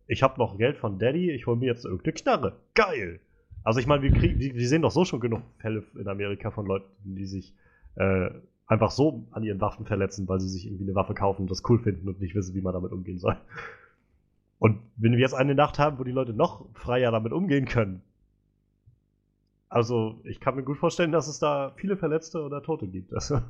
Ich 0.07 0.23
habe 0.23 0.39
noch 0.39 0.59
Geld 0.59 0.77
von 0.77 0.99
Daddy, 0.99 1.31
ich 1.31 1.47
hole 1.47 1.57
mir 1.57 1.67
jetzt 1.67 1.85
irgendeine 1.85 2.13
Knarre. 2.13 2.57
Geil! 2.75 3.21
Also 3.63 3.79
ich 3.79 3.87
meine, 3.87 4.03
wir, 4.03 4.13
wir, 4.13 4.39
wir, 4.39 4.69
sehen 4.69 4.83
doch 4.83 4.91
so 4.91 5.05
schon 5.05 5.21
genug 5.21 5.43
Fälle 5.59 5.85
in 5.99 6.09
Amerika 6.09 6.51
von 6.51 6.67
Leuten, 6.67 6.87
die 7.05 7.27
sich 7.27 7.55
äh, 7.97 8.31
einfach 8.67 8.91
so 8.91 9.27
an 9.31 9.43
ihren 9.43 9.61
Waffen 9.61 9.87
verletzen, 9.87 10.27
weil 10.29 10.41
sie 10.41 10.49
sich 10.49 10.67
irgendwie 10.67 10.85
eine 10.85 10.95
Waffe 10.95 11.15
kaufen 11.15 11.43
und 11.43 11.51
das 11.51 11.63
cool 11.69 11.79
finden 11.79 12.09
und 12.09 12.21
nicht 12.21 12.35
wissen, 12.35 12.55
wie 12.55 12.61
man 12.61 12.73
damit 12.73 12.93
umgehen 12.93 13.19
soll. 13.19 13.37
Und 14.59 14.79
wenn 14.97 15.13
wir 15.13 15.21
jetzt 15.21 15.35
eine 15.35 15.55
Nacht 15.55 15.79
haben, 15.79 15.99
wo 15.99 16.05
die 16.05 16.13
Leute 16.13 16.33
noch 16.33 16.67
freier 16.75 17.11
damit 17.11 17.33
umgehen 17.33 17.67
können, 17.67 18.03
Also, 19.71 20.21
ich 20.25 20.41
kann 20.41 20.57
mir 20.57 20.65
gut 20.65 20.79
vorstellen, 20.79 21.13
dass 21.13 21.29
es 21.29 21.39
da 21.39 21.73
viele 21.77 21.97
Verletzte 21.97 22.43
oder 22.43 22.63
Tote 22.63 22.89
gibt. 22.89 23.15
Also. 23.15 23.41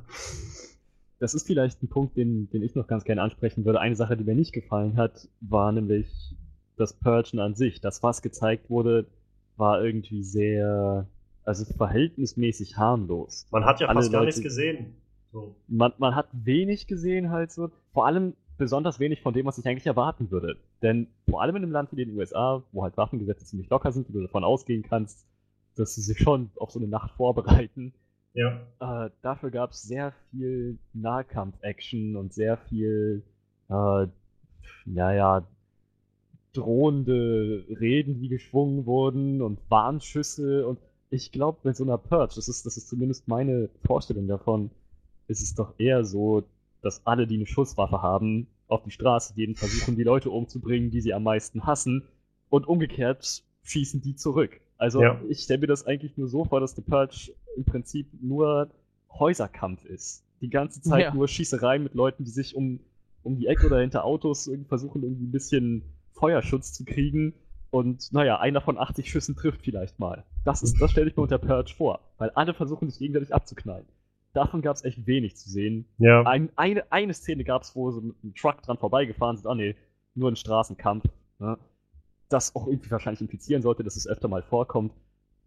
Das 1.19 1.33
ist 1.33 1.45
vielleicht 1.45 1.83
ein 1.83 1.87
Punkt, 1.87 2.15
den, 2.17 2.49
den 2.51 2.63
ich 2.63 2.73
noch 2.75 2.87
ganz 2.87 3.03
gerne 3.03 3.21
ansprechen 3.21 3.65
würde. 3.65 3.79
Eine 3.79 3.95
Sache, 3.95 4.17
die 4.17 4.23
mir 4.23 4.35
nicht 4.35 4.53
gefallen 4.53 4.97
hat, 4.97 5.27
war 5.39 5.71
nämlich 5.71 6.35
das 6.77 6.93
Purgen 6.93 7.39
an 7.39 7.53
sich. 7.55 7.81
Das, 7.81 8.01
was 8.01 8.21
gezeigt 8.21 8.69
wurde, 8.69 9.05
war 9.57 9.83
irgendwie 9.83 10.23
sehr, 10.23 11.07
also 11.43 11.65
verhältnismäßig 11.73 12.77
harmlos. 12.77 13.45
Man 13.51 13.65
hat 13.65 13.79
ja 13.79 13.87
Alle 13.87 13.97
fast 13.99 14.11
gar 14.11 14.21
Leute- 14.21 14.27
nichts 14.29 14.41
gesehen. 14.41 14.95
So. 15.31 15.55
Man, 15.67 15.93
man 15.97 16.15
hat 16.15 16.27
wenig 16.33 16.87
gesehen 16.87 17.29
halt 17.29 17.51
so. 17.51 17.69
Vor 17.93 18.05
allem 18.05 18.33
besonders 18.57 18.99
wenig 18.99 19.21
von 19.21 19.33
dem, 19.33 19.45
was 19.45 19.57
ich 19.57 19.65
eigentlich 19.67 19.87
erwarten 19.87 20.29
würde. 20.29 20.57
Denn 20.81 21.07
vor 21.29 21.41
allem 21.41 21.55
in 21.55 21.63
einem 21.63 21.71
Land 21.71 21.91
wie 21.91 21.97
den 22.03 22.15
USA, 22.17 22.63
wo 22.71 22.83
halt 22.83 22.97
Waffengesetze 22.97 23.45
ziemlich 23.45 23.69
locker 23.69 23.91
sind, 23.91 24.07
wo 24.09 24.13
du 24.13 24.21
davon 24.21 24.43
ausgehen 24.43 24.83
kannst, 24.83 25.25
dass 25.75 25.95
sie 25.95 26.01
sich 26.01 26.19
schon 26.19 26.51
auf 26.57 26.71
so 26.71 26.79
eine 26.79 26.87
Nacht 26.87 27.11
vorbereiten, 27.11 27.93
Ja. 28.33 28.61
äh, 28.79 29.09
dafür 29.21 29.51
gab 29.51 29.71
es 29.71 29.81
sehr 29.83 30.13
viel 30.29 30.77
Nahkampf-Action 30.93 32.15
und 32.15 32.33
sehr 32.33 32.57
viel, 32.57 33.23
äh, 33.69 34.07
naja, 34.85 35.45
drohende 36.53 37.65
Reden, 37.79 38.19
die 38.19 38.27
geschwungen 38.27 38.85
wurden 38.85 39.41
und 39.41 39.59
Warnschüsse 39.69 40.67
und 40.67 40.79
ich 41.09 41.31
glaube, 41.31 41.59
mit 41.63 41.75
so 41.75 41.83
einer 41.83 41.97
Purge, 41.97 42.33
das 42.35 42.47
ist, 42.47 42.65
das 42.65 42.77
ist 42.77 42.87
zumindest 42.87 43.27
meine 43.27 43.69
Vorstellung 43.85 44.27
davon, 44.27 44.71
ist 45.27 45.41
es 45.41 45.55
doch 45.55 45.73
eher 45.77 46.03
so, 46.05 46.43
dass 46.81 47.05
alle, 47.05 47.27
die 47.27 47.35
eine 47.35 47.45
Schusswaffe 47.45 48.01
haben, 48.01 48.47
auf 48.67 48.83
die 48.83 48.91
Straße 48.91 49.33
gehen, 49.33 49.55
versuchen, 49.55 49.97
die 49.97 50.03
Leute 50.03 50.29
umzubringen, 50.29 50.89
die 50.89 51.01
sie 51.01 51.13
am 51.13 51.23
meisten 51.23 51.65
hassen 51.65 52.03
und 52.49 52.65
umgekehrt 52.67 53.43
schießen 53.63 54.01
die 54.01 54.15
zurück. 54.15 54.61
Also 54.81 55.01
Ja. 55.01 55.21
ich 55.29 55.41
stelle 55.41 55.59
mir 55.61 55.67
das 55.67 55.85
eigentlich 55.85 56.17
nur 56.17 56.27
so 56.27 56.43
vor, 56.45 56.59
dass 56.59 56.75
The 56.75 56.81
Purge 56.81 57.31
im 57.55 57.63
Prinzip 57.65 58.07
nur 58.19 58.71
Häuserkampf 59.11 59.85
ist. 59.85 60.23
Die 60.41 60.49
ganze 60.49 60.81
Zeit 60.81 61.01
Ja. 61.03 61.13
nur 61.13 61.27
Schießerei 61.27 61.77
mit 61.79 61.93
Leuten, 61.93 62.23
die 62.23 62.31
sich 62.31 62.55
um, 62.55 62.79
um 63.23 63.35
die 63.37 63.45
Ecke 63.47 63.67
oder 63.67 63.79
hinter 63.79 64.03
Autos 64.05 64.47
irgendwie 64.47 64.67
versuchen, 64.69 65.03
irgendwie 65.03 65.25
ein 65.25 65.31
bisschen 65.31 65.83
Feuerschutz 66.13 66.73
zu 66.73 66.83
kriegen. 66.83 67.33
Und 67.69 68.11
naja, 68.11 68.39
einer 68.39 68.59
von 68.59 68.77
80 68.79 69.09
Schüssen 69.11 69.35
trifft 69.35 69.61
vielleicht 69.61 69.99
mal. 69.99 70.25
Das, 70.45 70.63
ist- 70.63 70.81
das 70.81 70.91
stelle 70.91 71.09
ich 71.09 71.15
mir 71.15 71.23
unter 71.23 71.37
Purge 71.37 71.73
vor, 71.77 71.99
weil 72.17 72.31
alle 72.31 72.53
versuchen, 72.53 72.89
sich 72.89 72.99
gegenseitig 72.99 73.33
abzuknallen. 73.35 73.85
Davon 74.33 74.61
gab 74.61 74.75
es 74.77 74.83
echt 74.83 75.05
wenig 75.05 75.35
zu 75.37 75.49
sehen. 75.49 75.85
Ja. 75.99 76.23
Ein, 76.23 76.49
eine, 76.55 76.91
eine 76.91 77.13
Szene 77.13 77.43
gab 77.43 77.61
es, 77.63 77.75
wo 77.75 77.91
sie 77.91 78.01
mit 78.01 78.15
einem 78.23 78.33
Truck 78.33 78.61
dran 78.63 78.77
vorbeigefahren 78.77 79.37
sind. 79.37 79.45
Ah 79.45 79.55
nee, 79.55 79.75
nur 80.15 80.31
ein 80.31 80.35
Straßenkampf. 80.37 81.03
Ne? 81.39 81.57
Das 82.31 82.55
auch 82.55 82.67
irgendwie 82.67 82.91
wahrscheinlich 82.91 83.21
implizieren 83.21 83.61
sollte, 83.61 83.83
dass 83.83 83.95
es 83.95 84.07
öfter 84.07 84.27
mal 84.27 84.41
vorkommt. 84.41 84.93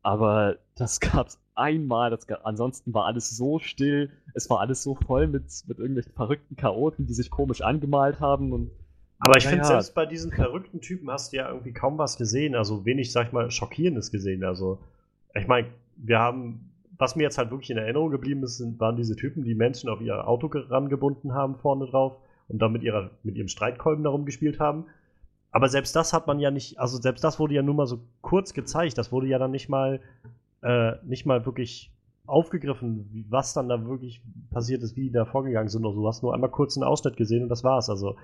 Aber 0.03 0.57
das 0.77 1.01
gab 1.01 1.29
es 1.29 1.39
einmal. 1.55 2.11
Das 2.11 2.27
ga- 2.27 2.41
ansonsten 2.45 2.93
war 2.93 3.07
alles 3.07 3.31
so 3.37 3.59
still. 3.59 4.11
Es 4.35 4.51
war 4.51 4.61
alles 4.61 4.83
so 4.83 4.95
voll 4.95 5.27
mit, 5.29 5.45
mit 5.67 5.79
irgendwelchen 5.79 6.13
verrückten 6.13 6.57
Chaoten, 6.57 7.07
die 7.07 7.15
sich 7.15 7.31
komisch 7.31 7.63
angemalt 7.63 8.21
haben. 8.21 8.53
Und 8.53 8.71
Aber 9.19 9.39
ich 9.39 9.45
Naja. 9.45 9.57
finde, 9.57 9.67
selbst 9.69 9.95
bei 9.95 10.05
diesen 10.05 10.31
verrückten 10.31 10.81
Typen 10.83 11.11
hast 11.11 11.33
du 11.33 11.39
ja 11.39 11.49
irgendwie 11.49 11.73
kaum 11.73 11.97
was 11.97 12.19
gesehen. 12.19 12.55
Also 12.55 12.85
wenig, 12.85 13.13
sag 13.13 13.29
ich 13.29 13.33
mal, 13.33 13.51
Schockierendes 13.51 14.11
gesehen. 14.11 14.45
Also, 14.45 14.79
ich 15.35 15.47
meine, 15.47 15.69
wir 15.97 16.19
haben, 16.19 16.71
was 16.99 17.17
mir 17.17 17.23
jetzt 17.23 17.39
halt 17.39 17.51
wirklich 17.51 17.71
in 17.71 17.79
Erinnerung 17.79 18.11
geblieben 18.11 18.43
ist, 18.43 18.59
sind, 18.59 18.79
waren 18.81 18.97
diese 18.97 19.17
Typen, 19.17 19.43
die 19.45 19.55
Menschen 19.55 19.89
auf 19.89 20.01
ihr 20.03 20.29
Auto 20.29 20.49
ge- 20.51 20.65
rangebunden 20.69 21.33
haben 21.33 21.57
vorne 21.57 21.87
drauf 21.87 22.17
und 22.49 22.61
dann 22.61 22.73
mit, 22.73 22.83
ihrer, 22.83 23.11
mit 23.23 23.37
ihrem 23.37 23.49
Streitkolben 23.49 24.05
darum 24.05 24.27
gespielt 24.27 24.61
haben. 24.61 24.85
Aber 25.55 25.69
selbst 25.69 25.95
das 25.95 26.13
hat 26.13 26.27
man 26.27 26.41
ja 26.41 26.51
nicht, 26.51 26.81
also 26.81 27.01
selbst 27.01 27.23
das 27.23 27.39
wurde 27.39 27.55
ja 27.55 27.63
nur 27.63 27.77
mal 27.77 27.87
so 27.87 28.01
kurz 28.23 28.55
gezeigt. 28.55 28.99
Das 28.99 29.13
wurde 29.13 29.29
ja 29.29 29.39
dann 29.39 29.53
nicht 29.53 29.69
mal, 29.69 30.01
äh, 30.63 30.95
nicht 31.05 31.27
mal 31.27 31.47
wirklich 31.47 31.93
aufgegriffen, 32.27 33.09
wie, 33.13 33.25
was 33.29 33.55
dann 33.55 33.69
da 33.69 33.87
wirklich 33.87 34.21
passiert 34.51 34.83
ist, 34.83 34.97
wie 34.97 35.03
die 35.03 35.13
da 35.13 35.25
vorgegangen 35.25 35.69
sind 35.69 35.85
oder 35.85 35.95
so. 35.95 36.01
Du 36.01 36.09
hast 36.09 36.25
nur 36.25 36.35
einmal 36.35 36.51
kurz 36.51 36.77
einen 36.77 36.83
Ausschnitt 36.83 37.17
gesehen 37.17 37.45
und 37.45 37.51
das 37.51 37.63
war's. 37.63 37.89
Also, 37.89 38.17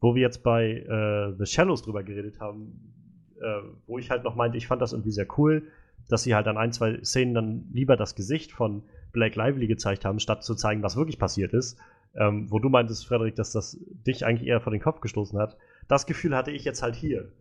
wo 0.00 0.14
wir 0.14 0.22
jetzt 0.22 0.42
bei 0.42 0.78
äh, 0.78 1.34
The 1.36 1.44
Shallows 1.44 1.82
drüber 1.82 2.02
geredet 2.02 2.40
haben, 2.40 2.94
äh, 3.38 3.68
wo 3.86 3.98
ich 3.98 4.10
halt 4.10 4.24
noch 4.24 4.34
meinte, 4.34 4.56
ich 4.56 4.66
fand 4.66 4.80
das 4.80 4.94
irgendwie 4.94 5.12
sehr 5.12 5.26
cool, 5.36 5.64
dass 6.08 6.22
sie 6.22 6.34
halt 6.34 6.48
an 6.48 6.56
ein, 6.56 6.72
zwei 6.72 7.04
Szenen 7.04 7.34
dann 7.34 7.66
lieber 7.70 7.98
das 7.98 8.14
Gesicht 8.14 8.50
von 8.50 8.82
Blake 9.12 9.38
Lively 9.38 9.66
gezeigt 9.66 10.06
haben, 10.06 10.20
statt 10.20 10.42
zu 10.42 10.54
zeigen, 10.54 10.82
was 10.82 10.96
wirklich 10.96 11.18
passiert 11.18 11.52
ist. 11.52 11.78
Ähm, 12.14 12.50
wo 12.50 12.58
du 12.58 12.70
meintest, 12.70 13.06
Frederik, 13.06 13.34
dass 13.36 13.52
das 13.52 13.78
dich 14.06 14.24
eigentlich 14.24 14.48
eher 14.48 14.62
vor 14.62 14.72
den 14.72 14.80
Kopf 14.80 15.02
gestoßen 15.02 15.38
hat. 15.38 15.58
Das 15.88 16.06
Gefühl 16.06 16.36
hatte 16.36 16.50
ich 16.50 16.64
jetzt 16.64 16.82
halt 16.82 16.94
hier. 16.94 17.32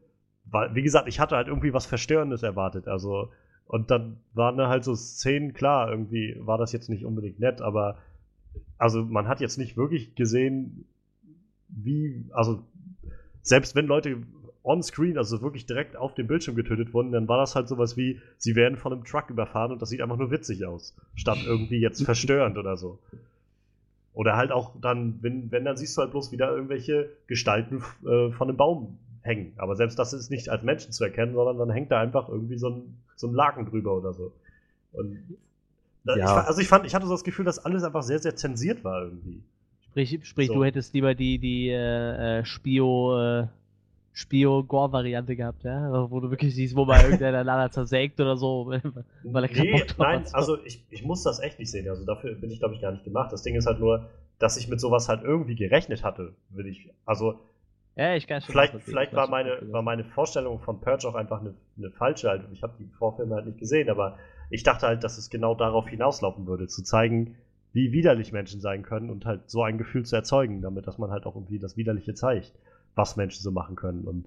Weil, 0.45 0.73
wie 0.75 0.81
gesagt, 0.81 1.07
ich 1.07 1.19
hatte 1.19 1.35
halt 1.35 1.47
irgendwie 1.47 1.73
was 1.73 1.85
Verstörendes 1.85 2.43
erwartet. 2.43 2.87
Also, 2.87 3.29
und 3.65 3.91
dann 3.91 4.17
waren 4.33 4.57
da 4.57 4.69
halt 4.69 4.83
so 4.83 4.95
Szenen, 4.95 5.53
klar, 5.53 5.91
irgendwie 5.91 6.37
war 6.39 6.57
das 6.57 6.71
jetzt 6.71 6.89
nicht 6.89 7.05
unbedingt 7.05 7.39
nett, 7.39 7.61
aber 7.61 7.97
also 8.77 9.03
man 9.03 9.27
hat 9.27 9.41
jetzt 9.41 9.57
nicht 9.57 9.75
wirklich 9.75 10.15
gesehen, 10.15 10.85
wie, 11.67 12.25
also 12.31 12.63
selbst 13.41 13.75
wenn 13.75 13.87
Leute 13.87 14.23
on-screen, 14.63 15.17
also 15.17 15.41
wirklich 15.41 15.65
direkt 15.65 15.95
auf 15.95 16.13
dem 16.13 16.27
Bildschirm 16.27 16.55
getötet 16.55 16.93
wurden, 16.93 17.11
dann 17.11 17.27
war 17.27 17.37
das 17.37 17.55
halt 17.55 17.67
sowas 17.67 17.97
wie, 17.97 18.19
sie 18.37 18.55
werden 18.55 18.77
von 18.77 18.93
einem 18.93 19.03
Truck 19.03 19.29
überfahren 19.29 19.71
und 19.71 19.81
das 19.81 19.89
sieht 19.89 20.01
einfach 20.01 20.17
nur 20.17 20.31
witzig 20.31 20.65
aus, 20.65 20.95
statt 21.15 21.39
irgendwie 21.45 21.79
jetzt 21.79 22.01
verstörend 22.05 22.57
oder 22.57 22.77
so. 22.77 22.99
Oder 24.17 24.35
halt 24.35 24.51
auch 24.51 24.73
dann, 24.81 25.19
wenn, 25.21 25.51
wenn 25.51 25.63
dann 25.63 25.77
siehst 25.77 25.95
du 25.95 26.01
halt 26.01 26.09
bloß 26.09 26.31
wieder 26.31 26.49
irgendwelche 26.49 27.11
Gestalten 27.27 27.83
äh, 28.03 28.31
von 28.31 28.49
einem 28.49 28.57
Baum 28.57 28.97
hängen. 29.21 29.53
Aber 29.57 29.75
selbst 29.75 29.99
das 29.99 30.11
ist 30.11 30.31
nicht 30.31 30.49
als 30.49 30.63
Menschen 30.63 30.91
zu 30.91 31.03
erkennen, 31.03 31.35
sondern 31.35 31.59
dann 31.59 31.69
hängt 31.69 31.91
da 31.91 32.01
einfach 32.01 32.27
irgendwie 32.27 32.57
so 32.57 32.69
ein, 32.71 32.97
so 33.15 33.27
ein 33.27 33.35
Laken 33.35 33.67
drüber 33.67 33.95
oder 33.95 34.13
so. 34.13 34.33
Und 34.91 35.19
Ja. 36.03 36.15
ich, 36.15 36.47
also 36.47 36.61
ich 36.61 36.67
fand, 36.67 36.87
ich 36.87 36.95
hatte 36.95 37.05
so 37.05 37.11
das 37.11 37.23
Gefühl, 37.23 37.45
dass 37.45 37.59
alles 37.59 37.83
einfach 37.83 38.01
sehr, 38.01 38.17
sehr 38.17 38.35
zensiert 38.35 38.83
war 38.83 39.03
irgendwie. 39.03 39.43
Sprich, 39.81 40.19
sprich 40.23 40.47
So. 40.47 40.55
du 40.55 40.63
hättest 40.63 40.95
lieber 40.95 41.13
die, 41.13 41.37
die 41.37 41.69
äh, 41.69 42.39
äh, 42.39 42.43
Spio, 42.45 43.21
äh, 43.21 43.47
Spio-Gore-Variante 44.17 45.35
gehabt, 45.35 45.63
ja? 45.63 45.85
Also, 45.85 46.09
wo 46.09 46.19
du 46.19 46.31
wirklich 46.31 46.55
siehst, 46.55 46.75
wo 46.75 46.85
mal 46.85 47.03
irgendeiner 47.03 47.43
Lana 47.43 47.69
zersägt 47.69 48.19
oder 48.19 48.35
so, 48.35 48.65
weil 49.23 49.43
er 49.43 49.51
Nee, 49.51 49.83
nein, 49.99 50.25
also 50.33 50.57
ich, 50.65 50.83
ich 50.89 51.03
muss 51.03 51.21
das 51.21 51.39
echt 51.39 51.59
nicht 51.59 51.69
sehen. 51.69 51.87
Also 51.87 52.03
dafür 52.03 52.33
bin 52.33 52.49
ich, 52.49 52.57
glaube 52.57 52.73
ich, 52.73 52.81
gar 52.81 52.91
nicht 52.91 53.03
gemacht. 53.03 53.31
Das 53.31 53.43
Ding 53.43 53.53
ist 53.53 53.67
halt 53.67 53.79
nur, 53.79 54.09
dass 54.39 54.57
ich 54.57 54.69
mit 54.69 54.81
sowas 54.81 55.07
halt 55.07 55.21
irgendwie 55.23 55.53
gerechnet 55.53 56.03
hatte, 56.03 56.33
will 56.49 56.65
ich. 56.65 56.89
Also 57.05 57.39
Ja, 57.95 58.15
ich 58.15 58.25
kann 58.25 58.41
schon 58.41 58.53
vielleicht, 58.53 58.73
vielleicht 58.81 59.11
Ich 59.11 59.15
war 59.15 59.29
meine, 59.29 59.59
war 59.71 59.83
meine 59.83 60.03
Vorstellung 60.03 60.57
von 60.61 60.81
Purge 60.81 61.07
auch 61.07 61.15
einfach 61.15 61.41
eine, 61.41 61.53
eine 61.77 61.91
falsche. 61.91 62.29
Halt. 62.29 62.41
Ich 62.51 62.63
habe 62.63 62.73
die 62.79 62.89
Vorfilme 62.97 63.35
halt 63.35 63.45
nicht 63.45 63.59
gesehen, 63.59 63.87
aber 63.87 64.17
ich 64.49 64.63
dachte 64.63 64.87
halt, 64.87 65.03
dass 65.03 65.19
es 65.19 65.29
genau 65.29 65.53
darauf 65.53 65.87
hinauslaufen 65.89 66.47
würde, 66.47 66.67
zu 66.67 66.81
zeigen, 66.83 67.35
wie 67.71 67.91
widerlich 67.91 68.31
Menschen 68.31 68.61
sein 68.61 68.81
können 68.81 69.11
und 69.11 69.25
halt 69.25 69.47
so 69.47 69.61
ein 69.61 69.77
Gefühl 69.77 70.05
zu 70.07 70.15
erzeugen, 70.15 70.63
damit 70.63 70.87
dass 70.87 70.97
man 70.97 71.11
halt 71.11 71.27
auch 71.27 71.35
irgendwie 71.35 71.59
das 71.59 71.77
Widerliche 71.77 72.15
zeigt, 72.15 72.53
was 72.97 73.15
Menschen 73.15 73.41
so 73.43 73.51
machen 73.51 73.75
können. 73.75 74.03
Und 74.05 74.25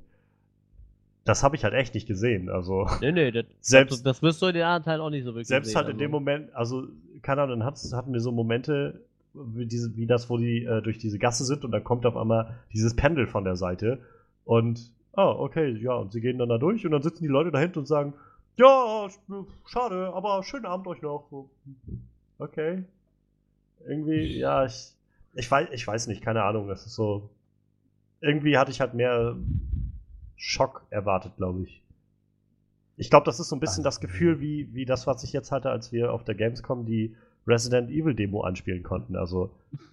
das 1.24 1.42
habe 1.42 1.54
ich 1.56 1.64
halt 1.64 1.74
echt 1.74 1.94
nicht 1.94 2.06
gesehen. 2.08 2.48
Also 2.48 2.88
Nee, 3.00 3.12
nee, 3.12 3.30
das, 3.30 3.44
Selbst- 3.60 4.06
das, 4.06 4.22
wirst 4.22 4.40
du 4.40 4.46
in 4.46 4.54
den 4.54 4.62
anderen 4.62 4.84
Teilen 4.84 5.00
auch 5.00 5.10
nicht 5.10 5.24
so 5.24 5.32
wirklich 5.34 5.48
selbst 5.48 5.68
sehen, 5.68 5.76
halt 5.76 5.86
in 5.88 5.92
also. 5.94 5.98
dem 6.04 6.10
Moment, 6.10 6.54
also 6.54 6.88
keine 7.22 7.42
Ahnung, 7.42 7.60
dann 7.60 7.68
hatten 7.68 8.12
wir 8.12 8.20
so 8.20 8.32
Momente, 8.32 9.04
wie, 9.34 9.66
diese, 9.66 9.94
wie 9.96 10.06
das, 10.06 10.30
wo 10.30 10.38
die 10.38 10.64
äh, 10.64 10.80
durch 10.82 10.98
diese 10.98 11.18
Gasse 11.18 11.44
sind 11.44 11.64
und 11.64 11.70
dann 11.72 11.84
kommt 11.84 12.06
auf 12.06 12.16
einmal 12.16 12.58
dieses 12.72 12.96
Pendel 12.96 13.26
von 13.26 13.44
der 13.44 13.54
Seite 13.56 14.00
und, 14.44 14.90
ah, 15.12 15.28
okay, 15.30 15.70
ja, 15.76 15.92
und 15.94 16.10
sie 16.12 16.20
gehen 16.20 16.38
dann 16.38 16.48
da 16.48 16.58
durch 16.58 16.84
und 16.86 16.92
dann 16.92 17.02
sitzen 17.02 17.22
die 17.22 17.28
Leute 17.28 17.50
da 17.52 17.58
hinten 17.60 17.80
und 17.80 17.86
sagen, 17.86 18.14
ja, 18.56 18.66
sch- 19.06 19.46
schade, 19.66 20.12
aber 20.14 20.42
schönen 20.42 20.66
Abend 20.66 20.86
euch 20.88 21.02
noch. 21.02 21.28
Okay. 22.38 22.82
Irgendwie, 23.86 24.38
ja, 24.38 24.64
ich, 24.64 24.92
ich, 25.34 25.50
weiß, 25.50 25.68
ich 25.72 25.86
weiß 25.86 26.06
nicht, 26.08 26.22
keine 26.22 26.42
Ahnung, 26.42 26.66
das 26.68 26.84
ist 26.86 26.94
so, 26.94 27.30
irgendwie 28.20 28.56
hatte 28.58 28.70
ich 28.70 28.80
halt 28.80 28.94
mehr 28.94 29.36
Schock 30.36 30.86
erwartet, 30.90 31.36
glaube 31.36 31.62
ich. 31.62 31.82
Ich 32.96 33.08
glaube, 33.10 33.24
das 33.24 33.40
ist 33.40 33.48
so 33.48 33.56
ein 33.56 33.60
bisschen 33.60 33.84
das 33.84 34.00
Gefühl, 34.00 34.40
wie, 34.40 34.68
wie 34.74 34.84
das, 34.84 35.06
was 35.06 35.24
ich 35.24 35.32
jetzt 35.32 35.52
hatte, 35.52 35.70
als 35.70 35.90
wir 35.92 36.12
auf 36.12 36.24
der 36.24 36.34
Gamescom 36.34 36.84
die 36.84 37.14
Resident 37.46 37.90
Evil 37.90 38.14
Demo 38.14 38.42
anspielen 38.42 38.82
konnten. 38.82 39.16
Also, 39.16 39.50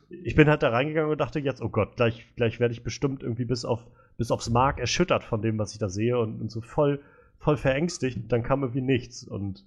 ich 0.09 0.35
bin 0.35 0.49
halt 0.49 0.63
da 0.63 0.69
reingegangen 0.69 1.11
und 1.11 1.17
dachte 1.17 1.39
jetzt, 1.39 1.61
oh 1.61 1.69
Gott, 1.69 1.95
gleich, 1.95 2.27
gleich 2.35 2.59
werde 2.59 2.73
ich 2.73 2.83
bestimmt 2.83 3.23
irgendwie 3.23 3.45
bis, 3.45 3.65
auf, 3.65 3.85
bis 4.17 4.31
aufs 4.31 4.49
Mark 4.49 4.79
erschüttert 4.79 5.23
von 5.23 5.41
dem, 5.41 5.57
was 5.57 5.71
ich 5.73 5.79
da 5.79 5.89
sehe 5.89 6.19
und, 6.19 6.41
und 6.41 6.51
so 6.51 6.61
voll, 6.61 6.99
voll 7.39 7.57
verängstigt. 7.57 8.19
Dann 8.29 8.43
kam 8.43 8.63
irgendwie 8.63 8.81
nichts. 8.81 9.23
Und 9.23 9.63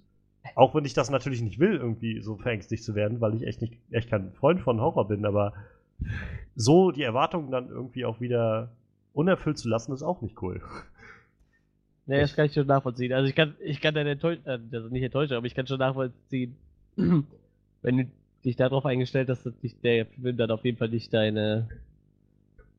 auch 0.55 0.75
wenn 0.75 0.85
ich 0.85 0.93
das 0.93 1.09
natürlich 1.09 1.41
nicht 1.41 1.59
will, 1.59 1.75
irgendwie 1.75 2.21
so 2.21 2.35
verängstigt 2.37 2.83
zu 2.83 2.95
werden, 2.95 3.21
weil 3.21 3.35
ich 3.35 3.45
echt 3.45 3.61
nicht, 3.61 3.77
echt 3.91 4.09
kein 4.09 4.31
Freund 4.33 4.61
von 4.61 4.79
Horror 4.79 5.07
bin, 5.07 5.25
aber 5.25 5.53
so 6.55 6.91
die 6.91 7.03
Erwartungen 7.03 7.51
dann 7.51 7.69
irgendwie 7.69 8.05
auch 8.05 8.19
wieder 8.21 8.69
unerfüllt 9.13 9.57
zu 9.57 9.69
lassen, 9.69 9.93
ist 9.93 10.03
auch 10.03 10.21
nicht 10.21 10.41
cool. 10.41 10.61
Nee, 12.07 12.19
das 12.19 12.35
kann 12.35 12.47
ich 12.47 12.53
schon 12.53 12.65
nachvollziehen. 12.67 13.13
Also 13.13 13.29
ich 13.29 13.35
kann, 13.35 13.55
ich 13.63 13.79
kann 13.79 13.93
deine 13.93 14.11
enttäuschen, 14.11 14.43
äh, 14.45 14.59
also 14.73 14.89
nicht 14.89 15.03
enttäuschen, 15.03 15.37
aber 15.37 15.45
ich 15.45 15.53
kann 15.55 15.67
schon 15.67 15.77
nachvollziehen, 15.79 16.55
wenn 16.95 17.97
du 17.97 18.05
dich 18.43 18.55
darauf 18.55 18.85
eingestellt 18.85 19.29
hast, 19.29 19.45
dass 19.45 19.55
dich 19.59 19.79
der 19.81 20.07
Film 20.07 20.35
dann 20.35 20.49
auf 20.51 20.65
jeden 20.65 20.77
Fall 20.77 20.89
nicht 20.89 21.13
deine, 21.13 21.69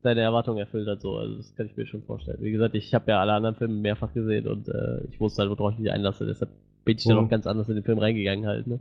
deine 0.03 0.21
Erwartungen 0.21 0.59
erfüllt 0.59 0.87
hat. 0.87 1.01
So. 1.01 1.17
Also 1.17 1.37
das 1.37 1.55
kann 1.55 1.65
ich 1.67 1.77
mir 1.77 1.87
schon 1.87 2.03
vorstellen. 2.03 2.39
Wie 2.41 2.51
gesagt, 2.51 2.75
ich 2.75 2.93
habe 2.93 3.09
ja 3.11 3.21
alle 3.21 3.33
anderen 3.33 3.55
Filme 3.55 3.75
mehrfach 3.75 4.13
gesehen 4.13 4.45
und 4.47 4.67
äh, 4.67 5.01
ich 5.09 5.19
wusste 5.19 5.41
halt, 5.41 5.51
worauf 5.57 5.73
ich 5.73 5.79
mich 5.79 5.91
einlasse. 5.91 6.25
Deshalb 6.25 6.51
bin 6.83 6.97
ich 6.97 7.05
dann 7.05 7.17
Mhm. 7.17 7.25
auch 7.25 7.29
ganz 7.29 7.47
anders 7.47 7.69
in 7.69 7.75
den 7.75 7.83
Film 7.85 7.99
reingegangen 7.99 8.45
halt, 8.45 8.67
ne? 8.67 8.79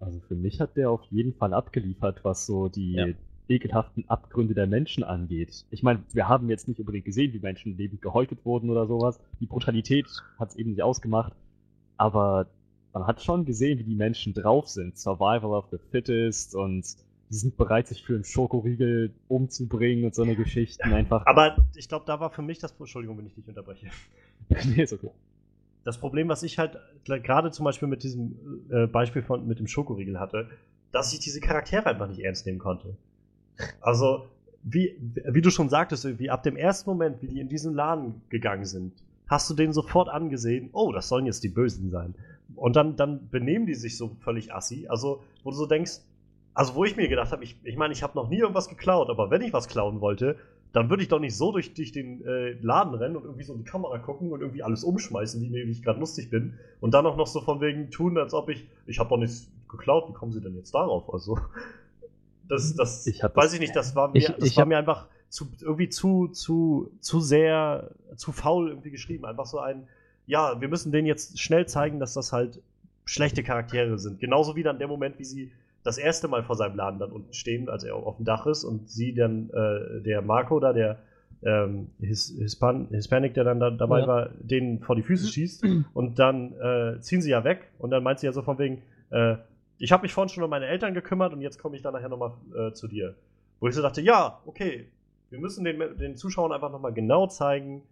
Also 0.00 0.18
für 0.28 0.34
mich 0.34 0.60
hat 0.60 0.76
der 0.76 0.90
auf 0.90 1.02
jeden 1.10 1.34
Fall 1.34 1.52
abgeliefert, 1.54 2.20
was 2.24 2.46
so 2.46 2.68
die 2.68 2.92
Ja. 2.94 3.06
ekelhaften 3.48 4.08
Abgründe 4.08 4.54
der 4.54 4.66
Menschen 4.66 5.04
angeht. 5.04 5.64
Ich 5.70 5.82
meine, 5.82 6.02
wir 6.12 6.28
haben 6.28 6.48
jetzt 6.48 6.68
nicht 6.68 6.80
unbedingt 6.80 7.04
gesehen, 7.04 7.32
wie 7.32 7.38
Menschen 7.40 7.76
lebend 7.76 8.00
gehäutet 8.00 8.44
wurden 8.44 8.70
oder 8.70 8.86
sowas. 8.86 9.20
Die 9.40 9.46
Brutalität 9.46 10.06
hat 10.38 10.50
es 10.50 10.56
eben 10.56 10.70
nicht 10.70 10.82
ausgemacht. 10.82 11.32
Aber 11.96 12.46
man 12.92 13.06
hat 13.06 13.22
schon 13.22 13.44
gesehen, 13.44 13.78
wie 13.78 13.84
die 13.84 13.94
Menschen 13.94 14.32
drauf 14.34 14.68
sind. 14.68 14.98
Survival 14.98 15.52
of 15.52 15.66
the 15.70 15.78
fittest 15.90 16.54
und 16.54 16.84
die 17.28 17.34
sind 17.36 17.56
bereit, 17.56 17.86
sich 17.86 18.02
für 18.02 18.14
einen 18.14 18.24
Schokoriegel 18.24 19.12
umzubringen 19.28 20.04
und 20.04 20.14
so 20.14 20.22
eine 20.22 20.34
Geschichten 20.34 20.92
einfach. 20.92 21.26
Aber 21.26 21.56
ich 21.76 21.88
glaube, 21.88 22.04
da 22.06 22.18
war 22.18 22.30
für 22.30 22.42
mich 22.42 22.58
das. 22.58 22.74
Entschuldigung, 22.78 23.18
wenn 23.18 23.26
ich 23.26 23.34
dich 23.34 23.46
unterbreche. 23.46 23.86
nee, 24.48 24.82
ist 24.82 24.92
okay. 24.92 25.10
Das 25.84 25.98
Problem, 25.98 26.28
was 26.28 26.42
ich 26.42 26.58
halt 26.58 26.78
gerade 27.04 27.50
zum 27.50 27.64
Beispiel 27.64 27.88
mit 27.88 28.02
diesem 28.02 28.36
äh, 28.70 28.86
Beispiel 28.86 29.22
von 29.22 29.46
mit 29.46 29.58
dem 29.58 29.66
Schokoriegel 29.66 30.20
hatte, 30.20 30.48
dass 30.92 31.12
ich 31.12 31.20
diese 31.20 31.40
Charaktere 31.40 31.86
einfach 31.86 32.08
nicht 32.08 32.20
ernst 32.20 32.46
nehmen 32.46 32.58
konnte. 32.58 32.96
Also, 33.80 34.26
wie, 34.62 34.96
wie 35.00 35.40
du 35.40 35.50
schon 35.50 35.68
sagtest, 35.68 36.04
irgendwie 36.04 36.30
ab 36.30 36.42
dem 36.42 36.56
ersten 36.56 36.90
Moment, 36.90 37.22
wie 37.22 37.28
die 37.28 37.40
in 37.40 37.48
diesen 37.48 37.74
Laden 37.74 38.20
gegangen 38.28 38.64
sind, 38.64 38.92
hast 39.26 39.48
du 39.48 39.54
denen 39.54 39.72
sofort 39.72 40.08
angesehen, 40.08 40.70
oh, 40.72 40.92
das 40.92 41.08
sollen 41.08 41.26
jetzt 41.26 41.44
die 41.44 41.48
Bösen 41.48 41.90
sein. 41.90 42.14
Und 42.56 42.76
dann, 42.76 42.96
dann 42.96 43.28
benehmen 43.30 43.66
die 43.66 43.74
sich 43.74 43.96
so 43.96 44.10
völlig 44.20 44.52
assi. 44.52 44.86
Also, 44.88 45.22
wo 45.44 45.50
du 45.50 45.56
so 45.56 45.66
denkst, 45.66 46.00
also 46.52 46.74
wo 46.74 46.84
ich 46.84 46.96
mir 46.96 47.08
gedacht 47.08 47.32
habe, 47.32 47.44
ich, 47.44 47.56
ich 47.62 47.76
meine, 47.76 47.92
ich 47.92 48.02
habe 48.02 48.16
noch 48.16 48.28
nie 48.28 48.38
irgendwas 48.38 48.68
geklaut, 48.68 49.08
aber 49.08 49.30
wenn 49.30 49.40
ich 49.40 49.52
was 49.52 49.68
klauen 49.68 50.00
wollte, 50.00 50.36
dann 50.72 50.88
würde 50.90 51.02
ich 51.02 51.08
doch 51.08 51.18
nicht 51.18 51.36
so 51.36 51.50
durch, 51.52 51.74
durch 51.74 51.92
den 51.92 52.24
äh, 52.24 52.52
Laden 52.60 52.94
rennen 52.94 53.16
und 53.16 53.24
irgendwie 53.24 53.42
so 53.44 53.52
in 53.54 53.58
die 53.60 53.64
Kamera 53.64 53.98
gucken 53.98 54.30
und 54.30 54.40
irgendwie 54.40 54.62
alles 54.62 54.84
umschmeißen, 54.84 55.40
wie, 55.42 55.52
wie 55.52 55.70
ich 55.70 55.82
gerade 55.82 55.98
lustig 55.98 56.30
bin. 56.30 56.54
Und 56.80 56.92
dann 56.94 57.06
auch 57.06 57.16
noch 57.16 57.26
so 57.26 57.40
von 57.40 57.60
wegen 57.60 57.90
tun, 57.90 58.16
als 58.18 58.34
ob 58.34 58.48
ich, 58.48 58.66
ich 58.86 58.98
habe 58.98 59.10
doch 59.10 59.16
nichts 59.18 59.48
geklaut, 59.68 60.08
wie 60.08 60.12
kommen 60.12 60.32
sie 60.32 60.40
denn 60.40 60.54
jetzt 60.56 60.72
darauf? 60.74 61.12
Also, 61.12 61.38
das, 62.48 62.74
das, 62.74 63.06
Ich 63.06 63.22
weiß 63.22 63.32
das- 63.34 63.52
ich 63.54 63.60
nicht, 63.60 63.76
das 63.76 63.94
war 63.94 64.08
mir, 64.08 64.18
Ich- 64.18 64.26
das 64.26 64.44
ich 64.44 64.56
war 64.56 64.66
mir 64.66 64.78
einfach 64.78 65.06
zu, 65.28 65.46
irgendwie 65.60 65.88
zu, 65.88 66.28
zu, 66.28 66.90
zu 67.00 67.20
sehr, 67.20 67.90
zu 68.16 68.32
faul 68.32 68.68
irgendwie 68.68 68.90
geschrieben. 68.90 69.24
Einfach 69.24 69.46
so 69.46 69.58
ein, 69.60 69.86
ja, 70.26 70.60
wir 70.60 70.68
müssen 70.68 70.92
denen 70.92 71.06
jetzt 71.06 71.38
schnell 71.40 71.66
zeigen, 71.66 72.00
dass 72.00 72.14
das 72.14 72.32
halt 72.32 72.60
schlechte 73.04 73.42
Charaktere 73.42 73.98
sind. 73.98 74.20
Genauso 74.20 74.56
wie 74.56 74.62
dann 74.62 74.78
der 74.78 74.88
Moment, 74.88 75.18
wie 75.18 75.24
sie 75.24 75.52
das 75.82 75.98
erste 75.98 76.28
Mal 76.28 76.42
vor 76.42 76.56
seinem 76.56 76.76
Laden 76.76 76.98
dann 76.98 77.10
unten 77.12 77.32
stehen, 77.32 77.68
als 77.68 77.84
er 77.84 77.94
auf 77.94 78.16
dem 78.16 78.24
Dach 78.24 78.46
ist 78.46 78.64
und 78.64 78.90
sie 78.90 79.14
dann, 79.14 79.50
äh, 79.50 80.02
der 80.02 80.22
Marco 80.22 80.60
da, 80.60 80.72
der 80.72 80.98
ähm, 81.42 81.88
His, 82.00 82.34
Hispan 82.38 82.88
Hispanic, 82.90 83.32
der 83.34 83.44
dann 83.44 83.60
da, 83.60 83.70
dabei 83.70 84.00
Ja. 84.00 84.06
war, 84.06 84.28
denen 84.40 84.80
vor 84.80 84.94
die 84.96 85.02
Füße 85.02 85.26
schießt 85.32 85.64
und 85.94 86.18
dann 86.18 86.52
äh, 86.60 87.00
ziehen 87.00 87.22
sie 87.22 87.30
ja 87.30 87.44
weg 87.44 87.70
und 87.78 87.90
dann 87.90 88.02
meint 88.02 88.18
sie 88.20 88.26
ja 88.26 88.32
so 88.32 88.42
von 88.42 88.58
wegen, 88.58 88.82
äh, 89.10 89.36
ich 89.78 89.92
habe 89.92 90.02
mich 90.02 90.12
vorhin 90.12 90.28
schon 90.28 90.44
um 90.44 90.50
meine 90.50 90.66
Eltern 90.66 90.92
gekümmert 90.92 91.32
und 91.32 91.40
jetzt 91.40 91.58
komme 91.58 91.76
ich 91.76 91.82
dann 91.82 91.94
nachher 91.94 92.10
nochmal 92.10 92.32
äh, 92.54 92.72
zu 92.72 92.86
dir. 92.86 93.14
Wo 93.58 93.68
ich 93.68 93.74
so 93.74 93.80
dachte, 93.80 94.02
ja, 94.02 94.40
okay, 94.44 94.86
wir 95.30 95.38
müssen 95.38 95.64
den, 95.64 95.78
den 95.96 96.16
Zuschauern 96.16 96.52
einfach 96.52 96.70
nochmal 96.70 96.92
genau 96.92 97.26
zeigen, 97.26 97.82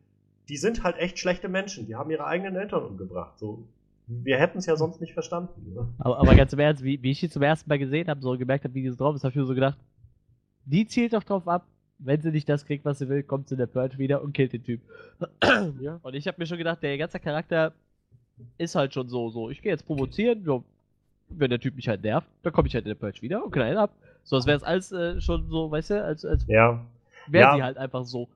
die 0.51 0.57
sind 0.59 0.83
halt 0.85 0.99
echt 0.99 1.19
schlechte 1.19 1.49
Menschen, 1.49 1.87
die 1.87 1.95
haben 1.97 2.11
ihre 2.11 2.27
eigenen 2.27 2.57
Eltern 2.57 2.83
umgebracht. 2.83 3.39
So, 3.39 3.65
wir 4.09 4.39
hätten 4.39 4.59
es 4.59 4.67
ja 4.67 4.77
sonst 4.77 5.01
nicht 5.01 5.13
verstanden. 5.13 5.75
Ne? 5.75 5.87
Aber, 5.99 6.19
aber 6.19 6.35
ganz 6.35 6.53
im 6.53 6.59
Ernst, 6.59 6.83
wie, 6.83 7.03
wie 7.03 7.11
ich 7.11 7.21
die 7.21 7.29
zum 7.29 7.43
ersten 7.43 7.69
Mal 7.69 7.79
gesehen 7.79 8.09
habe, 8.09 8.21
so 8.21 8.37
gemerkt 8.39 8.65
habe, 8.65 8.75
wie 8.75 8.83
die 8.83 8.91
so 8.91 8.97
drauf 8.97 9.15
ist, 9.15 9.23
habe 9.25 9.31
ich 9.31 9.37
mir 9.37 9.45
so 9.45 9.55
gedacht, 9.55 9.79
die 10.65 10.87
zielt 10.87 11.13
doch 11.13 11.25
drauf 11.25 11.47
ab, 11.47 11.67
wenn 11.99 12.21
sie 12.21 12.31
nicht 12.31 12.49
das 12.49 12.65
kriegt, 12.65 12.85
was 12.85 12.99
sie 12.99 13.09
will, 13.09 13.23
kommt 13.23 13.49
sie 13.49 13.55
in 13.55 13.59
der 13.59 13.67
Purge 13.67 13.99
wieder 13.99 14.23
und 14.23 14.33
killt 14.33 14.53
den 14.53 14.65
Typ. 14.65 14.81
Ja. 15.81 15.99
Und 16.03 16.15
ich 16.15 16.27
habe 16.27 16.37
mir 16.41 16.47
schon 16.47 16.59
gedacht, 16.59 16.83
der 16.83 16.97
ganze 16.99 17.19
Charakter 17.21 17.73
ist 18.57 18.75
halt 18.75 18.95
schon 18.95 19.09
so, 19.09 19.31
so, 19.31 19.51
ich 19.51 19.61
gehe 19.63 19.73
jetzt 19.73 19.85
provozieren, 19.87 20.45
so, 20.45 20.65
wenn 21.29 21.51
der 21.51 21.61
Typ 21.61 21.75
mich 21.77 21.89
halt 21.89 22.03
nervt, 22.03 22.27
dann 22.43 22.53
komme 22.53 22.69
ich 22.69 22.75
halt 22.75 22.85
in 22.85 22.91
der 22.91 22.95
Purge 22.95 23.21
wieder 23.23 23.45
und 23.45 23.51
knall 23.51 23.73
ihn 23.73 23.77
ab. 23.79 23.91
So, 24.25 24.37
als 24.37 24.47
wäre 24.47 24.57
es 24.57 24.63
alles 24.63 24.93
äh, 24.93 25.21
schon 25.21 25.49
so, 25.49 25.71
weißt 25.71 25.91
du, 25.91 26.05
als, 26.05 26.25
als 26.25 26.47
Ja, 26.47 26.85
wäre 27.27 27.49
Ja. 27.51 27.57
sie 27.57 27.63
halt 27.63 27.77
einfach 27.79 28.05
so 28.05 28.29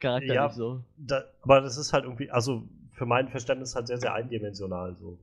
charakterlich 0.00 0.34
Ja. 0.34 0.50
so. 0.50 0.80
da, 0.96 1.22
aber 1.42 1.60
das 1.60 1.76
ist 1.78 1.92
halt 1.92 2.04
irgendwie, 2.04 2.30
also 2.30 2.62
für 2.98 3.06
mein 3.06 3.28
Verständnis 3.28 3.76
halt 3.76 3.86
sehr, 3.86 3.98
sehr 3.98 4.12
eindimensional 4.12 4.96
so. 4.96 5.18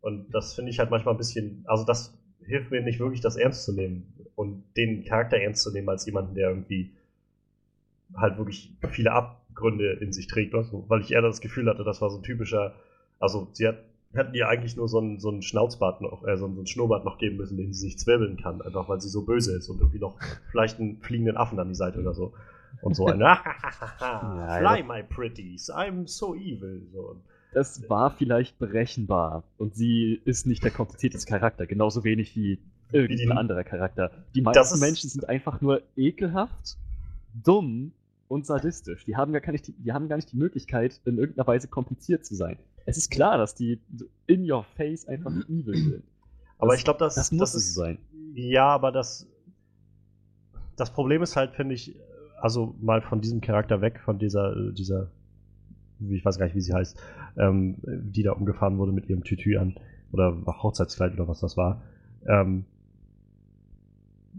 Und 0.00 0.34
das 0.34 0.54
finde 0.54 0.70
ich 0.70 0.78
halt 0.78 0.90
manchmal 0.90 1.14
ein 1.14 1.18
bisschen, 1.18 1.62
also 1.66 1.84
das 1.84 2.18
hilft 2.42 2.70
mir 2.70 2.80
nicht 2.80 2.98
wirklich, 2.98 3.20
das 3.20 3.36
ernst 3.36 3.64
zu 3.64 3.74
nehmen 3.74 4.14
und 4.34 4.64
den 4.78 5.04
Charakter 5.04 5.36
ernst 5.36 5.62
zu 5.62 5.70
nehmen 5.70 5.90
als 5.90 6.06
jemanden, 6.06 6.34
der 6.34 6.48
irgendwie 6.48 6.90
halt 8.14 8.38
wirklich 8.38 8.72
viele 8.90 9.12
Abgründe 9.12 9.92
in 10.00 10.12
sich 10.12 10.26
trägt, 10.26 10.54
oder 10.54 10.64
so. 10.64 10.84
weil 10.88 11.02
ich 11.02 11.12
eher 11.12 11.20
das 11.20 11.42
Gefühl 11.42 11.68
hatte, 11.68 11.84
das 11.84 12.00
war 12.00 12.08
so 12.08 12.16
ein 12.16 12.22
typischer, 12.22 12.74
also 13.20 13.48
sie 13.52 13.68
hat, 13.68 13.84
hätten 14.14 14.34
ihr 14.34 14.48
eigentlich 14.48 14.74
nur 14.74 14.88
so 14.88 14.98
einen, 14.98 15.20
so 15.20 15.28
einen 15.28 15.42
Schnauzbart 15.42 16.00
noch, 16.00 16.26
äh, 16.26 16.36
so 16.38 16.46
einen, 16.46 16.54
so 16.54 16.60
einen 16.60 16.66
Schnurrbart 16.66 17.04
noch 17.04 17.18
geben 17.18 17.36
müssen, 17.36 17.58
den 17.58 17.74
sie 17.74 17.80
sich 17.80 17.98
zwirbeln 17.98 18.38
kann, 18.38 18.62
einfach 18.62 18.88
weil 18.88 19.02
sie 19.02 19.10
so 19.10 19.26
böse 19.26 19.54
ist 19.54 19.68
und 19.68 19.80
irgendwie 19.80 20.00
noch 20.00 20.18
vielleicht 20.50 20.80
einen 20.80 20.96
fliegenden 21.02 21.36
Affen 21.36 21.60
an 21.60 21.68
die 21.68 21.74
Seite 21.74 22.00
oder 22.00 22.14
so. 22.14 22.32
Und 22.82 22.94
so 22.94 23.06
ein 23.06 23.20
Ja, 23.20 23.42
Fly, 24.58 24.82
my 24.82 25.02
pretties, 25.02 25.70
I'm 25.70 26.06
so 26.06 26.34
evil. 26.34 26.82
So. 26.92 27.16
Das 27.52 27.88
war 27.90 28.10
vielleicht 28.12 28.58
berechenbar. 28.58 29.42
Und 29.58 29.74
sie 29.74 30.20
ist 30.24 30.46
nicht 30.46 30.62
der 30.64 30.70
komplizierteste 30.70 31.28
Charakter, 31.28 31.66
genauso 31.66 32.04
wenig 32.04 32.34
wie 32.36 32.58
irgendein 32.92 33.26
die- 33.26 33.30
anderer 33.32 33.64
Charakter. 33.64 34.10
Die 34.34 34.42
Das 34.42 34.54
meisten 34.56 34.74
ist- 34.76 34.80
Menschen 34.80 35.10
sind 35.10 35.28
einfach 35.28 35.60
nur 35.60 35.82
ekelhaft, 35.96 36.76
dumm 37.34 37.92
und 38.28 38.46
sadistisch. 38.46 39.04
Die 39.04 39.16
haben, 39.16 39.32
gar 39.32 39.52
nicht 39.52 39.66
die, 39.66 39.72
die 39.72 39.92
haben 39.92 40.08
gar 40.08 40.16
nicht 40.16 40.30
die 40.32 40.36
Möglichkeit, 40.36 41.00
in 41.04 41.18
irgendeiner 41.18 41.46
Weise 41.46 41.68
kompliziert 41.68 42.24
zu 42.24 42.34
sein. 42.34 42.58
Es 42.86 42.96
ist 42.96 43.10
klar, 43.10 43.36
dass 43.38 43.54
die 43.54 43.80
in 44.26 44.50
your 44.50 44.64
face 44.76 45.06
einfach 45.06 45.32
evil 45.48 45.76
sind. 45.76 46.04
Aber 46.58 46.68
Das- 46.72 46.78
ich 46.78 46.84
glaube, 46.84 46.98
das, 47.00 47.14
das 47.16 47.32
muss 47.32 47.54
ist, 47.54 47.68
es 47.68 47.74
sein. 47.74 47.98
Ja, 48.34 48.66
aber 48.68 48.92
das, 48.92 49.26
das 50.76 50.92
Problem 50.92 51.22
ist 51.22 51.36
halt, 51.36 51.54
finde 51.54 51.74
ich, 51.74 51.96
also 52.42 52.74
mal 52.80 53.00
von 53.02 53.20
diesem 53.20 53.40
Charakter 53.40 53.80
weg, 53.80 54.00
von 54.04 54.18
dieser, 54.18 54.56
äh, 54.56 54.72
dieser, 54.72 55.08
wie- 55.98 56.16
ich 56.16 56.24
weiß 56.24 56.38
gar 56.38 56.46
nicht, 56.46 56.56
wie 56.56 56.60
sie 56.60 56.72
heißt, 56.74 56.98
ähm, 57.36 57.76
die 57.84 58.22
da 58.22 58.32
umgefahren 58.32 58.78
wurde 58.78 58.92
mit 58.92 59.08
ihrem 59.08 59.24
Tütü 59.24 59.56
an 59.58 59.74
oder 60.12 60.36
Hochzeitskleid 60.46 61.12
oder 61.14 61.28
was 61.28 61.40
das 61.40 61.56
war. 61.56 61.82
Ähm, 62.26 62.64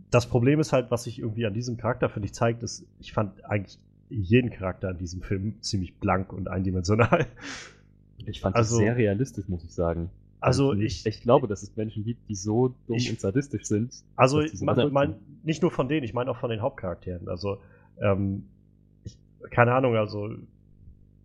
das 0.09 0.27
Problem 0.27 0.59
ist 0.59 0.73
halt, 0.73 0.89
was 0.91 1.03
sich 1.03 1.19
irgendwie 1.19 1.45
an 1.45 1.53
diesem 1.53 1.77
Charakter, 1.77 2.09
finde 2.09 2.25
ich, 2.27 2.33
zeigt, 2.33 2.63
ist, 2.63 2.85
ich 2.99 3.13
fand 3.13 3.43
eigentlich 3.45 3.77
jeden 4.09 4.49
Charakter 4.51 4.89
in 4.91 4.97
diesem 4.97 5.21
Film 5.21 5.61
ziemlich 5.61 5.95
blank 5.97 6.33
und 6.33 6.47
eindimensional. 6.47 7.27
Ich 8.27 8.39
fand 8.41 8.55
Also- 8.55 8.75
das 8.75 8.83
sehr 8.83 8.95
realistisch, 8.97 9.47
muss 9.47 9.63
ich 9.63 9.73
sagen. 9.73 10.11
Also 10.39 10.69
Und 10.69 10.81
ich, 10.81 11.07
ich 11.07 11.21
glaube, 11.23 11.47
dass 11.47 11.63
es 11.63 11.75
Menschen 11.75 12.03
gibt, 12.03 12.29
die 12.29 12.35
so 12.35 12.75
dumm 12.85 12.97
Ich- 12.97 13.09
und 13.09 13.19
sadistisch 13.19 13.65
sind. 13.65 13.95
Also, 14.15 14.41
dass 14.41 14.51
die 14.51 14.57
so 14.57 14.65
man, 14.65 14.75
verrückt 14.75 14.93
mein, 14.93 15.09
sind. 15.13 15.43
nicht 15.45 15.61
nur 15.63 15.71
von 15.71 15.87
denen, 15.89 16.03
ich 16.03 16.13
meine 16.13 16.29
auch 16.29 16.37
von 16.37 16.51
den 16.51 16.61
Hauptcharakteren. 16.61 17.27
Also, 17.27 17.57
ähm, 18.01 18.43
ich, 19.03 19.17
keine 19.49 19.73
Ahnung, 19.73 19.95
also, 19.95 20.29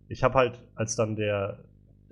ich 0.07 0.23
habe 0.23 0.35
halt, 0.35 0.63
als 0.75 0.95
dann 0.95 1.15
der 1.15 1.59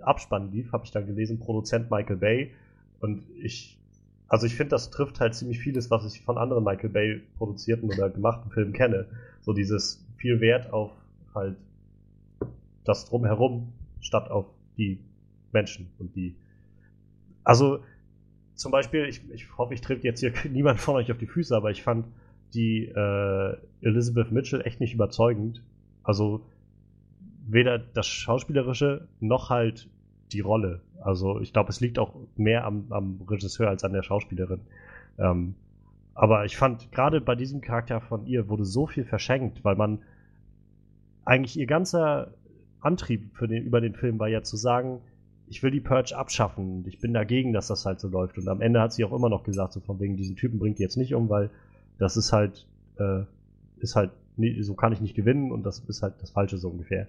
Abspann 0.01 0.51
lief, 0.51 0.71
habe 0.71 0.85
ich 0.85 0.91
dann 0.91 1.05
gelesen, 1.05 1.39
Produzent 1.39 1.89
Michael 1.89 2.17
Bay. 2.17 2.51
Und 2.99 3.23
ich, 3.41 3.79
also 4.27 4.45
ich 4.45 4.55
finde, 4.55 4.71
das 4.71 4.89
trifft 4.89 5.19
halt 5.19 5.33
ziemlich 5.35 5.59
vieles, 5.59 5.89
was 5.91 6.05
ich 6.05 6.21
von 6.21 6.37
anderen 6.37 6.63
Michael 6.63 6.89
Bay 6.89 7.21
produzierten 7.37 7.89
oder 7.89 8.09
gemachten 8.09 8.51
Filmen 8.51 8.73
kenne. 8.73 9.07
So 9.41 9.53
dieses 9.53 10.05
viel 10.17 10.41
Wert 10.41 10.73
auf 10.73 10.91
halt 11.33 11.55
das 12.83 13.05
Drumherum 13.05 13.71
statt 14.01 14.29
auf 14.29 14.45
die 14.77 14.99
Menschen 15.51 15.89
und 15.99 16.15
die 16.15 16.35
also 17.45 17.79
zum 18.55 18.71
Beispiel, 18.71 19.05
ich, 19.05 19.21
ich 19.31 19.57
hoffe, 19.57 19.73
ich 19.73 19.81
trete 19.81 20.03
jetzt 20.03 20.19
hier 20.19 20.33
niemand 20.49 20.81
von 20.81 20.95
euch 20.95 21.09
auf 21.11 21.17
die 21.17 21.27
Füße, 21.27 21.55
aber 21.55 21.71
ich 21.71 21.83
fand 21.83 22.07
die 22.55 22.85
äh, 22.85 23.57
Elizabeth 23.81 24.31
Mitchell 24.31 24.61
echt 24.61 24.79
nicht 24.79 24.93
überzeugend. 24.93 25.63
Also 26.03 26.45
weder 27.47 27.77
das 27.77 28.07
Schauspielerische 28.07 29.07
noch 29.19 29.49
halt 29.49 29.89
die 30.31 30.39
Rolle. 30.39 30.81
Also 31.01 31.39
ich 31.39 31.53
glaube, 31.53 31.69
es 31.69 31.79
liegt 31.79 31.99
auch 31.99 32.15
mehr 32.35 32.65
am, 32.65 32.87
am 32.89 33.21
Regisseur 33.29 33.69
als 33.69 33.83
an 33.83 33.93
der 33.93 34.03
Schauspielerin. 34.03 34.61
Ähm, 35.17 35.55
aber 36.13 36.45
ich 36.45 36.57
fand, 36.57 36.91
gerade 36.91 37.21
bei 37.21 37.35
diesem 37.35 37.61
Charakter 37.61 38.01
von 38.01 38.25
ihr 38.25 38.47
wurde 38.49 38.65
so 38.65 38.87
viel 38.87 39.03
verschenkt, 39.03 39.63
weil 39.63 39.75
man 39.75 39.99
eigentlich 41.25 41.57
ihr 41.59 41.67
ganzer 41.67 42.33
Antrieb 42.79 43.35
für 43.35 43.47
den, 43.47 43.63
über 43.63 43.81
den 43.81 43.93
Film 43.93 44.19
war 44.19 44.27
ja 44.27 44.41
zu 44.41 44.57
sagen, 44.57 45.01
ich 45.47 45.61
will 45.61 45.71
die 45.71 45.81
Purge 45.81 46.15
abschaffen 46.15 46.77
und 46.77 46.87
ich 46.87 46.99
bin 46.99 47.13
dagegen, 47.13 47.53
dass 47.53 47.67
das 47.67 47.85
halt 47.85 47.99
so 47.99 48.07
läuft. 48.07 48.37
Und 48.37 48.47
am 48.47 48.61
Ende 48.61 48.81
hat 48.81 48.93
sie 48.93 49.03
auch 49.03 49.13
immer 49.13 49.29
noch 49.29 49.43
gesagt, 49.43 49.73
so 49.73 49.79
von 49.79 49.99
wegen, 49.99 50.17
diesen 50.17 50.35
Typen 50.35 50.57
bringt 50.57 50.79
die 50.79 50.83
jetzt 50.83 50.97
nicht 50.97 51.13
um, 51.13 51.29
weil 51.29 51.49
das 51.97 52.17
ist 52.17 52.31
halt, 52.31 52.67
äh, 52.97 53.23
ist 53.79 53.95
halt, 53.95 54.11
nie, 54.37 54.61
so 54.63 54.73
kann 54.73 54.91
ich 54.91 55.01
nicht 55.01 55.15
gewinnen 55.15 55.51
und 55.51 55.63
das 55.63 55.79
ist 55.79 56.01
halt 56.01 56.15
das 56.21 56.31
Falsche 56.31 56.57
so 56.57 56.69
ungefähr. 56.69 57.07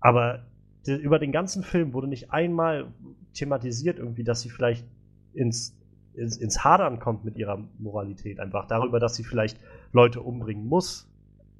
Aber 0.00 0.44
über 0.86 1.18
den 1.18 1.32
ganzen 1.32 1.62
Film 1.62 1.92
wurde 1.92 2.08
nicht 2.08 2.32
einmal 2.32 2.86
thematisiert 3.34 3.98
irgendwie, 3.98 4.24
dass 4.24 4.40
sie 4.40 4.48
vielleicht 4.48 4.86
ins, 5.34 5.76
ins, 6.14 6.36
ins 6.36 6.64
Hadern 6.64 6.98
kommt 6.98 7.24
mit 7.24 7.36
ihrer 7.36 7.62
Moralität. 7.78 8.40
Einfach 8.40 8.66
darüber, 8.66 8.98
dass 8.98 9.14
sie 9.14 9.24
vielleicht 9.24 9.58
Leute 9.92 10.22
umbringen 10.22 10.66
muss, 10.66 11.08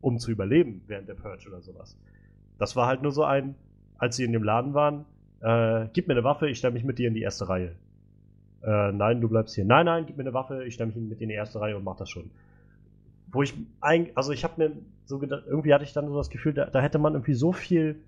um 0.00 0.18
zu 0.18 0.30
überleben 0.30 0.82
während 0.86 1.08
der 1.08 1.14
Purge 1.14 1.48
oder 1.48 1.60
sowas. 1.60 1.96
Das 2.58 2.74
war 2.74 2.86
halt 2.86 3.02
nur 3.02 3.12
so 3.12 3.24
ein, 3.24 3.54
als 3.98 4.16
sie 4.16 4.24
in 4.24 4.32
dem 4.32 4.42
Laden 4.42 4.74
waren, 4.74 5.04
äh, 5.40 5.88
gib 5.92 6.08
mir 6.08 6.14
eine 6.14 6.24
Waffe, 6.24 6.48
ich 6.48 6.58
stelle 6.58 6.74
mich 6.74 6.84
mit 6.84 6.98
dir 6.98 7.08
in 7.08 7.14
die 7.14 7.22
erste 7.22 7.48
Reihe. 7.48 7.74
Äh, 8.62 8.92
nein, 8.92 9.20
du 9.20 9.28
bleibst 9.28 9.54
hier. 9.54 9.64
Nein, 9.64 9.86
nein, 9.86 10.06
gib 10.06 10.16
mir 10.16 10.24
eine 10.24 10.34
Waffe, 10.34 10.64
ich 10.64 10.74
stelle 10.74 10.88
mich 10.88 10.96
mit 10.96 11.20
in 11.20 11.28
die 11.28 11.34
erste 11.34 11.60
Reihe 11.60 11.76
und 11.76 11.84
mach 11.84 11.96
das 11.96 12.10
schon. 12.10 12.30
Wo 13.30 13.42
ich 13.42 13.54
eigentlich, 13.80 14.16
also 14.16 14.32
ich 14.32 14.42
habe 14.44 14.54
mir 14.56 14.72
so 15.04 15.18
gedacht, 15.18 15.44
irgendwie 15.46 15.74
hatte 15.74 15.84
ich 15.84 15.92
dann 15.92 16.08
so 16.08 16.16
das 16.16 16.30
Gefühl, 16.30 16.54
da, 16.54 16.66
da 16.66 16.80
hätte 16.80 16.98
man 16.98 17.14
irgendwie 17.14 17.34
so 17.34 17.52
viel 17.52 18.00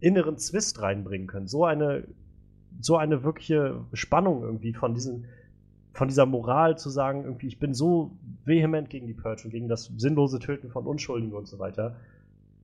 inneren 0.00 0.36
Zwist 0.36 0.82
reinbringen 0.82 1.26
können. 1.26 1.48
So 1.48 1.64
eine, 1.64 2.04
so 2.80 2.96
eine 2.96 3.22
wirkliche 3.24 3.80
Spannung 3.92 4.42
irgendwie 4.42 4.74
von 4.74 4.94
diesen, 4.94 5.26
von 5.92 6.08
dieser 6.08 6.26
Moral 6.26 6.78
zu 6.78 6.90
sagen, 6.90 7.24
irgendwie, 7.24 7.48
ich 7.48 7.58
bin 7.58 7.74
so 7.74 8.12
vehement 8.44 8.90
gegen 8.90 9.06
die 9.06 9.14
Purge 9.14 9.42
und 9.44 9.50
gegen 9.50 9.68
das 9.68 9.86
sinnlose 9.96 10.38
Töten 10.38 10.70
von 10.70 10.86
Unschuldigen 10.86 11.34
und 11.34 11.48
so 11.48 11.58
weiter. 11.58 11.96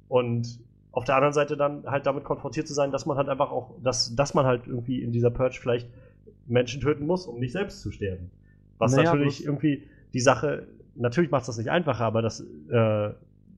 Und 0.09 0.61
auf 0.93 1.05
der 1.05 1.17
anderen 1.17 1.33
Seite 1.33 1.57
dann 1.57 1.85
halt 1.87 2.07
damit 2.07 2.23
konfrontiert 2.23 2.69
zu 2.69 2.75
sein, 2.75 2.93
dass 2.93 3.07
man 3.07 3.17
halt 3.17 3.29
einfach 3.29 3.51
auch, 3.51 3.75
dass, 3.83 4.15
dass 4.15 4.35
man 4.35 4.47
halt 4.47 4.69
irgendwie 4.69 5.03
in 5.03 5.11
dieser 5.11 5.31
Purge 5.31 5.59
vielleicht 5.61 5.89
Menschen 6.47 6.81
töten 6.81 7.07
muss, 7.07 7.27
um 7.27 7.39
nicht 7.39 7.53
selbst 7.53 7.81
zu 7.81 7.91
sterben. 7.91 8.31
Was 8.79 8.93
naja, 8.93 9.13
natürlich 9.15 9.45
irgendwie 9.45 9.85
die 10.13 10.21
Sache, 10.21 10.67
natürlich 10.95 11.31
macht 11.31 11.43
es 11.43 11.47
das 11.47 11.59
nicht 11.59 11.71
einfacher, 11.71 12.05
aber 12.05 12.23
das 12.23 12.45
äh, 12.71 13.11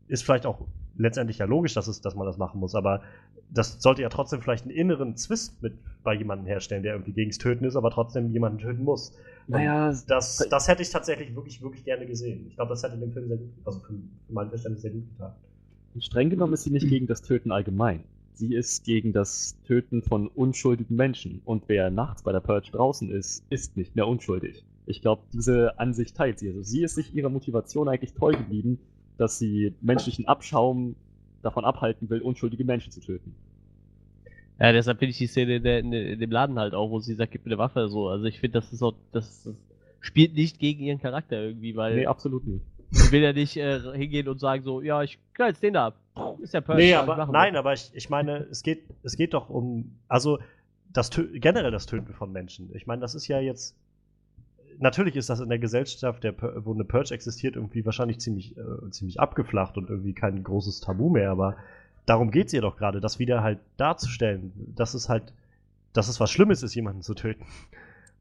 ist 0.08 0.24
vielleicht 0.24 0.46
auch 0.46 0.66
letztendlich 0.98 1.38
ja 1.38 1.46
logisch, 1.46 1.74
dass, 1.74 1.88
es, 1.88 2.00
dass 2.00 2.14
man 2.14 2.26
das 2.26 2.38
machen 2.38 2.60
muss, 2.60 2.74
aber 2.74 3.02
das 3.50 3.80
sollte 3.80 4.02
ja 4.02 4.08
trotzdem 4.08 4.40
vielleicht 4.40 4.64
einen 4.64 4.74
inneren 4.74 5.16
Zwist 5.16 5.62
mit 5.62 5.74
bei 6.02 6.14
jemandem 6.14 6.46
herstellen, 6.46 6.82
der 6.82 6.94
irgendwie 6.94 7.12
gegens 7.12 7.38
Töten 7.38 7.64
ist, 7.64 7.76
aber 7.76 7.90
trotzdem 7.90 8.32
jemanden 8.32 8.58
töten 8.58 8.84
muss. 8.84 9.16
Naja, 9.48 9.94
das, 10.06 10.46
das 10.50 10.68
hätte 10.68 10.82
ich 10.82 10.90
tatsächlich 10.90 11.34
wirklich, 11.34 11.62
wirklich 11.62 11.84
gerne 11.84 12.06
gesehen. 12.06 12.46
Ich 12.48 12.56
glaube, 12.56 12.70
das 12.70 12.82
hätte 12.82 12.96
dem 12.96 13.12
Film 13.12 13.28
sehr 13.28 13.36
gut, 13.36 13.50
also 13.64 13.80
für, 13.80 13.94
für 13.94 14.32
mein 14.32 14.48
Verständnis 14.48 14.82
sehr 14.82 14.90
gut 14.90 15.08
getan. 15.10 15.32
Streng 15.98 16.30
genommen 16.30 16.52
ist 16.52 16.64
sie 16.64 16.70
nicht 16.70 16.88
gegen 16.88 17.06
das 17.06 17.22
Töten 17.22 17.52
allgemein. 17.52 18.04
Sie 18.36 18.54
ist 18.54 18.84
gegen 18.84 19.14
das 19.14 19.56
Töten 19.66 20.02
von 20.02 20.28
unschuldigen 20.28 20.94
Menschen. 20.94 21.40
Und 21.46 21.64
wer 21.68 21.90
nachts 21.90 22.22
bei 22.22 22.32
der 22.32 22.40
Purge 22.40 22.70
draußen 22.70 23.10
ist, 23.10 23.42
ist 23.48 23.78
nicht 23.78 23.96
mehr 23.96 24.06
unschuldig. 24.06 24.62
Ich 24.84 25.00
glaube, 25.00 25.22
diese 25.32 25.78
Ansicht 25.78 26.14
teilt 26.14 26.38
sie. 26.38 26.48
Also 26.48 26.62
sie 26.62 26.82
ist 26.82 26.96
sich 26.96 27.14
ihrer 27.14 27.30
Motivation 27.30 27.88
eigentlich 27.88 28.12
treu 28.12 28.32
geblieben, 28.32 28.78
dass 29.16 29.38
sie 29.38 29.72
menschlichen 29.80 30.28
Abschaum 30.28 30.96
davon 31.42 31.64
abhalten 31.64 32.10
will, 32.10 32.20
unschuldige 32.20 32.64
Menschen 32.64 32.92
zu 32.92 33.00
töten. 33.00 33.34
Ja, 34.60 34.72
deshalb 34.72 34.98
finde 34.98 35.12
ich 35.12 35.18
die 35.18 35.28
Szene 35.28 35.56
in, 35.56 36.18
dem 36.18 36.30
Laden 36.30 36.58
halt 36.58 36.74
auch, 36.74 36.90
wo 36.90 37.00
sie 37.00 37.14
sagt, 37.14 37.32
gib 37.32 37.46
mir 37.46 37.52
eine 37.52 37.58
Waffe, 37.58 37.88
so. 37.88 38.08
Also 38.08 38.26
ich 38.26 38.38
finde, 38.38 38.60
das 38.60 38.70
ist 38.70 38.82
auch, 38.82 38.94
das, 39.12 39.44
das 39.44 39.54
spielt 40.00 40.34
nicht 40.34 40.58
gegen 40.58 40.82
ihren 40.82 41.00
Charakter 41.00 41.40
irgendwie, 41.40 41.74
weil. 41.74 41.96
Nee, 41.96 42.06
absolut 42.06 42.46
nicht. 42.46 42.64
Ich 42.90 43.12
will 43.12 43.22
ja 43.22 43.32
nicht 43.32 43.56
äh, 43.56 43.80
hingehen 43.96 44.28
und 44.28 44.40
sagen 44.40 44.62
so, 44.62 44.82
ja, 44.82 45.02
ich 45.02 45.18
knall 45.32 45.48
jetzt 45.50 45.62
den 45.62 45.72
da 45.74 45.86
ab. 45.86 45.96
Ist 46.40 46.54
ja 46.54 46.60
perfekt. 46.60 46.86
Nee, 46.86 46.94
aber, 46.94 47.26
nein, 47.26 47.56
aber 47.56 47.72
ich, 47.72 47.90
ich 47.94 48.08
meine, 48.10 48.38
es 48.50 48.62
geht, 48.62 48.84
es 49.02 49.16
geht 49.16 49.34
doch 49.34 49.50
um, 49.50 49.96
also 50.08 50.38
das 50.92 51.10
generell 51.10 51.70
das 51.70 51.86
Töten 51.86 52.12
von 52.14 52.32
Menschen. 52.32 52.70
Ich 52.74 52.86
meine, 52.86 53.00
das 53.00 53.14
ist 53.14 53.28
ja 53.28 53.38
jetzt, 53.38 53.76
natürlich 54.78 55.16
ist 55.16 55.28
das 55.28 55.40
in 55.40 55.48
der 55.48 55.58
Gesellschaft, 55.58 56.24
der, 56.24 56.34
wo 56.64 56.72
eine 56.72 56.84
Purge 56.84 57.12
existiert, 57.12 57.56
irgendwie 57.56 57.84
wahrscheinlich 57.84 58.18
ziemlich, 58.20 58.56
äh, 58.56 58.90
ziemlich 58.90 59.20
abgeflacht 59.20 59.76
und 59.76 59.90
irgendwie 59.90 60.14
kein 60.14 60.42
großes 60.42 60.80
Tabu 60.80 61.10
mehr, 61.10 61.30
aber 61.30 61.56
darum 62.06 62.30
geht 62.30 62.46
es 62.46 62.52
ihr 62.54 62.62
doch 62.62 62.76
gerade, 62.76 63.00
das 63.00 63.18
wieder 63.18 63.42
halt 63.42 63.58
darzustellen, 63.76 64.52
dass 64.74 64.94
es 64.94 65.08
halt, 65.08 65.34
dass 65.92 66.08
es 66.08 66.18
was 66.20 66.30
Schlimmes 66.30 66.62
ist, 66.62 66.74
jemanden 66.74 67.02
zu 67.02 67.14
töten. 67.14 67.44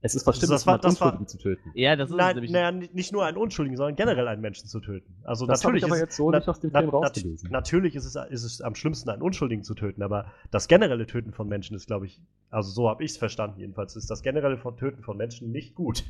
Es 0.06 0.14
ist 0.14 0.28
was 0.28 0.38
Schlimmes, 0.38 0.64
das 0.64 0.84
Unschuldigen 0.84 1.22
war, 1.22 1.28
zu 1.28 1.38
töten. 1.40 1.72
Ja, 1.74 1.96
das 1.96 2.12
ist 2.12 2.16
Nein, 2.16 2.36
nämlich 2.36 2.52
naja, 2.52 2.72
nicht 2.72 3.12
nur 3.12 3.26
einen 3.26 3.38
Unschuldigen, 3.38 3.76
sondern 3.76 3.96
generell 3.96 4.28
einen 4.28 4.40
Menschen 4.40 4.68
zu 4.68 4.80
töten. 4.80 5.16
Also 5.24 5.48
das 5.48 5.64
natürlich 5.64 5.82
ich 5.82 5.86
aber 5.86 5.96
ist, 5.96 6.02
jetzt 6.02 6.16
so 6.18 6.30
nicht 6.30 6.48
aus 6.48 6.60
dem 6.60 6.70
Film 6.70 6.86
na, 6.86 6.92
rausgelesen. 6.92 7.50
Natürlich 7.50 7.96
ist 7.96 8.06
es, 8.06 8.16
ist 8.16 8.44
es 8.44 8.62
am 8.62 8.76
schlimmsten, 8.76 9.10
einen 9.10 9.24
Unschuldigen 9.24 9.64
zu 9.64 9.74
töten, 9.74 10.04
aber 10.04 10.32
das 10.52 10.68
generelle 10.68 11.08
Töten 11.08 11.32
von 11.32 11.48
Menschen 11.48 11.76
ist, 11.76 11.88
glaube 11.88 12.06
ich, 12.06 12.22
also 12.52 12.70
so 12.70 12.88
habe 12.88 13.04
ich 13.04 13.12
es 13.12 13.18
verstanden 13.18 13.60
jedenfalls, 13.60 13.96
ist 13.96 14.12
das 14.12 14.22
generelle 14.22 14.60
Töten 14.78 15.02
von 15.02 15.18
Menschen 15.18 15.52
nicht 15.52 15.74
gut. 15.74 16.04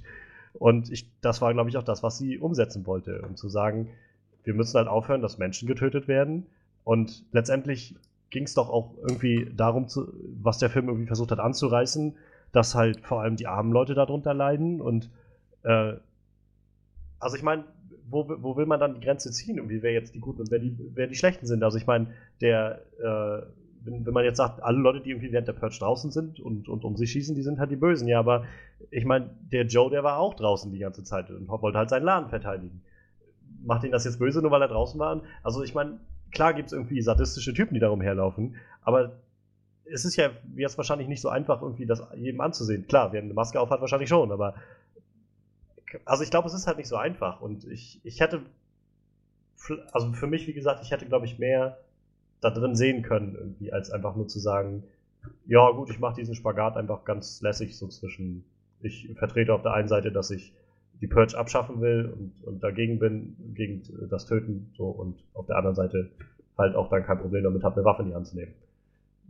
Und 0.51 0.91
ich, 0.91 1.09
das 1.21 1.41
war, 1.41 1.53
glaube 1.53 1.69
ich, 1.69 1.77
auch 1.77 1.83
das, 1.83 2.03
was 2.03 2.17
sie 2.17 2.37
umsetzen 2.37 2.85
wollte, 2.85 3.21
um 3.21 3.37
zu 3.37 3.47
sagen, 3.47 3.87
wir 4.43 4.53
müssen 4.53 4.75
halt 4.77 4.89
aufhören, 4.89 5.21
dass 5.21 5.37
Menschen 5.37 5.69
getötet 5.69 6.09
werden. 6.09 6.47
Und 6.83 7.23
letztendlich 7.31 7.95
ging 8.29 8.43
es 8.43 8.55
doch 8.55 8.69
auch 8.69 8.91
irgendwie 8.97 9.49
darum, 9.55 9.87
zu, 9.87 10.11
was 10.41 10.57
der 10.57 10.69
Film 10.69 10.89
irgendwie 10.89 11.07
versucht 11.07 11.31
hat 11.31 11.39
anzureißen, 11.39 12.17
dass 12.55 12.73
halt 12.73 13.01
vor 13.01 13.21
allem 13.21 13.35
die 13.35 13.47
armen 13.47 13.73
Leute 13.73 13.93
darunter 13.95 14.33
leiden 14.33 14.79
und 14.79 15.09
äh, 15.63 15.93
also 17.19 17.35
ich 17.35 17.43
meine, 17.43 17.65
wo, 18.07 18.25
wo 18.27 18.55
will 18.55 18.65
man 18.65 18.79
dann 18.79 18.93
die 18.93 19.01
Grenze 19.01 19.31
ziehen? 19.31 19.57
Irgendwie 19.57 19.81
wer 19.81 19.91
jetzt 19.91 20.13
die 20.15 20.19
Guten 20.19 20.41
und 20.41 20.51
wer 20.51 20.59
die, 20.59 20.77
wer 20.93 21.07
die 21.07 21.15
Schlechten 21.15 21.47
sind? 21.47 21.63
Also 21.63 21.77
ich 21.77 21.87
meine, 21.87 22.07
der, 22.39 22.81
äh, 22.99 23.45
wenn, 23.83 24.05
wenn 24.05 24.13
man 24.13 24.23
jetzt 24.23 24.37
sagt, 24.37 24.63
alle 24.63 24.77
Leute, 24.77 25.01
die 25.01 25.09
irgendwie 25.09 25.31
während 25.31 25.47
der 25.47 25.53
Purge 25.53 25.77
draußen 25.79 26.11
sind 26.11 26.39
und, 26.39 26.69
und 26.69 26.85
um 26.85 26.95
sich 26.95 27.11
schießen, 27.11 27.35
die 27.35 27.41
sind 27.41 27.59
halt 27.59 27.71
die 27.71 27.75
Bösen. 27.75 28.07
Ja, 28.07 28.19
aber 28.19 28.45
ich 28.89 29.05
meine, 29.05 29.31
der 29.51 29.65
Joe, 29.65 29.89
der 29.89 30.03
war 30.03 30.17
auch 30.17 30.35
draußen 30.35 30.71
die 30.71 30.79
ganze 30.79 31.03
Zeit 31.03 31.29
und 31.31 31.47
wollte 31.47 31.77
halt 31.77 31.89
seinen 31.89 32.05
Laden 32.05 32.29
verteidigen. 32.29 32.81
Macht 33.65 33.83
ihn 33.83 33.91
das 33.91 34.05
jetzt 34.05 34.19
böse, 34.19 34.41
nur 34.41 34.51
weil 34.51 34.61
er 34.61 34.67
draußen 34.67 34.99
war? 34.99 35.21
Also 35.43 35.63
ich 35.63 35.73
meine, 35.73 35.99
klar 36.31 36.53
gibt 36.53 36.67
es 36.67 36.73
irgendwie 36.73 37.01
sadistische 37.01 37.53
Typen, 37.53 37.73
die 37.73 37.79
da 37.79 37.89
rumherlaufen, 37.89 38.55
aber 38.81 39.13
es 39.91 40.05
ist 40.05 40.15
ja 40.15 40.31
jetzt 40.55 40.77
wahrscheinlich 40.77 41.07
nicht 41.07 41.21
so 41.21 41.29
einfach, 41.29 41.61
irgendwie 41.61 41.85
das 41.85 42.03
jedem 42.15 42.41
anzusehen. 42.41 42.87
Klar, 42.87 43.13
wer 43.13 43.21
eine 43.21 43.33
Maske 43.33 43.59
aufhat, 43.59 43.81
wahrscheinlich 43.81 44.09
schon, 44.09 44.31
aber 44.31 44.55
also 46.03 46.23
ich 46.23 46.31
glaube, 46.31 46.47
es 46.47 46.53
ist 46.53 46.67
halt 46.67 46.77
nicht 46.77 46.87
so 46.87 46.97
einfach. 46.97 47.41
Und 47.41 47.65
ich, 47.65 48.01
ich 48.03 48.19
hätte, 48.19 48.41
also 49.91 50.11
für 50.13 50.27
mich, 50.27 50.47
wie 50.47 50.53
gesagt, 50.53 50.81
ich 50.83 50.91
hätte, 50.91 51.05
glaube 51.05 51.25
ich, 51.25 51.39
mehr 51.39 51.77
da 52.41 52.49
drin 52.49 52.75
sehen 52.75 53.01
können, 53.01 53.35
irgendwie, 53.35 53.71
als 53.71 53.91
einfach 53.91 54.15
nur 54.15 54.27
zu 54.27 54.39
sagen, 54.39 54.83
ja 55.45 55.69
gut, 55.71 55.89
ich 55.89 55.99
mache 55.99 56.15
diesen 56.15 56.35
Spagat 56.35 56.77
einfach 56.77 57.03
ganz 57.05 57.41
lässig 57.41 57.77
so 57.77 57.87
zwischen, 57.87 58.43
ich 58.81 59.09
vertrete 59.15 59.53
auf 59.53 59.63
der 59.63 59.73
einen 59.73 59.87
Seite, 59.87 60.11
dass 60.11 60.31
ich 60.31 60.53
die 61.01 61.07
Purge 61.07 61.37
abschaffen 61.37 61.81
will 61.81 62.13
und, 62.15 62.43
und 62.45 62.63
dagegen 62.63 62.99
bin, 62.99 63.35
gegen 63.53 63.81
das 64.09 64.25
Töten, 64.25 64.71
so, 64.77 64.85
und 64.87 65.15
auf 65.33 65.45
der 65.47 65.57
anderen 65.57 65.75
Seite 65.75 66.09
halt 66.57 66.75
auch 66.75 66.89
dann 66.89 67.03
kein 67.03 67.19
Problem 67.19 67.43
damit 67.43 67.63
habe, 67.63 67.75
eine 67.75 67.85
Waffe 67.85 68.03
in 68.03 68.09
die 68.09 68.15
Hand 68.15 68.27
zu 68.27 68.35
nehmen. 68.35 68.53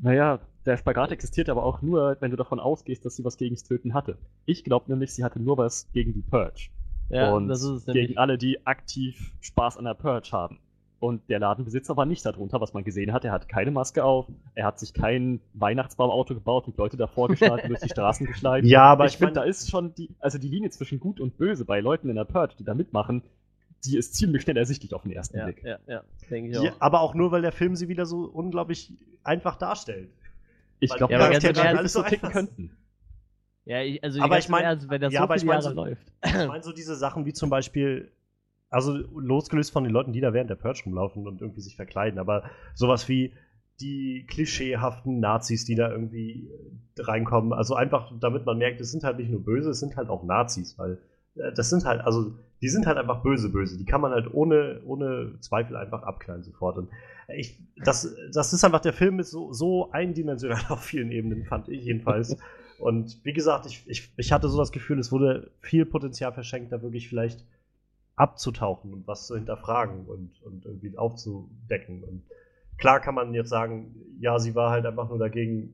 Naja, 0.01 0.39
der 0.65 0.77
Spagat 0.77 1.11
existiert 1.11 1.49
aber 1.49 1.63
auch 1.63 1.81
nur, 1.81 2.17
wenn 2.19 2.31
du 2.31 2.37
davon 2.37 2.59
ausgehst, 2.59 3.05
dass 3.05 3.15
sie 3.15 3.23
was 3.23 3.37
gegen 3.37 3.55
das 3.55 3.63
Töten 3.63 3.93
hatte. 3.93 4.17
Ich 4.45 4.63
glaube 4.63 4.89
nämlich, 4.89 5.13
sie 5.13 5.23
hatte 5.23 5.39
nur 5.39 5.57
was 5.57 5.89
gegen 5.93 6.13
die 6.13 6.21
Purge. 6.21 6.69
Ja, 7.09 7.33
und 7.33 7.47
das 7.47 7.61
ist 7.61 7.69
es 7.69 7.87
nämlich. 7.87 8.07
gegen 8.07 8.17
alle, 8.17 8.37
die 8.37 8.65
aktiv 8.65 9.33
Spaß 9.41 9.77
an 9.77 9.85
der 9.85 9.93
Purge 9.93 10.29
haben. 10.31 10.59
Und 10.99 11.29
der 11.29 11.39
Ladenbesitzer 11.39 11.95
war 11.97 12.05
nicht 12.05 12.25
darunter, 12.25 12.61
was 12.61 12.73
man 12.73 12.83
gesehen 12.83 13.13
hat. 13.13 13.25
Er 13.25 13.31
hat 13.31 13.47
keine 13.47 13.69
Maske 13.69 14.03
auf, 14.03 14.27
er 14.55 14.65
hat 14.65 14.79
sich 14.79 14.93
kein 14.93 15.39
Weihnachtsbaumauto 15.53 16.33
gebaut 16.33 16.67
und 16.67 16.77
Leute 16.77 16.97
davor 16.97 17.27
geschlagen, 17.27 17.67
durch 17.67 17.81
die 17.81 17.89
Straßen 17.89 18.25
geschleift. 18.27 18.65
Ja, 18.65 18.85
aber 18.85 19.05
ich 19.05 19.17
finde, 19.17 19.33
da 19.33 19.43
ist 19.43 19.69
schon 19.69 19.93
die, 19.93 20.09
also 20.19 20.39
die 20.39 20.47
Linie 20.47 20.71
zwischen 20.71 20.99
gut 20.99 21.19
und 21.19 21.37
böse 21.37 21.65
bei 21.65 21.79
Leuten 21.79 22.09
in 22.09 22.15
der 22.15 22.23
Purge, 22.23 22.55
die 22.57 22.63
da 22.63 22.73
mitmachen, 22.73 23.21
die 23.83 23.97
ist 23.97 24.15
ziemlich 24.15 24.43
schnell 24.43 24.57
ersichtlich 24.57 24.93
auf 24.93 25.03
den 25.03 25.11
ersten 25.11 25.37
ja, 25.37 25.45
Blick. 25.45 25.63
Ja, 25.63 25.79
ja, 25.87 26.03
denke 26.29 26.51
ich 26.51 26.57
auch. 26.57 26.63
Ja, 26.63 26.73
aber 26.79 27.01
auch 27.01 27.13
nur, 27.13 27.31
weil 27.31 27.41
der 27.41 27.51
Film 27.51 27.75
sie 27.75 27.87
wieder 27.87 28.05
so 28.05 28.25
unglaublich 28.25 28.93
einfach 29.23 29.55
darstellt. 29.55 30.09
Ich 30.79 30.93
glaube, 30.93 31.13
ja, 31.13 31.29
dass 31.29 31.43
die 31.43 31.59
alles 31.59 31.93
so 31.93 32.03
ticken 32.03 32.29
könnten. 32.29 32.77
Ja, 33.65 33.81
ich, 33.81 34.03
also 34.03 34.21
aber 34.21 34.37
ich 34.37 34.47
meine, 34.47 34.79
wenn 34.89 35.01
das 35.01 35.11
ja, 35.11 35.21
so 35.27 35.33
viele 35.33 35.51
Jahre 35.51 35.61
so, 35.61 35.69
läuft. 35.71 36.11
Ich 36.25 36.47
meine 36.47 36.63
so 36.63 36.71
diese 36.71 36.95
Sachen 36.95 37.25
wie 37.25 37.33
zum 37.33 37.49
Beispiel, 37.49 38.11
also 38.69 38.93
losgelöst 38.93 39.71
von 39.71 39.83
den 39.83 39.91
Leuten, 39.91 40.13
die 40.13 40.21
da 40.21 40.33
während 40.33 40.49
der 40.49 40.55
Purge 40.55 40.83
rumlaufen 40.85 41.27
und 41.27 41.41
irgendwie 41.41 41.61
sich 41.61 41.75
verkleiden, 41.75 42.19
aber 42.19 42.43
sowas 42.75 43.09
wie 43.09 43.33
die 43.79 44.25
klischeehaften 44.29 45.19
Nazis, 45.19 45.65
die 45.65 45.75
da 45.75 45.91
irgendwie 45.91 46.49
reinkommen. 46.97 47.53
Also 47.53 47.75
einfach, 47.75 48.11
damit 48.19 48.45
man 48.45 48.57
merkt, 48.57 48.79
es 48.79 48.91
sind 48.91 49.03
halt 49.03 49.17
nicht 49.17 49.29
nur 49.29 49.43
böse, 49.43 49.71
es 49.71 49.79
sind 49.79 49.97
halt 49.97 50.09
auch 50.09 50.23
Nazis, 50.23 50.77
weil 50.77 50.99
das 51.35 51.69
sind 51.69 51.85
halt, 51.85 52.01
also 52.01 52.33
die 52.61 52.69
sind 52.69 52.87
halt 52.87 52.97
einfach 52.97 53.21
böse, 53.21 53.49
böse. 53.49 53.77
Die 53.77 53.85
kann 53.85 54.01
man 54.01 54.11
halt 54.11 54.33
ohne, 54.33 54.81
ohne 54.85 55.37
Zweifel 55.41 55.75
einfach 55.75 56.03
abknallen 56.03 56.43
sofort. 56.43 56.77
Und 56.77 56.89
ich, 57.27 57.59
das, 57.83 58.15
das 58.33 58.53
ist 58.53 58.63
einfach, 58.63 58.79
der 58.79 58.93
Film 58.93 59.19
ist 59.19 59.31
so, 59.31 59.51
so 59.53 59.91
eindimensional 59.91 60.61
auf 60.69 60.83
vielen 60.83 61.11
Ebenen, 61.11 61.45
fand 61.45 61.69
ich 61.69 61.83
jedenfalls. 61.83 62.37
Und 62.79 63.23
wie 63.23 63.33
gesagt, 63.33 63.65
ich, 63.65 63.83
ich, 63.87 64.11
ich 64.17 64.31
hatte 64.31 64.49
so 64.49 64.57
das 64.57 64.71
Gefühl, 64.71 64.99
es 64.99 65.11
wurde 65.11 65.51
viel 65.61 65.85
Potenzial 65.85 66.33
verschenkt, 66.33 66.71
da 66.71 66.81
wirklich 66.81 67.07
vielleicht 67.09 67.45
abzutauchen 68.15 68.93
und 68.93 69.07
was 69.07 69.27
zu 69.27 69.35
hinterfragen 69.35 70.05
und, 70.05 70.41
und 70.43 70.65
irgendwie 70.65 70.97
aufzudecken. 70.97 72.03
Und 72.03 72.23
klar 72.77 73.01
kann 73.01 73.15
man 73.15 73.33
jetzt 73.33 73.49
sagen, 73.49 73.95
ja, 74.19 74.39
sie 74.39 74.55
war 74.55 74.71
halt 74.71 74.85
einfach 74.85 75.09
nur 75.09 75.19
dagegen, 75.19 75.73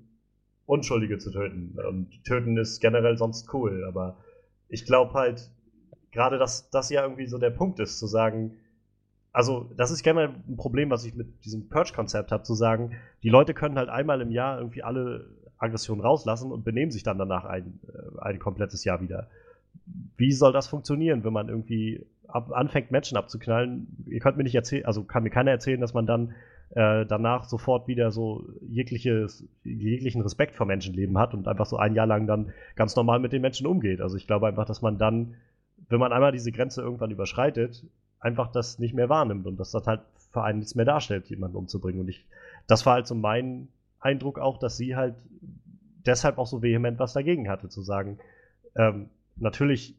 Unschuldige 0.65 1.17
zu 1.17 1.31
töten. 1.31 1.77
Und 1.87 2.23
töten 2.23 2.57
ist 2.57 2.79
generell 2.79 3.17
sonst 3.17 3.53
cool, 3.53 3.83
aber 3.85 4.17
ich 4.71 4.85
glaube 4.85 5.13
halt, 5.13 5.51
gerade, 6.11 6.37
dass 6.37 6.69
das 6.69 6.89
ja 6.89 7.03
irgendwie 7.03 7.27
so 7.27 7.37
der 7.37 7.51
Punkt 7.51 7.79
ist, 7.79 7.99
zu 7.99 8.07
sagen, 8.07 8.57
also 9.33 9.69
das 9.77 9.91
ist 9.91 10.03
gerne 10.03 10.33
ein 10.47 10.57
Problem, 10.57 10.89
was 10.89 11.05
ich 11.05 11.13
mit 11.13 11.45
diesem 11.45 11.69
Purge-Konzept 11.69 12.31
habe, 12.31 12.43
zu 12.43 12.53
sagen, 12.53 12.93
die 13.23 13.29
Leute 13.29 13.53
können 13.53 13.77
halt 13.77 13.89
einmal 13.89 14.21
im 14.21 14.31
Jahr 14.31 14.57
irgendwie 14.57 14.83
alle 14.83 15.29
Aggressionen 15.57 16.03
rauslassen 16.03 16.51
und 16.51 16.63
benehmen 16.63 16.91
sich 16.91 17.03
dann 17.03 17.17
danach 17.17 17.45
ein, 17.45 17.79
äh, 17.87 18.19
ein 18.21 18.39
komplettes 18.39 18.83
Jahr 18.83 19.01
wieder. 19.01 19.29
Wie 20.17 20.31
soll 20.31 20.53
das 20.53 20.67
funktionieren, 20.67 21.23
wenn 21.23 21.33
man 21.33 21.47
irgendwie 21.47 22.05
ab, 22.27 22.51
anfängt, 22.51 22.91
Menschen 22.91 23.17
abzuknallen? 23.17 24.05
Ihr 24.07 24.19
könnt 24.19 24.37
mir 24.37 24.43
nicht 24.43 24.55
erzählen, 24.55 24.85
also 24.85 25.03
kann 25.03 25.23
mir 25.23 25.29
keiner 25.29 25.51
erzählen, 25.51 25.79
dass 25.79 25.93
man 25.93 26.05
dann 26.05 26.33
äh, 26.73 27.05
danach 27.05 27.43
sofort 27.43 27.87
wieder 27.87 28.11
so 28.11 28.45
jegliches, 28.61 29.43
jeglichen 29.63 30.21
Respekt 30.21 30.55
vor 30.55 30.65
Menschenleben 30.65 31.17
hat 31.17 31.33
und 31.33 31.47
einfach 31.47 31.65
so 31.65 31.77
ein 31.77 31.95
Jahr 31.95 32.07
lang 32.07 32.27
dann 32.27 32.53
ganz 32.75 32.95
normal 32.95 33.19
mit 33.19 33.33
den 33.33 33.41
Menschen 33.41 33.67
umgeht. 33.67 34.01
Also 34.01 34.15
ich 34.15 34.27
glaube 34.27 34.47
einfach, 34.47 34.65
dass 34.65 34.81
man 34.81 34.97
dann, 34.97 35.35
wenn 35.89 35.99
man 35.99 36.13
einmal 36.13 36.31
diese 36.31 36.51
Grenze 36.51 36.81
irgendwann 36.81 37.11
überschreitet, 37.11 37.85
einfach 38.19 38.51
das 38.51 38.79
nicht 38.79 38.93
mehr 38.93 39.09
wahrnimmt 39.09 39.47
und 39.47 39.59
dass 39.59 39.71
das 39.71 39.85
halt 39.85 40.01
für 40.31 40.43
einen 40.43 40.59
nichts 40.59 40.75
mehr 40.75 40.85
darstellt, 40.85 41.27
jemanden 41.27 41.57
umzubringen. 41.57 42.01
Und 42.01 42.07
ich, 42.07 42.25
das 42.67 42.85
war 42.85 42.93
halt 42.93 43.07
so 43.07 43.15
mein 43.15 43.67
Eindruck 43.99 44.39
auch, 44.39 44.57
dass 44.57 44.77
sie 44.77 44.95
halt 44.95 45.15
deshalb 46.05 46.37
auch 46.37 46.47
so 46.47 46.61
vehement 46.61 46.99
was 46.99 47.13
dagegen 47.13 47.49
hatte, 47.49 47.67
zu 47.67 47.81
sagen, 47.81 48.17
ähm, 48.75 49.09
natürlich 49.35 49.95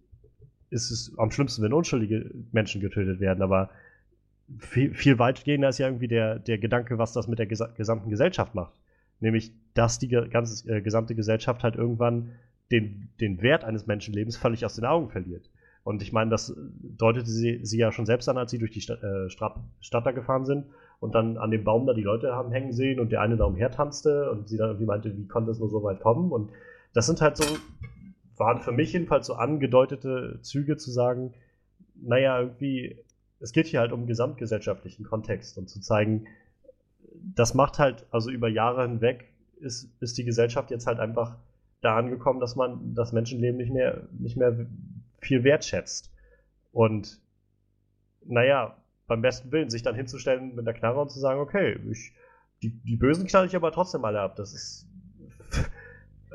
ist 0.70 0.90
es 0.90 1.12
am 1.18 1.30
schlimmsten, 1.30 1.62
wenn 1.62 1.74
unschuldige 1.74 2.30
Menschen 2.50 2.80
getötet 2.80 3.20
werden, 3.20 3.42
aber 3.42 3.68
viel, 4.58 4.94
viel 4.94 5.18
weitgehender 5.18 5.68
ist 5.68 5.78
ja 5.78 5.86
irgendwie 5.86 6.08
der, 6.08 6.38
der 6.38 6.58
Gedanke, 6.58 6.98
was 6.98 7.12
das 7.12 7.28
mit 7.28 7.38
der 7.38 7.46
gesa 7.46 7.66
gesamten 7.66 8.10
Gesellschaft 8.10 8.54
macht. 8.54 8.74
Nämlich, 9.20 9.52
dass 9.74 9.98
die 9.98 10.08
ganze, 10.08 10.68
äh, 10.70 10.80
gesamte 10.80 11.14
Gesellschaft 11.14 11.62
halt 11.62 11.76
irgendwann 11.76 12.32
den, 12.70 13.08
den 13.20 13.40
Wert 13.42 13.64
eines 13.64 13.86
Menschenlebens 13.86 14.36
völlig 14.36 14.64
aus 14.64 14.74
den 14.74 14.84
Augen 14.84 15.10
verliert. 15.10 15.48
Und 15.84 16.02
ich 16.02 16.12
meine, 16.12 16.30
das 16.30 16.54
deutete 16.82 17.28
sie, 17.28 17.60
sie 17.62 17.78
ja 17.78 17.92
schon 17.92 18.06
selbst 18.06 18.28
an, 18.28 18.38
als 18.38 18.50
sie 18.50 18.58
durch 18.58 18.70
die 18.70 18.80
Stadt, 18.80 19.02
äh, 19.02 19.28
Stadt 19.28 20.06
da 20.06 20.10
gefahren 20.12 20.44
sind 20.44 20.66
und 21.00 21.14
dann 21.14 21.36
an 21.36 21.50
dem 21.50 21.64
Baum 21.64 21.86
da 21.86 21.94
die 21.94 22.02
Leute 22.02 22.34
haben 22.34 22.52
hängen 22.52 22.72
sehen 22.72 23.00
und 23.00 23.10
der 23.10 23.20
eine 23.20 23.36
da 23.36 23.44
umhertanzte 23.44 24.30
und 24.30 24.48
sie 24.48 24.56
dann 24.56 24.68
irgendwie 24.68 24.86
meinte, 24.86 25.16
wie 25.16 25.26
konnte 25.26 25.50
es 25.50 25.58
nur 25.58 25.68
so 25.68 25.82
weit 25.82 26.00
kommen? 26.00 26.30
Und 26.30 26.50
das 26.94 27.06
sind 27.06 27.20
halt 27.20 27.36
so, 27.36 27.44
waren 28.36 28.60
für 28.60 28.72
mich 28.72 28.92
jedenfalls 28.92 29.26
so 29.26 29.34
angedeutete 29.34 30.38
Züge 30.42 30.76
zu 30.76 30.92
sagen, 30.92 31.34
naja, 32.00 32.40
irgendwie, 32.40 32.98
es 33.42 33.52
geht 33.52 33.66
hier 33.66 33.80
halt 33.80 33.92
um 33.92 34.06
gesamtgesellschaftlichen 34.06 35.04
Kontext 35.04 35.58
und 35.58 35.68
zu 35.68 35.80
zeigen, 35.80 36.26
das 37.34 37.54
macht 37.54 37.78
halt, 37.78 38.06
also 38.10 38.30
über 38.30 38.48
Jahre 38.48 38.82
hinweg 38.82 39.28
ist, 39.60 39.90
ist 40.00 40.16
die 40.16 40.24
Gesellschaft 40.24 40.70
jetzt 40.70 40.86
halt 40.86 41.00
einfach 41.00 41.36
da 41.80 41.96
angekommen, 41.96 42.40
dass 42.40 42.56
man 42.56 42.94
das 42.94 43.12
Menschenleben 43.12 43.56
nicht 43.56 43.72
mehr, 43.72 44.08
nicht 44.12 44.36
mehr 44.36 44.66
viel 45.20 45.44
wertschätzt. 45.44 46.12
Und 46.72 47.20
naja, 48.24 48.76
beim 49.08 49.22
besten 49.22 49.50
Willen, 49.50 49.70
sich 49.70 49.82
dann 49.82 49.96
hinzustellen 49.96 50.54
mit 50.54 50.66
der 50.66 50.74
Knarre 50.74 51.00
und 51.00 51.10
zu 51.10 51.18
sagen, 51.18 51.40
okay, 51.40 51.78
ich, 51.90 52.12
die, 52.62 52.70
die 52.70 52.96
Bösen 52.96 53.26
knall 53.26 53.46
ich 53.46 53.56
aber 53.56 53.72
trotzdem 53.72 54.04
alle 54.04 54.20
ab. 54.20 54.36
Das 54.36 54.54
ist. 54.54 54.86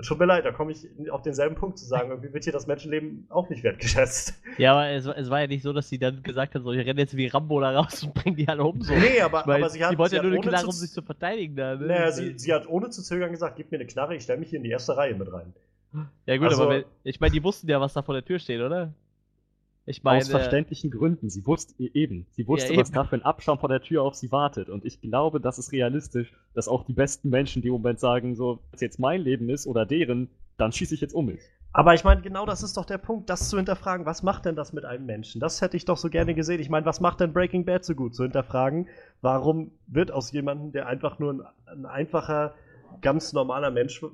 Tut 0.06 0.20
mir 0.20 0.26
leid, 0.26 0.46
da 0.46 0.52
komme 0.52 0.72
ich 0.72 0.88
auf 1.12 1.22
denselben 1.22 1.56
Punkt 1.56 1.78
zu 1.78 1.86
sagen, 1.86 2.10
irgendwie 2.10 2.34
wird 2.34 2.44
hier 2.44 2.54
das 2.54 2.68
Menschenleben 2.68 3.26
auch 3.30 3.50
nicht 3.50 3.64
wertgeschätzt. 3.64 4.34
Ja, 4.58 4.74
aber 4.74 4.90
es, 4.90 5.06
es 5.06 5.30
war 5.30 5.42
ja 5.42 5.48
nicht 5.48 5.64
so, 5.64 5.74
dass 5.74 5.90
sie 5.90 5.98
dann 6.00 6.24
gesagt 6.24 6.56
hat, 6.56 6.64
so, 6.64 6.72
ich 6.72 6.86
renne 6.86 7.02
jetzt 7.02 7.16
wie 7.16 7.28
Rambo 7.28 7.60
da 7.62 7.72
raus 7.72 8.04
und 8.04 8.14
bringe 8.14 8.36
die 8.36 8.48
alle 8.48 8.64
um. 8.64 8.82
So. 8.82 8.94
Nee, 8.94 9.22
aber, 9.22 9.44
Weil 9.46 9.62
aber 9.64 9.70
sie 9.70 9.84
hat. 9.84 9.92
die 9.92 9.98
wollte 9.98 10.12
sie 10.12 10.16
ja 10.18 10.24
nur 10.24 10.32
eine 10.32 10.42
Knarre, 10.42 10.66
um 10.66 10.72
sich 10.72 10.92
zu 10.92 11.02
verteidigen. 11.02 11.56
Da, 11.56 11.76
ne? 11.76 11.86
Naja, 11.88 12.12
sie, 12.12 12.38
sie 12.38 12.54
hat 12.54 12.68
ohne 12.68 12.90
zu 12.90 13.02
zögern 13.04 13.32
gesagt, 13.32 13.56
gib 13.58 13.72
mir 13.72 13.78
eine 13.78 13.88
Knarre, 13.88 14.16
ich 14.16 14.24
stelle 14.24 14.40
mich 14.40 14.50
hier 14.50 14.58
in 14.58 14.64
die 14.64 14.72
erste 14.72 14.96
Reihe 14.98 15.16
mit 15.16 15.32
rein. 15.32 15.54
ja, 16.26 16.38
gut, 16.38 16.48
also- 16.48 16.64
aber 16.64 16.72
wenn, 16.76 16.86
ich 17.04 17.20
meine, 17.20 17.32
die 17.32 17.44
wussten 17.44 17.70
ja, 17.70 17.80
was 17.82 17.94
da 17.94 18.02
vor 18.02 18.14
der 18.14 18.26
Tür 18.26 18.40
steht, 18.40 18.62
oder? 18.62 18.94
Ich 19.88 20.04
meine. 20.04 20.20
Aus 20.20 20.30
verständlichen 20.30 20.92
Gründen. 20.92 21.30
Sie 21.30 21.48
wusste 21.48 21.74
eben. 21.80 22.28
Sie 22.32 22.46
wusste, 22.48 22.74
Ja, 22.74 22.80
was 22.80 22.92
da 22.92 23.06
für 23.06 23.16
ein 23.16 23.24
Abschaum 23.24 23.58
vor 23.58 23.70
der 23.70 23.82
Tür 23.82 24.04
auf 24.04 24.16
sie 24.16 24.32
wartet. 24.32 24.70
Und 24.70 24.84
ich 24.84 25.00
glaube, 25.00 25.40
das 25.40 25.58
ist 25.58 25.72
realistisch, 25.72 26.34
dass 26.54 26.68
auch 26.68 26.84
die 26.84 26.94
besten 26.94 27.30
Menschen 27.30 27.60
in 27.60 27.64
dem 27.64 27.72
Moment 27.72 28.00
sagen, 28.00 28.36
so, 28.36 28.60
wenn 28.70 28.76
es 28.76 28.82
jetzt 28.82 29.00
mein 29.00 29.22
Leben 29.22 29.50
ist 29.50 29.66
oder 29.66 29.86
deren, 29.86 30.30
dann 30.58 30.74
schieße 30.74 30.94
ich 30.94 31.02
jetzt 31.02 31.14
um 31.14 31.28
mich. 31.28 31.40
Aber 31.72 31.94
ich 31.94 32.04
meine, 32.04 32.22
genau 32.22 32.46
das 32.46 32.64
ist 32.64 32.76
doch 32.76 32.86
der 32.86 32.98
Punkt, 32.98 33.30
das 33.30 33.50
zu 33.50 33.58
hinterfragen. 33.58 34.06
Was 34.06 34.24
macht 34.24 34.46
denn 34.46 34.56
das 34.56 34.74
mit 34.74 34.84
einem 34.84 35.06
Menschen? 35.06 35.40
Das 35.40 35.62
hätte 35.62 35.78
ich 35.78 35.86
doch 35.86 35.98
so 35.98 36.10
gerne 36.10 36.34
gesehen. 36.34 36.60
Ich 36.60 36.70
meine, 36.70 36.86
was 36.86 37.00
macht 37.00 37.22
denn 37.22 37.32
Breaking 37.32 37.64
Bad 37.66 37.86
so 37.86 37.96
gut? 37.96 38.14
Zu 38.14 38.24
hinterfragen, 38.24 38.88
warum 39.22 39.72
wird 39.86 40.12
aus 40.12 40.32
jemandem, 40.32 40.72
der 40.74 40.88
einfach 40.88 41.20
nur 41.20 41.34
ein, 41.34 41.42
ein 41.66 41.86
einfacher, 41.86 42.56
ganz 43.02 43.34
normaler 43.34 43.72
Mensch 43.72 44.02
äh, 44.04 44.08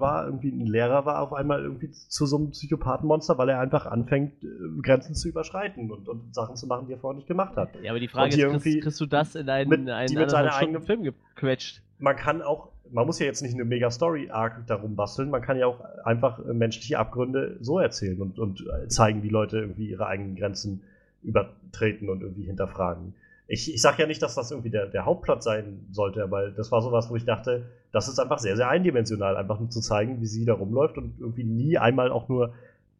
war, 0.00 0.26
irgendwie 0.26 0.50
ein 0.50 0.66
Lehrer 0.66 1.06
war, 1.06 1.20
auf 1.22 1.32
einmal 1.32 1.62
irgendwie 1.62 1.90
zu 1.90 2.26
so 2.26 2.36
einem 2.36 2.50
Psychopathenmonster, 2.50 3.38
weil 3.38 3.48
er 3.48 3.60
einfach 3.60 3.86
anfängt, 3.86 4.44
äh, 4.44 4.48
Grenzen 4.82 5.14
zu 5.14 5.28
überschreiten 5.28 5.90
und, 5.90 6.08
und 6.08 6.34
Sachen 6.34 6.56
zu 6.56 6.66
machen, 6.66 6.86
die 6.86 6.92
er 6.94 6.98
vorher 6.98 7.16
nicht 7.16 7.28
gemacht 7.28 7.56
hat. 7.56 7.70
ja, 7.82 7.90
aber 7.90 8.00
die 8.00 8.08
Frage 8.08 8.34
ist, 8.34 8.62
kriegst, 8.62 8.82
kriegst 8.82 9.00
du 9.00 9.06
das 9.06 9.34
in 9.34 9.48
einen, 9.48 9.68
mit- 9.70 9.88
einen 9.88 10.08
die 10.08 10.16
mit 10.16 10.30
seiner 10.30 10.54
eigenen- 10.54 10.82
Film 10.82 11.02
gequetscht? 11.02 11.82
man 11.98 12.14
kann 12.14 12.42
auch, 12.42 12.68
man 12.90 13.06
muss 13.06 13.18
ja 13.18 13.26
jetzt 13.26 13.40
nicht 13.42 13.54
eine 13.54 13.64
mega 13.64 13.90
Story-Arc 13.90 14.66
darum 14.66 14.96
basteln, 14.96 15.30
man 15.30 15.40
kann 15.40 15.56
ja 15.56 15.66
auch 15.66 15.80
einfach 16.04 16.38
äh, 16.46 16.52
menschliche 16.52 16.98
Abgründe 16.98 17.56
so 17.60 17.78
erzählen 17.78 18.20
und, 18.20 18.38
und 18.38 18.66
äh, 18.66 18.86
zeigen, 18.88 19.22
wie 19.22 19.30
Leute 19.30 19.58
irgendwie 19.58 19.88
ihre 19.88 20.06
eigenen 20.06 20.36
Grenzen 20.36 20.82
übertreten 21.30 22.08
und 22.08 22.22
irgendwie 22.22 22.44
hinterfragen. 22.44 23.14
Ich, 23.48 23.72
ich 23.72 23.80
sage 23.80 24.02
ja 24.02 24.08
nicht, 24.08 24.22
dass 24.22 24.34
das 24.34 24.50
irgendwie 24.50 24.70
der, 24.70 24.86
der 24.86 25.04
Hauptplot 25.04 25.42
sein 25.42 25.86
sollte, 25.92 26.22
aber 26.22 26.50
das 26.50 26.72
war 26.72 26.82
sowas, 26.82 27.08
wo 27.10 27.16
ich 27.16 27.24
dachte, 27.24 27.66
das 27.96 28.08
ist 28.08 28.18
einfach 28.18 28.38
sehr, 28.40 28.56
sehr 28.56 28.68
eindimensional, 28.68 29.38
einfach 29.38 29.58
nur 29.58 29.70
zu 29.70 29.80
zeigen, 29.80 30.20
wie 30.20 30.26
sie 30.26 30.44
da 30.44 30.52
rumläuft 30.52 30.98
und 30.98 31.18
irgendwie 31.18 31.44
nie 31.44 31.78
einmal 31.78 32.12
auch 32.12 32.28
nur 32.28 32.52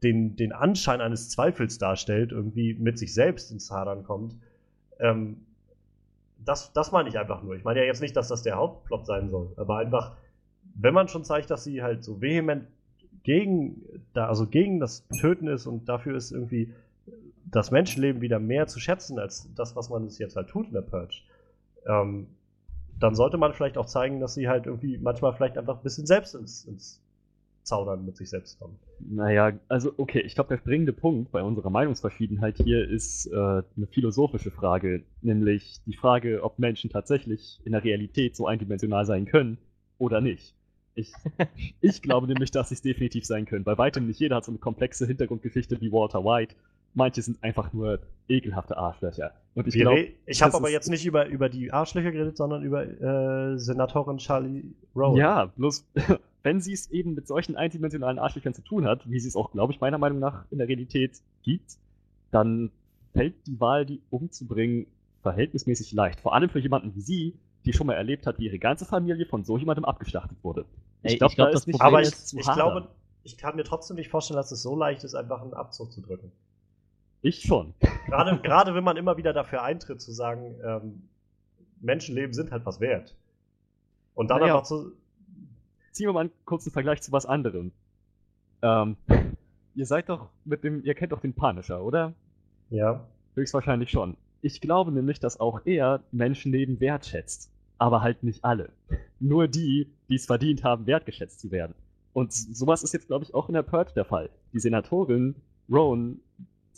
den, 0.03 0.37
den 0.37 0.53
Anschein 0.53 1.03
eines 1.03 1.29
Zweifels 1.29 1.77
darstellt, 1.77 2.33
irgendwie 2.33 2.73
mit 2.73 2.99
sich 2.99 3.13
selbst 3.13 3.53
ins 3.53 3.71
Hadern 3.71 4.05
kommt. 4.05 4.37
Ähm, 4.99 5.37
das, 6.43 6.73
das 6.73 6.93
meine 6.93 7.11
ich 7.11 7.19
einfach 7.19 7.43
nur. 7.43 7.57
Ich 7.57 7.63
meine 7.63 7.81
ja 7.81 7.85
jetzt 7.85 8.01
nicht, 8.01 8.17
dass 8.17 8.29
das 8.29 8.43
der 8.43 8.57
Hauptplot 8.57 9.05
sein 9.05 9.29
soll, 9.29 9.53
aber 9.59 9.77
einfach, 9.77 10.17
wenn 10.75 10.95
man 10.95 11.09
schon 11.09 11.25
zeigt, 11.25 11.51
dass 11.51 11.63
sie 11.63 11.83
halt 11.83 12.03
so 12.03 12.23
vehement 12.23 12.67
gegen, 13.23 13.83
da, 14.15 14.29
also 14.29 14.47
gegen 14.47 14.81
das 14.81 15.07
Töten 15.21 15.47
ist 15.47 15.67
und 15.67 15.91
dafür 15.91 16.17
ist 16.17 16.33
irgendwie 16.33 16.73
das 17.45 17.71
Menschenleben 17.71 18.23
wieder 18.23 18.39
mehr 18.39 18.67
zu 18.67 18.81
schätzen 18.81 19.19
als 19.19 19.47
das, 19.57 19.77
was 19.77 19.91
man 19.91 20.07
es 20.07 20.17
jetzt 20.17 20.37
halt 20.37 20.49
tut 20.49 20.69
in 20.69 20.73
der 20.73 20.81
Purge, 20.81 21.21
ähm, 21.87 22.29
dann 23.01 23.15
sollte 23.15 23.37
man 23.37 23.53
vielleicht 23.53 23.79
auch 23.79 23.87
zeigen, 23.87 24.21
dass 24.21 24.35
sie 24.35 24.49
halt 24.49 24.67
irgendwie 24.67 24.99
manchmal 24.99 25.35
vielleicht 25.35 25.59
einfach 25.59 25.77
ein 25.77 25.83
bisschen 25.83 26.07
selbst 26.07 26.35
ins, 26.35 26.65
ins 26.65 27.03
Zaudern 27.63 28.07
mit 28.07 28.17
sich 28.17 28.31
selbst 28.31 28.59
kommen. 28.59 28.79
Naja, 29.01 29.53
also 29.69 29.93
okay, 29.97 30.21
ich 30.21 30.35
glaube, 30.35 30.49
der 30.49 30.59
springende 30.59 30.93
Punkt 30.93 31.33
bei 31.33 31.43
unserer 31.43 31.69
Meinungsverschiedenheit 31.69 32.57
hier 32.59 32.89
ist 32.89 33.27
äh, 33.27 33.37
eine 33.37 33.87
philosophische 33.91 34.51
Frage, 34.51 35.03
nämlich 35.21 35.81
die 35.85 35.97
Frage, 35.97 36.43
ob 36.43 36.59
Menschen 36.59 36.91
tatsächlich 36.91 37.61
in 37.65 37.73
der 37.73 37.85
Realität 37.85 38.37
so 38.37 38.47
eindimensional 38.47 39.05
sein 39.05 39.27
können 39.27 39.59
oder 39.99 40.21
nicht. 40.21 40.55
Ich, 40.95 41.13
ich 41.81 42.03
glaube 42.03 42.29
nämlich, 42.29 42.53
dass 42.53 42.71
sie 42.71 42.77
es 42.77 42.83
definitiv 42.83 43.27
sein 43.27 43.47
können. 43.47 43.65
Bei 43.65 43.77
weitem 43.77 44.07
nicht 44.07 44.21
jeder 44.21 44.37
hat 44.37 44.45
so 44.45 44.53
eine 44.53 44.59
komplexe 44.59 45.07
Hintergrundgeschichte 45.07 45.81
wie 45.81 45.93
Walter 45.93 46.25
White. 46.25 46.55
Manche 46.97 47.23
sind 47.23 47.43
einfach 47.43 47.73
nur 47.73 48.01
ekelhafte 48.29 48.77
Arschlöcher. 48.77 49.33
Und 49.55 49.68
ich 49.68 49.75
glaube, 49.75 50.09
ich 50.25 50.43
habe 50.43 50.57
aber 50.57 50.71
jetzt 50.71 50.89
nicht 50.89 51.07
über, 51.07 51.27
über 51.27 51.49
die 51.49 51.73
Arschlöcher 51.73 52.11
geredet, 52.11 52.37
sondern 52.37 52.63
über 52.63 52.85
äh, 52.85 53.59
Senatorin 53.59 54.18
Charlie 54.18 54.75
Rowan. 54.95 55.17
Ja, 55.17 55.45
bloß 55.45 55.87
wenn 56.43 56.61
sie 56.61 56.73
es 56.73 56.91
eben 56.91 57.14
mit 57.14 57.27
solchen 57.27 57.57
eindimensionalen 57.57 58.18
Arschlöchern 58.18 58.55
zu 58.55 58.63
tun 58.63 58.87
hat, 58.87 59.09
wie 59.11 59.18
sie 59.21 59.29
es 59.29 59.37
auch, 59.37 59.51
glaube 59.51 59.73
ich, 59.73 59.81
meiner 59.81 59.99
Meinung 59.99 60.21
nach 60.21 60.45
in 60.51 60.59
der 60.59 60.68
Realität 60.68 61.21
gibt, 61.43 61.77
dann 62.31 62.71
fällt 63.13 63.35
die 63.47 63.61
Wahl, 63.61 63.85
die 63.85 64.01
umzubringen, 64.11 64.87
verhältnismäßig 65.23 65.93
leicht. 65.93 66.21
Vor 66.21 66.35
allem 66.35 66.49
für 66.49 66.61
jemanden 66.61 66.95
wie 66.95 67.01
sie, 67.01 67.35
die 67.64 67.73
schon 67.73 67.89
mal 67.89 67.95
erlebt 67.95 68.27
hat, 68.27 68.39
wie 68.39 68.47
ihre 68.47 68.59
ganze 68.59 68.85
Familie 68.85 69.27
von 69.27 69.45
so 69.45 69.59
jemandem 69.59 69.85
abgeschlachtet 69.85 70.39
wurde. 70.43 70.64
Ey, 71.03 71.14
Ich 71.14 71.18
glaube, 71.18 71.35
glaub, 71.35 71.49
da 71.49 71.53
das 71.53 71.63
ist 71.63 71.67
nicht 71.67 71.79
Problem 71.79 71.95
Aber 71.95 72.03
ich, 72.03 72.14
ich 72.33 72.55
glaube, 72.55 72.89
ich 73.25 73.37
kann 73.37 73.57
mir 73.57 73.64
trotzdem 73.64 73.97
nicht 73.97 74.09
vorstellen, 74.09 74.37
dass 74.37 74.53
es 74.53 74.63
so 74.63 74.77
leicht 74.77 75.03
ist, 75.03 75.14
einfach 75.14 75.43
einen 75.43 75.53
Abzug 75.53 75.91
zu 75.93 76.01
drücken. 76.01 76.31
Ich 77.22 77.43
schon. 77.43 77.75
Gerade, 78.07 78.38
gerade 78.41 78.75
wenn 78.75 78.84
man 78.84 78.97
immer 78.97 79.17
wieder 79.17 79.33
dafür 79.33 79.63
eintritt, 79.63 80.01
zu 80.01 80.13
sagen, 80.13 80.55
ähm, 80.64 81.03
Menschenleben 81.80 82.33
sind 82.33 82.51
halt 82.53 82.64
was 82.67 82.80
wert. 82.80 83.17
Und 84.14 84.29
dann 84.30 84.41
Naja. 84.41 84.55
einfach 84.57 84.67
zu. 84.67 84.93
Ziehen 85.93 86.09
wir 86.09 86.13
mal 86.13 86.21
einen 86.21 86.30
kurzen 86.45 86.71
Vergleich 86.71 87.03
zu 87.03 87.11
was 87.13 87.26
anderem. 87.26 87.72
Ähm, 88.63 88.97
ihr 89.75 89.87
seid 89.87 90.09
doch 90.09 90.29
mit 90.45 90.63
dem, 90.64 90.84
ihr 90.84 90.95
kennt 90.95 91.13
doch 91.13 91.21
den 91.21 91.34
Punisher, 91.34 91.83
oder? 91.83 92.14
Ja. 92.71 93.07
Höchstwahrscheinlich 93.34 93.91
schon. 93.91 94.17
Ich 94.43 94.61
glaube 94.61 94.93
nämlich, 94.93 95.21
dass 95.21 95.41
auch 95.41 95.61
er 95.64 96.03
Menschenleben 96.13 96.80
wertschätzt. 96.80 97.51
Aber 97.79 98.01
halt 98.01 98.22
nicht 98.22 98.43
alle. 98.45 98.71
Nur 99.21 99.49
die, 99.49 99.93
die 100.09 100.14
es 100.14 100.25
verdient 100.25 100.64
haben, 100.64 100.87
wertgeschätzt 100.87 101.41
zu 101.41 101.51
werden. 101.51 101.75
Und 102.14 102.33
sowas 102.33 102.83
ist 102.83 102.95
jetzt, 102.95 103.09
glaube 103.09 103.25
ich, 103.25 103.34
auch 103.34 103.49
in 103.49 103.55
der 103.55 103.63
Purge 103.63 103.93
der 103.95 104.07
Fall. 104.07 104.30
Die 104.55 104.61
Senatorin 104.61 105.34
Rowan, 105.71 106.21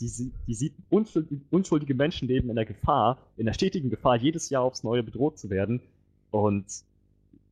die, 0.01 0.33
die 0.47 0.55
sieht 0.55 0.75
unschuldige, 0.91 1.95
Menschenleben 1.95 2.51
in 2.51 2.57
der 2.57 2.65
Gefahr, 2.65 3.19
in 3.37 3.47
der 3.47 3.53
stetigen 3.53 3.91
Gefahr, 3.91 4.17
jedes 4.17 4.51
Jahr 4.51 4.63
aufs 4.63 4.83
Neue 4.83 5.03
bedroht 5.03 5.39
zu 5.39 5.51
werden. 5.51 5.81
Und 6.31 6.67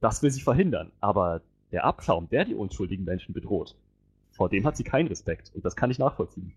das 0.00 0.22
will 0.22 0.30
sie 0.30 0.40
verhindern. 0.40 0.92
Aber 1.00 1.42
der 1.72 1.84
Abschaum, 1.84 2.28
der 2.28 2.44
die 2.44 2.54
unschuldigen 2.54 3.04
Menschen 3.04 3.34
bedroht, 3.34 3.74
vor 4.30 4.48
dem 4.48 4.64
hat 4.64 4.76
sie 4.76 4.84
keinen 4.84 5.08
Respekt. 5.08 5.50
Und 5.54 5.64
das 5.64 5.76
kann 5.76 5.90
ich 5.90 5.98
nachvollziehen. 5.98 6.52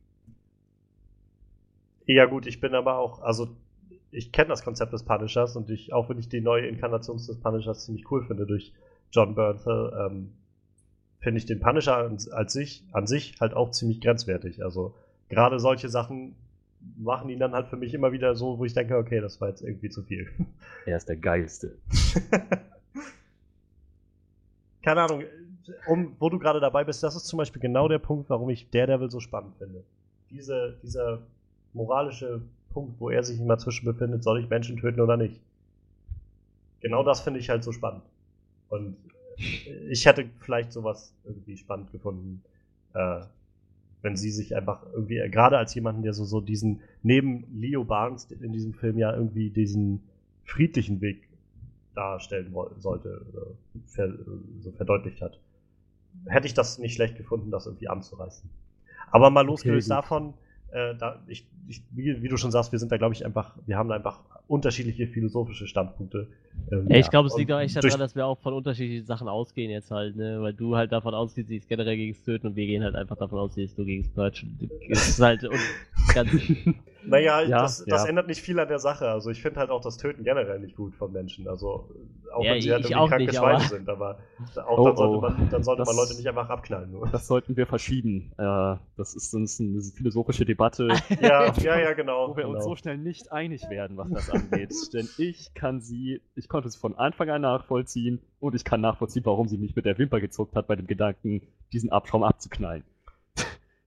Ja, 2.06 2.26
gut, 2.26 2.46
ich 2.46 2.60
bin 2.60 2.74
aber 2.74 2.98
auch, 2.98 3.22
also 3.22 3.50
ich 4.12 4.32
kenne 4.32 4.50
das 4.50 4.64
Konzept 4.64 4.94
des 4.94 5.04
Punishers 5.04 5.56
und 5.56 5.70
ich, 5.70 5.94
auch 5.94 6.10
wenn 6.10 6.18
ich 6.18 6.30
die 6.30 6.42
neue 6.42 6.68
Inkarnation 6.68 7.18
des 7.18 7.40
Punishers 7.40 7.86
ziemlich 7.86 8.10
cool 8.12 8.26
finde 8.26 8.46
durch 8.46 8.74
John 9.12 9.36
Bernthal, 9.36 10.08
ähm, 10.08 10.34
finde 11.20 11.38
ich 11.38 11.46
den 11.46 11.60
Punisher 11.60 12.10
als 12.32 12.54
sich, 12.54 12.84
an 12.92 13.08
sich 13.08 13.40
halt 13.40 13.54
auch 13.54 13.72
ziemlich 13.72 14.02
grenzwertig. 14.02 14.64
Also 14.64 14.96
gerade 15.30 15.60
solche 15.60 15.90
Sachen 15.90 16.36
machen 16.98 17.30
ihn 17.30 17.40
dann 17.40 17.54
halt 17.54 17.68
für 17.68 17.78
mich 17.78 17.94
immer 17.94 18.12
wieder 18.12 18.36
so, 18.36 18.58
wo 18.58 18.66
ich 18.66 18.74
denke, 18.74 18.98
okay, 18.98 19.20
das 19.22 19.40
war 19.42 19.50
jetzt 19.50 19.62
irgendwie 19.62 19.90
zu 19.90 20.04
viel. 20.04 20.28
Er 20.86 20.98
ist 20.98 21.10
der 21.10 21.18
Geilste. 21.18 21.78
Keine 24.82 25.02
Ahnung, 25.02 25.24
um, 25.88 26.16
wo 26.20 26.30
du 26.30 26.40
gerade 26.40 26.60
dabei 26.60 26.84
bist, 26.84 27.04
das 27.04 27.16
ist 27.16 27.28
zum 27.28 27.38
Beispiel 27.38 27.62
genau 27.62 27.88
der 27.88 28.00
Punkt, 28.00 28.30
warum 28.30 28.50
ich 28.50 28.70
Daredevil 28.72 29.12
so 29.12 29.20
spannend 29.20 29.56
finde. 29.58 29.84
Diese, 30.32 30.78
dieser 30.82 31.20
moralische 31.74 32.42
Punkt, 32.72 33.00
wo 33.00 33.10
er 33.10 33.24
sich 33.24 33.40
immer 33.40 33.58
zwischen 33.58 33.86
befindet, 33.86 34.24
soll 34.24 34.40
ich 34.40 34.50
Menschen 34.50 34.78
töten 34.78 35.02
oder 35.02 35.18
nicht. 35.18 35.40
Genau 36.82 37.04
das 37.04 37.20
finde 37.22 37.40
ich 37.40 37.50
halt 37.50 37.64
so 37.64 37.72
spannend. 37.72 38.04
Und 38.70 38.96
ich 39.90 40.06
hätte 40.06 40.30
vielleicht 40.40 40.72
sowas 40.72 41.14
irgendwie 41.24 41.58
spannend 41.58 41.92
gefunden, 41.92 42.42
äh, 42.94 43.22
wenn 44.02 44.16
sie 44.16 44.32
sich 44.32 44.56
einfach 44.56 44.86
irgendwie, 44.94 45.18
gerade 45.30 45.58
als 45.58 45.74
jemanden, 45.76 46.04
der 46.04 46.14
so, 46.14 46.24
so 46.26 46.40
diesen, 46.42 46.82
neben 47.04 47.46
Leo 47.54 47.84
Barnes 47.84 48.26
in 48.32 48.54
diesem 48.54 48.74
Film 48.74 48.98
ja 48.98 49.14
irgendwie 49.14 49.50
diesen 49.50 50.02
friedlichen 50.46 51.02
Weg 51.02 51.28
darstellen 51.96 52.54
sollte, 52.78 53.26
ver, 53.88 54.14
so 54.62 54.72
verdeutlicht 54.72 55.22
hat, 55.22 55.40
hätte 56.28 56.48
ich 56.48 56.54
das 56.54 56.80
nicht 56.80 56.96
schlecht 56.96 57.18
gefunden, 57.18 57.52
das 57.52 57.66
irgendwie 57.66 57.90
anzureißen. 57.90 58.50
Aber 59.12 59.30
mal 59.30 59.46
losgelöst 59.46 59.90
okay, 59.92 60.02
davon, 60.02 60.34
äh, 60.72 60.96
da, 60.96 61.22
ich, 61.28 61.48
ich, 61.68 61.84
wie, 61.92 62.22
wie, 62.22 62.28
du 62.28 62.38
schon 62.38 62.52
sagst, 62.52 62.72
wir 62.72 62.80
sind 62.80 62.92
da, 62.92 62.98
glaube 62.98 63.14
ich, 63.14 63.26
einfach, 63.26 63.56
wir 63.66 63.78
haben 63.78 63.92
einfach 63.92 64.20
unterschiedliche 64.48 65.08
philosophische 65.08 65.68
Standpunkte. 65.68 66.28
Ähm, 66.72 66.88
ja, 66.90 66.98
ich 66.98 67.06
ja. 67.06 67.10
glaube, 67.10 67.28
es 67.28 67.38
liegt 67.38 67.52
auch 67.52 67.60
echt 67.60 67.76
daran, 67.76 68.00
dass 68.00 68.16
wir 68.16 68.26
auch 68.26 68.40
von 68.40 68.54
unterschiedlichen 68.54 69.06
Sachen 69.06 69.28
ausgehen 69.28 69.72
jetzt 69.72 69.92
halt, 69.92 70.16
ne? 70.16 70.42
Weil 70.42 70.54
du 70.54 70.76
halt 70.76 70.92
davon 70.92 71.14
ausgehst, 71.14 71.50
sie 71.50 71.58
ist 71.58 71.70
generell 71.70 71.96
gegen 71.96 72.16
Töten 72.24 72.48
und 72.48 72.56
wir 72.56 72.66
gehen 72.66 72.84
halt 72.84 72.96
einfach 72.96 73.18
davon 73.18 73.40
aus, 73.40 73.54
sie 73.56 73.64
ist 73.64 73.78
nur 73.78 73.86
gegen 73.86 74.10
Purgen. 74.14 74.70
Das 74.90 75.10
ist 75.10 75.20
halt 75.20 75.48
ganz. 76.14 76.32
naja, 77.04 77.42
ja, 77.42 77.62
das, 77.62 77.86
das 77.86 78.06
ändert 78.06 78.28
nicht 78.28 78.42
viel 78.42 78.60
an 78.60 78.68
der 78.68 78.80
Sache. 78.80 79.08
Also 79.10 79.30
ich 79.30 79.42
finde 79.42 79.60
halt 79.60 79.70
auch 79.70 79.82
das 79.82 79.98
Töten 79.98 80.24
generell 80.24 80.60
nicht 80.60 80.76
gut 80.76 80.96
von 80.96 81.12
Menschen. 81.12 81.48
Also 81.48 81.90
auch 82.34 82.44
wenn 82.44 82.62
sie 82.62 82.72
halt 82.72 82.90
irgendwie 82.90 83.08
kranke 83.08 83.26
nicht, 83.26 83.36
Schweine 83.36 83.56
aber... 83.56 83.64
sind, 83.64 83.90
aber 83.90 84.20
auch 84.68 84.78
oh, 84.78 84.86
dann 84.86 84.98
sollte, 84.98 85.18
oh. 85.18 85.22
Man, 85.22 85.50
dann 85.50 85.64
sollte 85.64 85.80
das, 85.80 85.88
man 85.88 85.96
Leute 85.96 86.16
nicht 86.16 86.28
einfach 86.28 86.50
abknallen. 86.50 86.92
Nur. 86.92 87.08
Das 87.08 87.28
sollten 87.28 87.58
wir 87.58 87.68
verschieben. 87.68 88.32
Äh, 88.38 88.76
das 88.98 89.16
ist 89.16 89.32
sonst 89.32 89.60
eine 89.60 89.82
philosophische 89.82 90.46
Debatte. 90.46 90.88
ja, 91.22 91.54
ja, 91.54 91.80
ja, 91.80 91.94
genau. 91.94 92.30
Wo 92.30 92.38
wir 92.38 92.44
genau. 92.44 92.56
uns 92.56 92.66
so 92.66 92.76
schnell 92.76 92.98
nicht 92.98 93.32
einig 93.32 93.70
werden, 93.70 93.98
was 93.98 94.10
das 94.10 94.30
angeht. 94.30 94.74
Denn 94.94 95.08
ich 95.18 95.54
kann 95.54 95.82
sie, 95.82 96.22
ich 96.36 96.50
konnte 96.50 96.68
es 96.68 96.76
von 96.76 96.96
Anfang 96.96 97.30
an 97.30 97.42
nachvollziehen 97.42 98.22
und 98.40 98.56
ich 98.56 98.64
kann 98.64 98.82
nachvollziehen, 98.82 99.26
warum 99.26 99.48
sie 99.48 99.58
mich 99.58 99.76
mit 99.76 99.86
der 99.86 99.98
Wimper 99.98 100.20
gezuckt 100.20 100.56
hat 100.56 100.68
bei 100.68 100.76
dem 100.76 100.88
Gedanken, 100.88 101.42
diesen 101.74 101.92
Abschaum 101.92 102.24
abzuknallen. 102.24 102.84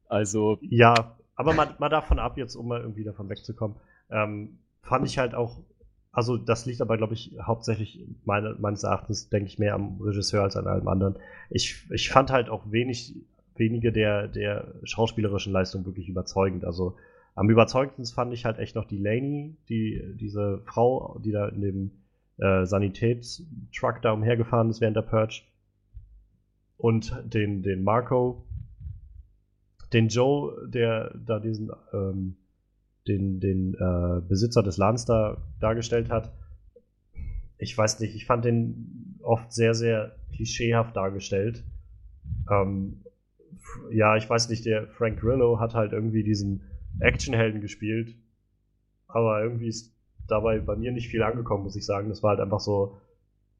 also. 0.08 0.58
Ja, 0.62 1.16
aber 1.34 1.54
mal, 1.54 1.74
mal 1.78 1.88
davon 1.88 2.18
ab, 2.18 2.36
jetzt 2.36 2.54
um 2.56 2.68
mal 2.68 2.80
irgendwie 2.80 3.04
davon 3.04 3.28
wegzukommen, 3.28 3.76
ähm, 4.10 4.58
fand 4.82 5.06
ich 5.06 5.18
halt 5.18 5.34
auch, 5.34 5.60
also 6.12 6.36
das 6.36 6.66
liegt 6.66 6.80
aber, 6.80 6.96
glaube 6.96 7.14
ich, 7.14 7.36
hauptsächlich 7.40 8.06
meine, 8.24 8.56
meines 8.58 8.82
Erachtens, 8.82 9.28
denke 9.30 9.46
ich, 9.46 9.58
mehr 9.58 9.74
am 9.74 10.00
Regisseur 10.00 10.42
als 10.42 10.56
an 10.56 10.66
allem 10.66 10.88
anderen. 10.88 11.16
Ich, 11.48 11.86
ich 11.90 12.10
fand 12.10 12.30
halt 12.30 12.50
auch 12.50 12.70
wenig, 12.70 13.14
wenige 13.56 13.92
der, 13.92 14.28
der 14.28 14.74
schauspielerischen 14.84 15.52
Leistung 15.52 15.86
wirklich 15.86 16.08
überzeugend. 16.08 16.64
Also 16.64 16.96
am 17.34 17.48
überzeugendsten 17.48 18.14
fand 18.14 18.34
ich 18.34 18.44
halt 18.44 18.58
echt 18.58 18.74
noch 18.74 18.84
die 18.84 18.98
Laney, 18.98 19.56
die, 19.68 20.02
diese 20.20 20.60
Frau, 20.66 21.18
die 21.24 21.32
da 21.32 21.48
in 21.48 21.60
dem 21.62 21.90
äh, 22.38 22.66
Sanitätstruck 22.66 24.02
da 24.02 24.12
umhergefahren 24.12 24.68
ist 24.68 24.80
während 24.80 24.96
der 24.96 25.02
Purge. 25.02 25.42
Und 26.76 27.16
den, 27.24 27.62
den 27.62 27.84
Marco, 27.84 28.44
den 29.92 30.08
Joe, 30.08 30.68
der 30.68 31.14
da 31.14 31.38
diesen, 31.38 31.70
ähm, 31.92 32.36
den, 33.06 33.40
den 33.40 33.74
äh, 33.74 34.20
Besitzer 34.26 34.62
des 34.62 34.76
Ladens 34.76 35.04
da 35.04 35.38
dargestellt 35.60 36.10
hat. 36.10 36.32
Ich 37.58 37.76
weiß 37.76 38.00
nicht, 38.00 38.14
ich 38.14 38.26
fand 38.26 38.44
den 38.44 39.18
oft 39.22 39.52
sehr, 39.52 39.74
sehr 39.74 40.16
klischeehaft 40.34 40.96
dargestellt. 40.96 41.64
Ähm, 42.50 43.02
ja, 43.90 44.16
ich 44.16 44.28
weiß 44.28 44.48
nicht, 44.48 44.64
der 44.66 44.88
Frank 44.88 45.20
Grillo 45.20 45.60
hat 45.60 45.74
halt 45.74 45.92
irgendwie 45.92 46.22
diesen 46.22 46.62
Actionhelden 47.00 47.60
gespielt, 47.60 48.16
aber 49.06 49.42
irgendwie 49.42 49.68
ist 49.68 49.94
dabei 50.28 50.58
bei 50.60 50.76
mir 50.76 50.92
nicht 50.92 51.08
viel 51.08 51.22
angekommen, 51.22 51.64
muss 51.64 51.76
ich 51.76 51.86
sagen. 51.86 52.08
Das 52.08 52.22
war 52.22 52.30
halt 52.30 52.40
einfach 52.40 52.60
so, 52.60 52.98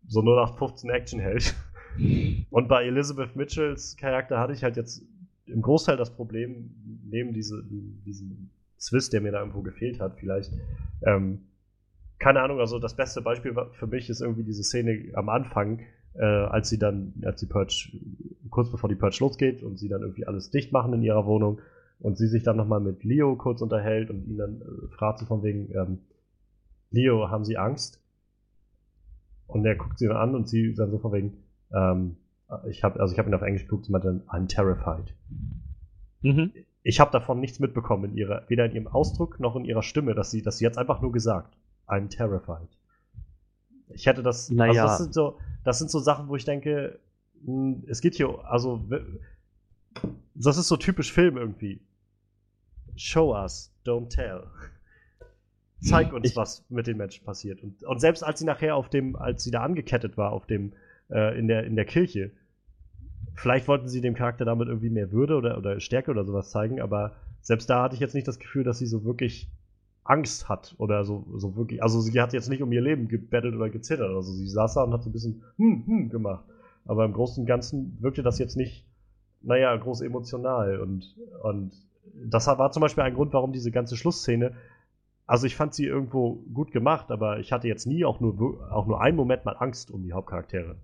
so 0.07 0.21
0815 0.21 0.91
Actionheld. 0.91 1.55
Und 2.51 2.69
bei 2.69 2.85
Elizabeth 2.85 3.37
Mitchells 3.37 3.97
Charakter 3.97 4.39
hatte 4.39 4.53
ich 4.53 4.65
halt 4.65 4.77
jetzt 4.77 5.03
im 5.47 5.63
Großteil 5.63 5.97
das 5.97 6.15
Problem, 6.15 6.71
neben 7.05 7.33
diese, 7.33 7.63
diesem 7.65 8.51
Zwist, 8.77 9.13
der 9.13 9.21
mir 9.21 9.33
da 9.33 9.41
irgendwo 9.41 9.63
gefehlt 9.63 10.01
hat, 10.01 10.19
vielleicht. 10.19 10.53
Ähm, 11.03 11.43
keine 12.19 12.41
Ahnung, 12.43 12.61
also 12.61 12.79
das 12.79 12.95
beste 12.95 13.21
Beispiel 13.21 13.55
für 13.73 13.87
mich 13.87 14.09
ist 14.09 14.21
irgendwie 14.21 14.45
diese 14.45 14.63
Szene 14.63 15.13
am 15.15 15.29
Anfang, 15.29 15.81
äh, 16.15 16.25
als 16.25 16.69
sie 16.69 16.79
dann, 16.79 17.15
als 17.25 17.41
die 17.41 17.47
Purge, 17.47 17.91
kurz 18.51 18.71
bevor 18.71 18.89
die 18.89 18.95
Purge 18.95 19.17
losgeht 19.21 19.63
und 19.63 19.79
sie 19.79 19.89
dann 19.89 20.03
irgendwie 20.03 20.27
alles 20.27 20.51
dicht 20.51 20.73
machen 20.73 20.93
in 20.93 21.03
ihrer 21.03 21.27
Wohnung 21.27 21.61
und 21.99 22.17
sie 22.17 22.29
sich 22.29 22.43
dann 22.43 22.57
nochmal 22.57 22.81
mit 22.81 23.03
Leo 23.03 23.37
kurz 23.37 23.61
unterhält 23.63 24.11
und 24.11 24.27
ihn 24.27 24.39
dann 24.39 24.61
äh, 24.61 24.89
fragt 24.89 25.19
so 25.19 25.27
von 25.27 25.43
wegen, 25.43 25.73
ähm, 25.75 25.99
Leo, 26.91 27.31
haben 27.31 27.45
Sie 27.45 27.57
Angst? 27.57 28.01
Und 29.47 29.65
er 29.65 29.77
guckt 29.77 29.99
sie 29.99 30.07
dann 30.07 30.17
an 30.17 30.35
und 30.35 30.49
sie 30.49 30.75
dann 30.75 30.91
so 30.91 30.99
von 30.99 31.13
wegen, 31.13 31.37
ähm, 31.73 32.17
ich 32.69 32.85
habe 32.85 33.01
also 33.01 33.13
ich 33.13 33.19
habe 33.19 33.29
ihn 33.29 33.35
auf 33.35 33.43
Englisch 33.43 33.65
geguckt, 33.65 33.87
sie 33.87 33.93
meinte 33.93 34.09
dann, 34.09 34.23
I'm 34.29 34.49
terrified. 34.49 35.15
Mhm. 36.23 36.53
Ich 36.83 37.01
habe 37.01 37.11
davon 37.13 37.41
nichts 37.41 37.61
mitbekommen 37.61 38.11
in 38.11 38.17
ihrer, 38.17 38.45
weder 38.49 38.67
in 38.67 38.73
ihrem 38.73 38.87
Ausdruck 38.89 39.39
noch 39.39 39.57
in 39.57 39.65
ihrer 39.65 39.83
Stimme, 39.83 40.15
dass 40.15 40.31
sie, 40.31 40.43
dass 40.43 40.59
sie 40.59 40.65
jetzt 40.65 40.79
einfach 40.79 41.01
nur 41.01 41.13
gesagt, 41.13 41.57
I'm 41.87 42.09
terrified. 42.09 42.69
Ich 43.89 44.07
hätte 44.07 44.23
das, 44.23 44.51
naja. 44.51 44.83
also 44.83 44.87
das 44.87 44.99
sind 44.99 45.15
so, 45.15 45.39
das 45.65 45.79
sind 45.79 45.91
so 45.91 45.99
Sachen, 46.01 46.29
wo 46.29 46.37
ich 46.37 46.45
denke, 46.45 46.99
hm, 47.45 47.85
es 47.87 48.01
geht 48.01 48.15
hier, 48.15 48.45
also 48.45 48.85
das 50.35 50.57
ist 50.57 50.69
so 50.69 50.77
typisch 50.77 51.13
Film 51.13 51.37
irgendwie. 51.37 51.81
Show 52.97 53.35
us, 53.35 53.73
don't 53.85 54.09
tell. 54.09 54.45
Zeig 55.81 56.13
uns, 56.13 56.31
ich, 56.31 56.37
was 56.37 56.65
mit 56.69 56.87
den 56.87 56.97
Menschen 56.97 57.25
passiert. 57.25 57.63
Und, 57.63 57.83
und, 57.83 58.01
selbst 58.01 58.23
als 58.23 58.39
sie 58.39 58.45
nachher 58.45 58.77
auf 58.77 58.89
dem, 58.89 59.17
als 59.17 59.43
sie 59.43 59.51
da 59.51 59.63
angekettet 59.63 60.17
war, 60.17 60.33
auf 60.33 60.47
dem, 60.47 60.73
äh, 61.11 61.37
in, 61.39 61.49
der, 61.49 61.65
in 61.65 61.75
der 61.75 61.85
Kirche, 61.85 62.31
vielleicht 63.35 63.69
wollten 63.69 63.89
sie 63.89 64.01
dem 64.01 64.15
Charakter 64.15 64.45
damit 64.45 64.69
irgendwie 64.69 64.91
mehr 64.91 65.13
Würde 65.13 65.37
oder, 65.37 65.59
oder 65.59 65.81
Stärke 65.81 66.11
oder 66.11 66.25
sowas 66.25 66.51
zeigen, 66.51 66.81
aber 66.81 67.13
selbst 67.41 67.69
da 67.69 67.83
hatte 67.83 67.95
ich 67.95 68.01
jetzt 68.01 68.15
nicht 68.15 68.29
das 68.29 68.39
Gefühl, 68.39 68.65
dass 68.65 68.79
sie 68.79 68.87
so 68.87 69.05
wirklich 69.05 69.51
Angst 70.05 70.49
hat 70.49 70.75
oder 70.79 71.05
so, 71.05 71.27
so 71.37 71.57
wirklich. 71.57 71.83
Also 71.83 72.01
sie 72.01 72.21
hat 72.21 72.33
jetzt 72.33 72.49
nicht 72.49 72.63
um 72.63 72.73
ihr 72.73 72.81
Leben 72.81 73.09
gebettelt 73.09 73.55
oder 73.55 73.71
gezittert. 73.71 74.11
Also 74.11 74.33
sie 74.33 74.49
saß 74.49 74.75
da 74.75 74.83
und 74.83 74.93
hat 74.93 75.03
so 75.03 75.11
ein 75.11 75.13
bisschen 75.13 75.43
hm, 75.57 75.87
hm 75.87 76.09
gemacht. 76.11 76.45
Aber 76.85 77.05
im 77.05 77.13
Großen 77.13 77.43
und 77.43 77.47
Ganzen 77.47 77.97
wirkte 78.01 78.23
das 78.23 78.39
jetzt 78.39 78.57
nicht, 78.57 78.85
naja, 79.43 79.77
groß 79.77 80.01
emotional. 80.01 80.81
Und, 80.81 81.17
und 81.43 81.73
das 82.25 82.47
war 82.47 82.73
zum 82.73 82.81
Beispiel 82.81 83.05
ein 83.05 83.15
Grund, 83.15 83.33
warum 83.33 83.53
diese 83.53 83.71
ganze 83.71 83.97
Schlussszene 83.97 84.53
also 85.27 85.47
ich 85.47 85.57
fand 85.57 85.75
sie 85.75 85.87
irgendwo 85.87 86.43
gut 86.53 86.73
gemacht, 86.73 87.11
aber 87.11 87.39
ich 87.39 87.53
hatte 87.53 87.69
jetzt 87.69 87.87
nie 87.87 88.05
auch 88.05 88.21
nur, 88.21 88.71
auch 88.71 88.87
nur 88.87 89.01
einen 89.01 89.17
Moment 89.17 89.45
mal 89.45 89.57
Angst 89.59 89.91
um 89.91 90.03
die 90.03 90.13
Hauptcharaktere. 90.13 90.77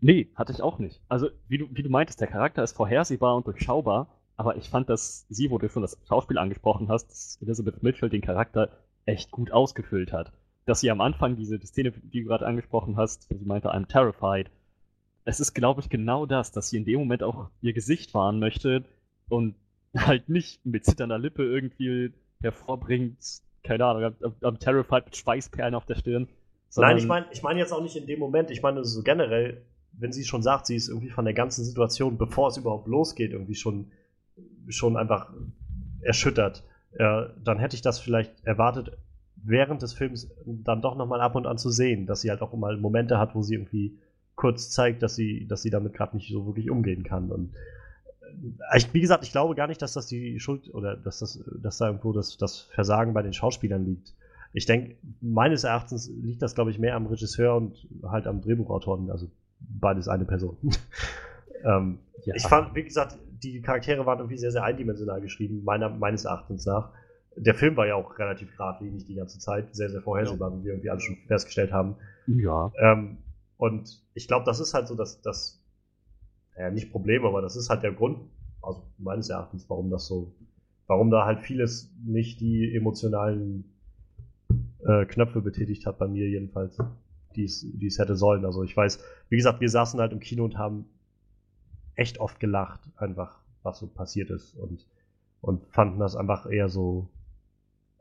Nee, 0.00 0.30
hatte 0.34 0.52
ich 0.52 0.62
auch 0.62 0.78
nicht. 0.78 1.00
Also, 1.08 1.28
wie 1.48 1.58
du, 1.58 1.66
wie 1.70 1.82
du 1.82 1.88
meintest, 1.88 2.20
der 2.20 2.28
Charakter 2.28 2.62
ist 2.62 2.76
vorhersehbar 2.76 3.36
und 3.36 3.46
durchschaubar, 3.46 4.08
aber 4.36 4.56
ich 4.56 4.68
fand, 4.68 4.88
dass 4.90 5.26
sie, 5.28 5.50
wo 5.50 5.58
du 5.58 5.68
schon 5.68 5.82
das 5.82 5.98
Schauspiel 6.06 6.38
angesprochen 6.38 6.88
hast, 6.88 7.10
dass 7.10 7.38
Elizabeth 7.40 7.82
Mitchell 7.82 8.10
den 8.10 8.20
Charakter 8.20 8.70
echt 9.06 9.30
gut 9.30 9.50
ausgefüllt 9.50 10.12
hat. 10.12 10.32
Dass 10.66 10.80
sie 10.80 10.90
am 10.90 11.00
Anfang 11.00 11.36
diese 11.36 11.58
die 11.58 11.66
Szene, 11.66 11.92
die 11.92 12.22
du 12.22 12.28
gerade 12.28 12.46
angesprochen 12.46 12.96
hast, 12.96 13.30
wo 13.30 13.38
sie 13.38 13.46
meinte, 13.46 13.72
I'm 13.72 13.86
terrified. 13.86 14.50
Es 15.24 15.40
ist, 15.40 15.54
glaube 15.54 15.80
ich, 15.80 15.88
genau 15.88 16.26
das, 16.26 16.52
dass 16.52 16.68
sie 16.68 16.76
in 16.76 16.84
dem 16.84 16.98
Moment 17.00 17.22
auch 17.22 17.48
ihr 17.60 17.72
Gesicht 17.72 18.14
wahren 18.14 18.38
möchte 18.38 18.84
und 19.28 19.54
halt 19.96 20.28
nicht 20.28 20.66
mit 20.66 20.84
zitternder 20.84 21.18
Lippe 21.18 21.44
irgendwie 21.44 22.12
hervorbringt, 22.42 23.18
keine 23.62 23.86
Ahnung, 23.86 24.14
am, 24.22 24.34
am 24.42 24.58
Terrified 24.58 25.06
mit 25.06 25.16
Schweißperlen 25.16 25.74
auf 25.74 25.86
der 25.86 25.96
Stirn. 25.96 26.28
Nein, 26.76 26.98
ich 26.98 27.06
meine 27.06 27.26
ich 27.32 27.42
mein 27.42 27.56
jetzt 27.56 27.72
auch 27.72 27.82
nicht 27.82 27.96
in 27.96 28.06
dem 28.06 28.18
Moment, 28.18 28.50
ich 28.50 28.62
meine 28.62 28.84
so 28.84 29.02
generell, 29.02 29.64
wenn 29.98 30.12
sie 30.12 30.24
schon 30.24 30.42
sagt, 30.42 30.66
sie 30.66 30.76
ist 30.76 30.88
irgendwie 30.88 31.10
von 31.10 31.24
der 31.24 31.34
ganzen 31.34 31.64
Situation, 31.64 32.18
bevor 32.18 32.48
es 32.48 32.56
überhaupt 32.56 32.88
losgeht, 32.88 33.32
irgendwie 33.32 33.54
schon, 33.54 33.90
schon 34.68 34.96
einfach 34.96 35.32
erschüttert, 36.00 36.64
äh, 36.92 37.24
dann 37.42 37.58
hätte 37.58 37.76
ich 37.76 37.82
das 37.82 37.98
vielleicht 37.98 38.44
erwartet, 38.44 38.96
während 39.36 39.82
des 39.82 39.92
Films 39.92 40.28
dann 40.44 40.82
doch 40.82 40.96
nochmal 40.96 41.20
ab 41.20 41.34
und 41.34 41.46
an 41.46 41.58
zu 41.58 41.70
sehen, 41.70 42.06
dass 42.06 42.20
sie 42.20 42.30
halt 42.30 42.42
auch 42.42 42.52
mal 42.54 42.76
Momente 42.76 43.18
hat, 43.18 43.34
wo 43.34 43.42
sie 43.42 43.54
irgendwie 43.54 43.98
kurz 44.34 44.70
zeigt, 44.70 45.02
dass 45.02 45.14
sie, 45.14 45.46
dass 45.46 45.62
sie 45.62 45.70
damit 45.70 45.94
gerade 45.94 46.16
nicht 46.16 46.30
so 46.30 46.46
wirklich 46.46 46.70
umgehen 46.70 47.04
kann. 47.04 47.30
Und 47.30 47.54
ich, 48.76 48.92
wie 48.92 49.00
gesagt, 49.00 49.24
ich 49.24 49.32
glaube 49.32 49.54
gar 49.54 49.66
nicht, 49.66 49.80
dass 49.80 49.94
das 49.94 50.06
die 50.06 50.40
Schuld 50.40 50.72
oder 50.74 50.96
dass 50.96 51.20
das, 51.20 51.42
dass 51.62 51.78
da 51.78 51.86
irgendwo 51.86 52.12
das, 52.12 52.36
das 52.36 52.60
Versagen 52.60 53.14
bei 53.14 53.22
den 53.22 53.32
Schauspielern 53.32 53.84
liegt. 53.84 54.14
Ich 54.52 54.66
denke, 54.66 54.96
meines 55.20 55.64
Erachtens 55.64 56.08
liegt 56.08 56.42
das, 56.42 56.54
glaube 56.54 56.70
ich, 56.70 56.78
mehr 56.78 56.96
am 56.96 57.06
Regisseur 57.06 57.56
und 57.56 57.86
halt 58.02 58.26
am 58.26 58.40
Drehbuchautoren, 58.40 59.10
also 59.10 59.30
beides 59.60 60.08
eine 60.08 60.24
Person. 60.24 60.56
ähm, 61.64 61.98
ja. 62.24 62.34
Ich 62.34 62.44
fand, 62.44 62.74
wie 62.74 62.84
gesagt, 62.84 63.18
die 63.42 63.60
Charaktere 63.60 64.06
waren 64.06 64.18
irgendwie 64.18 64.38
sehr, 64.38 64.50
sehr 64.50 64.64
eindimensional 64.64 65.20
geschrieben, 65.20 65.62
meiner, 65.64 65.88
meines 65.88 66.24
Erachtens 66.24 66.66
nach. 66.66 66.92
der 67.36 67.54
Film 67.54 67.76
war 67.76 67.86
ja 67.86 67.94
auch 67.94 68.18
relativ 68.18 68.50
geradlinig 68.56 69.04
die 69.04 69.14
ganze 69.14 69.38
Zeit, 69.38 69.74
sehr, 69.74 69.90
sehr 69.90 70.00
vorhersehbar, 70.00 70.50
ja. 70.50 70.58
wie 70.58 70.64
wir 70.64 70.72
irgendwie 70.72 70.90
alle 70.90 71.00
schon 71.00 71.16
festgestellt 71.26 71.72
haben. 71.72 71.96
Ja. 72.26 72.72
Ähm, 72.78 73.18
und 73.58 74.02
ich 74.14 74.28
glaube, 74.28 74.44
das 74.44 74.60
ist 74.60 74.74
halt 74.74 74.88
so 74.88 74.94
das, 74.94 75.20
das, 75.20 75.62
ja, 76.56 76.70
nicht 76.70 76.90
Problem, 76.90 77.24
aber 77.24 77.42
das 77.42 77.56
ist 77.56 77.70
halt 77.70 77.82
der 77.82 77.92
Grund, 77.92 78.18
also 78.62 78.82
meines 78.98 79.28
Erachtens, 79.28 79.68
warum 79.68 79.90
das 79.90 80.06
so, 80.06 80.34
warum 80.86 81.10
da 81.10 81.24
halt 81.24 81.40
vieles 81.40 81.92
nicht 82.04 82.40
die 82.40 82.74
emotionalen 82.74 83.64
äh, 84.84 85.04
Knöpfe 85.06 85.40
betätigt 85.40 85.86
hat, 85.86 85.98
bei 85.98 86.08
mir 86.08 86.28
jedenfalls, 86.28 86.78
die 87.36 87.86
es 87.86 87.98
hätte 87.98 88.16
sollen. 88.16 88.44
Also 88.44 88.62
ich 88.62 88.76
weiß, 88.76 89.02
wie 89.28 89.36
gesagt, 89.36 89.60
wir 89.60 89.70
saßen 89.70 90.00
halt 90.00 90.12
im 90.12 90.20
Kino 90.20 90.44
und 90.44 90.58
haben 90.58 90.86
echt 91.94 92.18
oft 92.18 92.40
gelacht, 92.40 92.80
einfach, 92.96 93.40
was 93.62 93.78
so 93.78 93.86
passiert 93.86 94.30
ist 94.30 94.54
und, 94.54 94.86
und 95.40 95.66
fanden 95.68 95.98
das 95.98 96.16
einfach 96.16 96.50
eher 96.50 96.68
so 96.68 97.08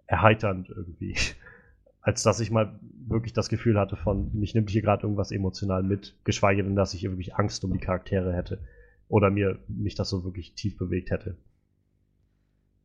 erheiternd 0.08 0.70
irgendwie. 0.70 1.16
Als 2.02 2.22
dass 2.22 2.40
ich 2.40 2.52
mal 2.52 2.80
wirklich 3.08 3.34
das 3.34 3.50
Gefühl 3.50 3.80
hatte 3.80 3.96
von, 3.96 4.30
mich 4.34 4.54
nimmt 4.54 4.70
hier 4.70 4.84
gerade 4.84 5.04
irgendwas 5.04 5.32
emotional 5.32 5.82
mit, 5.82 6.16
geschweige 6.24 6.64
denn, 6.64 6.76
dass 6.76 6.94
ich 6.94 7.04
wirklich 7.04 7.36
Angst 7.36 7.64
um 7.64 7.74
die 7.74 7.80
Charaktere 7.80 8.32
hätte. 8.32 8.60
Oder 9.08 9.32
mir 9.32 9.60
mich 9.68 9.96
das 9.96 10.10
so 10.10 10.24
wirklich 10.24 10.54
tief 10.54 10.78
bewegt 10.78 11.10
hätte. 11.10 11.36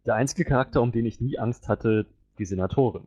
Der 0.06 0.14
einzige 0.14 0.46
Charakter, 0.46 0.80
um 0.80 0.92
den 0.92 1.04
ich 1.04 1.20
nie 1.20 1.38
Angst 1.38 1.68
hatte, 1.68 2.06
die 2.38 2.46
Senatorin. 2.46 3.06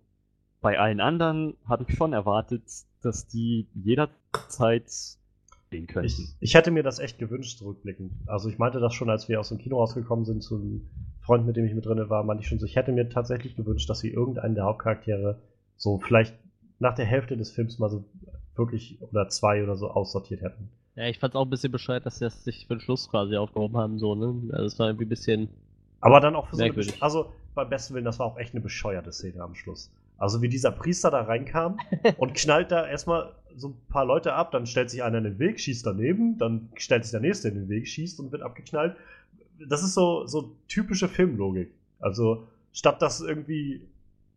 Bei 0.64 0.80
allen 0.80 1.02
anderen 1.02 1.58
habe 1.68 1.86
ich 1.86 1.96
schon 1.98 2.14
erwartet, 2.14 2.64
dass 3.02 3.28
die 3.28 3.68
jederzeit 3.76 4.90
gehen 5.70 5.88
könnten. 5.88 6.08
Ich, 6.08 6.36
ich, 6.40 6.56
hätte 6.56 6.72
mir 6.72 6.84
das 6.84 7.00
echt 7.00 7.20
gewünscht, 7.20 7.58
zurückblickend. 7.58 8.14
Also 8.28 8.48
ich 8.48 8.58
meinte 8.58 8.80
das 8.80 8.94
schon, 8.94 9.10
als 9.10 9.28
wir 9.28 9.42
aus 9.42 9.50
dem 9.50 9.58
Kino 9.58 9.78
rausgekommen 9.78 10.24
sind, 10.24 10.42
zu 10.42 10.56
einem 10.56 10.90
Freund, 11.20 11.46
mit 11.46 11.58
dem 11.58 11.66
ich 11.66 11.76
mit 11.76 11.86
drin 11.86 12.10
war, 12.10 12.24
meinte 12.24 12.44
ich 12.44 12.48
schon 12.48 12.60
so, 12.60 12.66
ich 12.66 12.78
hätte 12.78 12.94
mir 12.94 13.10
tatsächlich 13.10 13.58
gewünscht, 13.58 13.90
dass 13.90 14.00
sie 14.00 14.10
irgendeinen 14.10 14.56
der 14.56 14.64
Hauptcharaktere 14.64 15.42
so 15.76 16.00
vielleicht 16.00 16.34
nach 16.80 16.96
der 16.96 17.06
Hälfte 17.06 17.36
des 17.36 17.52
Films 17.52 17.78
mal 17.78 17.90
so 17.90 18.06
wirklich 18.56 19.02
oder 19.02 19.28
zwei 19.28 19.64
oder 19.64 19.76
so 19.76 19.90
aussortiert 19.92 20.44
hätten. 20.44 20.70
Ja, 20.96 21.08
ich 21.08 21.20
fand's 21.20 21.36
auch 21.36 21.44
ein 21.44 21.50
bisschen 21.50 21.74
bescheuert, 21.74 22.06
dass 22.06 22.20
sie 22.20 22.26
das 22.26 22.46
sich 22.46 22.68
für 22.68 22.76
den 22.76 22.80
Schluss 22.80 23.10
quasi 23.10 23.36
aufgehoben 23.36 23.76
haben, 23.76 24.00
so, 24.00 24.16
ne? 24.16 24.54
Also 24.54 24.66
es 24.66 24.80
war 24.80 24.88
irgendwie 24.88 25.06
ein 25.06 25.10
bisschen. 25.10 25.50
Aber 26.00 26.22
dann 26.22 26.38
auch 26.38 26.48
für 26.48 26.56
so 26.56 26.64
eine, 26.64 26.74
Also 27.02 27.34
beim 27.54 27.70
besten 27.70 27.96
Willen, 27.96 28.06
das 28.06 28.20
war 28.20 28.28
auch 28.28 28.38
echt 28.38 28.54
eine 28.54 28.62
bescheuerte 28.62 29.12
Szene 29.12 29.42
am 29.42 29.56
Schluss. 29.56 29.92
Also 30.18 30.42
wie 30.42 30.50
dieser 30.50 30.72
Priester 30.72 31.12
da 31.12 31.22
reinkam 31.22 31.80
und 32.18 32.34
knallt 32.34 32.72
da 32.72 32.88
erstmal 32.88 33.34
so 33.56 33.70
ein 33.70 33.78
paar 33.90 34.06
Leute 34.06 34.34
ab, 34.34 34.52
dann 34.52 34.66
stellt 34.66 34.90
sich 34.90 35.04
einer 35.04 35.20
in 35.20 35.24
den 35.26 35.40
Weg, 35.40 35.60
schießt 35.60 35.86
daneben, 35.86 36.38
dann 36.38 36.70
stellt 36.76 37.04
sich 37.04 37.12
der 37.12 37.20
nächste 37.20 37.50
in 37.50 37.56
den 37.56 37.70
Weg, 37.70 37.88
schießt 37.88 38.20
und 38.20 38.32
wird 38.32 38.42
abgeknallt. 38.42 38.96
Das 39.68 39.84
ist 39.84 39.94
so, 39.94 40.26
so 40.26 40.56
typische 40.68 41.08
Filmlogik. 41.08 41.72
Also 42.00 42.48
statt 42.72 43.02
dass 43.02 43.22
irgendwie 43.22 43.82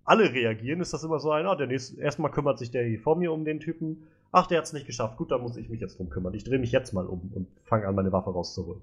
alle 0.04 0.32
reagieren, 0.32 0.80
ist 0.80 0.92
das 0.92 1.02
immer 1.02 1.18
so 1.18 1.32
ein, 1.32 1.46
oh, 1.46 1.54
der 1.54 1.66
nächste, 1.66 2.00
erstmal 2.00 2.30
kümmert 2.30 2.58
sich 2.58 2.70
der 2.70 2.84
hier 2.84 3.00
vor 3.00 3.16
mir 3.16 3.32
um 3.32 3.44
den 3.44 3.60
Typen. 3.60 4.04
Ach, 4.30 4.46
der 4.46 4.58
hat 4.58 4.66
es 4.66 4.72
nicht 4.72 4.86
geschafft. 4.86 5.16
Gut, 5.16 5.30
dann 5.30 5.40
muss 5.40 5.56
ich 5.56 5.68
mich 5.68 5.80
jetzt 5.80 5.98
drum 5.98 6.10
kümmern. 6.10 6.34
Ich 6.34 6.44
drehe 6.44 6.58
mich 6.58 6.72
jetzt 6.72 6.92
mal 6.92 7.06
um 7.06 7.32
und 7.34 7.48
fange 7.64 7.86
an, 7.86 7.94
meine 7.94 8.12
Waffe 8.12 8.30
rauszuholen. 8.30 8.80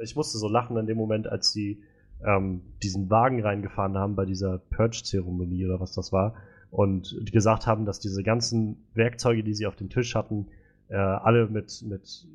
Ich 0.00 0.16
musste 0.16 0.38
so 0.38 0.48
lachen 0.48 0.76
in 0.76 0.86
dem 0.86 0.96
Moment, 0.96 1.26
als 1.26 1.52
die 1.52 1.82
ähm, 2.24 2.62
diesen 2.82 3.10
Wagen 3.10 3.42
reingefahren 3.42 3.96
haben 3.96 4.16
bei 4.16 4.24
dieser 4.24 4.58
Purge-Zeremonie 4.58 5.66
oder 5.66 5.80
was 5.80 5.92
das 5.92 6.12
war 6.12 6.34
und 6.70 7.16
gesagt 7.30 7.66
haben, 7.66 7.84
dass 7.84 8.00
diese 8.00 8.22
ganzen 8.22 8.76
Werkzeuge, 8.94 9.44
die 9.44 9.54
sie 9.54 9.66
auf 9.66 9.76
dem 9.76 9.90
Tisch 9.90 10.14
hatten, 10.14 10.48
äh, 10.88 10.96
alle 10.96 11.46
mit, 11.46 11.84
mit 11.88 12.26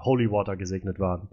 Holy 0.00 0.30
Water 0.30 0.56
gesegnet 0.56 1.00
waren. 1.00 1.28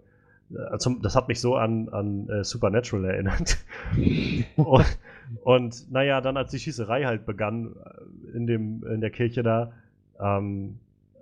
Also, 0.72 0.96
das 0.96 1.16
hat 1.16 1.28
mich 1.28 1.40
so 1.40 1.56
an, 1.56 1.90
an 1.90 2.28
äh, 2.30 2.44
Supernatural 2.44 3.06
erinnert. 3.06 3.58
und, 4.58 5.00
und, 5.44 5.92
naja, 5.92 6.20
dann 6.20 6.36
als 6.36 6.52
die 6.52 6.60
Schießerei 6.60 7.06
halt 7.06 7.26
begann 7.26 7.76
äh, 7.76 8.36
in, 8.36 8.48
dem, 8.48 8.84
in 8.86 9.02
der 9.02 9.12
Kirche 9.12 9.44
da, 9.44 9.72
ähm, 10.20 10.80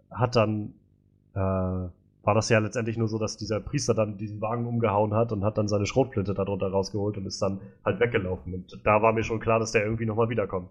hat 0.09 0.35
dann 0.35 0.73
äh, 1.35 1.89
war 2.29 2.35
das 2.35 2.47
ja 2.49 2.59
letztendlich 2.59 2.95
nur 2.95 3.07
so, 3.07 3.17
dass 3.17 3.37
dieser 3.37 3.59
Priester 3.59 3.95
dann 3.95 4.15
diesen 4.15 4.39
Wagen 4.39 4.67
umgehauen 4.67 5.15
hat 5.15 5.31
und 5.31 5.43
hat 5.43 5.57
dann 5.57 5.67
seine 5.67 5.87
Schrotflinte 5.87 6.35
darunter 6.35 6.67
rausgeholt 6.67 7.17
und 7.17 7.25
ist 7.25 7.41
dann 7.41 7.59
halt 7.83 7.99
weggelaufen. 7.99 8.53
Und 8.53 8.79
da 8.83 9.01
war 9.01 9.13
mir 9.13 9.23
schon 9.23 9.39
klar, 9.39 9.57
dass 9.57 9.71
der 9.71 9.83
irgendwie 9.83 10.05
nochmal 10.05 10.29
wiederkommt. 10.29 10.69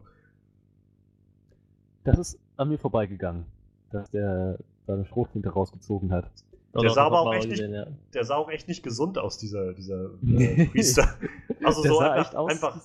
Das 2.05 2.17
ist 2.17 2.39
an 2.57 2.69
mir 2.69 2.79
vorbeigegangen, 2.79 3.45
dass 3.91 4.09
der 4.13 4.59
seine 4.87 5.05
Schrotflinte 5.05 5.49
rausgezogen 5.49 6.13
hat. 6.13 6.31
Der 6.81 6.91
sah 6.91 7.07
aber 7.07 7.23
auch 7.23 7.35
echt 7.35 7.49
nicht, 7.49 7.61
ja. 7.61 7.89
der 8.15 8.25
sah 8.25 8.37
auch 8.37 8.51
echt 8.51 8.69
nicht 8.69 8.85
gesund 8.85 9.19
aus, 9.19 9.37
dieser, 9.39 9.73
dieser 9.73 10.11
äh, 10.29 10.67
Priester. 10.67 11.09
Also 11.65 11.83
der 11.83 11.91
so 11.91 11.99
einfach, 11.99 12.47
einfach, 12.47 12.81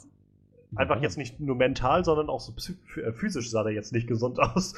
einfach 0.73 1.01
jetzt 1.03 1.19
nicht 1.19 1.39
nur 1.39 1.55
mental, 1.55 2.03
sondern 2.03 2.27
auch 2.27 2.39
so 2.39 2.53
äh, 2.99 3.11
physisch 3.11 3.51
sah 3.51 3.61
der 3.61 3.73
jetzt 3.73 3.93
nicht 3.93 4.07
gesund 4.07 4.39
aus. 4.39 4.73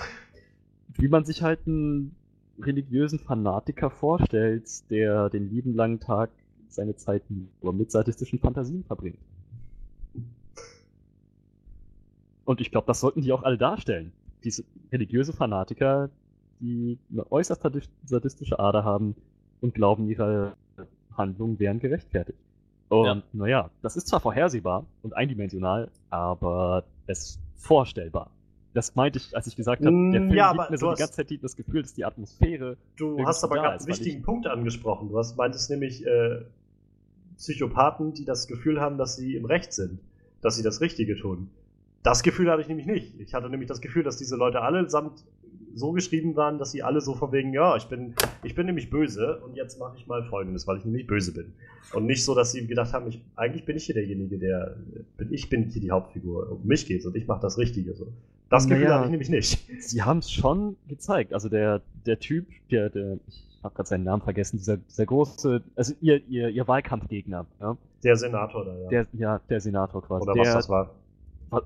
Wie 0.95 1.07
man 1.07 1.23
sich 1.23 1.43
halt 1.43 1.61
einen 1.65 2.13
religiösen 2.59 3.19
Fanatiker 3.19 3.89
vorstellt, 3.89 4.89
der 4.89 5.29
den 5.29 5.49
lieben 5.49 5.73
langen 5.73 5.99
Tag 5.99 6.29
seine 6.69 6.95
Zeit 6.95 7.23
nur 7.61 7.73
mit 7.73 7.91
sadistischen 7.91 8.39
Fantasien 8.39 8.83
verbringt. 8.83 9.19
Und 12.43 12.61
ich 12.61 12.71
glaube, 12.71 12.87
das 12.87 12.99
sollten 12.99 13.21
die 13.21 13.31
auch 13.31 13.43
alle 13.43 13.57
darstellen. 13.57 14.11
Diese 14.43 14.63
religiöse 14.91 15.33
Fanatiker, 15.33 16.09
die 16.59 16.99
eine 17.11 17.29
äußerst 17.31 17.63
sadistische 18.05 18.59
Ader 18.59 18.83
haben 18.83 19.15
und 19.61 19.73
glauben, 19.73 20.07
ihre 20.07 20.53
Handlungen 21.17 21.59
wären 21.59 21.79
gerechtfertigt. 21.79 22.37
Und 22.89 23.05
ja. 23.05 23.23
naja, 23.33 23.69
das 23.81 23.97
ist 23.97 24.07
zwar 24.07 24.19
vorhersehbar 24.19 24.85
und 25.01 25.15
eindimensional, 25.15 25.89
aber 26.11 26.83
es 27.07 27.29
ist 27.29 27.39
vorstellbar. 27.55 28.29
Das 28.75 28.93
meinte 28.93 29.19
ich, 29.19 29.33
als 29.33 29.47
ich 29.47 29.55
gesagt 29.55 29.85
habe, 29.85 30.11
der 30.11 30.21
Film 30.21 30.33
ja, 30.33 30.51
gibt 30.51 30.69
mir 30.69 30.77
so 30.77 30.91
die 30.91 30.99
ganze 30.99 31.13
Zeit 31.13 31.31
das 31.41 31.55
Gefühl, 31.55 31.81
dass 31.81 31.93
die 31.93 32.03
Atmosphäre. 32.03 32.75
Du 32.97 33.25
hast 33.25 33.41
aber 33.45 33.55
ganz 33.55 33.83
einen 33.83 33.87
wichtigen 33.87 34.21
Punkt 34.21 34.47
angesprochen. 34.47 35.07
Du 35.07 35.17
hast, 35.17 35.37
meintest 35.37 35.69
nämlich 35.69 36.05
äh, 36.05 36.41
Psychopathen, 37.37 38.13
die 38.13 38.25
das 38.25 38.47
Gefühl 38.47 38.81
haben, 38.81 38.97
dass 38.97 39.15
sie 39.15 39.37
im 39.37 39.45
Recht 39.45 39.71
sind, 39.71 39.99
dass 40.41 40.57
sie 40.57 40.63
das 40.63 40.81
Richtige 40.81 41.17
tun. 41.17 41.49
Das 42.05 42.21
Gefühl 42.21 42.51
hatte 42.51 42.61
ich 42.61 42.67
nämlich 42.67 42.85
nicht. 42.85 43.19
Ich 43.19 43.33
hatte 43.33 43.49
nämlich 43.49 43.67
das 43.67 43.81
Gefühl, 43.81 44.03
dass 44.03 44.17
diese 44.17 44.35
Leute 44.35 44.61
allesamt 44.61 45.25
so 45.73 45.91
geschrieben 45.91 46.35
waren, 46.35 46.59
dass 46.59 46.71
sie 46.71 46.83
alle 46.83 47.01
so 47.01 47.15
von 47.15 47.31
wegen, 47.31 47.51
ja, 47.51 47.75
ich 47.75 47.85
bin, 47.85 48.13
ich 48.43 48.53
bin 48.53 48.67
nämlich 48.67 48.91
böse 48.91 49.41
und 49.43 49.55
jetzt 49.55 49.79
mache 49.79 49.97
ich 49.97 50.05
mal 50.05 50.23
Folgendes, 50.23 50.67
weil 50.67 50.77
ich 50.77 50.85
nämlich 50.85 51.07
böse 51.07 51.33
bin. 51.33 51.53
Und 51.93 52.05
nicht 52.05 52.23
so, 52.23 52.35
dass 52.35 52.51
sie 52.51 52.67
gedacht 52.67 52.93
haben, 52.93 53.07
ich, 53.07 53.25
eigentlich 53.35 53.65
bin 53.65 53.75
ich 53.75 53.85
hier 53.85 53.95
derjenige, 53.95 54.37
der, 54.37 54.77
bin, 55.17 55.33
ich 55.33 55.49
bin 55.49 55.63
hier 55.63 55.81
die 55.81 55.89
Hauptfigur, 55.89 56.51
um 56.51 56.67
mich 56.67 56.85
geht's 56.85 57.07
und 57.07 57.15
ich 57.15 57.25
mache 57.25 57.41
das 57.41 57.57
Richtige. 57.57 57.95
So. 57.95 58.07
Das 58.51 58.67
Gefühl 58.67 58.83
naja, 58.83 58.97
hatte 58.97 59.05
ich 59.05 59.11
nämlich 59.11 59.29
nicht. 59.29 59.67
Sie 59.81 60.03
haben 60.03 60.19
es 60.19 60.29
schon 60.31 60.77
gezeigt. 60.87 61.33
Also 61.33 61.49
der, 61.49 61.81
der 62.05 62.19
Typ, 62.19 62.45
der, 62.69 62.91
der 62.91 63.17
ich 63.27 63.43
habe 63.63 63.73
gerade 63.73 63.89
seinen 63.89 64.03
Namen 64.03 64.21
vergessen, 64.21 64.57
dieser, 64.57 64.77
dieser 64.77 65.07
große, 65.07 65.63
also 65.75 65.95
ihr, 66.01 66.21
ihr, 66.27 66.49
ihr 66.49 66.67
Wahlkampfgegner. 66.67 67.47
Ja? 67.59 67.77
Der 68.03 68.15
Senator 68.15 68.63
da, 68.63 68.77
ja. 68.77 68.89
Der, 68.89 69.07
ja, 69.13 69.41
der 69.49 69.59
Senator 69.59 70.03
quasi. 70.03 70.21
Oder 70.21 70.33
der, 70.33 70.43
was 70.43 70.53
das 70.53 70.69
war. 70.69 70.91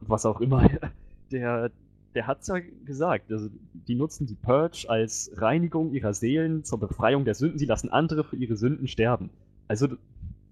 Was 0.01 0.25
auch 0.25 0.41
immer. 0.41 0.69
Der, 1.31 1.69
der 2.15 2.25
hat's 2.25 2.47
ja 2.47 2.55
gesagt. 2.85 3.31
Also 3.31 3.49
die 3.87 3.93
nutzen 3.93 4.25
die 4.25 4.33
Purge 4.33 4.85
als 4.87 5.29
Reinigung 5.35 5.93
ihrer 5.93 6.15
Seelen 6.15 6.63
zur 6.63 6.79
Befreiung 6.79 7.23
der 7.23 7.35
Sünden. 7.35 7.59
Sie 7.59 7.67
lassen 7.67 7.89
andere 7.89 8.23
für 8.23 8.35
ihre 8.35 8.55
Sünden 8.55 8.87
sterben. 8.87 9.29
Also 9.67 9.89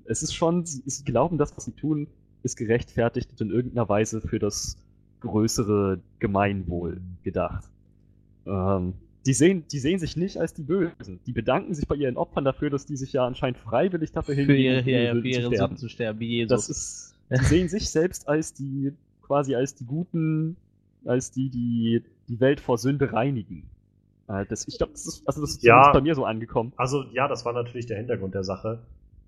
es 0.06 0.22
ist 0.22 0.34
schon, 0.34 0.66
sie, 0.66 0.84
sie 0.86 1.04
glauben, 1.04 1.40
das, 1.40 1.58
was 1.58 1.66
sie 1.66 1.72
tun, 1.72 2.08
ist 2.44 2.58
gerechtfertigt 2.58 3.32
und 3.32 3.42
in 3.42 3.50
irgendeiner 3.50 3.90
Weise 3.90 4.22
für 4.22 4.40
das 4.40 4.78
größere 5.22 6.00
Gemeinwohl 6.20 7.02
gedacht. 7.24 7.66
Ähm, 8.46 8.94
die, 9.26 9.34
sehen, 9.34 9.66
die 9.72 9.80
sehen 9.80 10.00
sich 10.00 10.16
nicht 10.16 10.38
als 10.38 10.54
die 10.54 10.62
Bösen. 10.62 11.20
Die 11.26 11.34
bedanken 11.34 11.74
sich 11.74 11.88
bei 11.88 11.96
ihren 11.96 12.18
Opfern 12.18 12.46
dafür, 12.46 12.70
dass 12.70 12.86
die 12.86 12.96
sich 12.96 13.14
ja 13.14 13.26
anscheinend 13.26 13.58
freiwillig 13.58 14.12
dafür 14.12 14.36
hingeben, 14.36 14.84
für 14.84 14.90
ihre, 14.90 15.06
ja, 15.06 15.12
für 15.14 15.28
ihre 15.28 15.52
zu 15.52 15.58
Sünden 15.58 15.78
zu 15.78 15.90
sterben, 15.90 16.20
wie 16.20 16.28
Jesus. 16.28 16.50
Das 16.50 16.70
ist, 16.70 17.16
die 17.32 17.46
sehen 17.46 17.68
sich 17.68 17.90
selbst 17.90 18.28
als 18.28 18.54
die, 18.54 18.94
quasi 19.28 19.56
als 19.56 19.76
die 19.76 19.86
Guten, 19.86 20.56
als 21.06 21.32
die, 21.32 21.50
die 21.50 22.04
die 22.28 22.40
Welt 22.40 22.60
vor 22.60 22.78
Sünde 22.78 23.14
reinigen. 23.14 23.70
Äh, 24.28 24.46
das, 24.46 24.68
ich 24.68 24.78
glaube, 24.78 24.94
das 24.94 25.06
ist, 25.06 25.28
also 25.28 25.42
das 25.42 25.52
ist 25.52 25.64
ja, 25.64 25.92
bei 25.92 26.02
mir 26.02 26.16
so 26.16 26.26
angekommen. 26.26 26.74
Also 26.78 27.04
ja, 27.14 27.28
das 27.28 27.46
war 27.46 27.54
natürlich 27.54 27.86
der 27.86 27.98
Hintergrund 27.98 28.34
der 28.34 28.44
Sache. 28.44 28.80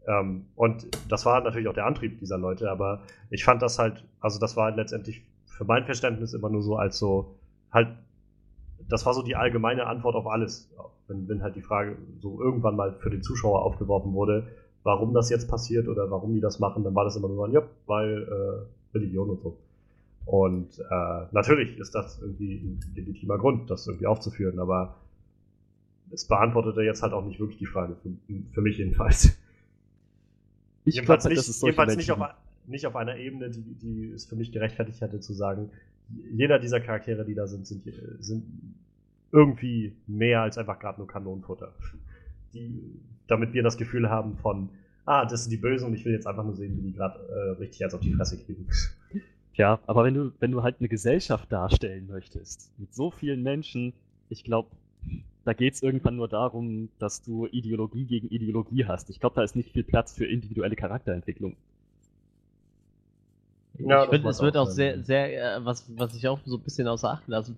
Ähm, 0.08 0.46
und 0.56 0.88
das 1.10 1.26
war 1.26 1.42
natürlich 1.42 1.68
auch 1.68 1.74
der 1.74 1.86
Antrieb 1.86 2.20
dieser 2.20 2.38
Leute, 2.38 2.70
aber 2.70 3.02
ich 3.30 3.44
fand 3.44 3.62
das 3.62 3.80
halt, 3.80 4.04
also 4.20 4.40
das 4.40 4.56
war 4.56 4.66
halt 4.66 4.78
letztendlich 4.78 5.22
für 5.46 5.66
mein 5.66 5.86
Verständnis 5.86 6.34
immer 6.34 6.50
nur 6.50 6.62
so 6.62 6.78
als 6.78 6.98
so, 6.98 7.36
halt, 7.72 7.90
das 8.88 9.06
war 9.06 9.14
so 9.14 9.22
die 9.22 9.36
allgemeine 9.36 9.86
Antwort 9.86 10.16
auf 10.16 10.28
alles. 10.28 10.70
Wenn, 11.08 11.28
wenn 11.28 11.42
halt 11.42 11.56
die 11.56 11.62
Frage 11.62 11.98
so 12.22 12.40
irgendwann 12.40 12.76
mal 12.76 12.94
für 12.94 13.10
den 13.10 13.24
Zuschauer 13.24 13.64
aufgeworfen 13.64 14.14
wurde, 14.14 14.48
warum 14.84 15.14
das 15.14 15.30
jetzt 15.30 15.50
passiert 15.50 15.88
oder 15.88 16.10
warum 16.12 16.34
die 16.34 16.40
das 16.40 16.60
machen, 16.60 16.84
dann 16.84 16.96
war 16.96 17.04
das 17.04 17.16
immer 17.16 17.28
nur 17.28 17.48
ein, 17.48 17.52
ja, 17.52 17.64
weil 17.88 18.24
äh, 18.24 18.96
Religion 18.96 19.30
und 19.32 19.42
so. 19.42 19.58
Und 20.30 20.78
äh, 20.78 21.26
natürlich 21.32 21.80
ist 21.80 21.96
das 21.96 22.22
irgendwie 22.22 22.58
ein 22.58 22.80
legitimer 22.94 23.40
Grund, 23.40 23.68
das 23.72 23.88
irgendwie 23.88 24.06
aufzuführen, 24.06 24.60
aber 24.60 24.96
es 26.12 26.28
beantwortete 26.28 26.84
jetzt 26.84 27.02
halt 27.02 27.14
auch 27.14 27.26
nicht 27.26 27.40
wirklich 27.40 27.58
die 27.58 27.66
Frage, 27.66 27.96
für, 27.96 28.12
für 28.52 28.62
mich 28.62 28.78
jedenfalls. 28.78 29.40
Ich 30.86 30.96
jedenfalls, 30.96 31.24
glaub, 31.24 31.36
nicht, 31.36 31.62
jedenfalls 31.64 31.96
nicht, 31.96 32.12
auf, 32.12 32.20
nicht 32.68 32.86
auf 32.86 32.96
einer 32.96 33.18
Ebene, 33.18 33.50
die, 33.50 33.74
die 33.74 34.12
es 34.12 34.26
für 34.26 34.36
mich 34.36 34.52
gerechtfertigt 34.52 35.02
hätte, 35.02 35.20
zu 35.20 35.34
sagen, 35.34 35.72
jeder 36.32 36.60
dieser 36.60 36.80
Charaktere, 36.80 37.26
die 37.26 37.34
da 37.34 37.48
sind, 37.48 37.66
sind, 37.66 37.84
sind 38.20 38.46
irgendwie 39.32 39.96
mehr 40.06 40.44
als 40.44 40.60
einfach 40.60 40.78
gerade 40.78 41.00
nur 41.00 41.08
Kanonenfutter. 41.08 41.74
Die, 42.54 43.02
damit 43.28 43.54
wir 43.54 43.64
das 43.64 43.78
Gefühl 43.78 44.12
haben 44.12 44.38
von, 44.38 44.70
ah, 45.06 45.26
das 45.26 45.46
sind 45.46 45.52
die 45.52 45.58
Bösen 45.58 45.88
und 45.88 45.96
ich 45.96 46.06
will 46.06 46.14
jetzt 46.14 46.28
einfach 46.28 46.44
nur 46.44 46.56
sehen, 46.56 46.78
wie 46.78 46.84
die 46.84 46.94
gerade 46.94 47.20
äh, 47.30 47.60
richtig 47.60 47.80
jetzt 47.80 47.96
auf 47.96 48.02
die 48.02 48.14
Fresse 48.14 48.38
kriegen. 48.38 48.68
Ja, 49.60 49.78
aber 49.88 50.06
wenn 50.06 50.14
du, 50.14 50.32
wenn 50.40 50.52
du 50.52 50.64
halt 50.64 50.78
eine 50.80 50.88
Gesellschaft 50.88 51.52
darstellen 51.52 52.08
möchtest, 52.08 52.72
mit 52.78 52.96
so 52.96 53.12
vielen 53.12 53.44
Menschen, 53.44 53.92
ich 54.30 54.46
glaube, 54.46 54.70
da 55.44 55.52
geht 55.52 55.74
es 55.74 55.84
irgendwann 55.84 56.16
nur 56.16 56.30
darum, 56.30 56.88
dass 56.98 57.24
du 57.24 57.46
Ideologie 57.46 58.06
gegen 58.06 58.30
Ideologie 58.30 58.86
hast. 58.86 59.10
Ich 59.10 59.20
glaube, 59.20 59.36
da 59.36 59.44
ist 59.44 59.58
nicht 59.58 59.74
viel 59.74 59.84
Platz 59.84 60.16
für 60.16 60.26
individuelle 60.26 60.78
Charakterentwicklung. 60.78 61.58
Ja, 63.80 64.06
ich 64.06 64.10
finde, 64.10 64.30
es 64.30 64.42
wird 64.42 64.56
auch 64.56 64.70
sehr, 64.70 65.04
sehr, 65.04 65.58
äh, 65.58 65.66
was, 65.66 65.92
was 65.98 66.16
ich 66.16 66.26
auch 66.30 66.40
so 66.46 66.56
ein 66.56 66.64
bisschen 66.64 66.88
außer 66.88 67.12
Acht 67.12 67.28
lassen 67.28 67.58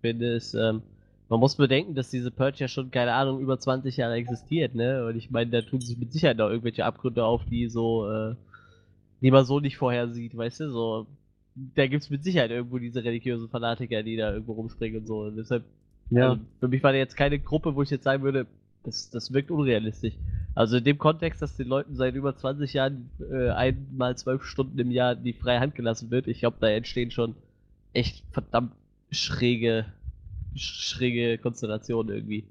finde, 0.00 0.34
ist, 0.34 0.54
ähm, 0.54 0.82
man 1.28 1.40
muss 1.40 1.56
bedenken, 1.56 1.96
dass 1.96 2.10
diese 2.10 2.30
Purge 2.30 2.58
ja 2.58 2.68
schon, 2.68 2.92
keine 2.92 3.12
Ahnung, 3.12 3.40
über 3.40 3.58
20 3.58 3.96
Jahre 3.96 4.14
existiert, 4.14 4.76
ne? 4.76 5.04
Und 5.04 5.16
ich 5.16 5.32
meine, 5.32 5.50
da 5.50 5.62
tun 5.62 5.80
sich 5.80 5.98
mit 5.98 6.12
Sicherheit 6.12 6.36
noch 6.36 6.48
irgendwelche 6.48 6.84
Abgründe 6.84 7.24
auf, 7.24 7.44
die 7.44 7.68
so, 7.68 8.08
äh, 8.08 8.36
die 9.20 9.32
man 9.32 9.44
so 9.44 9.58
nicht 9.58 9.78
vorher 9.78 10.08
sieht, 10.10 10.36
weißt 10.36 10.60
du? 10.60 10.70
So, 10.70 11.06
da 11.54 11.86
gibt 11.86 12.02
es 12.02 12.10
mit 12.10 12.24
Sicherheit 12.24 12.50
irgendwo 12.50 12.78
diese 12.78 13.02
religiösen 13.02 13.48
Fanatiker, 13.48 14.02
die 14.02 14.16
da 14.16 14.32
irgendwo 14.32 14.52
rumspringen 14.52 15.00
und 15.00 15.06
so. 15.06 15.22
Und 15.22 15.36
deshalb, 15.36 15.64
ja. 16.10 16.30
Also, 16.30 16.42
für 16.60 16.68
mich 16.68 16.82
war 16.82 16.92
da 16.92 16.98
jetzt 16.98 17.16
keine 17.16 17.38
Gruppe, 17.38 17.74
wo 17.74 17.82
ich 17.82 17.90
jetzt 17.90 18.04
sagen 18.04 18.22
würde, 18.22 18.46
das, 18.84 19.10
das 19.10 19.32
wirkt 19.32 19.50
unrealistisch. 19.50 20.14
Also 20.54 20.78
in 20.78 20.84
dem 20.84 20.98
Kontext, 20.98 21.42
dass 21.42 21.56
den 21.56 21.68
Leuten 21.68 21.96
seit 21.96 22.14
über 22.14 22.36
20 22.36 22.72
Jahren 22.72 23.10
äh, 23.30 23.50
einmal 23.50 24.16
zwölf 24.16 24.44
Stunden 24.44 24.78
im 24.78 24.90
Jahr 24.90 25.14
die 25.14 25.32
freie 25.32 25.60
Hand 25.60 25.74
gelassen 25.74 26.10
wird, 26.10 26.26
ich 26.26 26.40
glaube, 26.40 26.56
da 26.60 26.68
entstehen 26.68 27.10
schon 27.10 27.34
echt 27.92 28.24
verdammt 28.32 28.72
schräge, 29.10 29.86
schräge 30.54 31.38
Konstellationen 31.38 32.14
irgendwie. 32.14 32.44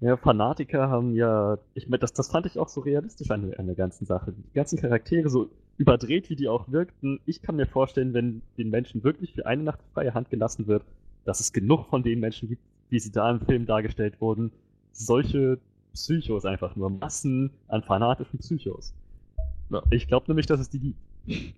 Ja, 0.00 0.16
Fanatiker 0.16 0.88
haben 0.88 1.14
ja, 1.14 1.58
ich 1.74 1.88
meine, 1.88 2.00
das, 2.00 2.12
das 2.12 2.28
fand 2.28 2.46
ich 2.46 2.58
auch 2.58 2.68
so 2.68 2.80
realistisch 2.80 3.30
an, 3.30 3.54
an 3.54 3.66
der 3.66 3.76
ganzen 3.76 4.04
Sache. 4.04 4.32
Die 4.32 4.54
ganzen 4.54 4.78
Charaktere, 4.78 5.28
so 5.30 5.50
überdreht 5.78 6.30
wie 6.30 6.36
die 6.36 6.48
auch 6.48 6.70
wirkten, 6.70 7.20
ich 7.26 7.42
kann 7.42 7.56
mir 7.56 7.66
vorstellen, 7.66 8.14
wenn 8.14 8.42
den 8.56 8.70
Menschen 8.70 9.04
wirklich 9.04 9.34
für 9.34 9.46
eine 9.46 9.62
Nacht 9.62 9.80
freie 9.92 10.14
Hand 10.14 10.30
gelassen 10.30 10.66
wird, 10.66 10.84
dass 11.24 11.40
es 11.40 11.52
genug 11.52 11.86
von 11.86 12.02
den 12.02 12.20
Menschen 12.20 12.48
gibt, 12.48 12.62
wie 12.88 12.98
sie 12.98 13.12
da 13.12 13.30
im 13.30 13.40
Film 13.40 13.66
dargestellt 13.66 14.20
wurden, 14.20 14.52
solche 14.92 15.58
Psychos 15.92 16.44
einfach 16.44 16.76
nur. 16.76 16.90
Massen 16.90 17.50
an 17.68 17.82
fanatischen 17.82 18.38
Psychos. 18.38 18.94
Ja, 19.70 19.82
ich 19.90 20.06
glaube 20.06 20.26
nämlich, 20.28 20.46
dass 20.46 20.60
es 20.60 20.70
die 20.70 20.78
gibt. 20.78 21.54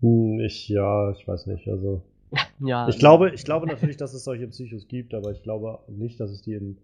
Hm, 0.00 0.40
ich, 0.40 0.68
ja, 0.68 1.10
ich 1.12 1.26
weiß 1.26 1.46
nicht. 1.46 1.66
Also. 1.68 2.02
ja. 2.60 2.88
Ich 2.88 2.98
glaube, 2.98 3.30
ich 3.34 3.44
glaube 3.44 3.66
natürlich, 3.66 3.96
dass 3.96 4.14
es 4.14 4.24
solche 4.24 4.46
Psychos 4.48 4.86
gibt, 4.86 5.14
aber 5.14 5.32
ich 5.32 5.42
glaube 5.42 5.78
nicht, 5.88 6.20
dass 6.20 6.30
es 6.30 6.42
die 6.42 6.54
in 6.54 6.76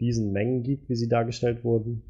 diesen 0.00 0.32
Mengen 0.32 0.62
gibt, 0.62 0.88
wie 0.88 0.96
sie 0.96 1.08
dargestellt 1.08 1.64
wurden. 1.64 2.02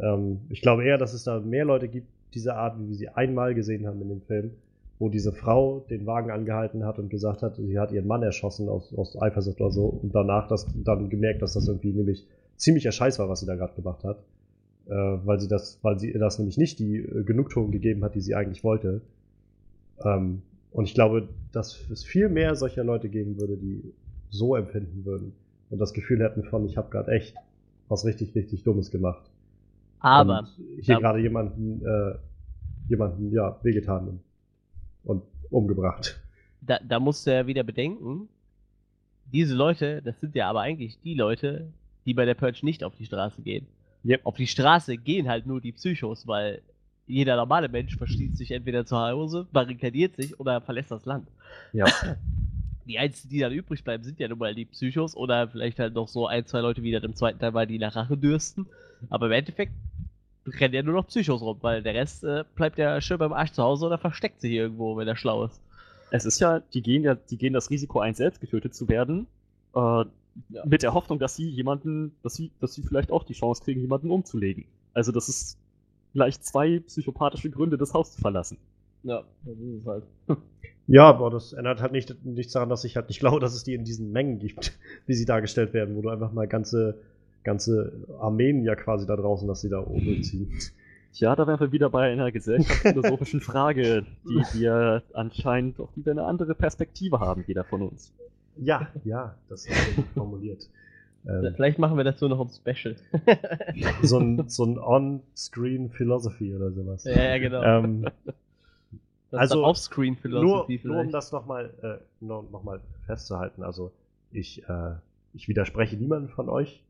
Ähm, 0.00 0.40
ich 0.48 0.60
glaube 0.60 0.84
eher, 0.84 0.98
dass 0.98 1.12
es 1.12 1.24
da 1.24 1.40
mehr 1.40 1.64
Leute 1.64 1.88
gibt, 1.88 2.08
dieser 2.34 2.56
Art, 2.56 2.78
wie 2.80 2.88
wir 2.88 2.94
sie 2.94 3.08
einmal 3.08 3.54
gesehen 3.54 3.86
haben 3.86 4.00
in 4.02 4.08
dem 4.08 4.22
Film, 4.22 4.52
wo 4.98 5.08
diese 5.08 5.32
Frau 5.32 5.84
den 5.90 6.06
Wagen 6.06 6.30
angehalten 6.30 6.84
hat 6.84 6.98
und 6.98 7.08
gesagt 7.08 7.42
hat, 7.42 7.56
sie 7.56 7.78
hat 7.78 7.92
ihren 7.92 8.06
Mann 8.06 8.22
erschossen 8.22 8.68
aus, 8.68 8.94
aus 8.94 9.20
Eifersucht 9.20 9.60
oder 9.60 9.70
so 9.70 9.86
und 9.86 10.14
danach 10.14 10.48
das 10.48 10.66
dann 10.84 11.10
gemerkt, 11.10 11.42
dass 11.42 11.54
das 11.54 11.68
irgendwie 11.68 11.92
nämlich 11.92 12.26
ziemlicher 12.56 12.92
Scheiß 12.92 13.18
war, 13.18 13.28
was 13.28 13.40
sie 13.40 13.46
da 13.46 13.56
gerade 13.56 13.74
gemacht 13.74 14.04
hat. 14.04 14.18
Äh, 14.86 14.94
weil 14.94 15.40
sie 15.40 15.48
das, 15.48 15.78
weil 15.82 15.98
sie 15.98 16.12
das 16.12 16.38
nämlich 16.38 16.58
nicht 16.58 16.78
die 16.78 16.96
äh, 16.96 17.22
Genugtuung 17.22 17.70
gegeben 17.70 18.02
hat, 18.04 18.14
die 18.14 18.20
sie 18.20 18.34
eigentlich 18.34 18.64
wollte. 18.64 19.00
Ähm, 20.04 20.42
und 20.72 20.84
ich 20.86 20.94
glaube, 20.94 21.28
dass 21.52 21.78
es 21.90 22.02
viel 22.04 22.28
mehr 22.28 22.56
solcher 22.56 22.82
Leute 22.82 23.08
geben 23.08 23.38
würde, 23.38 23.56
die 23.56 23.92
so 24.30 24.56
empfinden 24.56 25.04
würden 25.04 25.32
und 25.70 25.78
das 25.78 25.92
Gefühl 25.92 26.22
hätten 26.22 26.42
von, 26.42 26.64
ich 26.64 26.76
habe 26.76 26.90
gerade 26.90 27.12
echt 27.12 27.34
was 27.88 28.04
richtig, 28.04 28.34
richtig 28.34 28.64
Dummes 28.64 28.90
gemacht. 28.90 29.22
Aber 30.02 30.40
und 30.40 30.84
hier 30.84 30.98
gerade 30.98 31.20
jemanden, 31.20 31.84
äh, 31.84 32.18
jemanden, 32.88 33.32
ja, 33.32 33.58
wehgetan 33.62 34.20
und, 35.04 35.22
umgebracht. 35.50 36.20
Da, 36.60 36.78
da 36.82 36.98
musst 36.98 37.26
du 37.26 37.34
ja 37.34 37.46
wieder 37.46 37.62
bedenken, 37.62 38.28
diese 39.32 39.54
Leute, 39.54 40.02
das 40.02 40.18
sind 40.20 40.34
ja 40.34 40.48
aber 40.48 40.60
eigentlich 40.60 41.00
die 41.00 41.14
Leute, 41.14 41.72
die 42.04 42.14
bei 42.14 42.24
der 42.24 42.34
Purge 42.34 42.60
nicht 42.62 42.84
auf 42.84 42.96
die 42.96 43.06
Straße 43.06 43.42
gehen. 43.42 43.66
Yep. 44.04 44.20
Auf 44.24 44.36
die 44.36 44.46
Straße 44.46 44.96
gehen 44.96 45.28
halt 45.28 45.46
nur 45.46 45.60
die 45.60 45.72
Psychos, 45.72 46.26
weil 46.26 46.62
jeder 47.06 47.36
normale 47.36 47.68
Mensch 47.68 47.96
verschließt 47.96 48.36
sich 48.36 48.50
entweder 48.50 48.84
zu 48.84 48.96
Hause, 48.96 49.46
barrikadiert 49.52 50.16
sich 50.16 50.38
oder 50.40 50.60
verlässt 50.60 50.90
das 50.90 51.04
Land. 51.04 51.28
Ja. 51.72 51.86
Die 52.84 52.98
einzigen, 52.98 53.30
die 53.30 53.38
dann 53.38 53.52
übrig 53.52 53.84
bleiben, 53.84 54.02
sind 54.02 54.18
ja 54.18 54.26
nun 54.26 54.38
mal 54.38 54.56
die 54.56 54.64
Psychos 54.64 55.16
oder 55.16 55.46
vielleicht 55.46 55.78
halt 55.78 55.94
noch 55.94 56.08
so 56.08 56.26
ein, 56.26 56.46
zwei 56.46 56.58
Leute, 56.58 56.82
wie 56.82 56.90
das 56.90 57.04
im 57.04 57.14
zweiten 57.14 57.38
Teil 57.38 57.54
war, 57.54 57.64
die 57.64 57.78
nach 57.78 57.94
Rache 57.94 58.16
dürsten. 58.16 58.66
Aber 59.08 59.26
im 59.26 59.32
Endeffekt 59.32 59.72
rennen 60.46 60.74
ja 60.74 60.82
nur 60.82 60.94
noch 60.94 61.06
Psychos 61.06 61.42
rum, 61.42 61.58
weil 61.60 61.82
der 61.82 61.94
Rest 61.94 62.24
äh, 62.24 62.44
bleibt 62.54 62.78
ja 62.78 63.00
schön 63.00 63.18
beim 63.18 63.32
Arsch 63.32 63.52
zu 63.52 63.62
Hause 63.62 63.86
oder 63.86 63.98
versteckt 63.98 64.40
sich 64.40 64.52
irgendwo, 64.52 64.96
wenn 64.96 65.08
er 65.08 65.16
schlau 65.16 65.44
ist. 65.44 65.60
Es 66.10 66.24
ist 66.24 66.40
ja, 66.40 66.60
die 66.60 66.82
gehen 66.82 67.04
ja, 67.04 67.14
die 67.14 67.38
gehen 67.38 67.52
das 67.52 67.70
Risiko 67.70 68.00
ein, 68.00 68.14
selbst 68.14 68.40
getötet 68.40 68.74
zu 68.74 68.88
werden, 68.88 69.26
äh, 69.74 70.04
ja. 70.48 70.64
Mit 70.64 70.82
der 70.82 70.94
Hoffnung, 70.94 71.18
dass 71.18 71.36
sie 71.36 71.48
jemanden, 71.48 72.14
dass 72.22 72.34
sie, 72.34 72.52
dass 72.60 72.74
sie 72.74 72.82
vielleicht 72.82 73.10
auch 73.10 73.24
die 73.24 73.34
Chance 73.34 73.62
kriegen, 73.62 73.80
jemanden 73.80 74.10
umzulegen. 74.10 74.64
Also 74.94 75.12
das 75.12 75.28
ist 75.28 75.58
gleich 76.14 76.40
zwei 76.40 76.80
psychopathische 76.80 77.50
Gründe, 77.50 77.78
das 77.78 77.94
Haus 77.94 78.12
zu 78.12 78.20
verlassen. 78.20 78.58
Ja, 79.02 79.24
das 79.44 79.58
ist 79.58 79.80
es 79.80 79.86
halt. 79.86 80.04
Ja, 80.86 81.08
aber 81.08 81.30
das 81.30 81.52
ändert 81.52 81.80
halt 81.80 81.92
nicht, 81.92 82.24
nichts 82.24 82.52
daran, 82.52 82.68
dass 82.68 82.84
ich 82.84 82.96
halt 82.96 83.08
nicht 83.08 83.20
glaube, 83.20 83.40
dass 83.40 83.54
es 83.54 83.62
die 83.62 83.74
in 83.74 83.84
diesen 83.84 84.10
Mengen 84.12 84.38
gibt, 84.38 84.78
wie 85.06 85.14
sie 85.14 85.24
dargestellt 85.24 85.72
werden, 85.72 85.96
wo 85.96 86.02
du 86.02 86.08
einfach 86.08 86.32
mal 86.32 86.48
ganze, 86.48 86.98
ganze 87.44 87.92
Armeen 88.20 88.64
ja 88.64 88.74
quasi 88.74 89.06
da 89.06 89.16
draußen, 89.16 89.48
dass 89.48 89.60
sie 89.60 89.68
da 89.68 89.80
oben 89.80 90.04
durchziehen. 90.04 90.52
Ja, 91.14 91.36
da 91.36 91.46
wären 91.46 91.60
wir 91.60 91.72
wieder 91.72 91.90
bei 91.90 92.10
einer 92.10 92.32
gesellschaftsphilosophischen 92.32 93.40
Frage, 93.42 94.06
die 94.24 94.58
wir 94.58 95.02
anscheinend, 95.12 95.78
auf 95.78 95.90
die 95.94 96.04
wir 96.04 96.12
eine 96.12 96.24
andere 96.24 96.54
Perspektive 96.54 97.20
haben, 97.20 97.44
jeder 97.46 97.64
von 97.64 97.82
uns. 97.82 98.12
Ja, 98.56 98.88
ja, 99.04 99.34
das 99.48 99.66
ist 99.66 99.96
gut 99.96 100.06
formuliert. 100.14 100.68
Ähm, 101.26 101.52
Vielleicht 101.54 101.78
machen 101.78 101.96
wir 101.96 102.04
dazu 102.04 102.28
noch 102.28 102.40
ein 102.40 102.48
Special. 102.48 102.96
so 104.02 104.18
ein, 104.18 104.44
so 104.48 104.64
ein 104.64 104.78
On-Screen 104.78 105.90
Philosophy 105.90 106.54
oder 106.54 106.72
sowas. 106.72 107.04
Ja, 107.04 107.12
ja 107.12 107.38
genau. 107.38 107.62
Ähm, 107.62 108.06
also 109.30 109.64
Off-Screen 109.64 110.16
Philosophy. 110.16 110.80
Nur, 110.82 110.94
nur 110.94 111.04
um 111.04 111.12
das 111.12 111.32
nochmal 111.32 111.72
äh, 111.82 112.24
noch, 112.24 112.50
noch 112.50 112.64
mal 112.64 112.80
festzuhalten. 113.06 113.62
Also 113.62 113.92
ich, 114.32 114.68
äh, 114.68 114.94
ich 115.32 115.48
widerspreche 115.48 115.96
niemanden 115.96 116.28
von 116.28 116.48
euch. 116.48 116.82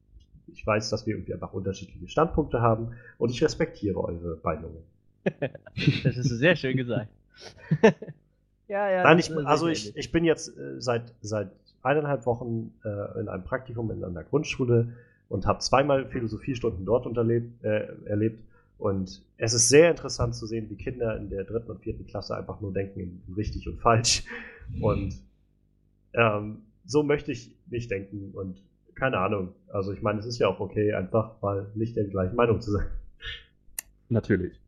Ich 0.48 0.66
weiß, 0.66 0.90
dass 0.90 1.06
wir 1.06 1.14
irgendwie 1.14 1.34
einfach 1.34 1.52
unterschiedliche 1.52 2.08
Standpunkte 2.08 2.60
haben 2.60 2.92
und 3.18 3.30
ich 3.30 3.42
respektiere 3.42 4.02
eure 4.02 4.38
Meinungen. 4.42 4.82
das 5.24 6.16
ist 6.16 6.28
sehr 6.38 6.56
schön 6.56 6.76
gesagt. 6.76 7.08
Ja, 8.68 8.90
ja. 8.90 9.02
Nein, 9.02 9.18
ich, 9.18 9.30
also 9.44 9.68
ich, 9.68 9.94
ich 9.98 10.12
bin 10.12 10.24
jetzt 10.24 10.56
äh, 10.56 10.80
seit, 10.80 11.12
seit 11.20 11.50
eineinhalb 11.82 12.24
Wochen 12.24 12.72
äh, 12.84 13.20
in 13.20 13.28
einem 13.28 13.44
Praktikum 13.44 13.90
in 13.90 14.02
einer 14.02 14.24
Grundschule 14.24 14.94
und 15.28 15.46
habe 15.46 15.58
zweimal 15.58 16.06
Philosophiestunden 16.06 16.86
dort 16.86 17.04
unterlebt, 17.04 17.62
äh, 17.64 17.88
erlebt. 18.06 18.42
Und 18.78 19.22
es 19.36 19.52
ist 19.52 19.68
sehr 19.68 19.90
interessant 19.90 20.34
zu 20.34 20.46
sehen, 20.46 20.70
wie 20.70 20.76
Kinder 20.76 21.18
in 21.18 21.28
der 21.28 21.44
dritten 21.44 21.70
und 21.70 21.80
vierten 21.80 22.06
Klasse 22.06 22.34
einfach 22.34 22.62
nur 22.62 22.72
denken 22.72 23.00
in 23.00 23.34
richtig 23.34 23.68
und 23.68 23.78
falsch. 23.78 24.24
Und 24.80 25.16
ähm, 26.14 26.62
so 26.86 27.02
möchte 27.02 27.30
ich 27.30 27.54
nicht 27.68 27.90
denken. 27.90 28.30
Und 28.32 28.62
keine 28.94 29.18
Ahnung. 29.18 29.54
Also 29.68 29.92
ich 29.92 30.02
meine, 30.02 30.20
es 30.20 30.26
ist 30.26 30.38
ja 30.38 30.48
auch 30.48 30.60
okay, 30.60 30.92
einfach 30.92 31.40
mal 31.42 31.70
nicht 31.74 31.96
der 31.96 32.04
gleichen 32.04 32.36
Meinung 32.36 32.60
zu 32.60 32.72
sein. 32.72 32.86
Natürlich. 34.08 34.60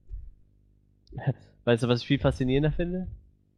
Weißt 1.65 1.83
du, 1.83 1.89
was 1.89 2.01
ich 2.01 2.07
viel 2.07 2.19
faszinierender 2.19 2.73
finde? 2.73 3.09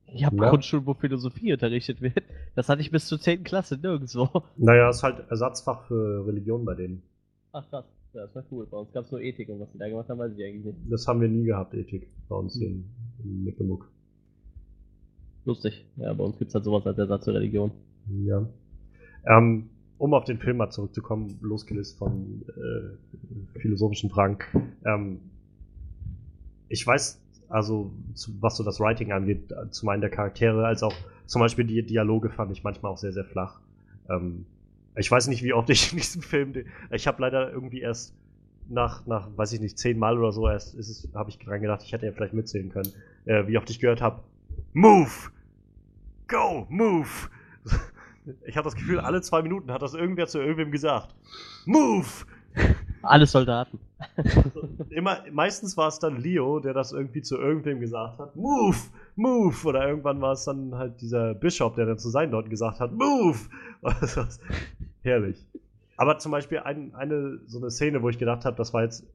Ich 0.07 0.25
habe 0.25 0.37
ja. 0.37 0.51
Grundschulen, 0.51 0.87
wo 0.87 0.95
Philosophie 0.95 1.53
unterrichtet 1.53 2.01
wird. 2.01 2.23
Das 2.55 2.69
hatte 2.69 2.81
ich 2.81 2.91
bis 2.91 3.07
zur 3.07 3.21
10. 3.21 3.45
Klasse 3.45 3.77
nirgendwo. 3.77 4.29
Naja, 4.57 4.89
ist 4.91 5.03
halt 5.03 5.29
Ersatzfach 5.31 5.87
für 5.87 6.27
Religion 6.27 6.65
bei 6.65 6.75
denen. 6.75 7.03
Ach 7.53 7.69
krass. 7.69 7.85
Ja, 8.13 8.23
das 8.23 8.35
war 8.35 8.45
cool. 8.51 8.67
Bei 8.71 8.79
uns 8.79 8.93
gab 8.93 9.05
es 9.05 9.11
nur 9.11 9.21
Ethik 9.21 9.49
und 9.49 9.61
was 9.61 9.71
sie 9.73 9.79
da 9.79 9.89
gemacht 9.89 10.09
haben, 10.09 10.19
weiß 10.19 10.33
ich 10.37 10.45
eigentlich 10.45 10.65
nicht. 10.65 10.79
Das 10.91 11.07
haben 11.07 11.21
wir 11.21 11.29
nie 11.29 11.45
gehabt, 11.45 11.75
Ethik, 11.75 12.09
bei 12.29 12.37
uns 12.37 12.55
hm. 12.55 12.63
in, 12.63 12.85
in 13.25 13.45
Mecklenburg. 13.45 13.91
Lustig. 15.45 15.87
Ja, 15.97 16.13
bei 16.13 16.25
uns 16.25 16.39
gibt 16.39 16.49
es 16.49 16.55
halt 16.55 16.65
sowas 16.65 16.87
als 16.87 16.99
Ersatz 16.99 17.25
für 17.25 17.35
Religion. 17.35 17.73
Ja. 18.25 18.47
Ähm, 19.29 19.69
um 19.99 20.15
auf 20.15 20.25
den 20.25 20.39
Film 20.39 20.59
mal 20.59 20.71
zurückzukommen, 20.71 21.39
losgelöst 21.41 21.99
von 21.99 22.43
äh, 22.49 23.59
philosophischen 23.59 24.11
Fragen. 24.11 24.39
Ähm, 24.85 25.21
ich 26.69 26.87
weiß 26.87 27.21
also 27.49 27.93
zu, 28.15 28.33
was 28.41 28.57
so 28.57 28.65
das 28.65 28.81
Writing 28.81 29.13
angeht, 29.13 29.55
zum 29.71 29.89
einen 29.89 30.01
der 30.01 30.11
Charaktere, 30.11 30.67
als 30.67 30.83
auch 30.83 30.95
zum 31.27 31.41
Beispiel 31.41 31.65
die 31.65 31.83
Dialoge 31.85 32.31
fand 32.31 32.51
ich 32.53 32.65
manchmal 32.65 32.93
auch 32.93 32.99
sehr, 32.99 33.13
sehr 33.13 33.25
flach. 33.25 33.61
Ähm, 34.09 34.47
ich 34.97 35.11
weiß 35.11 35.29
nicht, 35.29 35.43
wie 35.43 35.53
oft 35.53 35.71
ich 35.71 35.93
in 35.93 35.99
diesem 35.99 36.23
Film, 36.23 36.53
ich 36.91 37.07
habe 37.07 37.23
leider 37.23 37.51
irgendwie 37.53 37.81
erst 37.81 38.15
nach, 38.69 39.07
nach, 39.07 39.29
weiß 39.37 39.53
ich 39.53 39.61
nicht, 39.61 39.79
zehn 39.79 39.99
Mal 39.99 40.19
oder 40.19 40.33
so 40.33 40.49
erst 40.49 40.75
ist 40.75 40.89
es, 40.89 41.09
habe 41.15 41.31
ich 41.31 41.39
dran 41.39 41.61
gedacht, 41.61 41.83
ich 41.85 41.93
hätte 41.93 42.07
ja 42.07 42.13
vielleicht 42.13 42.35
mitzählen 42.35 42.69
können, 42.71 42.93
äh, 43.25 43.47
wie 43.47 43.57
oft 43.59 43.71
ich 43.71 43.79
gehört 43.79 44.01
habe, 44.01 44.23
Move! 44.73 45.11
Go! 46.27 46.67
Move! 46.69 47.29
Ich 48.47 48.57
habe 48.57 48.65
das 48.65 48.75
Gefühl, 48.75 49.01
alle 49.01 49.21
zwei 49.23 49.43
Minuten 49.43 49.71
hat 49.71 49.83
das 49.83 49.95
irgendwer 49.95 50.27
zu 50.27 50.41
irgendwem 50.41 50.71
gesagt. 50.71 51.15
Move! 51.65 52.07
Alle 53.03 53.27
Soldaten. 53.27 53.79
Also, 54.17 54.69
immer, 54.91 55.19
meistens 55.33 55.77
war 55.77 55.89
es 55.89 55.99
dann 55.99 56.21
Leo, 56.21 56.59
der 56.61 56.75
das 56.75 56.93
irgendwie 56.93 57.23
zu 57.23 57.37
irgendwem 57.37 57.81
gesagt 57.81 58.19
hat. 58.19 58.35
Move! 58.35 58.77
Move! 59.15 59.57
Oder 59.65 59.89
irgendwann 59.89 60.21
war 60.21 60.33
es 60.33 60.45
dann 60.45 60.75
halt 60.75 61.01
dieser 61.01 61.35
Bischof, 61.35 61.75
der 61.75 61.87
dann 61.87 61.99
zu 61.99 62.09
seinen 62.11 62.33
Leuten 62.33 62.51
gesagt 62.51 62.81
hat, 62.81 62.93
Move! 62.93 63.39
Also, 63.83 64.25
herrlich. 65.03 65.47
Aber 65.97 66.19
zum 66.19 66.33
Beispiel 66.33 66.59
ein, 66.59 66.95
eine 66.95 67.39
so 67.47 67.59
eine 67.59 67.71
Szene, 67.71 68.03
wo 68.03 68.09
ich 68.09 68.19
gedacht 68.19 68.45
habe, 68.45 68.57
das 68.57 68.75
war 68.75 68.83
jetzt, 68.83 69.07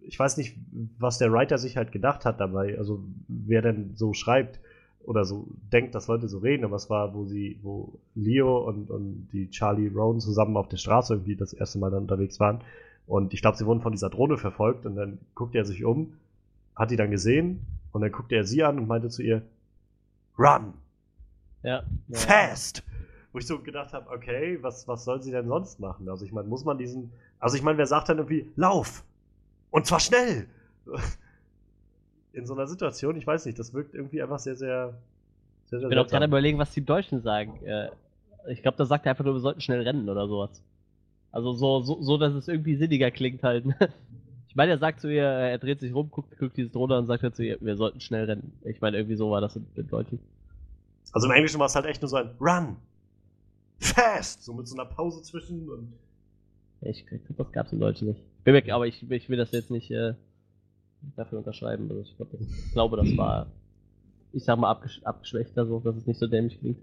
ich 0.00 0.18
weiß 0.18 0.36
nicht, 0.38 0.56
was 0.98 1.18
der 1.18 1.30
Writer 1.32 1.58
sich 1.58 1.76
halt 1.76 1.92
gedacht 1.92 2.24
hat 2.24 2.40
dabei, 2.40 2.78
also 2.78 3.04
wer 3.26 3.60
denn 3.60 3.92
so 3.96 4.14
schreibt 4.14 4.60
oder 5.08 5.24
so 5.24 5.46
denkt, 5.72 5.94
dass 5.94 6.06
Leute 6.06 6.28
so 6.28 6.36
reden, 6.36 6.66
aber 6.66 6.76
es 6.76 6.90
war, 6.90 7.14
wo 7.14 7.24
sie, 7.24 7.58
wo 7.62 7.98
Leo 8.14 8.58
und, 8.58 8.90
und 8.90 9.28
die 9.32 9.48
Charlie 9.48 9.88
Rowan 9.88 10.20
zusammen 10.20 10.54
auf 10.58 10.68
der 10.68 10.76
Straße 10.76 11.14
irgendwie 11.14 11.34
das 11.34 11.54
erste 11.54 11.78
Mal 11.78 11.90
dann 11.90 12.02
unterwegs 12.02 12.38
waren. 12.38 12.60
Und 13.06 13.32
ich 13.32 13.40
glaube, 13.40 13.56
sie 13.56 13.64
wurden 13.64 13.80
von 13.80 13.92
dieser 13.92 14.10
Drohne 14.10 14.36
verfolgt 14.36 14.84
und 14.84 14.96
dann 14.96 15.18
guckte 15.34 15.56
er 15.56 15.64
sich 15.64 15.82
um, 15.82 16.12
hat 16.76 16.90
die 16.90 16.96
dann 16.96 17.10
gesehen 17.10 17.60
und 17.92 18.02
dann 18.02 18.12
guckte 18.12 18.34
er 18.34 18.44
sie 18.44 18.62
an 18.62 18.78
und 18.78 18.86
meinte 18.86 19.08
zu 19.08 19.22
ihr, 19.22 19.40
Run! 20.38 20.74
Ja. 21.62 21.84
ja. 22.08 22.18
Fast! 22.18 22.82
Wo 23.32 23.38
ich 23.38 23.46
so 23.46 23.60
gedacht 23.60 23.94
habe, 23.94 24.10
okay, 24.10 24.58
was, 24.60 24.86
was 24.88 25.04
soll 25.04 25.22
sie 25.22 25.30
denn 25.30 25.48
sonst 25.48 25.80
machen? 25.80 26.06
Also 26.10 26.26
ich 26.26 26.32
meine, 26.32 26.48
muss 26.48 26.66
man 26.66 26.76
diesen. 26.76 27.12
Also 27.40 27.56
ich 27.56 27.62
meine, 27.62 27.78
wer 27.78 27.86
sagt 27.86 28.10
dann 28.10 28.18
irgendwie, 28.18 28.50
lauf! 28.56 29.04
Und 29.70 29.86
zwar 29.86 30.00
schnell! 30.00 30.48
In 32.32 32.46
so 32.46 32.54
einer 32.54 32.66
Situation, 32.66 33.16
ich 33.16 33.26
weiß 33.26 33.46
nicht, 33.46 33.58
das 33.58 33.72
wirkt 33.74 33.94
irgendwie 33.94 34.22
einfach 34.22 34.38
sehr, 34.38 34.56
sehr. 34.56 34.94
sehr, 35.66 35.80
sehr 35.80 35.88
Ich 35.88 35.90
bin 35.90 35.98
auch 35.98 36.08
gerade 36.08 36.26
überlegen, 36.26 36.58
was 36.58 36.72
die 36.72 36.84
Deutschen 36.84 37.20
sagen. 37.22 37.64
Äh, 37.64 37.88
Ich 38.50 38.62
glaube, 38.62 38.76
da 38.78 38.84
sagt 38.84 39.06
er 39.06 39.10
einfach 39.10 39.24
nur, 39.24 39.34
wir 39.34 39.40
sollten 39.40 39.60
schnell 39.60 39.82
rennen 39.82 40.08
oder 40.08 40.26
sowas. 40.28 40.62
Also 41.32 41.52
so, 41.52 41.80
so, 41.82 42.00
so 42.00 42.16
dass 42.16 42.32
es 42.34 42.48
irgendwie 42.48 42.76
sinniger 42.76 43.10
klingt 43.10 43.42
halt. 43.42 43.64
Ich 44.50 44.56
meine, 44.56 44.72
er 44.72 44.78
sagt 44.78 45.00
zu 45.00 45.12
ihr, 45.12 45.24
äh, 45.24 45.50
er 45.52 45.58
dreht 45.58 45.78
sich 45.78 45.94
rum, 45.94 46.10
guckt, 46.10 46.36
guckt 46.38 46.56
dieses 46.56 46.72
Drohne 46.72 46.96
und 46.98 47.06
sagt 47.06 47.22
er 47.22 47.32
zu 47.32 47.44
ihr, 47.44 47.58
wir 47.60 47.76
sollten 47.76 48.00
schnell 48.00 48.24
rennen. 48.24 48.52
Ich 48.64 48.80
meine, 48.80 48.96
irgendwie 48.96 49.14
so 49.14 49.30
war 49.30 49.42
das 49.42 49.54
im 49.56 49.66
Deutschen. 49.88 50.18
Also 51.12 51.26
im 51.28 51.32
Englischen 51.34 51.60
war 51.60 51.66
es 51.66 51.74
halt 51.74 51.84
echt 51.84 52.00
nur 52.00 52.08
so 52.08 52.16
ein 52.16 52.30
Run! 52.40 52.76
Fast! 53.78 54.42
So 54.42 54.54
mit 54.54 54.66
so 54.66 54.74
einer 54.74 54.86
Pause 54.86 55.22
zwischen 55.22 55.68
und. 55.68 55.92
Ich 56.80 57.06
glaube, 57.06 57.22
das 57.36 57.52
gab's 57.52 57.72
im 57.72 57.78
Deutschen 57.78 58.08
nicht. 58.08 58.20
Bin 58.42 58.54
mir, 58.54 58.74
aber 58.74 58.86
ich, 58.86 59.08
ich 59.08 59.28
will 59.28 59.36
das 59.36 59.52
jetzt 59.52 59.70
nicht 59.70 59.90
äh, 59.90 60.14
dafür 61.16 61.38
unterschreiben. 61.38 61.88
Also 61.90 62.02
ich, 62.02 62.16
glaub, 62.16 62.30
das, 62.30 62.40
ich 62.40 62.72
glaube, 62.72 62.96
das 62.96 63.16
war, 63.16 63.46
ich 64.32 64.44
sag 64.44 64.58
mal, 64.58 64.70
abgesch 64.70 65.00
abgeschwächter, 65.04 65.66
so, 65.66 65.80
dass 65.80 65.96
es 65.96 66.06
nicht 66.06 66.18
so 66.18 66.26
dämlich 66.26 66.58
klingt. 66.58 66.78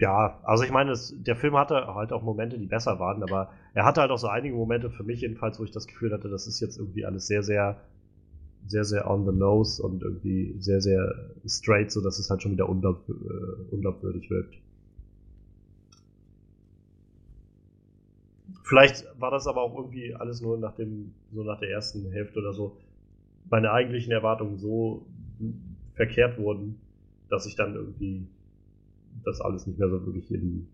Ja, 0.00 0.40
also 0.44 0.64
ich 0.64 0.70
meine, 0.70 0.92
es, 0.92 1.14
der 1.14 1.36
Film 1.36 1.56
hatte 1.56 1.94
halt 1.94 2.12
auch 2.12 2.22
Momente, 2.22 2.58
die 2.58 2.66
besser 2.66 2.98
waren, 2.98 3.22
aber 3.22 3.50
er 3.74 3.84
hatte 3.84 4.00
halt 4.00 4.10
auch 4.10 4.18
so 4.18 4.28
einige 4.28 4.54
Momente 4.54 4.88
für 4.88 5.04
mich 5.04 5.20
jedenfalls, 5.20 5.60
wo 5.60 5.64
ich 5.64 5.72
das 5.72 5.86
Gefühl 5.86 6.12
hatte, 6.12 6.30
das 6.30 6.46
ist 6.46 6.58
jetzt 6.60 6.78
irgendwie 6.78 7.04
alles 7.04 7.26
sehr, 7.26 7.42
sehr, 7.42 7.76
sehr, 8.66 8.84
sehr 8.84 9.10
on 9.10 9.26
the 9.26 9.36
nose 9.36 9.82
und 9.82 10.02
irgendwie 10.02 10.54
sehr, 10.58 10.80
sehr 10.80 11.32
straight, 11.46 11.90
so 11.90 12.00
dass 12.00 12.18
es 12.18 12.30
halt 12.30 12.42
schon 12.42 12.52
wieder 12.52 12.64
äh, 12.64 13.74
unglaubwürdig 13.74 14.30
wirkt. 14.30 14.54
Vielleicht 18.64 19.04
war 19.18 19.30
das 19.30 19.46
aber 19.46 19.62
auch 19.62 19.76
irgendwie 19.76 20.14
alles 20.14 20.40
nur 20.40 20.58
nach 20.58 20.74
dem, 20.74 21.12
so 21.32 21.42
nach 21.42 21.58
der 21.58 21.70
ersten 21.70 22.10
Hälfte 22.12 22.38
oder 22.38 22.52
so, 22.52 22.76
meine 23.50 23.72
eigentlichen 23.72 24.12
Erwartungen 24.12 24.58
so 24.58 25.06
verkehrt 25.94 26.38
wurden, 26.38 26.80
dass 27.28 27.46
ich 27.46 27.56
dann 27.56 27.74
irgendwie 27.74 28.26
das 29.24 29.40
alles 29.40 29.66
nicht 29.66 29.78
mehr 29.78 29.88
so 29.88 30.04
wirklich 30.06 30.30
in, 30.30 30.68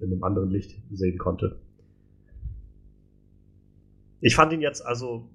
in 0.00 0.12
einem 0.12 0.22
anderen 0.22 0.50
Licht 0.50 0.76
sehen 0.92 1.18
konnte. 1.18 1.56
Ich 4.20 4.34
fand 4.34 4.52
ihn 4.52 4.60
jetzt, 4.60 4.84
also, 4.84 5.28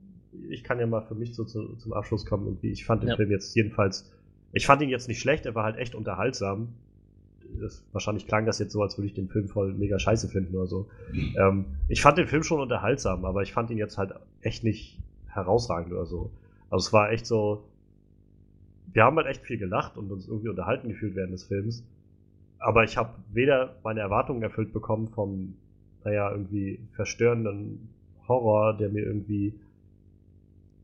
ich 0.50 0.64
kann 0.64 0.80
ja 0.80 0.86
mal 0.86 1.02
für 1.02 1.16
mich 1.16 1.34
so 1.34 1.44
zu, 1.44 1.76
zum 1.78 1.94
Abschluss 1.94 2.26
kommen, 2.26 2.46
irgendwie, 2.46 2.72
ich 2.72 2.86
fand 2.86 3.02
den 3.02 3.10
Ja. 3.10 3.16
Film 3.16 3.32
jetzt 3.32 3.56
jedenfalls, 3.56 4.12
ich 4.54 4.66
fand 4.66 4.82
ihn 4.82 4.90
jetzt 4.90 5.08
nicht 5.08 5.20
schlecht, 5.20 5.46
er 5.46 5.56
war 5.56 5.64
halt 5.64 5.78
echt 5.78 5.96
unterhaltsam. 5.96 6.74
Das, 7.62 7.84
wahrscheinlich 7.92 8.28
klang 8.28 8.46
das 8.46 8.60
jetzt 8.60 8.74
so, 8.74 8.82
als 8.82 8.98
würde 8.98 9.08
ich 9.08 9.14
den 9.14 9.30
Film 9.30 9.48
voll 9.48 9.74
mega 9.74 9.98
scheiße 9.98 10.28
finden 10.28 10.56
oder 10.56 10.68
so. 10.68 10.88
Ähm, 11.38 11.66
ich 11.88 12.02
fand 12.02 12.18
den 12.18 12.28
Film 12.28 12.44
schon 12.44 12.60
unterhaltsam, 12.60 13.26
aber 13.26 13.42
ich 13.44 13.54
fand 13.54 13.70
ihn 13.70 13.78
jetzt 13.78 13.98
halt 13.98 14.14
echt 14.42 14.64
nicht 14.64 15.00
herausragend 15.28 15.94
oder 15.94 16.06
so. 16.06 16.32
Also 16.70 16.88
es 16.88 16.94
war 16.94 17.12
echt 17.12 17.26
so, 17.26 17.64
wir 18.94 19.04
haben 19.04 19.18
halt 19.18 19.28
echt 19.28 19.44
viel 19.44 19.58
gelacht 19.58 19.98
und 19.98 20.12
uns 20.12 20.28
irgendwie 20.28 20.50
unterhalten 20.50 20.90
gefühlt 20.90 21.16
während 21.16 21.34
des 21.34 21.44
Films. 21.44 21.84
Aber 22.60 22.84
ich 22.84 22.98
habe 22.98 23.14
weder 23.32 23.76
meine 23.84 24.00
Erwartungen 24.00 24.42
erfüllt 24.42 24.74
bekommen 24.74 25.08
vom, 25.10 25.56
naja, 26.04 26.32
irgendwie 26.32 26.80
verstörenden 26.94 27.90
Horror, 28.28 28.76
der 28.78 28.90
mir 28.90 29.04
irgendwie 29.04 29.54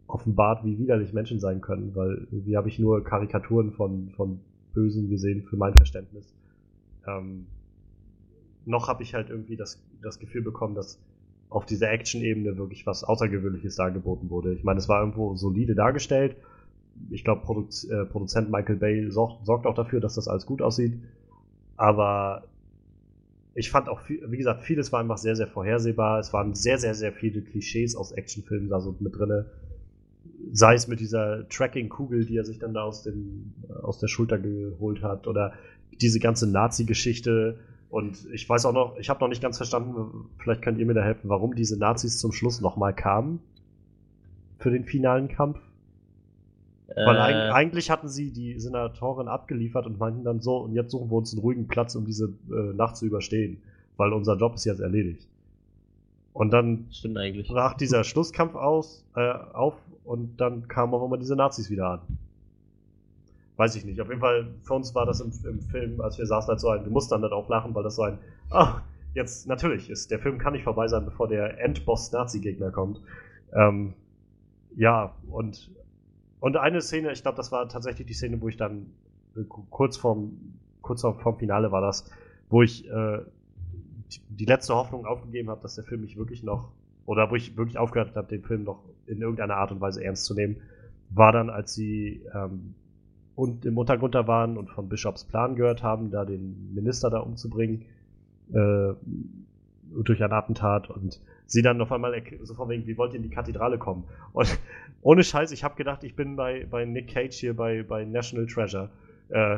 offenbart, 0.07 0.63
wie 0.65 0.77
widerlich 0.77 1.13
Menschen 1.13 1.39
sein 1.39 1.61
können, 1.61 1.95
weil 1.95 2.27
irgendwie 2.31 2.57
habe 2.57 2.67
ich 2.67 2.79
nur 2.79 3.03
Karikaturen 3.03 3.71
von, 3.71 4.09
von 4.15 4.39
Bösen 4.73 5.09
gesehen 5.09 5.43
für 5.43 5.55
mein 5.55 5.73
Verständnis. 5.73 6.33
Ähm, 7.07 7.47
noch 8.65 8.87
habe 8.87 9.03
ich 9.03 9.13
halt 9.13 9.29
irgendwie 9.29 9.55
das, 9.55 9.81
das 10.01 10.19
Gefühl 10.19 10.41
bekommen, 10.41 10.75
dass 10.75 10.99
auf 11.49 11.65
dieser 11.65 11.91
Action-Ebene 11.91 12.57
wirklich 12.57 12.85
was 12.85 13.03
Außergewöhnliches 13.03 13.75
dargeboten 13.75 14.29
wurde. 14.29 14.53
Ich 14.53 14.63
meine, 14.63 14.79
es 14.79 14.87
war 14.87 15.01
irgendwo 15.01 15.35
solide 15.35 15.75
dargestellt. 15.75 16.37
Ich 17.09 17.23
glaube, 17.23 17.41
Produ 17.41 17.67
äh, 17.89 18.05
Produzent 18.05 18.49
Michael 18.49 18.77
Bay 18.77 19.11
sorgt, 19.11 19.45
sorgt 19.45 19.65
auch 19.65 19.75
dafür, 19.75 19.99
dass 19.99 20.15
das 20.15 20.27
alles 20.27 20.45
gut 20.45 20.61
aussieht. 20.61 20.93
Aber 21.75 22.43
ich 23.53 23.69
fand 23.69 23.89
auch, 23.89 23.99
viel, 24.01 24.23
wie 24.31 24.37
gesagt, 24.37 24.61
vieles 24.61 24.91
war 24.93 25.01
einfach 25.01 25.17
sehr, 25.17 25.35
sehr 25.35 25.47
vorhersehbar. 25.47 26.19
Es 26.19 26.31
waren 26.31 26.53
sehr, 26.53 26.77
sehr, 26.77 26.95
sehr 26.95 27.11
viele 27.11 27.41
Klischees 27.41 27.95
aus 27.95 28.13
Actionfilmen 28.13 28.69
da 28.69 28.79
so 28.79 28.95
mit 28.99 29.17
drinne. 29.17 29.47
Sei 30.53 30.75
es 30.75 30.87
mit 30.87 30.99
dieser 30.99 31.47
Tracking-Kugel, 31.49 32.25
die 32.25 32.37
er 32.37 32.45
sich 32.45 32.59
dann 32.59 32.73
da 32.73 32.83
aus, 32.83 33.03
dem, 33.03 33.53
aus 33.81 33.99
der 33.99 34.07
Schulter 34.07 34.39
geholt 34.39 35.03
hat, 35.03 35.27
oder 35.27 35.53
diese 35.99 36.19
ganze 36.19 36.49
Nazi-Geschichte. 36.49 37.59
Und 37.89 38.25
ich 38.31 38.47
weiß 38.47 38.65
auch 38.65 38.73
noch, 38.73 38.97
ich 38.97 39.09
habe 39.09 39.19
noch 39.19 39.27
nicht 39.27 39.41
ganz 39.41 39.57
verstanden, 39.57 40.29
vielleicht 40.37 40.61
könnt 40.61 40.79
ihr 40.79 40.85
mir 40.85 40.93
da 40.93 41.01
helfen, 41.01 41.29
warum 41.29 41.55
diese 41.55 41.77
Nazis 41.77 42.19
zum 42.19 42.31
Schluss 42.31 42.61
nochmal 42.61 42.93
kamen. 42.93 43.39
Für 44.59 44.71
den 44.71 44.85
finalen 44.85 45.27
Kampf. 45.27 45.59
Weil 46.95 47.15
Äh, 47.15 47.19
eig 47.19 47.53
eigentlich 47.53 47.89
hatten 47.89 48.09
sie 48.09 48.31
die 48.31 48.59
Senatorin 48.59 49.27
abgeliefert 49.27 49.85
und 49.85 49.97
meinten 49.97 50.23
dann 50.23 50.41
so, 50.41 50.57
und 50.57 50.73
jetzt 50.73 50.91
suchen 50.91 51.09
wir 51.09 51.17
uns 51.17 51.33
einen 51.33 51.41
ruhigen 51.41 51.67
Platz, 51.67 51.95
um 51.95 52.05
diese 52.05 52.33
äh, 52.49 52.73
Nacht 52.73 52.97
zu 52.97 53.05
überstehen. 53.05 53.61
Weil 53.97 54.13
unser 54.13 54.37
Job 54.37 54.55
ist 54.55 54.65
jetzt 54.65 54.79
erledigt. 54.79 55.27
Und 56.33 56.51
dann 56.51 56.87
brach 57.47 57.75
dieser 57.75 58.03
Schlusskampf 58.03 58.55
aus, 58.55 59.05
äh, 59.15 59.33
auf 59.53 59.75
und 60.05 60.39
dann 60.39 60.67
kamen 60.67 60.93
auch 60.93 61.05
immer 61.05 61.17
diese 61.17 61.35
Nazis 61.35 61.69
wieder 61.69 61.89
an. 61.89 61.99
Weiß 63.61 63.75
ich 63.75 63.85
nicht. 63.85 64.01
Auf 64.01 64.07
jeden 64.07 64.21
Fall, 64.21 64.47
für 64.63 64.73
uns 64.73 64.95
war 64.95 65.05
das 65.05 65.21
im, 65.21 65.31
im 65.47 65.61
Film, 65.61 66.01
als 66.01 66.17
wir 66.17 66.25
saßen, 66.25 66.49
halt 66.49 66.59
so 66.59 66.69
ein, 66.69 66.83
wir 66.83 66.91
mussten 66.91 67.11
dann 67.11 67.21
halt 67.21 67.31
auch 67.31 67.47
lachen, 67.47 67.75
weil 67.75 67.83
das 67.83 67.95
so 67.95 68.01
ein, 68.01 68.17
ah, 68.49 68.81
jetzt, 69.13 69.47
natürlich, 69.47 69.87
ist, 69.87 70.09
der 70.09 70.17
Film 70.17 70.39
kann 70.39 70.53
nicht 70.53 70.63
vorbei 70.63 70.87
sein, 70.87 71.05
bevor 71.05 71.27
der 71.27 71.59
Endboss-Nazi-Gegner 71.63 72.71
kommt. 72.71 73.03
Ähm, 73.53 73.93
ja, 74.75 75.13
und, 75.29 75.69
und 76.39 76.57
eine 76.57 76.81
Szene, 76.81 77.11
ich 77.11 77.21
glaube, 77.21 77.37
das 77.37 77.51
war 77.51 77.69
tatsächlich 77.69 78.07
die 78.07 78.15
Szene, 78.15 78.41
wo 78.41 78.47
ich 78.47 78.57
dann 78.57 78.87
äh, 79.35 79.43
kurz 79.43 79.95
vorm, 79.95 80.39
kurz 80.81 81.01
vorm 81.01 81.37
Finale 81.37 81.71
war 81.71 81.81
das, 81.81 82.09
wo 82.49 82.63
ich 82.63 82.89
äh, 82.89 83.19
die 84.29 84.45
letzte 84.45 84.73
Hoffnung 84.73 85.05
aufgegeben 85.05 85.51
habe, 85.51 85.61
dass 85.61 85.75
der 85.75 85.83
Film 85.83 86.01
mich 86.01 86.17
wirklich 86.17 86.41
noch, 86.41 86.71
oder 87.05 87.29
wo 87.29 87.35
ich 87.35 87.55
wirklich 87.57 87.77
aufgehört 87.77 88.15
habe, 88.15 88.27
den 88.27 88.41
Film 88.41 88.63
noch 88.63 88.81
in 89.05 89.21
irgendeiner 89.21 89.57
Art 89.57 89.71
und 89.71 89.81
Weise 89.81 90.03
ernst 90.03 90.25
zu 90.25 90.33
nehmen, 90.33 90.57
war 91.11 91.31
dann, 91.31 91.51
als 91.51 91.75
sie 91.75 92.23
ähm, 92.33 92.73
und 93.41 93.65
im 93.65 93.75
Untergrund 93.75 94.13
da 94.13 94.27
waren 94.27 94.55
und 94.55 94.69
von 94.69 94.87
Bischofs 94.87 95.23
Plan 95.23 95.55
gehört 95.55 95.81
haben, 95.81 96.11
da 96.11 96.25
den 96.25 96.75
Minister 96.75 97.09
da 97.09 97.21
umzubringen, 97.21 97.85
äh, 98.53 98.93
durch 100.03 100.23
ein 100.23 100.31
Attentat 100.31 100.91
und 100.91 101.19
sie 101.47 101.63
dann 101.63 101.81
auf 101.81 101.91
einmal 101.91 102.21
so 102.43 102.53
von 102.53 102.69
wegen, 102.69 102.85
wie 102.85 102.99
wollt 102.99 103.13
ihr 103.13 103.17
in 103.17 103.23
die 103.23 103.31
Kathedrale 103.31 103.79
kommen? 103.79 104.03
Und 104.31 104.59
ohne 105.01 105.23
Scheiß, 105.23 105.51
ich 105.53 105.63
habe 105.63 105.75
gedacht, 105.75 106.03
ich 106.03 106.15
bin 106.15 106.35
bei, 106.35 106.67
bei 106.69 106.85
Nick 106.85 107.07
Cage 107.07 107.33
hier 107.33 107.55
bei, 107.55 107.81
bei 107.81 108.05
National 108.05 108.45
Treasure. 108.45 108.89
Äh, 109.29 109.57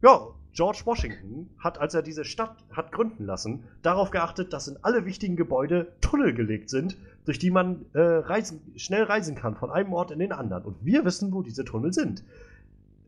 ja, 0.00 0.28
George 0.54 0.80
Washington 0.86 1.50
hat, 1.58 1.78
als 1.78 1.92
er 1.92 2.00
diese 2.00 2.24
Stadt 2.24 2.56
hat 2.72 2.90
gründen 2.90 3.26
lassen, 3.26 3.64
darauf 3.82 4.10
geachtet, 4.10 4.54
dass 4.54 4.66
in 4.66 4.78
alle 4.80 5.04
wichtigen 5.04 5.36
Gebäude 5.36 5.92
Tunnel 6.00 6.32
gelegt 6.32 6.70
sind, 6.70 6.96
durch 7.26 7.38
die 7.38 7.50
man 7.50 7.84
äh, 7.92 8.00
reisen, 8.00 8.62
schnell 8.76 9.02
reisen 9.02 9.34
kann 9.34 9.56
von 9.56 9.70
einem 9.70 9.92
Ort 9.92 10.10
in 10.10 10.20
den 10.20 10.32
anderen. 10.32 10.64
Und 10.64 10.76
wir 10.86 11.04
wissen, 11.04 11.34
wo 11.34 11.42
diese 11.42 11.66
Tunnel 11.66 11.92
sind. 11.92 12.24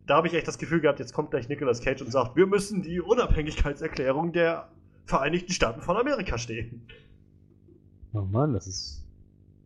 Da 0.07 0.17
habe 0.17 0.27
ich 0.27 0.35
echt 0.35 0.49
das 0.49 0.59
Gefühl 0.59 0.81
gehabt, 0.81 0.99
jetzt 0.99 1.13
kommt 1.13 1.31
gleich 1.31 1.49
Nicolas 1.49 1.81
Cage 1.81 2.03
und 2.03 2.11
sagt, 2.11 2.37
wir 2.37 2.47
müssen 2.47 2.83
die 2.83 3.01
Unabhängigkeitserklärung 3.01 4.33
der 4.33 4.69
Vereinigten 5.05 5.53
Staaten 5.53 5.81
von 5.83 5.97
Amerika 5.97 6.39
stehen. 6.39 6.87
Oh 8.13 8.23
Mann, 8.23 8.53
das 8.53 8.67
ist. 8.67 9.05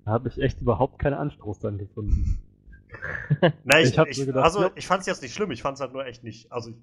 Da 0.04 0.12
habe 0.12 0.28
ich 0.28 0.40
echt 0.40 0.60
überhaupt 0.60 0.98
keinen 0.98 1.14
Anstoß 1.14 1.58
dann 1.58 1.78
gefunden. 1.78 2.38
Na, 3.64 3.80
ich, 3.80 3.96
Ich 3.98 4.06
ich, 4.08 4.16
so 4.16 4.26
gedacht, 4.26 4.44
also 4.44 4.62
ja. 4.62 4.70
ich 4.74 4.86
fand 4.86 5.00
es 5.00 5.06
jetzt 5.06 5.22
nicht 5.22 5.34
schlimm, 5.34 5.50
ich 5.50 5.62
fand 5.62 5.76
es 5.76 5.80
halt 5.80 5.92
nur 5.92 6.06
echt 6.06 6.22
nicht, 6.22 6.50
also 6.52 6.70
ich, 6.70 6.76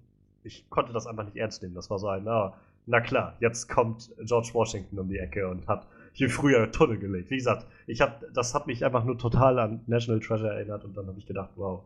ich 0.43 0.69
konnte 0.69 0.91
das 0.93 1.07
einfach 1.07 1.23
nicht 1.23 1.38
ernst 1.38 1.61
nehmen. 1.63 1.73
Das 1.73 1.89
war 1.89 1.99
so 1.99 2.07
ein, 2.09 2.23
na, 2.25 2.53
na 2.85 2.99
klar, 3.01 3.38
jetzt 3.39 3.69
kommt 3.69 4.11
George 4.19 4.49
Washington 4.53 4.99
um 4.99 5.07
die 5.07 5.17
Ecke 5.17 5.47
und 5.47 5.67
hat 5.67 5.88
hier 6.11 6.30
früher 6.30 6.71
Tunnel 6.71 6.97
gelegt. 6.97 7.30
Wie 7.31 7.38
gesagt, 7.38 7.65
ich 7.88 8.01
hab, 8.01 8.23
das 8.34 8.53
hat 8.53 8.67
mich 8.67 8.85
einfach 8.85 9.03
nur 9.03 9.17
total 9.17 9.57
an 9.57 9.81
National 9.88 10.19
Treasure 10.19 10.53
erinnert 10.53 10.84
und 10.84 10.95
dann 10.95 11.07
habe 11.07 11.17
ich 11.17 11.25
gedacht, 11.25 11.51
wow, 11.55 11.84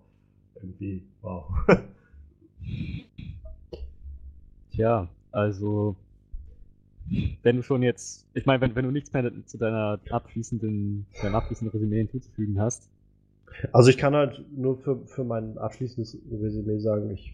irgendwie, 0.61 1.03
wow. 1.21 1.45
Tja, 4.71 5.07
also. 5.31 5.95
Wenn 7.41 7.55
du 7.55 7.63
schon 7.63 7.83
jetzt. 7.83 8.27
Ich 8.33 8.45
meine, 8.45 8.61
wenn, 8.61 8.75
wenn 8.75 8.85
du 8.85 8.91
nichts 8.91 9.13
mehr 9.13 9.31
zu 9.45 9.57
deiner 9.57 9.99
abschließenden, 10.09 11.05
deinem 11.21 11.35
abschließenden 11.35 11.71
Resümee 11.71 11.97
hinzuzufügen 11.97 12.59
hast. 12.59 12.89
Also 13.71 13.89
ich 13.89 13.97
kann 13.97 14.13
halt 14.13 14.43
nur 14.55 14.77
für, 14.77 15.05
für 15.05 15.23
mein 15.23 15.57
abschließendes 15.57 16.17
Resümee 16.31 16.79
sagen, 16.79 17.09
ich, 17.11 17.33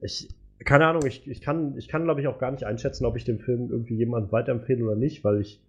ich, 0.00 0.28
keine 0.64 0.86
Ahnung, 0.86 1.06
ich, 1.06 1.26
ich 1.28 1.40
kann, 1.40 1.76
ich 1.78 1.88
kann 1.88 2.04
glaube 2.04 2.20
ich 2.20 2.26
auch 2.26 2.38
gar 2.38 2.50
nicht 2.50 2.64
einschätzen, 2.64 3.06
ob 3.06 3.16
ich 3.16 3.24
den 3.24 3.38
Film 3.38 3.70
irgendwie 3.70 3.94
jemand 3.94 4.32
weiterempfehle 4.32 4.84
oder 4.84 4.96
nicht, 4.96 5.24
weil 5.24 5.40
ich, 5.40 5.60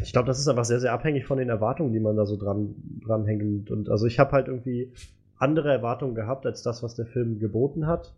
ich 0.00 0.12
glaube, 0.12 0.26
das 0.26 0.38
ist 0.38 0.48
einfach 0.48 0.64
sehr, 0.64 0.80
sehr 0.80 0.92
abhängig 0.92 1.24
von 1.24 1.38
den 1.38 1.48
Erwartungen, 1.48 1.92
die 1.92 2.00
man 2.00 2.16
da 2.16 2.26
so 2.26 2.36
dran, 2.36 2.74
dran 3.04 3.26
hängt. 3.26 3.70
Und 3.70 3.88
also 3.88 4.06
ich 4.06 4.18
habe 4.18 4.32
halt 4.32 4.48
irgendwie 4.48 4.92
andere 5.38 5.70
Erwartungen 5.72 6.14
gehabt 6.14 6.46
als 6.46 6.62
das, 6.62 6.82
was 6.82 6.94
der 6.94 7.06
Film 7.06 7.38
geboten 7.38 7.86
hat. 7.86 8.12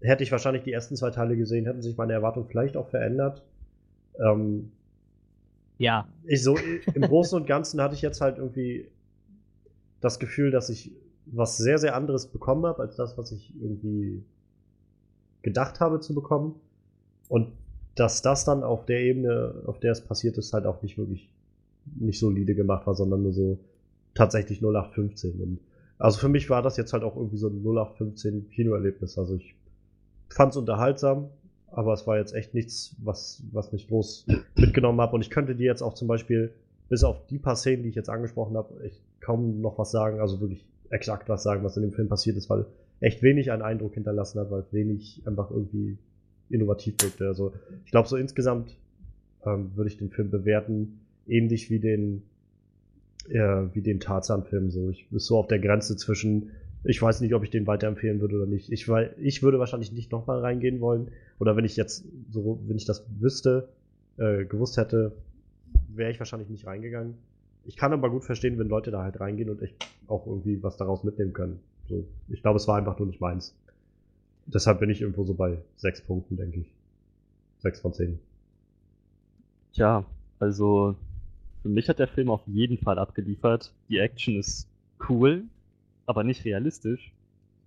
Hätte 0.00 0.22
ich 0.22 0.32
wahrscheinlich 0.32 0.62
die 0.62 0.72
ersten 0.72 0.96
zwei 0.96 1.10
Teile 1.10 1.36
gesehen, 1.36 1.66
hätten 1.66 1.82
sich 1.82 1.96
meine 1.96 2.12
Erwartungen 2.12 2.46
vielleicht 2.48 2.76
auch 2.76 2.88
verändert. 2.88 3.42
Ähm, 4.20 4.70
Ja. 5.78 6.06
ich 6.24 6.42
so 6.42 6.56
im 6.94 7.02
Großen 7.02 7.38
und 7.38 7.46
Ganzen 7.46 7.80
hatte 7.80 7.94
ich 7.94 8.02
jetzt 8.02 8.20
halt 8.20 8.38
irgendwie 8.38 8.88
das 10.00 10.18
Gefühl, 10.18 10.50
dass 10.50 10.68
ich 10.68 10.92
was 11.26 11.56
sehr, 11.56 11.78
sehr 11.78 11.94
anderes 11.94 12.26
bekommen 12.26 12.64
habe, 12.66 12.82
als 12.82 12.96
das, 12.96 13.18
was 13.18 13.32
ich 13.32 13.52
irgendwie 13.60 14.22
gedacht 15.42 15.80
habe 15.80 16.00
zu 16.00 16.14
bekommen. 16.14 16.54
Und 17.28 17.52
dass 17.98 18.22
das 18.22 18.44
dann 18.44 18.62
auf 18.62 18.86
der 18.86 19.00
Ebene, 19.00 19.62
auf 19.66 19.80
der 19.80 19.92
es 19.92 20.00
passiert 20.00 20.38
ist, 20.38 20.52
halt 20.52 20.66
auch 20.66 20.82
nicht 20.82 20.98
wirklich 20.98 21.28
nicht 21.96 22.18
solide 22.18 22.54
gemacht 22.54 22.86
war, 22.86 22.94
sondern 22.94 23.22
nur 23.22 23.32
so 23.32 23.58
tatsächlich 24.14 24.60
0815. 24.60 25.40
Und 25.40 25.58
also 25.98 26.18
für 26.18 26.28
mich 26.28 26.48
war 26.50 26.62
das 26.62 26.76
jetzt 26.76 26.92
halt 26.92 27.02
auch 27.02 27.16
irgendwie 27.16 27.38
so 27.38 27.48
ein 27.48 27.62
0815 27.62 28.50
Kinoerlebnis. 28.50 29.18
Also 29.18 29.34
ich 29.34 29.54
fand 30.28 30.52
es 30.52 30.56
unterhaltsam, 30.56 31.28
aber 31.70 31.92
es 31.92 32.06
war 32.06 32.18
jetzt 32.18 32.34
echt 32.34 32.54
nichts, 32.54 32.94
was, 33.02 33.42
was 33.52 33.72
mich 33.72 33.88
groß 33.88 34.26
mitgenommen 34.56 35.00
habe. 35.00 35.14
Und 35.14 35.22
ich 35.22 35.30
könnte 35.30 35.56
dir 35.56 35.66
jetzt 35.66 35.82
auch 35.82 35.94
zum 35.94 36.08
Beispiel, 36.08 36.52
bis 36.88 37.04
auf 37.04 37.26
die 37.26 37.38
paar 37.38 37.56
Szenen, 37.56 37.82
die 37.82 37.88
ich 37.88 37.94
jetzt 37.94 38.10
angesprochen 38.10 38.56
habe, 38.56 38.82
echt 38.84 39.00
kaum 39.20 39.60
noch 39.60 39.78
was 39.78 39.90
sagen, 39.90 40.20
also 40.20 40.40
wirklich 40.40 40.66
exakt 40.90 41.28
was 41.28 41.42
sagen, 41.42 41.64
was 41.64 41.76
in 41.76 41.82
dem 41.82 41.92
Film 41.92 42.08
passiert 42.08 42.36
ist, 42.36 42.48
weil 42.48 42.66
echt 43.00 43.22
wenig 43.22 43.50
einen 43.50 43.62
Eindruck 43.62 43.94
hinterlassen 43.94 44.40
hat, 44.40 44.50
weil 44.50 44.64
wenig 44.70 45.22
einfach 45.26 45.50
irgendwie 45.50 45.98
innovativ 46.50 46.94
wirkte. 47.00 47.26
Also 47.26 47.52
ich 47.84 47.90
glaube, 47.90 48.08
so 48.08 48.16
insgesamt 48.16 48.76
ähm, 49.44 49.70
würde 49.74 49.90
ich 49.90 49.98
den 49.98 50.10
Film 50.10 50.30
bewerten, 50.30 51.00
ähnlich 51.26 51.70
wie 51.70 51.78
den 51.78 52.22
äh, 53.28 53.66
wie 53.72 53.82
den 53.82 54.00
Tarzan-Film. 54.00 54.70
So, 54.70 54.90
ich 54.90 55.06
ist 55.12 55.26
so 55.26 55.38
auf 55.38 55.48
der 55.48 55.58
Grenze 55.58 55.96
zwischen, 55.96 56.50
ich 56.84 57.00
weiß 57.00 57.20
nicht, 57.20 57.34
ob 57.34 57.44
ich 57.44 57.50
den 57.50 57.66
weiterempfehlen 57.66 58.20
würde 58.20 58.36
oder 58.36 58.46
nicht. 58.46 58.70
Ich, 58.72 58.88
weil, 58.88 59.14
ich 59.18 59.42
würde 59.42 59.58
wahrscheinlich 59.58 59.92
nicht 59.92 60.12
nochmal 60.12 60.40
reingehen 60.40 60.80
wollen. 60.80 61.08
Oder 61.38 61.56
wenn 61.56 61.64
ich 61.64 61.76
jetzt 61.76 62.04
so, 62.30 62.60
wenn 62.66 62.76
ich 62.76 62.84
das 62.84 63.04
wüsste, 63.18 63.68
äh, 64.16 64.44
gewusst 64.44 64.76
hätte, 64.76 65.12
wäre 65.94 66.10
ich 66.10 66.18
wahrscheinlich 66.18 66.48
nicht 66.48 66.66
reingegangen. 66.66 67.14
Ich 67.64 67.76
kann 67.76 67.92
aber 67.92 68.10
gut 68.10 68.24
verstehen, 68.24 68.58
wenn 68.58 68.68
Leute 68.68 68.90
da 68.90 69.02
halt 69.02 69.20
reingehen 69.20 69.50
und 69.50 69.62
echt 69.62 69.76
auch 70.06 70.26
irgendwie 70.26 70.62
was 70.62 70.76
daraus 70.76 71.04
mitnehmen 71.04 71.32
können. 71.32 71.60
So, 71.88 72.04
ich 72.28 72.42
glaube, 72.42 72.56
es 72.56 72.66
war 72.66 72.76
einfach 72.76 72.98
nur 72.98 73.08
nicht 73.08 73.20
meins. 73.20 73.54
Deshalb 74.48 74.80
bin 74.80 74.88
ich 74.88 75.02
irgendwo 75.02 75.24
so 75.24 75.34
bei 75.34 75.58
sechs 75.76 76.00
Punkten, 76.00 76.36
denke 76.36 76.60
ich. 76.60 76.74
Sechs 77.58 77.80
von 77.80 77.92
zehn. 77.92 78.18
Tja, 79.74 80.06
also 80.38 80.96
für 81.62 81.68
mich 81.68 81.88
hat 81.88 81.98
der 81.98 82.08
Film 82.08 82.30
auf 82.30 82.40
jeden 82.46 82.78
Fall 82.78 82.98
abgeliefert. 82.98 83.74
Die 83.90 83.98
Action 83.98 84.36
ist 84.36 84.66
cool, 85.08 85.44
aber 86.06 86.24
nicht 86.24 86.46
realistisch. 86.46 87.12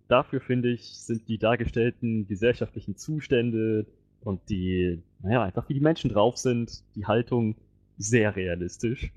Dafür 0.08 0.42
finde 0.42 0.72
ich, 0.72 0.98
sind 0.98 1.28
die 1.28 1.38
dargestellten 1.38 2.28
gesellschaftlichen 2.28 2.98
Zustände 2.98 3.86
und 4.22 4.42
die, 4.50 5.04
naja, 5.22 5.44
einfach 5.44 5.70
wie 5.70 5.76
die 5.76 5.82
Menschen 5.82 6.10
drauf 6.10 6.38
sind, 6.38 6.84
die 6.96 7.06
Haltung 7.06 7.56
sehr 7.98 8.36
realistisch. 8.36 9.12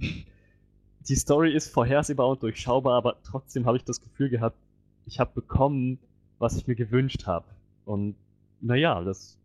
Die 1.08 1.16
Story 1.16 1.54
ist 1.54 1.68
vorhersehbar 1.68 2.28
und 2.28 2.42
durchschaubar, 2.42 2.96
aber 2.96 3.16
trotzdem 3.22 3.64
habe 3.64 3.78
ich 3.78 3.84
das 3.84 4.00
Gefühl 4.00 4.28
gehabt, 4.28 4.58
ich 5.06 5.18
habe 5.18 5.32
bekommen, 5.34 5.98
was 6.44 6.56
ich 6.56 6.66
mir 6.66 6.74
gewünscht 6.74 7.26
habe. 7.26 7.46
Und 7.86 8.14
naja, 8.60 9.02
das, 9.02 9.38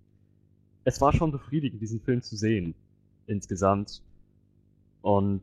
es 0.84 1.00
war 1.00 1.14
schon 1.14 1.32
befriedigend, 1.32 1.82
diesen 1.82 2.02
Film 2.02 2.22
zu 2.22 2.36
sehen, 2.36 2.76
insgesamt. 3.26 4.02
Und 5.02 5.42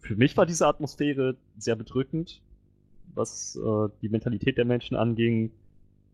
für 0.00 0.14
mich 0.14 0.36
war 0.36 0.44
diese 0.44 0.66
Atmosphäre 0.66 1.36
sehr 1.56 1.74
bedrückend, 1.74 2.42
was 3.14 3.56
äh, 3.56 3.88
die 4.02 4.10
Mentalität 4.10 4.58
der 4.58 4.66
Menschen 4.66 4.94
anging, 4.94 5.50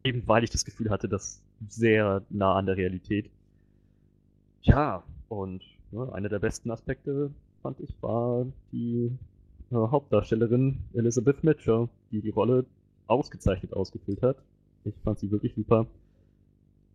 eben 0.04 0.22
weil 0.26 0.44
ich 0.44 0.50
das 0.50 0.64
Gefühl 0.64 0.88
hatte, 0.90 1.08
das 1.08 1.42
sehr 1.68 2.22
nah 2.30 2.54
an 2.54 2.66
der 2.66 2.76
Realität. 2.76 3.28
Ja, 4.62 5.02
und 5.28 5.64
ne, 5.90 6.12
einer 6.12 6.28
der 6.28 6.38
besten 6.38 6.70
Aspekte, 6.70 7.32
fand 7.60 7.80
ich, 7.80 7.92
war 8.00 8.46
die 8.70 9.10
äh, 9.72 9.74
Hauptdarstellerin 9.74 10.78
Elizabeth 10.94 11.42
Mitchell, 11.42 11.88
die 12.12 12.20
die 12.20 12.30
Rolle 12.30 12.64
ausgezeichnet 13.08 13.72
ausgefüllt 13.72 14.22
hat. 14.22 14.36
Ich 14.86 14.94
fand 15.02 15.18
sie 15.18 15.30
wirklich 15.30 15.54
super. 15.54 15.86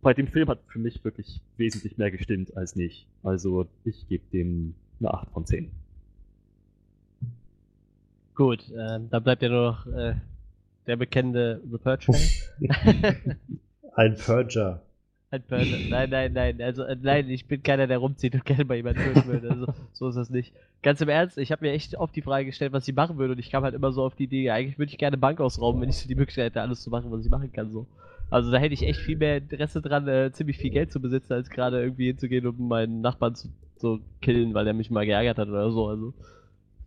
Bei 0.00 0.14
dem 0.14 0.26
Film 0.26 0.48
hat 0.48 0.60
für 0.66 0.78
mich 0.78 1.04
wirklich 1.04 1.40
wesentlich 1.58 1.98
mehr 1.98 2.10
gestimmt 2.10 2.56
als 2.56 2.74
nicht. 2.74 3.06
Also 3.22 3.66
ich 3.84 4.08
gebe 4.08 4.24
dem 4.32 4.74
eine 4.98 5.12
8 5.12 5.30
von 5.30 5.46
10. 5.46 5.70
Gut, 8.34 8.64
ähm, 8.70 9.08
da 9.10 9.18
bleibt 9.18 9.42
ja 9.42 9.50
nur 9.50 9.72
noch 9.72 9.86
äh, 9.86 10.14
der 10.86 10.96
bekannte 10.96 11.60
The 11.70 11.78
Purge-Fan. 11.78 13.36
Ein 13.94 14.16
Purger. 14.16 14.82
Ein 15.32 15.42
Purge. 15.44 15.88
Nein, 15.88 16.10
nein, 16.10 16.32
nein. 16.34 16.60
Also, 16.60 16.82
äh, 16.82 16.94
nein, 17.00 17.30
ich 17.30 17.46
bin 17.46 17.62
keiner, 17.62 17.86
der 17.86 17.96
rumzieht 17.96 18.34
und 18.34 18.44
gerne 18.44 18.66
bei 18.66 18.76
jemandem 18.76 19.14
töten 19.14 19.26
würde. 19.26 19.50
Also, 19.50 19.66
so 19.94 20.08
ist 20.10 20.16
das 20.16 20.28
nicht. 20.28 20.52
Ganz 20.82 21.00
im 21.00 21.08
Ernst, 21.08 21.38
ich 21.38 21.50
habe 21.50 21.64
mir 21.64 21.72
echt 21.72 21.96
oft 21.96 22.14
die 22.14 22.20
Frage 22.20 22.44
gestellt, 22.44 22.74
was 22.74 22.86
ich 22.86 22.94
machen 22.94 23.16
würde. 23.16 23.32
Und 23.32 23.38
ich 23.38 23.50
kam 23.50 23.64
halt 23.64 23.74
immer 23.74 23.92
so 23.92 24.02
auf 24.04 24.14
die 24.14 24.24
Idee, 24.24 24.50
eigentlich 24.50 24.78
würde 24.78 24.92
ich 24.92 24.98
gerne 24.98 25.16
Bank 25.16 25.40
ausrauben, 25.40 25.80
wenn 25.80 25.88
ich 25.88 25.96
so 25.96 26.06
die 26.06 26.14
Möglichkeit 26.14 26.50
hätte, 26.50 26.60
alles 26.60 26.82
zu 26.82 26.90
machen, 26.90 27.10
was 27.10 27.24
ich 27.24 27.30
machen 27.30 27.50
kann. 27.50 27.70
So. 27.70 27.86
Also 28.28 28.50
da 28.50 28.58
hätte 28.58 28.74
ich 28.74 28.82
echt 28.82 29.00
viel 29.00 29.16
mehr 29.16 29.38
Interesse 29.38 29.80
dran, 29.80 30.06
äh, 30.06 30.30
ziemlich 30.32 30.58
viel 30.58 30.70
Geld 30.70 30.92
zu 30.92 31.00
besitzen, 31.00 31.32
als 31.32 31.48
gerade 31.48 31.80
irgendwie 31.80 32.08
hinzugehen, 32.08 32.46
um 32.46 32.68
meinen 32.68 33.00
Nachbarn 33.00 33.34
zu 33.34 33.48
so 33.78 34.00
killen, 34.20 34.52
weil 34.52 34.66
er 34.66 34.74
mich 34.74 34.90
mal 34.90 35.06
geärgert 35.06 35.38
hat 35.38 35.48
oder 35.48 35.70
so. 35.70 35.88
Also 35.88 36.12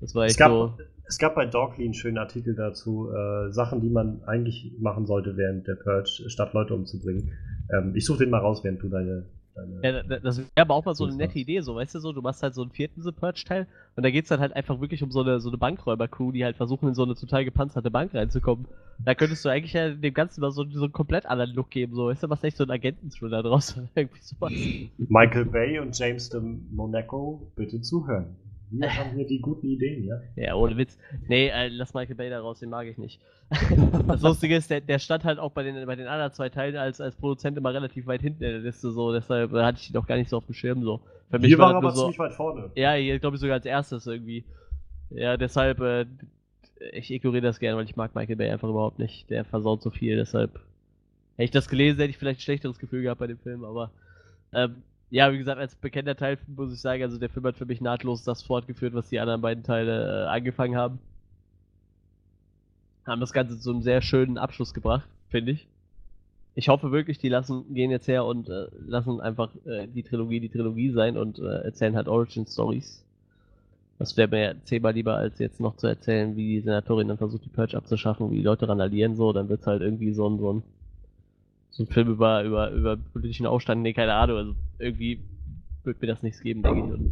das 0.01 0.13
war 0.15 0.25
Es 0.25 0.31
echt 0.33 0.39
gab, 0.39 0.51
so. 0.51 0.73
es 1.07 1.17
gab 1.17 1.35
bei 1.35 1.45
Dogly 1.45 1.85
einen 1.85 1.93
schönen 1.93 2.17
Artikel 2.17 2.55
dazu, 2.55 3.09
äh, 3.11 3.51
Sachen, 3.51 3.81
die 3.81 3.89
man 3.89 4.21
eigentlich 4.25 4.73
machen 4.79 5.05
sollte 5.05 5.37
während 5.37 5.67
der 5.67 5.75
Purge, 5.75 6.25
statt 6.27 6.53
Leute 6.53 6.73
umzubringen. 6.73 7.31
Ähm, 7.73 7.93
ich 7.95 8.05
suche 8.05 8.19
den 8.19 8.29
mal 8.29 8.39
raus, 8.39 8.63
während 8.63 8.81
du 8.83 8.89
deine. 8.89 9.25
deine 9.55 9.79
Ja, 9.83 10.03
da- 10.03 10.19
das 10.19 10.37
wäre 10.37 10.47
aber 10.57 10.75
auch 10.75 10.85
mal 10.85 10.93
so 10.95 11.05
eine 11.05 11.15
nette. 11.15 11.39
Idee, 11.39 11.61
so, 11.61 11.75
weißt 11.75 11.95
du 11.95 11.99
so, 11.99 12.11
du 12.13 12.21
machst 12.21 12.43
halt 12.43 12.53
so 12.53 12.61
einen 12.61 12.71
vierten 12.71 13.01
The 13.01 13.11
Purge-Teil 13.11 13.67
und 13.95 14.03
da 14.03 14.11
geht's 14.11 14.29
dann 14.29 14.39
halt 14.39 14.53
einfach 14.55 14.79
wirklich 14.81 15.01
um 15.01 15.11
so 15.11 15.21
eine, 15.21 15.39
so 15.39 15.49
eine 15.49 15.57
Bankräuber-Crew, 15.57 16.31
die 16.33 16.43
halt 16.43 16.57
versuchen, 16.57 16.89
in 16.89 16.93
so 16.95 17.03
eine 17.03 17.15
total 17.15 17.45
gepanzerte 17.45 17.89
Bank 17.89 18.13
reinzukommen. 18.13 18.67
Da 19.03 19.13
könntest 19.15 19.43
du 19.43 19.49
eigentlich 19.49 19.73
ja 19.73 19.89
dem 19.89 20.13
Ganzen 20.13 20.39
mal 20.41 20.51
so, 20.51 20.63
so 20.69 20.83
einen 20.83 20.93
komplett 20.93 21.25
anderen 21.25 21.51
Look 21.53 21.69
geben, 21.69 21.95
so, 21.95 22.05
weißt 22.07 22.23
du, 22.23 22.29
was 22.29 22.43
echt 22.43 22.57
so 22.57 22.63
ein 22.63 22.71
Agenten-Thriller 22.71 23.43
draus 23.43 23.75
irgendwie 23.95 24.21
sowas. 24.21 24.53
Michael 24.97 25.45
Bay 25.45 25.79
und 25.79 25.97
James 25.97 26.29
de 26.29 26.39
Monaco, 26.71 27.51
bitte 27.55 27.81
zuhören. 27.81 28.35
Wir 28.71 28.95
haben 28.95 29.11
hier 29.15 29.27
die 29.27 29.39
guten 29.39 29.67
Ideen, 29.67 30.03
ja? 30.03 30.19
Ja, 30.35 30.55
ohne 30.55 30.75
Witz. 30.77 30.97
Nee, 31.27 31.47
äh, 31.49 31.67
lass 31.67 31.93
Michael 31.93 32.15
Bay 32.15 32.29
da 32.29 32.39
raus, 32.39 32.59
den 32.59 32.69
mag 32.69 32.87
ich 32.87 32.97
nicht. 32.97 33.21
das 34.07 34.21
Lustige 34.21 34.55
ist, 34.55 34.69
der, 34.69 34.81
der 34.81 34.99
stand 34.99 35.23
halt 35.23 35.39
auch 35.39 35.51
bei 35.51 35.63
den, 35.63 35.85
bei 35.85 35.95
den 35.95 36.07
anderen 36.07 36.33
zwei 36.33 36.49
Teilen 36.49 36.75
als, 36.75 36.99
als 36.99 37.15
Produzent 37.15 37.57
immer 37.57 37.73
relativ 37.73 38.07
weit 38.07 38.21
hinten 38.21 38.43
in 38.43 38.51
der 38.51 38.59
Liste, 38.59 38.91
so, 38.91 39.13
deshalb 39.13 39.53
äh, 39.53 39.63
hatte 39.63 39.79
ich 39.79 39.89
ihn 39.89 39.93
doch 39.93 40.07
gar 40.07 40.17
nicht 40.17 40.29
so 40.29 40.37
auf 40.37 40.45
dem 40.45 40.55
Schirm, 40.55 40.83
so. 40.83 41.01
Für 41.29 41.39
Hier 41.39 41.57
war 41.57 41.69
nur 41.69 41.77
aber 41.77 41.91
so, 41.91 42.03
ziemlich 42.03 42.19
weit 42.19 42.33
vorne. 42.33 42.71
Ja, 42.75 42.93
hier 42.93 43.19
glaube 43.19 43.35
ich 43.35 43.41
sogar 43.41 43.55
als 43.55 43.65
erstes 43.65 44.07
irgendwie. 44.07 44.43
Ja, 45.11 45.37
deshalb, 45.37 45.79
äh, 45.79 46.05
ich 46.91 47.11
ignoriere 47.11 47.43
das 47.43 47.59
gerne, 47.59 47.77
weil 47.77 47.85
ich 47.85 47.95
mag 47.95 48.15
Michael 48.15 48.35
Bay 48.35 48.49
einfach 48.49 48.69
überhaupt 48.69 48.99
nicht. 48.99 49.29
Der 49.29 49.45
versaut 49.45 49.81
so 49.81 49.89
viel, 49.89 50.17
deshalb. 50.17 50.59
Hätte 51.35 51.45
ich 51.45 51.51
das 51.51 51.69
gelesen, 51.69 51.99
hätte 51.99 52.09
ich 52.09 52.17
vielleicht 52.17 52.39
ein 52.39 52.43
schlechteres 52.43 52.79
Gefühl 52.79 53.03
gehabt 53.03 53.19
bei 53.19 53.27
dem 53.27 53.39
Film, 53.39 53.63
aber. 53.63 53.91
Ähm, 54.53 54.83
ja, 55.09 55.31
wie 55.31 55.37
gesagt, 55.37 55.59
als 55.59 55.75
bekannter 55.75 56.15
Teil 56.15 56.37
muss 56.47 56.73
ich 56.73 56.81
sagen, 56.81 57.03
also 57.03 57.17
der 57.17 57.29
Film 57.29 57.45
hat 57.45 57.57
für 57.57 57.65
mich 57.65 57.81
nahtlos 57.81 58.23
das 58.23 58.41
fortgeführt, 58.41 58.93
was 58.93 59.09
die 59.09 59.19
anderen 59.19 59.41
beiden 59.41 59.63
Teile 59.63 60.25
äh, 60.25 60.27
angefangen 60.27 60.75
haben. 60.75 60.99
Haben 63.05 63.21
das 63.21 63.33
Ganze 63.33 63.59
zu 63.59 63.71
einem 63.71 63.81
sehr 63.81 64.01
schönen 64.01 64.37
Abschluss 64.37 64.73
gebracht, 64.73 65.07
finde 65.29 65.51
ich. 65.51 65.67
Ich 66.55 66.69
hoffe 66.69 66.91
wirklich, 66.91 67.17
die 67.17 67.29
lassen, 67.29 67.73
gehen 67.73 67.91
jetzt 67.91 68.07
her 68.07 68.25
und 68.25 68.49
äh, 68.49 68.67
lassen 68.87 69.19
einfach 69.19 69.51
äh, 69.65 69.87
die 69.87 70.03
Trilogie 70.03 70.39
die 70.39 70.49
Trilogie 70.49 70.91
sein 70.91 71.17
und 71.17 71.37
äh, 71.37 71.63
erzählen 71.63 71.95
halt 71.95 72.07
Origin 72.07 72.47
Stories. 72.47 73.05
Das 73.99 74.17
wäre 74.17 74.27
mir 74.29 74.55
zehnmal 74.63 74.93
lieber, 74.93 75.15
als 75.15 75.39
jetzt 75.39 75.59
noch 75.59 75.75
zu 75.77 75.87
erzählen, 75.87 76.35
wie 76.35 76.55
die 76.55 76.61
Senatorin 76.61 77.07
dann 77.07 77.17
versucht, 77.17 77.45
die 77.45 77.49
Purge 77.49 77.77
abzuschaffen, 77.77 78.31
wie 78.31 78.37
die 78.37 78.43
Leute 78.43 78.67
randalieren, 78.67 79.15
so, 79.15 79.31
dann 79.33 79.49
wird's 79.49 79.67
halt 79.67 79.81
irgendwie 79.81 80.11
so 80.13 80.27
ein, 80.29 80.39
so 80.39 80.53
ein, 80.53 80.63
ein 81.79 81.87
Film 81.87 82.09
über, 82.09 82.43
über, 82.43 82.71
über 82.71 82.97
politischen 82.97 83.45
Aufstand, 83.45 83.81
nee, 83.81 83.93
keine 83.93 84.13
Ahnung, 84.13 84.37
also 84.37 84.55
irgendwie 84.79 85.23
wird 85.83 86.01
mir 86.01 86.07
das 86.07 86.23
nichts 86.23 86.41
geben, 86.41 86.63
denke 86.63 86.79
ich. 86.79 86.93
Und 86.93 87.11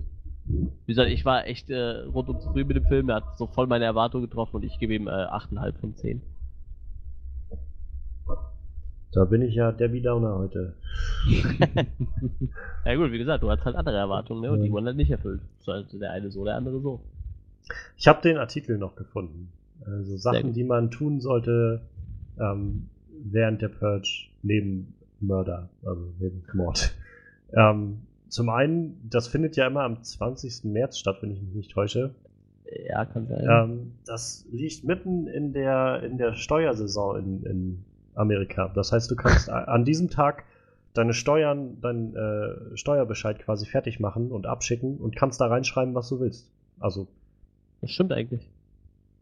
wie 0.86 0.92
gesagt, 0.92 1.10
ich 1.10 1.26
war 1.26 1.46
echt 1.46 1.70
äh, 1.70 2.02
rundum 2.02 2.40
zufrieden 2.40 2.68
mit 2.68 2.78
dem 2.78 2.86
Film, 2.86 3.10
er 3.10 3.18
hat 3.18 3.38
so 3.38 3.48
voll 3.48 3.68
meine 3.68 3.86
Erwartungen 3.86 4.26
getroffen 4.26 4.58
und 4.58 4.64
ich 4.64 4.80
gebe 4.80 4.94
ihm 4.94 5.08
äh, 5.08 5.12
8,5 5.12 5.80
von 5.80 5.96
10. 5.96 6.22
Da 9.14 9.26
bin 9.26 9.44
ich 9.44 9.54
ja 9.54 9.72
Debbie 9.72 10.02
Downer 10.02 10.36
heute. 10.38 10.74
Ja 12.86 12.96
gut, 12.96 13.14
wie 13.14 13.18
gesagt, 13.18 13.44
du 13.44 13.50
hast 13.50 13.64
halt 13.64 13.78
andere 13.78 13.96
Erwartungen, 13.96 14.42
ne? 14.42 14.52
Und 14.52 14.62
die 14.62 14.70
wurden 14.70 14.88
halt 14.88 14.98
nicht 14.98 15.10
erfüllt. 15.10 15.40
So, 15.60 15.72
also 15.72 15.98
der 15.98 16.12
eine 16.12 16.30
so, 16.32 16.44
der 16.44 16.58
andere 16.58 16.82
so. 16.82 17.00
Ich 17.96 18.10
habe 18.10 18.22
den 18.22 18.38
Artikel 18.38 18.78
noch 18.78 18.98
gefunden. 18.98 19.54
Also 19.86 20.18
Sachen, 20.18 20.52
die 20.52 20.66
man 20.66 20.92
tun 20.92 21.22
sollte 21.22 21.82
ähm, 22.38 22.90
während 23.24 23.62
der 23.62 23.70
Purge 23.70 24.28
neben 24.44 24.94
Mörder, 25.20 25.70
also 25.84 26.14
neben 26.20 26.44
Mord. 26.54 26.94
Ähm, 27.54 28.02
zum 28.30 28.50
einen, 28.50 29.00
das 29.10 29.28
findet 29.28 29.56
ja 29.56 29.68
immer 29.68 29.84
am 29.84 30.04
20. 30.04 30.66
März 30.66 30.98
statt, 30.98 31.18
wenn 31.22 31.32
ich 31.32 31.42
mich 31.42 31.54
nicht 31.54 31.72
täusche. 31.72 32.14
Ja, 32.90 33.06
kann 33.06 33.28
sein. 33.28 33.48
Ähm, 33.50 33.92
das 34.06 34.46
liegt 34.52 34.84
mitten 34.84 35.28
in 35.28 35.54
der, 35.54 36.02
in 36.04 36.18
der 36.18 36.34
Steuersaison 36.34 37.18
in, 37.18 37.44
in 37.44 37.86
Amerika. 38.16 38.72
Das 38.74 38.92
heißt, 38.92 39.10
du 39.12 39.16
kannst 39.16 39.50
an 39.50 39.86
diesem 39.86 40.10
Tag 40.10 40.46
deine 40.94 41.14
Steuern, 41.14 41.80
deinen 41.82 42.16
äh, 42.16 42.78
Steuerbescheid 42.78 43.40
quasi 43.40 43.66
fertig 43.66 44.00
machen 44.00 44.32
und 44.32 44.46
abschicken 44.46 44.98
und 44.98 45.16
kannst 45.16 45.42
da 45.42 45.48
reinschreiben, 45.48 45.94
was 45.96 46.10
du 46.10 46.20
willst. 46.20 46.50
Also 46.80 47.08
Das 47.82 47.92
stimmt 47.92 48.14
eigentlich. 48.14 48.50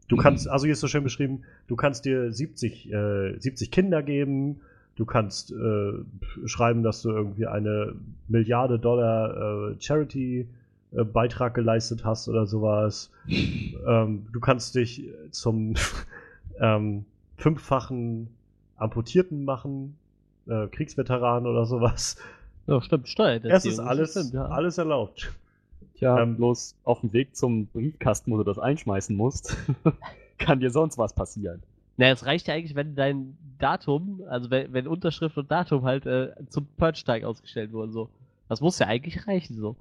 Du 0.08 0.16
kannst, 0.16 0.48
also 0.48 0.66
hier 0.66 0.72
ist 0.72 0.80
so 0.80 0.88
schön 0.88 1.04
beschrieben, 1.04 1.42
du 1.68 1.76
kannst 1.76 2.04
dir 2.04 2.32
70, 2.32 2.92
äh, 2.92 3.38
70 3.38 3.70
Kinder 3.70 4.02
geben, 4.02 4.60
du 4.96 5.04
kannst 5.04 5.52
äh, 5.52 5.92
schreiben, 6.46 6.82
dass 6.82 7.02
du 7.02 7.10
irgendwie 7.10 7.46
eine 7.46 7.94
Milliarde 8.28 8.78
Dollar 8.78 9.70
äh, 9.70 9.76
Charity-Beitrag 9.80 11.54
geleistet 11.54 12.04
hast 12.04 12.28
oder 12.28 12.46
sowas. 12.46 13.10
ähm, 13.28 14.26
du 14.32 14.40
kannst 14.40 14.74
dich 14.74 15.08
zum 15.30 15.74
ähm, 16.60 17.04
fünffachen 17.36 18.28
Amputierten 18.76 19.44
machen, 19.44 19.96
äh, 20.46 20.66
Kriegsveteran 20.68 21.46
oder 21.46 21.66
sowas. 21.66 22.16
Ja, 22.66 22.80
stimmt, 22.80 23.08
Steuer. 23.08 23.40
Es 23.44 23.64
ist 23.64 23.80
alles, 23.80 24.12
stimmt, 24.12 24.34
ja. 24.34 24.46
alles 24.46 24.78
erlaubt. 24.78 25.32
Tja, 25.94 26.20
Ähm, 26.20 26.36
bloß 26.36 26.76
auf 26.84 27.00
dem 27.00 27.12
Weg 27.12 27.36
zum 27.36 27.66
Briefkasten, 27.66 28.32
wo 28.32 28.36
du 28.36 28.44
das 28.44 28.58
einschmeißen 28.58 29.16
musst, 29.16 29.56
kann 30.38 30.60
dir 30.60 30.70
sonst 30.70 30.98
was 30.98 31.14
passieren. 31.14 31.62
Naja, 31.96 32.12
es 32.12 32.24
reicht 32.26 32.46
ja 32.48 32.54
eigentlich, 32.54 32.74
wenn 32.74 32.94
dein 32.94 33.36
Datum, 33.58 34.22
also 34.28 34.50
wenn, 34.50 34.72
wenn 34.72 34.86
Unterschrift 34.88 35.36
und 35.36 35.50
Datum 35.50 35.84
halt 35.84 36.06
äh, 36.06 36.32
zum 36.48 36.66
Purge-Tag 36.76 37.24
ausgestellt 37.24 37.72
wurden, 37.72 37.92
so. 37.92 38.08
Das 38.48 38.60
muss 38.60 38.78
ja 38.78 38.86
eigentlich 38.86 39.26
reichen, 39.26 39.56
so. 39.56 39.76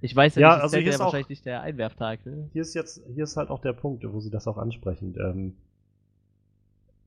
Ich 0.00 0.14
weiß 0.14 0.36
ja, 0.36 0.40
Ja, 0.42 0.54
nicht, 0.54 0.62
also 0.62 0.76
hier 0.76 0.86
ja 0.86 0.90
ist 0.92 1.00
auch- 1.00 1.04
wahrscheinlich 1.06 1.28
nicht 1.28 1.44
der 1.46 1.60
Einwerftag, 1.62 2.24
ne? 2.24 2.48
hier 2.52 2.62
ist 2.62 2.74
jetzt, 2.74 3.02
hier 3.12 3.24
ist 3.24 3.36
halt 3.36 3.50
auch 3.50 3.60
der 3.60 3.72
Punkt, 3.72 4.04
wo 4.10 4.20
sie 4.20 4.30
das 4.30 4.46
auch 4.46 4.56
ansprechen. 4.58 5.16
Ähm, 5.20 5.56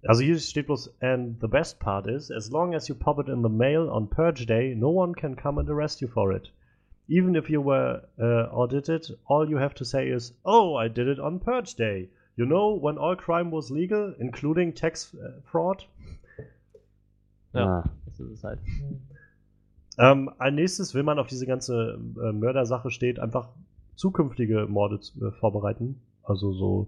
also 0.03 0.21
hier 0.23 0.37
steht 0.39 0.65
bloß, 0.67 0.93
and 1.01 1.39
the 1.41 1.47
best 1.47 1.79
part 1.79 2.07
is, 2.07 2.31
as 2.31 2.51
long 2.51 2.75
as 2.75 2.87
you 2.87 2.95
pop 2.95 3.19
it 3.19 3.27
in 3.29 3.41
the 3.43 3.49
mail 3.49 3.87
on 3.89 4.09
Purge 4.09 4.45
Day, 4.45 4.75
no 4.75 4.89
one 4.89 5.13
can 5.13 5.35
come 5.35 5.59
and 5.59 5.69
arrest 5.69 6.01
you 6.01 6.07
for 6.07 6.31
it. 6.35 6.51
Even 7.07 7.35
if 7.35 7.49
you 7.49 7.61
were 7.63 8.03
uh, 8.19 8.53
audited, 8.53 9.17
all 9.25 9.47
you 9.49 9.57
have 9.57 9.73
to 9.75 9.83
say 9.85 10.09
is, 10.09 10.33
oh, 10.43 10.75
I 10.75 10.87
did 10.87 11.07
it 11.07 11.19
on 11.19 11.39
Purge 11.39 11.75
Day. 11.75 12.09
You 12.37 12.45
know, 12.45 12.81
when 12.81 12.97
all 12.97 13.15
crime 13.15 13.51
was 13.51 13.69
legal, 13.69 14.15
including 14.19 14.73
tax 14.73 15.13
uh, 15.13 15.41
fraud. 15.45 15.87
Ja. 17.53 17.65
Ah. 17.81 17.89
Das 18.05 18.19
ist 18.19 18.31
es 18.31 18.43
halt. 18.43 18.59
Ähm, 19.97 20.31
als 20.37 20.55
nächstes 20.55 20.93
will 20.95 21.03
man 21.03 21.19
auf 21.19 21.27
diese 21.27 21.45
ganze 21.45 21.99
äh, 22.23 22.31
Mördersache 22.31 22.89
steht, 22.91 23.19
einfach 23.19 23.49
zukünftige 23.95 24.65
Morde 24.67 24.99
zu- 25.01 25.27
äh, 25.27 25.31
vorbereiten. 25.33 25.99
Also 26.23 26.53
so 26.53 26.87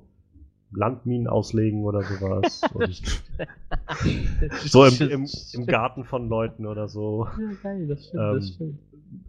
Landminen 0.72 1.28
auslegen 1.28 1.84
oder 1.84 2.02
sowas. 2.04 2.62
Und 2.74 3.06
so 4.66 4.86
im, 4.86 5.10
im, 5.10 5.28
im 5.54 5.66
Garten 5.66 6.04
von 6.06 6.30
Leuten 6.30 6.66
oder 6.66 6.88
so. 6.88 7.28
Ja, 7.40 7.52
geil, 7.62 7.88
das 7.88 8.08
stimmt, 8.08 8.24
Ähm, 8.24 8.36
das 8.36 8.48
stimmt. 8.50 8.80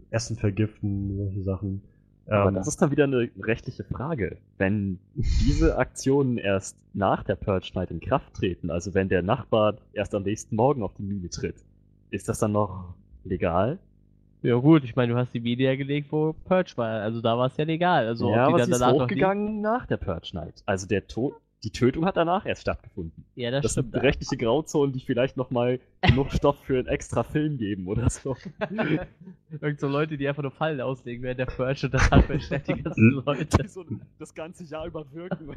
Essen 0.09 0.37
vergiften, 0.37 1.17
solche 1.17 1.43
Sachen. 1.43 1.81
Aber 2.27 2.49
Ähm, 2.49 2.55
das 2.55 2.67
ist 2.67 2.81
dann 2.81 2.91
wieder 2.91 3.03
eine 3.03 3.29
rechtliche 3.39 3.83
Frage. 3.83 4.37
Wenn 4.57 4.99
diese 5.15 5.77
Aktionen 5.77 6.37
erst 6.37 6.77
nach 6.93 7.23
der 7.23 7.35
Purge 7.35 7.71
Night 7.75 7.91
in 7.91 7.99
Kraft 7.99 8.33
treten, 8.33 8.71
also 8.71 8.93
wenn 8.93 9.09
der 9.09 9.21
Nachbar 9.21 9.75
erst 9.93 10.15
am 10.15 10.23
nächsten 10.23 10.55
Morgen 10.55 10.81
auf 10.83 10.93
die 10.95 11.03
Mine 11.03 11.29
tritt, 11.29 11.55
ist 12.09 12.27
das 12.27 12.39
dann 12.39 12.53
noch 12.53 12.95
legal? 13.23 13.79
Ja 14.41 14.55
gut, 14.55 14.83
ich 14.83 14.95
meine, 14.95 15.13
du 15.13 15.19
hast 15.19 15.33
die 15.33 15.39
Media 15.39 15.75
gelegt, 15.75 16.11
wo 16.11 16.33
Purge 16.33 16.73
war, 16.75 17.01
also 17.01 17.19
da 17.21 17.37
war 17.37 17.47
es 17.47 17.57
ja 17.57 17.63
legal. 17.63 18.07
Also 18.07 18.29
ja, 18.29 18.45
aber 18.47 18.59
dann 18.59 18.67
sie 18.67 18.73
ist 18.73 18.85
hochgegangen 18.85 19.61
nach 19.61 19.87
der 19.87 19.97
Purge 19.97 20.29
Night. 20.33 20.61
Also 20.65 20.87
der 20.87 21.07
Tod, 21.07 21.33
die 21.65 21.71
Tötung 21.71 22.05
hat 22.05 22.15
danach 22.15 22.45
erst 22.45 22.61
stattgefunden. 22.61 23.25
Ja, 23.35 23.49
das, 23.49 23.63
Das 23.63 23.71
stimmt. 23.71 23.91
sind 23.93 24.03
rechtliche 24.03 24.37
Grauzonen, 24.37 24.93
die 24.93 24.99
vielleicht 24.99 25.35
nochmal 25.35 25.79
genug 26.01 26.31
Stoff 26.31 26.57
für 26.63 26.77
einen 26.77 26.87
extra 26.87 27.23
Film 27.23 27.57
geben 27.57 27.87
oder 27.87 28.07
so. 28.09 28.37
Irgend 29.61 29.79
so 29.79 29.87
Leute, 29.87 30.15
die 30.17 30.27
einfach 30.27 30.43
nur 30.43 30.51
Fallen 30.51 30.79
auslegen 30.79 31.23
während 31.23 31.39
der 31.39 31.47
Purge 31.47 31.87
und 31.87 31.93
das 31.93 32.11
halt 32.11 32.25
versteckt 32.25 32.67
die 32.67 32.83
ganzen 32.83 33.11
Leute. 33.25 33.45
Die 33.63 33.67
so 33.67 33.83
das 34.19 34.33
ganze 34.35 34.63
Jahr 34.65 34.85
über 34.85 35.11
wirken. 35.11 35.55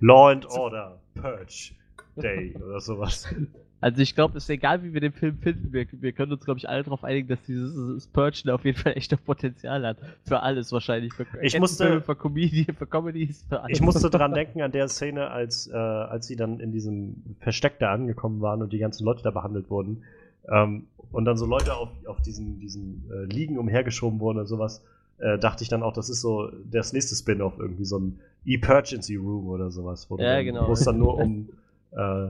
Law 0.00 0.30
and 0.30 0.46
Order, 0.46 0.98
Purge 1.14 1.72
Day 2.16 2.54
oder 2.56 2.80
sowas. 2.80 3.26
Also 3.84 4.00
ich 4.00 4.14
glaube, 4.14 4.38
es 4.38 4.44
ist 4.44 4.50
egal, 4.50 4.84
wie 4.84 4.94
wir 4.94 5.00
den 5.00 5.10
Film 5.12 5.38
finden, 5.38 5.72
wir, 5.72 5.84
wir 5.90 6.12
können 6.12 6.30
uns, 6.30 6.44
glaube 6.44 6.58
ich, 6.58 6.68
alle 6.68 6.84
darauf 6.84 7.02
einigen, 7.02 7.26
dass 7.26 7.42
dieses, 7.42 8.06
Purgen 8.06 8.50
auf 8.50 8.64
jeden 8.64 8.78
Fall 8.78 8.92
echt 8.96 9.10
noch 9.10 9.24
Potenzial 9.24 9.84
hat. 9.84 9.96
Für 10.24 10.38
alles 10.38 10.70
wahrscheinlich. 10.70 11.12
Für 11.12 11.26
Ich 11.42 11.58
musste- 11.58 12.00
für 12.00 12.14
Comedy, 12.14 12.64
für 12.78 12.86
Comedies, 12.86 13.44
für 13.48 13.60
alles. 13.60 13.76
Ich 13.76 13.82
musste 13.82 14.08
dran 14.08 14.32
denken 14.34 14.62
an 14.62 14.70
der 14.70 14.86
Szene, 14.86 15.32
als, 15.32 15.66
äh, 15.66 15.72
als 15.74 16.28
sie 16.28 16.36
dann 16.36 16.60
in 16.60 16.70
diesem 16.70 17.24
Versteck 17.40 17.80
da 17.80 17.92
angekommen 17.92 18.40
waren 18.40 18.62
und 18.62 18.72
die 18.72 18.78
ganzen 18.78 19.04
Leute 19.04 19.24
da 19.24 19.32
behandelt 19.32 19.68
wurden. 19.68 20.04
Ähm, 20.48 20.84
und 21.10 21.24
dann 21.24 21.36
so 21.36 21.46
Leute 21.46 21.74
auf, 21.74 21.88
auf 22.06 22.22
diesen, 22.22 22.60
diesen 22.60 23.10
äh, 23.12 23.24
Liegen 23.34 23.58
umhergeschoben 23.58 24.20
wurden 24.20 24.38
und 24.38 24.46
sowas. 24.46 24.84
Äh, 25.18 25.40
dachte 25.40 25.64
ich 25.64 25.68
dann 25.68 25.82
auch, 25.82 25.92
das 25.92 26.08
ist 26.08 26.20
so 26.20 26.52
das 26.70 26.92
nächste 26.92 27.16
Spin-off, 27.16 27.54
irgendwie 27.58 27.84
so 27.84 27.98
ein 27.98 28.20
Emergency 28.46 29.16
Room 29.16 29.48
oder 29.48 29.72
sowas, 29.72 30.08
wo, 30.08 30.18
Ja, 30.18 30.40
genau. 30.42 30.68
wo 30.68 30.72
es 30.72 30.84
dann 30.84 30.98
nur 30.98 31.16
um, 31.18 31.48
äh, 31.96 32.28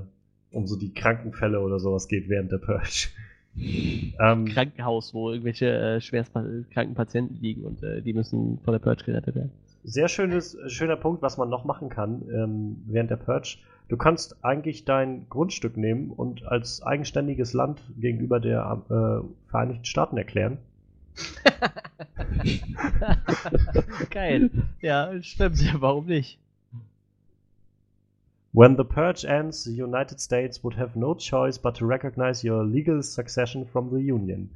um 0.53 0.67
so 0.67 0.77
die 0.77 0.93
Krankenfälle 0.93 1.61
oder 1.61 1.79
sowas 1.79 2.09
geht 2.09 2.29
während 2.29 2.53
der 2.53 2.59
Purge. 2.59 3.09
ähm, 3.57 4.47
Krankenhaus, 4.47 5.15
wo 5.15 5.31
irgendwelche 5.31 5.67
äh, 5.67 6.01
schwerst 6.01 6.33
kranken 6.33 6.95
Patienten 6.95 7.39
liegen 7.41 7.65
und 7.65 7.83
äh, 7.83 8.03
die 8.03 8.13
müssen 8.13 8.59
von 8.65 8.73
der 8.73 8.79
Purge 8.79 9.05
gerettet 9.05 9.35
werden. 9.35 9.51
Sehr 9.85 10.09
schönes, 10.09 10.57
schöner 10.69 10.97
Punkt, 10.97 11.23
was 11.23 11.39
man 11.39 11.51
noch 11.51 11.65
machen 11.65 11.89
kann 11.89 12.23
ähm, 12.33 12.83
während 12.87 13.11
der 13.11 13.17
Purge. 13.17 13.59
Du 13.89 13.97
kannst 13.97 14.45
eigentlich 14.45 14.85
dein 14.85 15.29
Grundstück 15.29 15.77
nehmen 15.77 16.11
und 16.11 16.47
als 16.47 16.83
eigenständiges 16.83 17.53
Land 17.53 17.83
gegenüber 17.99 18.41
der 18.41 18.83
äh, 18.89 19.51
Vereinigten 19.51 19.85
Staaten 19.85 20.17
erklären. 20.17 20.59
Geil. 24.11 24.51
Ja, 24.81 25.23
stimmt. 25.23 25.59
Warum 25.81 26.07
nicht? 26.07 26.39
When 28.55 28.77
the 28.77 28.85
purge 28.85 29.25
ends, 29.25 29.65
the 29.65 29.73
United 29.73 30.21
States 30.21 30.63
would 30.63 30.75
have 30.75 30.95
no 30.95 31.15
choice 31.15 31.57
but 31.57 31.75
to 31.77 31.87
recognize 31.87 32.45
your 32.45 32.65
legal 32.65 33.03
succession 33.03 33.65
from 33.65 33.91
the 33.91 34.01
Union. 34.01 34.51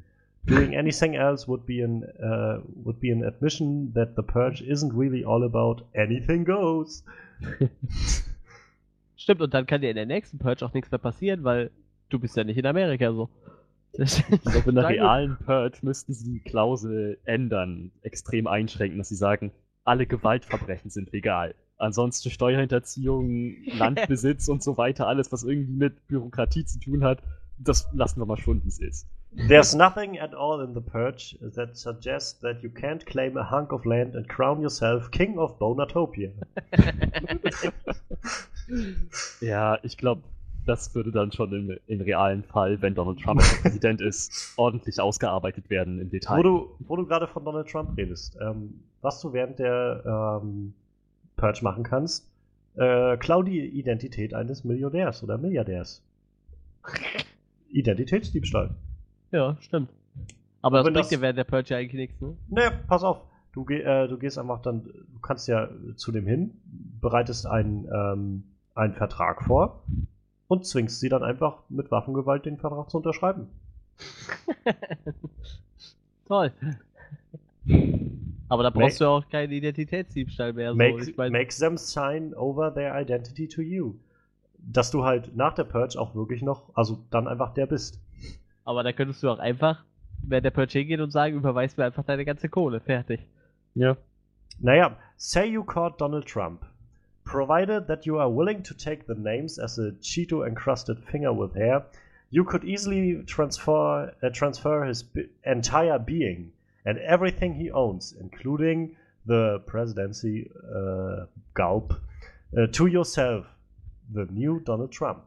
Doing 0.44 0.76
anything 0.82 1.16
else 1.16 1.48
would 1.48 1.64
be 1.64 1.80
an 1.80 2.04
uh, 2.22 2.60
would 2.84 3.00
be 3.00 3.10
an 3.10 3.24
admission 3.24 3.92
that 3.94 4.14
the 4.14 4.22
purge 4.22 4.60
isn't 4.60 4.92
really 4.92 5.24
all 5.24 5.44
about 5.44 5.82
anything 5.94 6.44
goes. 6.44 7.02
Stimmt, 9.16 9.40
und 9.40 9.54
dann 9.54 9.66
kann 9.66 9.80
dir 9.80 9.90
in 9.90 9.96
der 9.96 10.06
nächsten 10.06 10.38
Purge 10.38 10.64
auch 10.64 10.74
nichts 10.74 10.90
mehr 10.90 10.98
passieren, 10.98 11.42
weil 11.42 11.70
du 12.10 12.18
bist 12.18 12.36
ja 12.36 12.44
nicht 12.44 12.58
in 12.58 12.66
Amerika 12.66 13.12
so. 13.12 13.30
Ich 13.98 14.24
glaube, 14.42 14.68
in 14.68 14.74
der 14.74 14.88
realen 14.90 15.38
Purge 15.38 15.78
müssten 15.80 16.12
sie 16.12 16.34
die 16.34 16.40
Klausel 16.40 17.18
ändern, 17.24 17.92
extrem 18.02 18.46
einschränken, 18.46 18.98
dass 18.98 19.08
sie 19.08 19.16
sagen, 19.16 19.52
alle 19.84 20.06
Gewaltverbrechen 20.06 20.90
sind 20.90 21.12
legal. 21.12 21.54
Ansonsten 21.78 22.30
Steuerhinterziehung, 22.30 23.56
Landbesitz 23.78 24.48
und 24.48 24.62
so 24.62 24.76
weiter, 24.78 25.06
alles, 25.06 25.32
was 25.32 25.44
irgendwie 25.44 25.72
mit 25.72 26.06
Bürokratie 26.08 26.64
zu 26.64 26.78
tun 26.80 27.04
hat, 27.04 27.22
das 27.58 27.88
lassen 27.92 28.20
wir 28.20 28.26
mal 28.26 28.36
schon, 28.36 28.62
wie 28.64 28.68
es 28.68 28.78
ist. 28.78 29.06
There's 29.48 29.74
nothing 29.74 30.18
at 30.18 30.34
all 30.34 30.64
in 30.64 30.72
the 30.72 30.80
purge 30.80 31.36
that 31.54 31.76
suggests 31.76 32.40
that 32.40 32.62
you 32.62 32.70
can't 32.70 33.04
claim 33.04 33.36
a 33.36 33.50
hunk 33.50 33.72
of 33.72 33.84
land 33.84 34.16
and 34.16 34.26
crown 34.28 34.62
yourself 34.62 35.10
king 35.10 35.38
of 35.38 35.58
Bonatopia. 35.58 36.30
Ja, 39.40 39.78
ich 39.84 39.96
glaube, 39.96 40.22
das 40.66 40.94
würde 40.94 41.12
dann 41.12 41.30
schon 41.30 41.52
im, 41.52 41.78
im 41.86 42.00
realen 42.00 42.42
Fall, 42.42 42.82
wenn 42.82 42.94
Donald 42.94 43.20
Trump 43.20 43.40
Präsident 43.62 44.00
ist, 44.00 44.52
ordentlich 44.56 45.00
ausgearbeitet 45.00 45.70
werden 45.70 46.00
im 46.00 46.10
Detail. 46.10 46.38
Wo 46.38 46.42
du, 46.42 46.70
wo 46.80 46.96
du 46.96 47.06
gerade 47.06 47.28
von 47.28 47.44
Donald 47.44 47.68
Trump 47.68 47.96
redest, 47.96 48.36
ähm, 48.40 48.80
was 49.02 49.20
du 49.20 49.32
während 49.32 49.58
der 49.58 50.40
ähm, 50.42 50.74
Purge 51.36 51.60
machen 51.62 51.84
kannst, 51.84 52.30
äh, 52.76 53.16
klau 53.16 53.42
die 53.42 53.60
Identität 53.60 54.34
eines 54.34 54.64
Millionärs 54.64 55.22
oder 55.22 55.38
Milliardärs. 55.38 56.02
Identitätsdiebstahl. 57.68 58.74
Ja, 59.32 59.56
stimmt. 59.60 59.90
Aber 60.62 60.82
das 60.82 60.92
bringt 60.92 61.10
dir 61.10 61.20
während 61.20 61.38
der 61.38 61.44
Purge 61.44 61.70
ja 61.70 61.78
eigentlich 61.78 61.94
nichts, 61.94 62.20
ne? 62.20 62.36
Ne, 62.48 62.72
pass 62.88 63.04
auf. 63.04 63.22
Du, 63.52 63.64
geh, 63.64 63.80
äh, 63.80 64.08
du 64.08 64.18
gehst 64.18 64.38
einfach 64.38 64.60
dann, 64.60 64.84
du 64.84 65.20
kannst 65.22 65.48
ja 65.48 65.68
zu 65.96 66.12
dem 66.12 66.26
hin, 66.26 66.60
bereitest 67.00 67.46
einen, 67.46 67.88
ähm, 67.92 68.44
einen 68.74 68.94
Vertrag 68.94 69.42
vor 69.44 69.82
und 70.48 70.66
zwingst 70.66 71.00
sie 71.00 71.08
dann 71.08 71.22
einfach 71.22 71.62
mit 71.68 71.90
Waffengewalt 71.90 72.44
den 72.44 72.58
Vertrag 72.58 72.90
zu 72.90 72.98
unterschreiben. 72.98 73.48
Toll. 76.28 76.52
Aber 78.48 78.62
da 78.62 78.70
brauchst 78.70 79.00
du 79.00 79.04
ja 79.04 79.10
auch 79.10 79.28
keinen 79.28 79.52
Identitätsdiebstahl 79.52 80.52
mehr. 80.52 80.70
So. 80.70 80.76
Make, 80.76 81.02
ich 81.02 81.16
mein, 81.16 81.32
make 81.32 81.48
them 81.48 81.76
sign 81.76 82.34
over 82.34 82.72
their 82.72 82.98
identity 82.98 83.48
to 83.48 83.62
you. 83.62 83.94
Dass 84.58 84.90
du 84.90 85.04
halt 85.04 85.36
nach 85.36 85.54
der 85.54 85.64
Purge 85.64 85.98
auch 85.98 86.14
wirklich 86.14 86.42
noch, 86.42 86.70
also 86.74 87.04
dann 87.10 87.28
einfach 87.28 87.54
der 87.54 87.66
bist. 87.66 88.00
aber 88.64 88.82
da 88.82 88.92
könntest 88.92 89.22
du 89.22 89.30
auch 89.30 89.38
einfach, 89.38 89.84
während 90.22 90.44
der 90.44 90.50
Purge 90.50 90.78
hingehen 90.78 91.00
und 91.00 91.10
sagen, 91.10 91.36
überweis 91.36 91.76
mir 91.76 91.84
einfach 91.84 92.04
deine 92.04 92.24
ganze 92.24 92.48
Kohle. 92.48 92.80
Fertig. 92.80 93.20
Ja. 93.74 93.96
Naja, 94.58 94.96
say 95.16 95.46
you 95.46 95.62
caught 95.64 96.00
Donald 96.00 96.26
Trump. 96.26 96.64
Provided 97.24 97.88
that 97.88 98.06
you 98.06 98.18
are 98.18 98.30
willing 98.30 98.62
to 98.62 98.74
take 98.74 99.04
the 99.06 99.14
names 99.14 99.58
as 99.58 99.78
a 99.78 99.90
Cheeto 100.00 100.46
encrusted 100.46 100.98
finger 101.00 101.36
with 101.36 101.54
hair, 101.54 101.86
you 102.30 102.44
could 102.44 102.64
easily 102.64 103.24
transfer 103.26 104.12
uh, 104.22 104.30
transfer 104.30 104.84
his 104.84 105.04
entire 105.44 105.98
being 105.98 106.52
and 106.86 106.98
everything 106.98 107.54
he 107.54 107.70
owns, 107.70 108.12
including 108.12 108.96
the 109.26 109.60
presidency 109.66 110.50
uh, 110.74 111.26
gulp, 111.54 111.92
uh, 112.56 112.66
to 112.68 112.86
yourself, 112.86 113.44
the 114.12 114.26
new 114.30 114.60
Donald 114.60 114.92
Trump. 114.92 115.24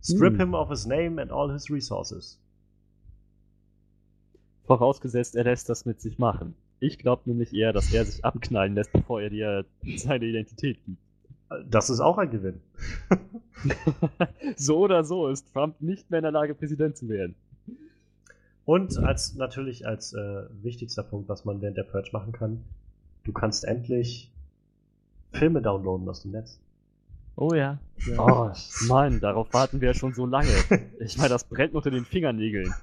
Strip 0.00 0.34
Hmm. 0.34 0.40
him 0.40 0.54
of 0.54 0.70
his 0.70 0.86
name 0.86 1.18
and 1.18 1.32
all 1.32 1.48
his 1.50 1.68
resources. 1.68 2.38
Vorausgesetzt, 4.68 5.34
er 5.34 5.44
lässt 5.44 5.68
das 5.68 5.84
mit 5.84 6.00
sich 6.00 6.18
machen. 6.18 6.54
Ich 6.78 6.98
glaube 6.98 7.22
nämlich 7.26 7.52
eher, 7.52 7.72
dass 7.72 7.92
er 7.92 8.04
sich 8.04 8.24
abknallen 8.24 8.74
lässt, 8.74 8.92
bevor 8.92 9.20
er 9.20 9.30
dir 9.30 9.64
seine 9.96 10.26
Identität 10.26 10.78
gibt. 10.84 10.98
Das 11.68 11.90
ist 11.90 12.00
auch 12.00 12.18
ein 12.18 12.30
Gewinn. 12.30 12.60
so 14.56 14.78
oder 14.78 15.04
so 15.04 15.28
ist 15.28 15.52
Trump 15.52 15.80
nicht 15.80 16.10
mehr 16.10 16.18
in 16.18 16.24
der 16.24 16.32
Lage, 16.32 16.54
Präsident 16.54 16.96
zu 16.96 17.08
werden. 17.08 17.34
Und 18.66 18.98
als 18.98 19.34
natürlich 19.36 19.86
als 19.86 20.12
äh, 20.12 20.42
wichtigster 20.62 21.04
Punkt, 21.04 21.28
was 21.28 21.44
man 21.44 21.62
während 21.62 21.76
der 21.78 21.84
Purge 21.84 22.10
machen 22.12 22.32
kann, 22.32 22.64
du 23.24 23.32
kannst 23.32 23.64
endlich 23.64 24.30
Filme 25.32 25.62
downloaden 25.62 26.08
aus 26.08 26.22
dem 26.22 26.32
Netz. 26.32 26.58
Oh 27.36 27.54
ja. 27.54 27.78
Oh, 28.18 28.50
Mann, 28.88 29.20
darauf 29.20 29.52
warten 29.54 29.80
wir 29.80 29.88
ja 29.88 29.94
schon 29.94 30.14
so 30.14 30.26
lange. 30.26 30.48
Ich 30.98 31.16
meine, 31.16 31.28
das 31.30 31.44
brennt 31.44 31.74
unter 31.74 31.90
den 31.90 32.04
Fingernägeln. 32.04 32.74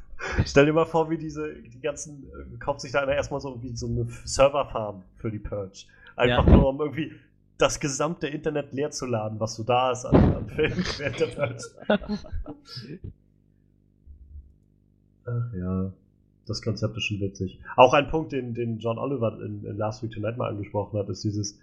Stell 0.45 0.65
dir 0.68 0.73
mal 0.73 0.85
vor, 0.85 1.10
wie 1.10 1.18
diese, 1.18 1.53
die 1.53 1.81
ganzen, 1.81 2.23
äh, 2.23 2.57
kauft 2.60 2.80
sich 2.81 2.91
da 2.91 3.01
einer 3.01 3.14
erstmal 3.15 3.41
so 3.41 3.49
irgendwie 3.49 3.76
so 3.76 3.88
eine 3.88 4.07
Serverfarm 4.23 5.03
für 5.18 5.31
die 5.31 5.39
Purge. 5.39 5.85
Einfach 6.15 6.47
Ja. 6.47 6.55
nur, 6.55 6.69
um 6.69 6.80
irgendwie 6.80 7.11
das 7.57 7.80
gesamte 7.80 8.27
Internet 8.27 8.72
leer 8.72 8.91
zu 8.91 9.05
laden, 9.05 9.39
was 9.39 9.55
so 9.55 9.64
da 9.64 9.91
ist 9.91 10.05
an, 10.05 10.15
an 10.35 10.47
Filmen 10.49 10.85
während 10.97 11.19
der 11.19 11.27
Purge. 11.27 11.64
Ach 15.26 15.54
ja, 15.54 15.91
das 16.45 16.62
Konzept 16.62 16.98
ist 16.98 17.04
schon 17.04 17.20
witzig. 17.22 17.60
Auch 17.76 17.94
ein 17.94 18.08
Punkt, 18.10 18.32
den, 18.32 18.54
den 18.54 18.80
John 18.80 18.98
Oliver 18.98 19.40
in, 19.44 19.66
in 19.66 19.78
Last 19.78 20.04
Week 20.04 20.12
Tonight 20.12 20.38
mal 20.38 20.50
angesprochen 20.50 21.00
hat, 21.00 21.10
ist 21.10 21.24
dieses, 21.24 21.60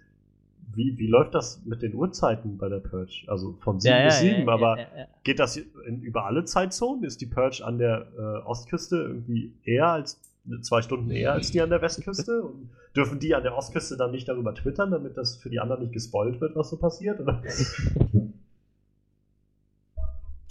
wie, 0.73 0.97
wie 0.97 1.07
läuft 1.07 1.35
das 1.35 1.61
mit 1.65 1.81
den 1.81 1.93
Uhrzeiten 1.93 2.57
bei 2.57 2.69
der 2.69 2.79
Purge? 2.79 3.25
Also 3.27 3.53
von 3.59 3.79
7 3.79 4.05
bis 4.05 4.19
7, 4.19 4.49
aber 4.49 4.77
ja, 4.77 4.87
ja. 4.97 5.07
Geht 5.23 5.39
das 5.39 5.57
in, 5.57 6.01
über 6.01 6.25
alle 6.25 6.45
Zeitzonen? 6.45 7.03
Ist 7.03 7.21
die 7.21 7.25
Purge 7.25 7.63
an 7.63 7.77
der 7.77 8.07
äh, 8.17 8.21
Ostküste 8.45 8.97
irgendwie 8.97 9.53
eher 9.63 9.87
als 9.87 10.19
zwei 10.61 10.81
Stunden 10.81 11.11
eher 11.11 11.33
als 11.33 11.51
die 11.51 11.61
an 11.61 11.69
der 11.69 11.81
Westküste? 11.81 12.41
Und 12.43 12.69
dürfen 12.95 13.19
die 13.19 13.35
an 13.35 13.43
der 13.43 13.55
Ostküste 13.55 13.97
dann 13.97 14.11
nicht 14.11 14.27
darüber 14.27 14.55
twittern, 14.55 14.91
damit 14.91 15.17
das 15.17 15.37
für 15.37 15.49
die 15.49 15.59
anderen 15.59 15.81
nicht 15.81 15.93
gespoilt 15.93 16.41
wird, 16.41 16.55
was 16.55 16.69
so 16.69 16.77
passiert? 16.77 17.19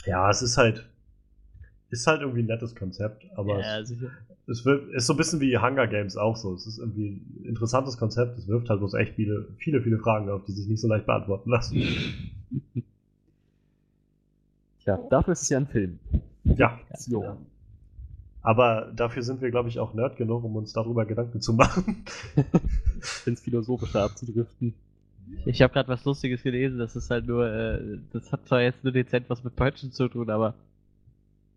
Ja, 0.07 0.31
es 0.31 0.41
ist 0.41 0.57
halt 0.57 0.89
ist 1.91 2.07
halt 2.07 2.21
irgendwie 2.23 2.43
ein 2.43 2.47
nettes 2.47 2.75
Konzept, 2.75 3.27
aber 3.37 3.61
ja, 3.61 3.81
es, 3.81 3.93
es 4.47 4.65
wird, 4.65 4.91
ist 4.93 5.07
so 5.07 5.15
ein 5.15 5.17
bisschen 5.17 5.41
wie 5.41 5.59
Hunger 5.59 5.87
Games 5.87 6.17
auch 6.17 6.37
so. 6.37 6.55
Es 6.55 6.67
ist 6.67 6.79
irgendwie 6.79 7.09
ein 7.11 7.45
interessantes 7.45 7.97
Konzept. 7.97 8.39
Es 8.39 8.49
wirft 8.49 8.69
halt 8.69 8.81
bloß 8.81 8.95
echt 8.95 9.15
viele, 9.15 9.47
viele, 9.59 9.81
viele 9.83 9.99
Fragen 9.99 10.29
auf, 10.29 10.45
die 10.45 10.53
sich 10.53 10.67
nicht 10.67 10.81
so 10.81 10.89
leicht 10.89 11.07
beantworten 11.07 11.51
lassen. 11.51 11.83
Tja, 14.83 14.99
dafür 15.11 15.33
ist 15.33 15.43
es 15.43 15.49
ja 15.51 15.59
ein 15.59 15.67
Film. 15.67 15.99
Ja, 16.45 16.81
So. 16.97 17.37
Aber 18.43 18.91
dafür 18.97 19.23
sind 19.23 19.43
wir, 19.43 19.51
glaube 19.51 19.69
ich, 19.69 19.79
auch 19.79 19.93
nerd 19.93 20.17
genug, 20.17 20.45
um 20.45 20.57
uns 20.57 20.73
darüber 20.73 21.05
Gedanken 21.05 21.41
zu 21.43 21.53
machen. 21.53 22.05
ins 23.27 23.43
Philosophische 23.43 24.01
abzudriften. 24.01 24.75
Ich 25.45 25.63
habe 25.63 25.73
gerade 25.73 25.89
was 25.89 26.05
Lustiges 26.05 26.43
gelesen, 26.43 26.79
das 26.79 26.97
ist 26.97 27.11
halt 27.11 27.27
nur, 27.27 27.47
äh, 27.47 27.99
das 28.13 28.33
hat 28.33 28.47
zwar 28.47 28.63
jetzt 28.63 28.83
nur 28.83 28.93
dezent 28.93 29.29
was 29.29 29.45
mit 29.45 29.55
Purgen 29.55 29.93
zu 29.93 30.09
tun, 30.09 30.31
aber 30.31 30.55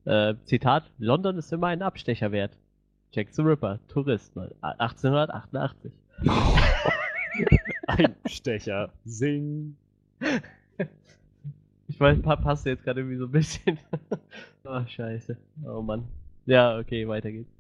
äh, 0.06 0.36
Zitat, 0.46 0.90
London 0.98 1.38
ist 1.38 1.52
immer 1.54 1.68
ein 1.68 1.82
Abstecher 1.82 2.32
wert. 2.32 2.58
Jack 3.12 3.30
the 3.32 3.42
Ripper, 3.44 3.80
Tourist, 3.88 4.36
1888. 4.62 5.92
Ein 7.88 8.16
Stecher. 8.26 8.92
Sing. 9.06 9.76
Ich 11.88 12.00
weiß, 12.00 12.22
pa 12.22 12.36
passt 12.38 12.66
jetzt 12.66 12.84
gerade 12.84 13.02
irgendwie 13.02 13.18
so 13.18 13.26
ein 13.26 13.32
bisschen. 13.32 13.78
oh, 14.64 14.82
scheiße. 14.88 15.38
Oh 15.66 15.82
Mann. 15.82 16.08
Ja, 16.46 16.78
okay, 16.80 17.08
weiter 17.08 17.32
geht's. 17.32 17.52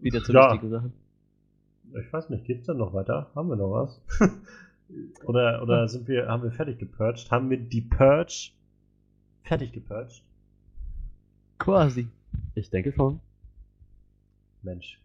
Wieder 0.00 0.22
zu 0.22 0.32
Ja. 0.32 0.52
wichtigen 0.52 0.70
Sachen. 0.70 0.92
Ich 2.00 2.12
weiß 2.12 2.30
nicht, 2.30 2.44
geht's 2.44 2.66
denn 2.66 2.76
noch 2.78 2.92
weiter? 2.92 3.30
Haben 3.34 3.48
wir 3.48 3.56
noch 3.56 3.72
was? 3.72 4.00
oder 5.24 5.62
oder 5.62 5.88
sind 5.88 6.06
wir, 6.08 6.28
haben 6.28 6.42
wir 6.42 6.50
fertig 6.52 6.78
gepurcht? 6.78 7.30
Haben 7.30 7.50
wir 7.50 7.58
die 7.58 7.80
Purge 7.80 8.50
fertig 9.42 9.72
gepurcht? 9.72 10.22
Quasi. 11.58 12.08
Ich 12.54 12.70
denke 12.70 12.92
schon. 12.92 13.20
Mensch, 14.62 15.00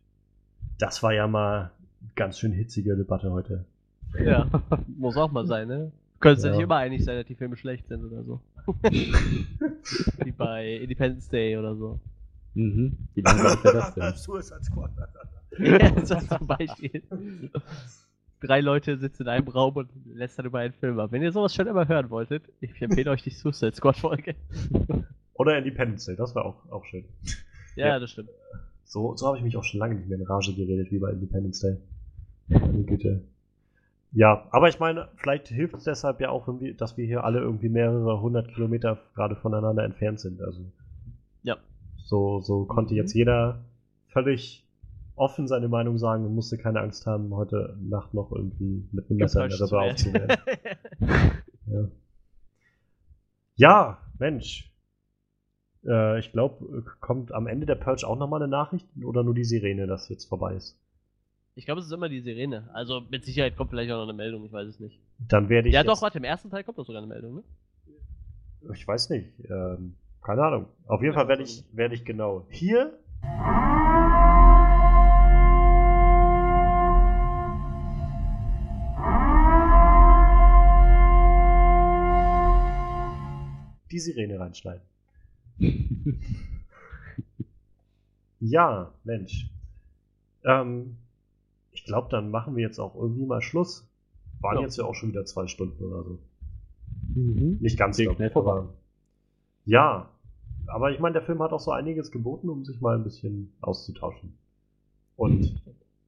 das 0.77 1.03
war 1.03 1.13
ja 1.13 1.27
mal 1.27 1.71
ganz 2.15 2.39
schön 2.39 2.51
hitzige 2.51 2.95
Debatte 2.95 3.31
heute. 3.31 3.65
Ja, 4.19 4.47
muss 4.97 5.17
auch 5.17 5.31
mal 5.31 5.45
sein, 5.45 5.67
ne? 5.67 5.91
Können 6.19 6.39
ja. 6.39 6.45
Ja. 6.47 6.51
nicht 6.51 6.63
immer 6.63 6.77
einig 6.77 7.03
sein, 7.03 7.17
dass 7.17 7.25
die 7.25 7.35
Filme 7.35 7.57
schlecht 7.57 7.87
sind 7.87 8.03
oder 8.03 8.23
so. 8.23 8.41
Wie 10.23 10.31
bei 10.31 10.75
Independence 10.75 11.29
Day 11.29 11.57
oder 11.57 11.75
so. 11.75 11.99
Mhm. 12.53 12.97
Wie 13.15 13.21
langweilig 13.21 13.63
wäre 13.63 13.77
das 13.77 13.93
denn? 13.93 14.15
Suicide 14.15 14.63
Squad. 14.63 14.91
ja, 15.57 16.05
so 16.05 16.15
zum 16.15 16.47
Beispiel. 16.47 17.01
Drei 18.41 18.61
Leute 18.61 18.97
sitzen 18.97 19.23
in 19.23 19.29
einem 19.29 19.47
Raum 19.47 19.75
und 19.75 19.89
lästern 20.05 20.45
über 20.45 20.59
einen 20.59 20.73
Film 20.73 20.99
ab. 20.99 21.11
Wenn 21.11 21.21
ihr 21.21 21.31
sowas 21.31 21.53
schon 21.55 21.67
immer 21.67 21.87
hören 21.87 22.09
wolltet, 22.09 22.43
ich 22.59 22.81
empfehle 22.81 23.11
euch 23.11 23.23
die 23.23 23.29
Suicide 23.29 23.75
Squad 23.75 23.97
Folge. 23.97 24.35
Oder 25.41 25.57
Independence 25.57 26.05
Day, 26.05 26.15
das 26.15 26.35
war 26.35 26.45
auch, 26.45 26.69
auch 26.71 26.85
schön. 26.85 27.05
Ja, 27.75 27.87
Ja. 27.87 27.99
das 27.99 28.11
stimmt. 28.11 28.29
So, 28.83 29.15
so 29.15 29.27
habe 29.27 29.37
ich 29.37 29.43
mich 29.43 29.55
auch 29.57 29.63
schon 29.63 29.79
lange 29.79 29.95
nicht 29.95 30.07
mehr 30.09 30.19
in 30.19 30.25
Rage 30.25 30.53
geredet 30.53 30.91
wie 30.91 30.99
bei 30.99 31.09
Independence 31.11 31.61
Day. 31.61 31.77
Meine 32.49 32.83
Güte. 32.83 33.21
Ja, 34.11 34.45
aber 34.51 34.67
ich 34.67 34.77
meine, 34.79 35.07
vielleicht 35.15 35.47
hilft 35.47 35.75
es 35.75 35.85
deshalb 35.85 36.19
ja 36.19 36.29
auch, 36.29 36.47
wir, 36.59 36.73
dass 36.75 36.97
wir 36.97 37.05
hier 37.05 37.23
alle 37.23 37.39
irgendwie 37.39 37.69
mehrere 37.69 38.19
hundert 38.21 38.49
Kilometer 38.53 38.97
gerade 39.15 39.37
voneinander 39.37 39.85
entfernt 39.85 40.19
sind. 40.19 40.41
Also 40.41 40.59
Ja. 41.43 41.55
so, 42.03 42.41
so 42.41 42.65
konnte 42.65 42.93
Mhm. 42.93 42.97
jetzt 42.97 43.13
jeder 43.13 43.63
völlig 44.09 44.67
offen 45.15 45.47
seine 45.47 45.69
Meinung 45.69 45.97
sagen 45.97 46.25
und 46.25 46.35
musste 46.35 46.57
keine 46.57 46.81
Angst 46.81 47.05
haben, 47.07 47.33
heute 47.33 47.77
Nacht 47.79 48.13
noch 48.13 48.33
irgendwie 48.33 48.85
mit 48.91 49.09
einem 49.09 49.19
Messer 49.19 49.45
in 49.45 49.49
der 49.51 49.59
Rippe 49.61 49.71
werden. 49.71 49.91
aufzunehmen. 49.91 50.27
Ja. 51.67 51.87
ja, 53.55 53.97
Mensch. 54.19 54.70
Äh, 55.85 56.19
ich 56.19 56.31
glaube, 56.31 56.83
kommt 56.99 57.31
am 57.31 57.47
Ende 57.47 57.65
der 57.65 57.75
Purge 57.75 58.07
auch 58.07 58.17
nochmal 58.17 58.41
eine 58.41 58.49
Nachricht 58.51 58.87
oder 59.03 59.23
nur 59.23 59.33
die 59.33 59.43
Sirene, 59.43 59.87
dass 59.87 60.09
jetzt 60.09 60.25
vorbei 60.25 60.55
ist? 60.55 60.77
Ich 61.55 61.65
glaube, 61.65 61.81
es 61.81 61.87
ist 61.87 61.91
immer 61.91 62.09
die 62.09 62.21
Sirene. 62.21 62.69
Also 62.73 63.01
mit 63.09 63.25
Sicherheit 63.25 63.57
kommt 63.57 63.71
vielleicht 63.71 63.91
auch 63.91 63.97
noch 63.97 64.03
eine 64.03 64.13
Meldung, 64.13 64.45
ich 64.45 64.53
weiß 64.53 64.67
es 64.67 64.79
nicht. 64.79 64.99
Dann 65.27 65.49
werde 65.49 65.67
ich. 65.67 65.73
ja, 65.73 65.83
doch, 65.83 66.01
warte, 66.01 66.17
im 66.17 66.23
ersten 66.23 66.49
Teil 66.49 66.63
kommt 66.63 66.77
doch 66.77 66.85
sogar 66.85 67.01
eine 67.01 67.11
Meldung, 67.11 67.35
ne? 67.35 67.43
Ich 68.73 68.87
weiß 68.87 69.09
nicht. 69.09 69.27
Ähm, 69.49 69.95
keine 70.23 70.43
Ahnung. 70.43 70.67
Auf 70.85 71.01
jeden 71.01 71.13
Ja, 71.13 71.19
Fall 71.19 71.27
werde 71.27 71.43
ich, 71.43 71.63
werde 71.73 71.95
ich 71.95 72.05
genau 72.05 72.45
hier. 72.49 72.97
Sirene 83.89 84.39
reinschneiden. 84.39 84.90
Ja, 88.39 88.93
Mensch. 89.03 89.49
Ähm, 90.43 90.97
ich 91.71 91.83
glaube, 91.85 92.09
dann 92.09 92.31
machen 92.31 92.55
wir 92.55 92.63
jetzt 92.63 92.79
auch 92.79 92.95
irgendwie 92.95 93.25
mal 93.25 93.41
Schluss. 93.41 93.87
Waren 94.41 94.57
Ja. 94.57 94.61
jetzt 94.63 94.77
ja 94.77 94.85
auch 94.85 94.95
schon 94.95 95.09
wieder 95.09 95.25
zwei 95.25 95.47
Stunden 95.47 95.83
oder 95.83 96.03
so. 96.03 96.19
Mhm. 97.15 97.57
Nicht 97.61 97.77
ganz, 97.77 97.97
glaub 97.97 98.15
schnell 98.15 98.31
vorbei. 98.31 98.63
Ja, 99.65 100.09
aber 100.67 100.91
ich 100.91 100.99
meine, 100.99 101.13
der 101.13 101.21
Film 101.21 101.41
hat 101.41 101.51
auch 101.51 101.59
so 101.59 101.71
einiges 101.71 102.11
geboten, 102.11 102.49
um 102.49 102.65
sich 102.65 102.81
mal 102.81 102.95
ein 102.95 103.03
bisschen 103.03 103.53
auszutauschen. 103.61 104.33
Und 105.15 105.61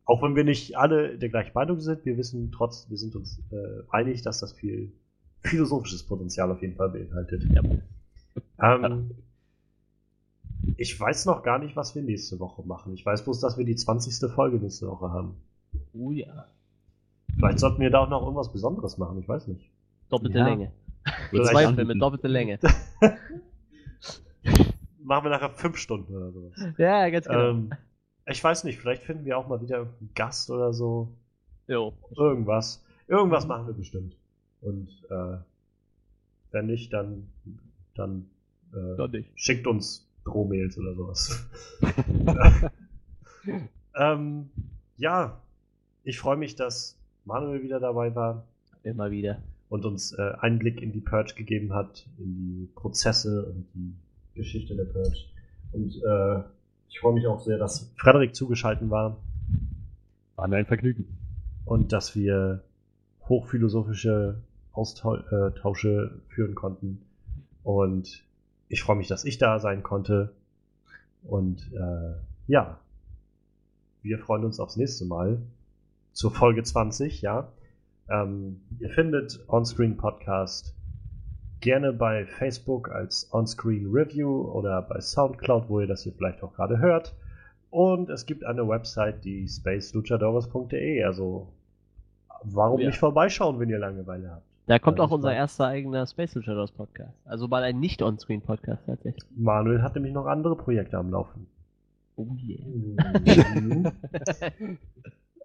auch 0.06 0.24
wenn 0.24 0.36
wir 0.36 0.44
nicht 0.44 0.78
alle 0.78 1.18
der 1.18 1.30
gleichen 1.30 1.54
Meinung 1.54 1.80
sind, 1.80 2.06
wir 2.06 2.18
wissen 2.18 2.52
trotz, 2.52 2.90
wir 2.90 2.98
sind 2.98 3.16
uns 3.16 3.40
äh, 3.52 3.84
einig, 3.90 4.22
dass 4.24 4.40
das 4.40 4.54
viel 4.54 4.92
philosophisches 5.42 6.04
Potenzial 6.04 6.52
auf 6.52 6.62
jeden 6.62 6.76
Fall 6.76 6.90
beinhaltet. 6.90 7.44
Ja. 7.52 7.64
Ähm, 8.60 9.12
ich 10.78 11.00
weiß 11.00 11.26
noch 11.26 11.44
gar 11.44 11.60
nicht, 11.60 11.76
was 11.76 11.94
wir 11.96 12.02
nächste 12.02 12.40
Woche 12.40 12.64
machen. 12.64 12.94
Ich 12.94 13.06
weiß 13.06 13.24
bloß, 13.24 13.40
dass 13.42 13.58
wir 13.58 13.66
die 13.66 13.76
20. 13.76 14.32
Folge 14.32 14.58
nächste 14.58 14.88
Woche 14.88 15.10
haben. 15.12 15.36
Oh 15.94 16.12
ja. 16.12 16.48
Vielleicht 17.36 17.60
sollten 17.60 17.82
wir 17.82 17.90
da 17.90 18.00
auch 18.00 18.10
noch 18.10 18.22
irgendwas 18.22 18.52
Besonderes 18.52 18.98
machen, 18.98 19.20
ich 19.20 19.28
weiß 19.28 19.48
nicht. 19.48 19.70
Doppelte 20.10 20.38
Ja. 20.38 20.48
Länge. 20.48 20.72
Vielleicht 21.30 21.52
Zwei. 21.52 21.74
Filme, 21.74 21.98
doppelte 21.98 22.28
Länge. 22.28 22.60
Machen 25.04 25.26
wir 25.26 25.32
nachher 25.32 25.50
fünf 25.50 25.78
Stunden 25.78 26.16
oder 26.16 26.32
sowas. 26.32 26.54
Ja, 26.78 27.10
ganz 27.10 27.28
genau. 27.28 27.50
Ähm, 27.50 27.72
ich 28.26 28.42
weiß 28.42 28.64
nicht, 28.64 28.80
vielleicht 28.80 29.04
finden 29.04 29.26
wir 29.26 29.38
auch 29.38 29.48
mal 29.48 29.62
wieder 29.62 29.80
einen 29.82 30.10
Gast 30.16 30.50
oder 30.50 30.74
so. 30.74 31.10
jo. 31.68 31.94
Irgendwas. 32.16 32.84
Irgendwas 33.08 33.46
machen 33.48 33.68
wir 33.68 33.74
bestimmt. 33.74 34.16
Und 34.62 34.88
äh, 35.10 35.38
wenn 36.52 36.68
nicht, 36.68 36.94
dann, 36.94 37.28
dann 37.96 38.30
äh, 38.74 38.96
Doch 38.96 39.10
nicht. 39.10 39.30
schickt 39.36 39.68
uns 39.68 40.08
Drohmails 40.26 40.78
oder 40.78 40.94
sowas. 40.96 41.46
ähm, 43.96 44.50
ja, 44.98 45.42
ich 46.04 46.20
freue 46.20 46.38
mich, 46.38 46.56
dass 46.56 46.98
Manuel 47.26 47.64
wieder 47.64 47.80
dabei 47.80 48.14
war 48.16 48.46
Immer 48.84 49.12
wieder. 49.12 49.42
und 49.70 49.86
uns 49.86 50.12
äh, 50.14 50.32
Einblick 50.40 50.82
in 50.82 50.92
die 50.92 51.00
Purge 51.02 51.34
gegeben 51.36 51.74
hat, 51.74 52.06
in 52.18 52.36
die 52.36 52.70
Prozesse 52.76 53.46
und 53.46 53.66
die 53.74 53.94
Geschichte 54.36 54.76
der 54.76 54.86
Purge. 54.86 55.18
Und 55.72 55.96
äh, 56.04 56.44
ich 56.90 57.00
freue 57.00 57.14
mich 57.14 57.26
auch 57.28 57.40
sehr, 57.40 57.58
dass 57.58 57.92
Frederik 57.98 58.36
zugeschaltet 58.36 58.90
war 58.90 59.18
War 60.36 60.48
mir 60.48 60.58
ein 60.58 60.66
Vergnügen. 60.66 61.08
und 61.66 61.92
dass 61.94 62.16
wir 62.16 62.64
hochphilosophische 63.30 64.42
Austausche 64.74 66.22
führen 66.28 66.56
konnten. 66.56 67.02
Und 67.64 68.24
ich 68.70 68.82
freue 68.84 68.96
mich, 68.96 69.08
dass 69.08 69.26
ich 69.26 69.38
da 69.38 69.60
sein 69.60 69.84
konnte. 69.84 70.34
Und 71.24 71.72
äh, 71.74 72.14
ja, 72.48 72.80
wir 74.02 74.20
freuen 74.20 74.44
uns 74.46 74.60
aufs 74.60 74.76
nächste 74.78 75.06
Mal 75.06 75.42
zur 76.12 76.32
Folge 76.32 76.64
20, 76.64 77.22
ja. 77.22 77.48
Ähm, 78.10 78.60
ihr 78.80 78.90
findet 78.90 79.40
Onscreen 79.48 79.96
Podcast 79.96 80.76
gerne 81.62 81.94
bei 81.94 82.26
Facebook 82.26 82.92
als 82.92 83.30
Onscreen 83.32 83.90
Review 83.90 84.42
oder 84.52 84.82
bei 84.82 85.00
Soundcloud, 85.00 85.70
wo 85.70 85.80
ihr 85.80 85.88
das 85.88 86.04
hier 86.04 86.12
vielleicht 86.12 86.44
auch 86.44 86.54
gerade 86.54 86.80
hört. 86.80 87.16
Und 87.70 88.10
es 88.10 88.26
gibt 88.26 88.44
eine 88.44 88.68
Website, 88.68 89.24
die 89.24 89.48
spaceluchadores.de. 89.48 91.04
Also 91.06 91.48
warum 92.44 92.82
Ja. 92.82 92.88
nicht 92.88 93.00
vorbeischauen, 93.00 93.60
wenn 93.60 93.70
ihr 93.70 93.80
Langeweile 93.80 94.32
habt? 94.32 94.46
Da 94.66 94.80
kommt 94.80 95.00
auch 95.00 95.12
unser 95.12 95.34
erster 95.34 95.68
eigener 95.68 96.08
Space 96.08 96.38
Shadows 96.42 96.72
Podcast. 96.72 97.18
Also 97.26 97.48
mal 97.48 97.64
ein 97.64 97.80
Nicht-On-Screen-Podcast 97.80 98.86
tatsächlich. 98.86 99.24
Manuel 99.36 99.82
hat 99.82 99.96
nämlich 99.96 100.14
noch 100.14 100.26
andere 100.26 100.56
Projekte 100.56 100.98
am 100.98 101.12
Laufen. 101.12 101.48
Oh 102.16 102.28
yeah. 102.42 103.92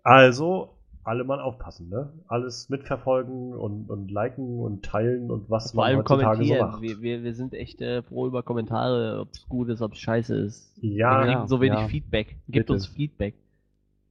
Also, 0.04 0.70
alle 1.04 1.24
mal 1.24 1.40
aufpassen, 1.40 1.88
ne? 1.90 2.10
Alles 2.28 2.68
mitverfolgen 2.68 3.52
und, 3.52 3.90
und 3.90 4.10
liken 4.10 4.60
und 4.60 4.84
teilen 4.84 5.30
und 5.30 5.50
was 5.50 5.72
Vor 5.72 5.82
man 5.82 5.86
allem 5.86 5.98
heutzutage 5.98 6.44
so 6.44 6.54
kommentieren. 6.54 6.70
macht. 6.70 6.82
wir, 6.82 7.00
wir, 7.02 7.22
wir 7.24 7.34
sind 7.34 7.52
echt 7.52 7.82
äh, 7.82 8.02
froh 8.02 8.26
über 8.26 8.42
Kommentare, 8.42 9.20
ob 9.20 9.28
es 9.32 9.46
gut 9.48 9.68
ist, 9.68 9.82
ob 9.82 9.92
es 9.92 9.98
scheiße 9.98 10.34
ist. 10.34 10.72
Ja, 10.80 11.20
wir 11.26 11.34
kriegen 11.34 11.48
so 11.48 11.60
wenig 11.60 11.78
ja. 11.78 11.88
Feedback. 11.88 12.36
Gibt 12.48 12.66
Bitte. 12.66 12.72
uns 12.74 12.86
Feedback. 12.86 13.34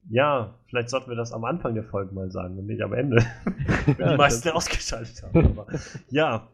Ja, 0.10 0.54
vielleicht 0.68 0.90
sollten 0.90 1.10
wir 1.10 1.16
das 1.18 1.34
am 1.34 1.44
Anfang 1.44 1.74
der 1.74 1.84
Folge 1.84 2.14
mal 2.14 2.32
sagen 2.32 2.58
und 2.58 2.68
nicht 2.68 2.82
am 2.82 2.94
Ende, 2.94 3.18
wenn 3.86 3.96
Ja, 4.00 4.12
die 4.12 4.18
meisten 4.18 4.50
ausgeschaltet 4.50 5.24
haben. 5.24 5.58
Aber, 5.58 5.68
ja, 6.10 6.48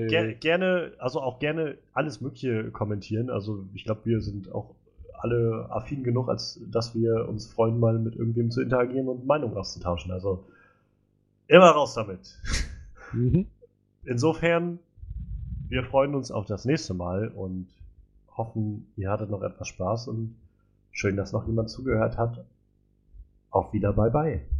Äh, 0.00 0.06
ger 0.08 0.32
gerne, 0.34 0.92
also 0.98 1.20
auch 1.20 1.38
gerne 1.38 1.78
alles 1.92 2.20
Mögliche 2.20 2.70
kommentieren. 2.72 3.30
Also 3.30 3.64
ich 3.72 3.84
glaube, 3.84 4.00
wir 4.04 4.20
sind 4.20 4.52
auch 4.52 4.74
alle 5.12 5.66
affin 5.70 6.02
genug, 6.02 6.28
als 6.28 6.60
dass 6.70 6.94
wir 6.94 7.28
uns 7.28 7.46
freuen, 7.46 7.78
mal 7.78 7.98
mit 7.98 8.16
irgendwem 8.16 8.50
zu 8.50 8.60
interagieren 8.60 9.08
und 9.08 9.26
Meinungen 9.26 9.56
auszutauschen. 9.56 10.10
Also 10.12 10.44
immer 11.46 11.70
raus 11.70 11.94
damit. 11.94 12.36
Mhm. 13.12 13.46
Insofern, 14.04 14.78
wir 15.68 15.84
freuen 15.84 16.14
uns 16.14 16.30
auf 16.30 16.46
das 16.46 16.64
nächste 16.64 16.94
Mal 16.94 17.28
und 17.28 17.68
hoffen, 18.36 18.86
ihr 18.96 19.10
hattet 19.10 19.30
noch 19.30 19.42
etwas 19.42 19.68
Spaß 19.68 20.08
und 20.08 20.34
schön, 20.92 21.16
dass 21.16 21.32
noch 21.32 21.46
jemand 21.46 21.70
zugehört 21.70 22.16
hat. 22.16 22.44
Auf 23.50 23.72
wieder, 23.72 23.92
bye 23.92 24.10
bye. 24.10 24.57